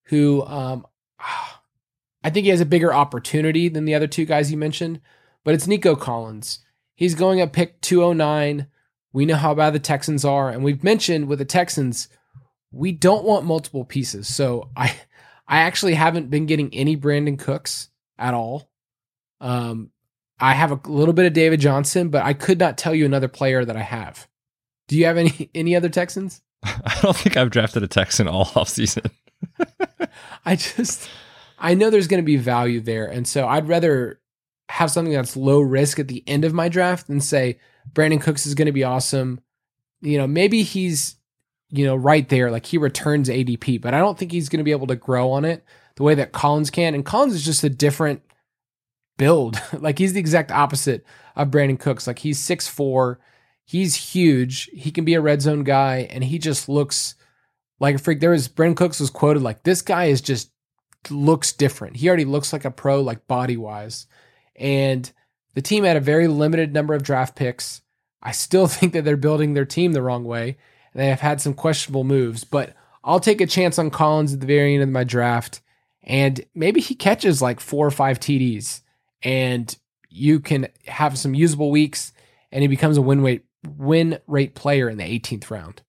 who 0.06 0.44
um, 0.46 0.86
I 2.24 2.30
think 2.30 2.46
he 2.46 2.50
has 2.50 2.62
a 2.62 2.66
bigger 2.66 2.94
opportunity 2.94 3.70
than 3.70 3.86
the 3.86 3.96
other 3.96 4.08
two 4.08 4.26
guys 4.26 4.52
you 4.52 4.58
mentioned, 4.58 5.00
but 5.44 5.54
it's 5.54 5.68
Nico 5.68 5.96
Collins. 5.96 6.60
He's 6.94 7.16
going 7.16 7.40
at 7.40 7.54
pick 7.54 7.82
209. 7.82 8.68
We 9.14 9.26
know 9.26 9.36
how 9.36 9.54
bad 9.54 9.74
the 9.74 9.80
Texans 9.80 10.24
are, 10.24 10.50
and 10.50 10.64
we've 10.64 10.84
mentioned 10.84 11.28
with 11.28 11.40
the 11.40 11.46
Texans, 11.46 12.08
we 12.72 12.92
don't 12.92 13.26
want 13.26 13.46
multiple 13.46 13.84
pieces. 13.84 14.28
So 14.28 14.70
I 14.76 14.96
I 15.48 15.62
actually 15.62 15.96
haven't 15.96 16.30
been 16.30 16.46
getting 16.46 16.74
any 16.74 16.96
Brandin 16.96 17.38
Cooks 17.38 17.90
at 18.18 18.34
all. 18.34 18.70
Um, 19.42 19.92
I 20.40 20.54
have 20.54 20.72
a 20.72 20.80
little 20.90 21.14
bit 21.14 21.26
of 21.26 21.34
David 21.34 21.60
Johnson, 21.60 22.10
but 22.10 22.24
I 22.24 22.34
could 22.34 22.58
not 22.58 22.78
tell 22.78 22.96
you 22.96 23.06
another 23.06 23.28
player 23.28 23.66
that 23.66 23.76
I 23.76 23.82
have. 23.82 24.28
Do 24.88 24.98
you 24.98 25.06
have 25.06 25.18
any 25.18 25.50
any 25.56 25.76
other 25.76 25.90
Texans? 25.90 26.42
I 26.64 27.00
don't 27.02 27.16
think 27.16 27.38
I've 27.38 27.52
drafted 27.52 27.84
a 27.84 27.88
Texan 27.88 28.28
all 28.28 28.46
offseason. 28.56 29.10
I 30.46 30.56
just 30.56 31.10
I 31.60 31.74
know 31.74 31.90
there's 31.90 32.08
going 32.08 32.24
to 32.24 32.26
be 32.26 32.38
value 32.38 32.80
there, 32.80 33.06
and 33.06 33.28
so 33.28 33.48
I'd 33.48 33.68
rather 33.68 34.20
have 34.70 34.90
something 34.90 35.14
that's 35.14 35.36
low 35.36 35.60
risk 35.60 36.00
at 36.00 36.08
the 36.08 36.24
end 36.26 36.46
of 36.46 36.54
my 36.54 36.70
draft 36.70 37.08
than 37.08 37.20
say 37.20 37.60
Brandin 37.92 38.22
Cooks 38.22 38.46
is 38.46 38.56
going 38.56 38.68
to 38.68 38.72
be 38.72 38.84
awesome. 38.84 39.42
You 40.02 40.18
know, 40.18 40.28
maybe 40.28 40.64
he's 40.64 41.18
you 41.72 41.86
know, 41.86 41.96
right 41.96 42.28
there. 42.30 42.52
Like 42.52 42.66
he 42.66 42.78
returns 42.78 43.30
ADP, 43.30 43.82
but 43.82 43.94
I 43.94 44.00
don't 44.00 44.18
think 44.18 44.32
he's 44.32 44.50
going 44.50 44.60
to 44.60 44.64
be 44.66 44.72
able 44.72 44.88
to 44.88 44.96
grow 44.96 45.32
on 45.32 45.46
it 45.46 45.64
the 45.96 46.04
way 46.04 46.14
that 46.16 46.34
Collins 46.34 46.70
can. 46.70 46.94
And 46.94 47.06
Collins 47.06 47.34
is 47.34 47.46
just 47.46 47.64
a 47.64 47.70
different 47.70 48.22
build. 49.18 49.60
like 49.80 49.98
he's 49.98 50.14
the 50.14 50.20
exact 50.20 50.52
opposite 50.52 51.06
of 51.36 51.50
Brandin 51.50 51.80
Cooks. 51.80 52.06
Like 52.06 52.20
he's 52.20 52.38
six 52.38 52.68
four, 52.68 53.20
he's 53.64 53.96
huge. 54.14 54.70
He 54.74 54.92
can 54.92 55.06
be 55.06 55.14
a 55.14 55.22
red 55.22 55.42
zone 55.42 55.64
guy, 55.64 56.08
and 56.12 56.24
he 56.24 56.38
just 56.38 56.68
looks 56.68 57.16
like 57.80 57.96
a 57.96 58.00
freak. 58.00 58.20
There 58.20 58.32
was 58.32 58.50
Brandin 58.50 58.76
Cooks 58.78 59.00
was 59.00 59.10
quoted 59.10 59.42
like 59.42 59.64
this 59.64 59.82
guy 59.82 60.06
is 60.06 60.22
just 60.22 60.52
looks 61.10 61.54
different. 61.54 61.96
He 61.96 62.08
already 62.10 62.26
looks 62.26 62.54
like 62.54 62.66
a 62.66 62.72
pro, 62.72 63.02
like 63.02 63.28
body 63.28 63.58
wise. 63.58 64.08
And 64.58 65.10
the 65.54 65.62
team 65.62 65.84
had 65.84 65.98
a 65.98 66.02
very 66.02 66.28
limited 66.28 66.74
number 66.74 66.94
of 66.94 67.04
draft 67.04 67.36
picks. 67.36 67.82
I 68.22 68.32
still 68.32 68.68
think 68.68 68.94
that 68.94 69.06
they're 69.06 69.18
building 69.18 69.54
their 69.54 69.66
team 69.66 69.94
the 69.94 70.02
wrong 70.02 70.24
way. 70.24 70.58
and 70.94 71.02
They 71.02 71.08
have 71.08 71.22
had 71.22 71.42
some 71.42 71.54
questionable 71.54 72.04
moves, 72.04 72.44
but 72.44 72.76
I'll 73.04 73.20
take 73.20 73.42
a 73.42 73.48
chance 73.48 73.80
on 73.80 73.90
Collins 73.90 74.34
at 74.34 74.40
the 74.40 74.46
very 74.46 74.74
end 74.74 74.84
of 74.84 74.90
my 74.90 75.04
draft. 75.04 75.62
And 76.04 76.44
maybe 76.56 76.82
he 76.82 76.96
catches 76.96 77.42
like 77.42 77.60
four 77.60 77.86
or 77.86 77.92
five 77.92 78.20
TDs 78.20 78.82
and 79.24 79.76
you 80.10 80.40
can 80.40 80.68
have 80.88 81.18
some 81.18 81.34
usable 81.34 81.72
weeks 81.72 82.12
and 82.52 82.62
he 82.62 82.68
becomes 82.68 82.98
a 82.98 83.02
win 83.02 83.22
rate 83.22 83.46
win 83.78 84.20
rate 84.28 84.56
player 84.56 84.90
in 84.90 84.98
the 84.98 85.04
18th 85.04 85.50
round. 85.52 85.82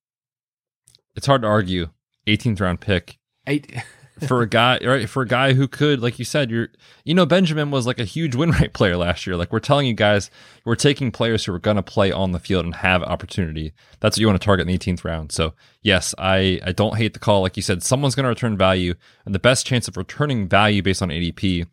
It's 1.15 1.27
hard 1.27 1.43
to 1.43 1.49
argue. 1.49 1.89
18th 2.27 2.61
round 2.61 2.81
pick. 2.81 3.19
Eight. 3.47 3.75
for 4.21 4.43
a 4.43 4.49
guy, 4.49 4.79
right? 4.85 5.09
For 5.09 5.23
a 5.23 5.27
guy 5.27 5.55
who 5.55 5.67
could, 5.67 6.01
like 6.01 6.19
you 6.19 6.25
said, 6.25 6.51
you're, 6.51 6.69
you 7.05 7.15
know, 7.15 7.27
Benjamin 7.27 7.71
was 7.71 7.87
like 7.87 7.99
a 7.99 8.05
huge 8.05 8.35
win 8.35 8.51
rate 8.51 8.73
player 8.73 8.97
last 8.97 9.27
year. 9.27 9.37
Like 9.37 9.53
we're 9.53 9.61
telling 9.61 9.87
you 9.87 9.95
guys, 9.95 10.31
we're 10.65 10.77
taking 10.77 11.11
players 11.11 11.45
who 11.45 11.55
are 11.55 11.59
going 11.59 11.77
to 11.77 11.83
play 11.83 12.13
on 12.13 12.33
the 12.33 12.39
field 12.39 12.65
and 12.65 12.77
have 12.77 13.03
opportunity. 13.03 13.73
That's 14.01 14.17
what 14.17 14.21
you 14.21 14.27
want 14.27 14.41
to 14.41 14.45
target 14.45 14.69
in 14.69 14.73
the 14.73 14.79
18th 14.79 15.05
round. 15.05 15.33
So 15.33 15.55
yes, 15.83 16.15
I, 16.19 16.61
I 16.65 16.73
don't 16.73 16.97
hate 16.97 17.15
the 17.15 17.19
call. 17.19 17.43
Like 17.43 17.57
you 17.57 17.63
said, 17.63 17.83
someone's 17.83 18.15
going 18.15 18.25
to 18.25 18.31
return 18.31 18.57
value, 18.57 18.95
and 19.25 19.35
the 19.35 19.41
best 19.41 19.67
chance 19.67 19.89
of 19.89 19.97
returning 19.97 20.49
value 20.49 20.83
based 20.83 21.03
on 21.03 21.09
ADP 21.09 21.67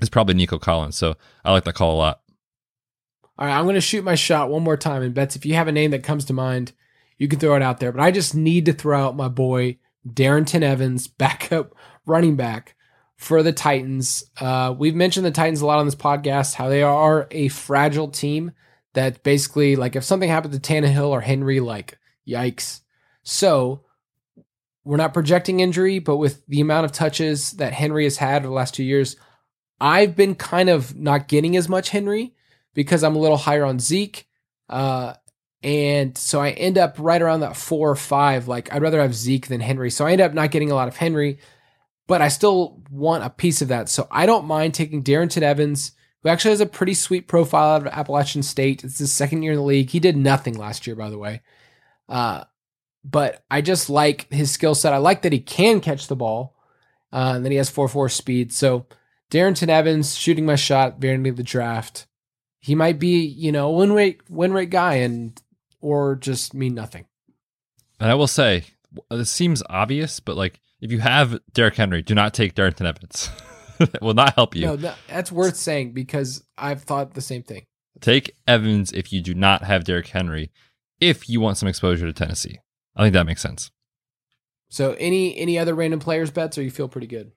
is 0.00 0.08
probably 0.08 0.34
Nico 0.34 0.58
Collins. 0.58 0.96
So 0.96 1.16
I 1.44 1.52
like 1.52 1.64
that 1.64 1.74
call 1.74 1.94
a 1.94 1.98
lot. 1.98 2.20
All 3.36 3.46
right, 3.46 3.56
I'm 3.56 3.64
going 3.64 3.74
to 3.74 3.80
shoot 3.80 4.04
my 4.04 4.14
shot 4.14 4.48
one 4.48 4.62
more 4.62 4.76
time. 4.76 5.02
And 5.02 5.12
Betts, 5.12 5.34
if 5.34 5.44
you 5.44 5.54
have 5.54 5.66
a 5.66 5.72
name 5.72 5.90
that 5.90 6.04
comes 6.04 6.24
to 6.26 6.32
mind, 6.32 6.72
you 7.18 7.26
can 7.26 7.40
throw 7.40 7.56
it 7.56 7.62
out 7.62 7.80
there. 7.80 7.90
But 7.90 8.02
I 8.02 8.10
just 8.10 8.34
need 8.34 8.66
to 8.66 8.72
throw 8.72 9.04
out 9.04 9.16
my 9.16 9.28
boy 9.28 9.78
Darrynton 10.06 10.62
Evans, 10.62 11.08
backup 11.18 11.74
running 12.06 12.36
back 12.36 12.74
for 13.16 13.42
the 13.42 13.52
Titans. 13.52 14.24
Uh, 14.40 14.74
we've 14.76 14.94
mentioned 14.94 15.24
the 15.24 15.30
Titans 15.30 15.60
a 15.60 15.66
lot 15.66 15.78
on 15.78 15.86
this 15.86 15.94
podcast, 15.94 16.54
how 16.54 16.68
they 16.68 16.82
are 16.82 17.26
a 17.30 17.48
fragile 17.48 18.08
team 18.08 18.52
that 18.94 19.22
basically, 19.22 19.76
like, 19.76 19.96
if 19.96 20.04
something 20.04 20.28
happened 20.28 20.54
to 20.54 20.60
Tannehill 20.60 21.08
or 21.08 21.20
Henry, 21.20 21.60
like, 21.60 21.98
yikes. 22.26 22.80
So 23.22 23.84
we're 24.84 24.96
not 24.98 25.14
projecting 25.14 25.60
injury, 25.60 25.98
but 25.98 26.18
with 26.18 26.46
the 26.46 26.60
amount 26.60 26.84
of 26.84 26.92
touches 26.92 27.52
that 27.52 27.72
Henry 27.72 28.04
has 28.04 28.18
had 28.18 28.42
over 28.42 28.48
the 28.48 28.52
last 28.52 28.74
two 28.74 28.84
years, 28.84 29.16
I've 29.80 30.14
been 30.14 30.34
kind 30.34 30.68
of 30.68 30.94
not 30.96 31.28
getting 31.28 31.56
as 31.56 31.68
much 31.68 31.90
Henry 31.90 32.34
because 32.74 33.02
I'm 33.02 33.16
a 33.16 33.20
little 33.20 33.36
higher 33.36 33.64
on 33.64 33.80
Zeke. 33.80 34.26
Uh, 34.68 35.14
and 35.64 36.16
so 36.18 36.42
I 36.42 36.50
end 36.50 36.76
up 36.76 36.96
right 36.98 37.22
around 37.22 37.40
that 37.40 37.56
four 37.56 37.90
or 37.90 37.96
five. 37.96 38.46
Like 38.46 38.70
I'd 38.72 38.82
rather 38.82 39.00
have 39.00 39.14
Zeke 39.14 39.48
than 39.48 39.62
Henry. 39.62 39.90
So 39.90 40.06
I 40.06 40.12
end 40.12 40.20
up 40.20 40.34
not 40.34 40.50
getting 40.50 40.70
a 40.70 40.74
lot 40.74 40.88
of 40.88 40.96
Henry, 40.96 41.38
but 42.06 42.20
I 42.20 42.28
still 42.28 42.82
want 42.90 43.24
a 43.24 43.30
piece 43.30 43.62
of 43.62 43.68
that. 43.68 43.88
So 43.88 44.06
I 44.10 44.26
don't 44.26 44.44
mind 44.44 44.74
taking 44.74 45.02
Darrynton 45.02 45.40
Evans, 45.40 45.92
who 46.22 46.28
actually 46.28 46.50
has 46.50 46.60
a 46.60 46.66
pretty 46.66 46.92
sweet 46.92 47.28
profile 47.28 47.76
out 47.76 47.86
of 47.86 47.92
Appalachian 47.94 48.42
State. 48.42 48.84
It's 48.84 48.98
his 48.98 49.10
second 49.10 49.42
year 49.42 49.52
in 49.52 49.58
the 49.58 49.64
league. 49.64 49.88
He 49.88 50.00
did 50.00 50.18
nothing 50.18 50.58
last 50.58 50.86
year, 50.86 50.96
by 50.96 51.08
the 51.08 51.16
way. 51.18 51.40
Uh, 52.10 52.44
but 53.02 53.42
I 53.50 53.62
just 53.62 53.88
like 53.88 54.30
his 54.30 54.50
skill 54.50 54.74
set. 54.74 54.92
I 54.92 54.98
like 54.98 55.22
that 55.22 55.32
he 55.32 55.40
can 55.40 55.80
catch 55.80 56.08
the 56.08 56.16
ball, 56.16 56.54
uh, 57.10 57.32
and 57.36 57.44
then 57.44 57.52
he 57.52 57.58
has 57.58 57.70
four 57.70 57.88
four 57.88 58.10
speed. 58.10 58.52
So 58.52 58.86
Darrynton 59.30 59.68
Evans 59.68 60.14
shooting 60.14 60.44
my 60.44 60.56
shot, 60.56 61.00
very 61.00 61.14
end 61.14 61.36
the 61.36 61.42
draft. 61.42 62.06
He 62.60 62.74
might 62.74 62.98
be, 62.98 63.24
you 63.24 63.50
know, 63.50 63.70
win 63.70 63.92
rate 63.92 64.20
win 64.28 64.52
rate 64.52 64.70
guy, 64.70 64.96
and 64.96 65.40
or 65.84 66.16
just 66.16 66.54
mean 66.54 66.74
nothing. 66.74 67.04
And 68.00 68.10
I 68.10 68.14
will 68.14 68.26
say, 68.26 68.64
this 69.10 69.30
seems 69.30 69.62
obvious, 69.68 70.18
but 70.18 70.34
like 70.34 70.60
if 70.80 70.90
you 70.90 70.98
have 71.00 71.38
Derrick 71.52 71.76
Henry, 71.76 72.00
do 72.00 72.14
not 72.14 72.32
take 72.32 72.54
Darrynton 72.54 72.86
Evans. 72.86 73.28
it 73.80 74.00
will 74.00 74.14
not 74.14 74.34
help 74.34 74.56
you. 74.56 74.62
No, 74.66 74.94
that's 75.08 75.30
worth 75.30 75.56
saying 75.56 75.92
because 75.92 76.42
I've 76.56 76.82
thought 76.82 77.12
the 77.12 77.20
same 77.20 77.42
thing. 77.42 77.66
Take 78.00 78.34
Evans 78.48 78.92
if 78.92 79.12
you 79.12 79.20
do 79.20 79.34
not 79.34 79.62
have 79.64 79.84
Derrick 79.84 80.08
Henry, 80.08 80.50
if 81.00 81.28
you 81.28 81.40
want 81.40 81.58
some 81.58 81.68
exposure 81.68 82.06
to 82.06 82.12
Tennessee. 82.14 82.58
I 82.96 83.02
think 83.02 83.12
that 83.12 83.26
makes 83.26 83.42
sense. 83.42 83.70
So 84.70 84.96
any 84.98 85.36
any 85.36 85.58
other 85.58 85.74
random 85.74 86.00
players 86.00 86.30
Betts 86.30 86.56
or 86.56 86.62
you 86.62 86.70
feel 86.70 86.88
pretty 86.88 87.06
good? 87.06 87.32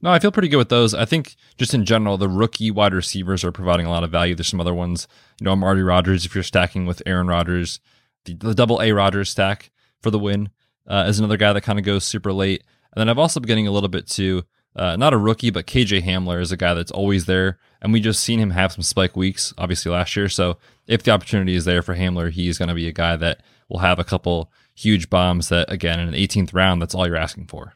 No, 0.00 0.10
I 0.10 0.18
feel 0.18 0.32
pretty 0.32 0.48
good 0.48 0.56
with 0.56 0.68
those. 0.68 0.94
I 0.94 1.04
think 1.04 1.36
just 1.56 1.74
in 1.74 1.84
general, 1.84 2.18
the 2.18 2.28
rookie 2.28 2.72
wide 2.72 2.92
receivers 2.92 3.44
are 3.44 3.52
providing 3.52 3.86
a 3.86 3.90
lot 3.90 4.02
of 4.02 4.10
value. 4.10 4.34
There's 4.34 4.48
some 4.48 4.60
other 4.60 4.74
ones, 4.74 5.06
you 5.40 5.44
know, 5.44 5.52
Amari 5.52 5.82
Rodgers, 5.82 6.26
if 6.26 6.34
you're 6.34 6.42
stacking 6.42 6.86
with 6.86 7.02
Aaron 7.06 7.28
Rodgers, 7.28 7.78
the, 8.24 8.34
the 8.34 8.54
double 8.54 8.82
A 8.82 8.92
Rodgers 8.92 9.30
stack 9.30 9.70
for 10.00 10.10
the 10.10 10.18
win 10.18 10.50
uh, 10.88 11.04
is 11.06 11.18
another 11.18 11.36
guy 11.36 11.52
that 11.52 11.60
kind 11.60 11.78
of 11.78 11.84
goes 11.84 12.04
super 12.04 12.32
late. 12.32 12.64
And 12.92 13.00
then 13.00 13.08
I've 13.08 13.18
also 13.18 13.38
been 13.38 13.46
getting 13.46 13.68
a 13.68 13.70
little 13.70 13.88
bit 13.88 14.08
to 14.08 14.42
uh, 14.74 14.96
not 14.96 15.12
a 15.12 15.18
rookie, 15.18 15.50
but 15.50 15.66
KJ 15.66 16.02
Hamler 16.02 16.40
is 16.40 16.50
a 16.50 16.56
guy 16.56 16.74
that's 16.74 16.90
always 16.90 17.26
there. 17.26 17.58
And 17.80 17.92
we 17.92 18.00
just 18.00 18.22
seen 18.22 18.40
him 18.40 18.50
have 18.50 18.72
some 18.72 18.82
spike 18.82 19.16
weeks, 19.16 19.52
obviously 19.58 19.92
last 19.92 20.16
year. 20.16 20.28
So 20.28 20.58
if 20.86 21.02
the 21.02 21.10
opportunity 21.10 21.54
is 21.54 21.64
there 21.64 21.82
for 21.82 21.94
Hamler, 21.94 22.30
he's 22.30 22.58
going 22.58 22.68
to 22.68 22.74
be 22.74 22.88
a 22.88 22.92
guy 22.92 23.16
that 23.16 23.42
will 23.68 23.78
have 23.78 23.98
a 23.98 24.04
couple 24.04 24.50
huge 24.74 25.10
bombs 25.10 25.48
that, 25.50 25.70
again, 25.70 26.00
in 26.00 26.08
an 26.08 26.14
18th 26.14 26.54
round, 26.54 26.80
that's 26.80 26.94
all 26.94 27.06
you're 27.06 27.16
asking 27.16 27.46
for. 27.46 27.74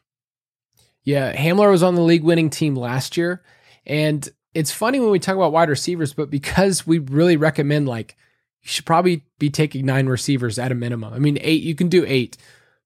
Yeah, 1.07 1.33
Hamler 1.33 1.71
was 1.71 1.83
on 1.83 1.95
the 1.95 2.01
league 2.01 2.25
winning 2.25 2.49
team 2.49 2.75
last 2.75 3.15
year. 3.15 3.41
And 3.85 4.27
it's 4.53 4.73
funny 4.73 4.99
when 4.99 5.09
we 5.09 5.19
talk 5.19 5.37
about 5.37 5.53
wide 5.53 5.69
receivers, 5.69 6.11
but 6.13 6.29
because 6.29 6.85
we 6.85 6.99
really 6.99 7.37
recommend, 7.37 7.87
like, 7.87 8.17
you 8.61 8.67
should 8.67 8.85
probably 8.85 9.23
be 9.39 9.49
taking 9.49 9.85
nine 9.85 10.07
receivers 10.07 10.59
at 10.59 10.69
a 10.69 10.75
minimum. 10.75 11.13
I 11.13 11.19
mean, 11.19 11.37
eight, 11.39 11.63
you 11.63 11.75
can 11.75 11.87
do 11.87 12.03
eight, 12.05 12.35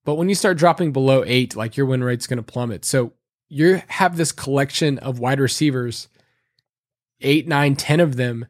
but 0.06 0.16
when 0.16 0.30
you 0.30 0.36
start 0.36 0.60
dropping 0.60 0.92
below 0.92 1.24
eight, 1.26 1.56
like 1.56 1.76
your 1.76 1.88
win 1.88 2.04
rate's 2.04 2.28
going 2.28 2.38
to 2.38 2.44
plummet. 2.44 2.86
So 2.86 3.14
you 3.50 3.82
have 3.88 4.18
this 4.18 4.32
collection 4.32 5.00
of 5.00 5.18
wide 5.18 5.40
receivers, 5.40 6.08
eight, 7.22 7.48
nine, 7.48 7.76
ten 7.76 8.00
of 8.00 8.18
them, 8.18 8.46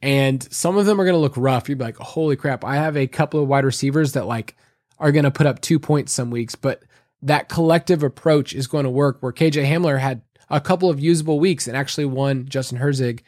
and 0.00 0.40
some 0.52 0.76
of 0.76 0.86
them 0.86 1.00
are 1.00 1.04
going 1.04 1.14
to 1.16 1.20
look 1.20 1.36
rough. 1.36 1.68
You'd 1.68 1.78
be 1.78 1.84
like, 1.84 1.96
holy 1.96 2.36
crap, 2.36 2.64
I 2.64 2.76
have 2.76 2.96
a 2.96 3.08
couple 3.08 3.42
of 3.42 3.48
wide 3.48 3.64
receivers 3.64 4.12
that 4.12 4.28
like 4.28 4.54
are 5.00 5.10
going 5.10 5.24
to 5.24 5.32
put 5.32 5.48
up 5.48 5.60
two 5.60 5.80
points 5.80 6.12
some 6.12 6.30
weeks, 6.30 6.54
but 6.54 6.84
that 7.26 7.48
collective 7.48 8.04
approach 8.04 8.54
is 8.54 8.68
going 8.68 8.84
to 8.84 8.90
work 8.90 9.20
where 9.20 9.32
KJ 9.32 9.66
Hamler 9.66 9.98
had 9.98 10.22
a 10.48 10.60
couple 10.60 10.88
of 10.88 11.00
usable 11.00 11.40
weeks 11.40 11.66
and 11.66 11.76
actually 11.76 12.04
won 12.04 12.46
Justin 12.48 12.78
Herzig 12.78 13.22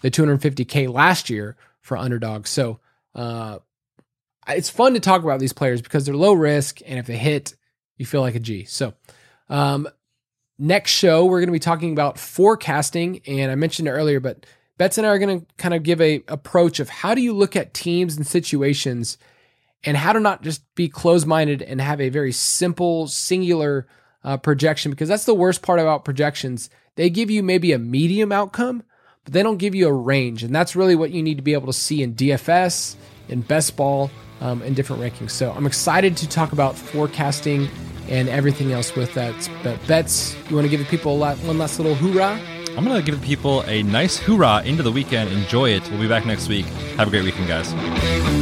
the 0.00 0.10
250K 0.10 0.90
last 0.92 1.28
year 1.28 1.56
for 1.82 1.98
underdogs. 1.98 2.48
So 2.48 2.80
uh, 3.14 3.58
it's 4.48 4.70
fun 4.70 4.94
to 4.94 5.00
talk 5.00 5.22
about 5.22 5.38
these 5.38 5.52
players 5.52 5.82
because 5.82 6.06
they're 6.06 6.16
low 6.16 6.32
risk. 6.32 6.80
And 6.86 6.98
if 6.98 7.06
they 7.06 7.18
hit, 7.18 7.54
you 7.98 8.06
feel 8.06 8.22
like 8.22 8.34
a 8.34 8.40
G. 8.40 8.64
So 8.64 8.94
um, 9.50 9.86
next 10.58 10.92
show, 10.92 11.26
we're 11.26 11.40
going 11.40 11.48
to 11.48 11.52
be 11.52 11.58
talking 11.58 11.92
about 11.92 12.18
forecasting. 12.18 13.20
And 13.26 13.52
I 13.52 13.54
mentioned 13.54 13.86
it 13.86 13.92
earlier, 13.92 14.18
but 14.18 14.46
Betts 14.78 14.96
and 14.96 15.06
I 15.06 15.10
are 15.10 15.18
going 15.18 15.40
to 15.40 15.46
kind 15.58 15.74
of 15.74 15.82
give 15.82 16.00
a 16.00 16.24
approach 16.26 16.80
of 16.80 16.88
how 16.88 17.14
do 17.14 17.20
you 17.20 17.34
look 17.34 17.54
at 17.54 17.74
teams 17.74 18.16
and 18.16 18.26
situations– 18.26 19.18
and 19.84 19.96
how 19.96 20.12
to 20.12 20.20
not 20.20 20.42
just 20.42 20.62
be 20.74 20.88
closed 20.88 21.26
minded 21.26 21.62
and 21.62 21.80
have 21.80 22.00
a 22.00 22.08
very 22.08 22.32
simple, 22.32 23.06
singular 23.06 23.86
uh, 24.24 24.36
projection, 24.36 24.90
because 24.90 25.08
that's 25.08 25.24
the 25.24 25.34
worst 25.34 25.62
part 25.62 25.80
about 25.80 26.04
projections. 26.04 26.70
They 26.94 27.10
give 27.10 27.30
you 27.30 27.42
maybe 27.42 27.72
a 27.72 27.78
medium 27.78 28.32
outcome, 28.32 28.82
but 29.24 29.32
they 29.32 29.42
don't 29.42 29.56
give 29.56 29.74
you 29.74 29.88
a 29.88 29.92
range. 29.92 30.42
And 30.44 30.54
that's 30.54 30.76
really 30.76 30.94
what 30.94 31.10
you 31.10 31.22
need 31.22 31.36
to 31.36 31.42
be 31.42 31.54
able 31.54 31.66
to 31.66 31.72
see 31.72 32.02
in 32.02 32.14
DFS, 32.14 32.96
in 33.28 33.40
best 33.40 33.76
ball, 33.76 34.10
um, 34.40 34.60
different 34.74 35.02
rankings. 35.02 35.30
So 35.30 35.52
I'm 35.52 35.66
excited 35.66 36.16
to 36.18 36.28
talk 36.28 36.52
about 36.52 36.76
forecasting 36.76 37.68
and 38.08 38.28
everything 38.28 38.72
else 38.72 38.94
with 38.94 39.14
that. 39.14 39.48
But 39.62 39.84
Betts, 39.86 40.36
you 40.48 40.56
want 40.56 40.66
to 40.66 40.70
give 40.70 40.80
the 40.80 40.86
people 40.86 41.18
one 41.18 41.58
last 41.58 41.78
little 41.78 41.94
hoorah? 41.94 42.40
I'm 42.76 42.84
going 42.84 42.98
to 42.98 43.02
give 43.02 43.20
the 43.20 43.26
people 43.26 43.62
a 43.62 43.82
nice 43.82 44.16
hoorah 44.18 44.62
into 44.64 44.82
the 44.82 44.92
weekend. 44.92 45.30
Enjoy 45.30 45.70
it. 45.70 45.88
We'll 45.90 46.00
be 46.00 46.08
back 46.08 46.24
next 46.24 46.48
week. 46.48 46.66
Have 46.96 47.08
a 47.08 47.10
great 47.10 47.24
weekend, 47.24 47.46
guys. 47.46 48.41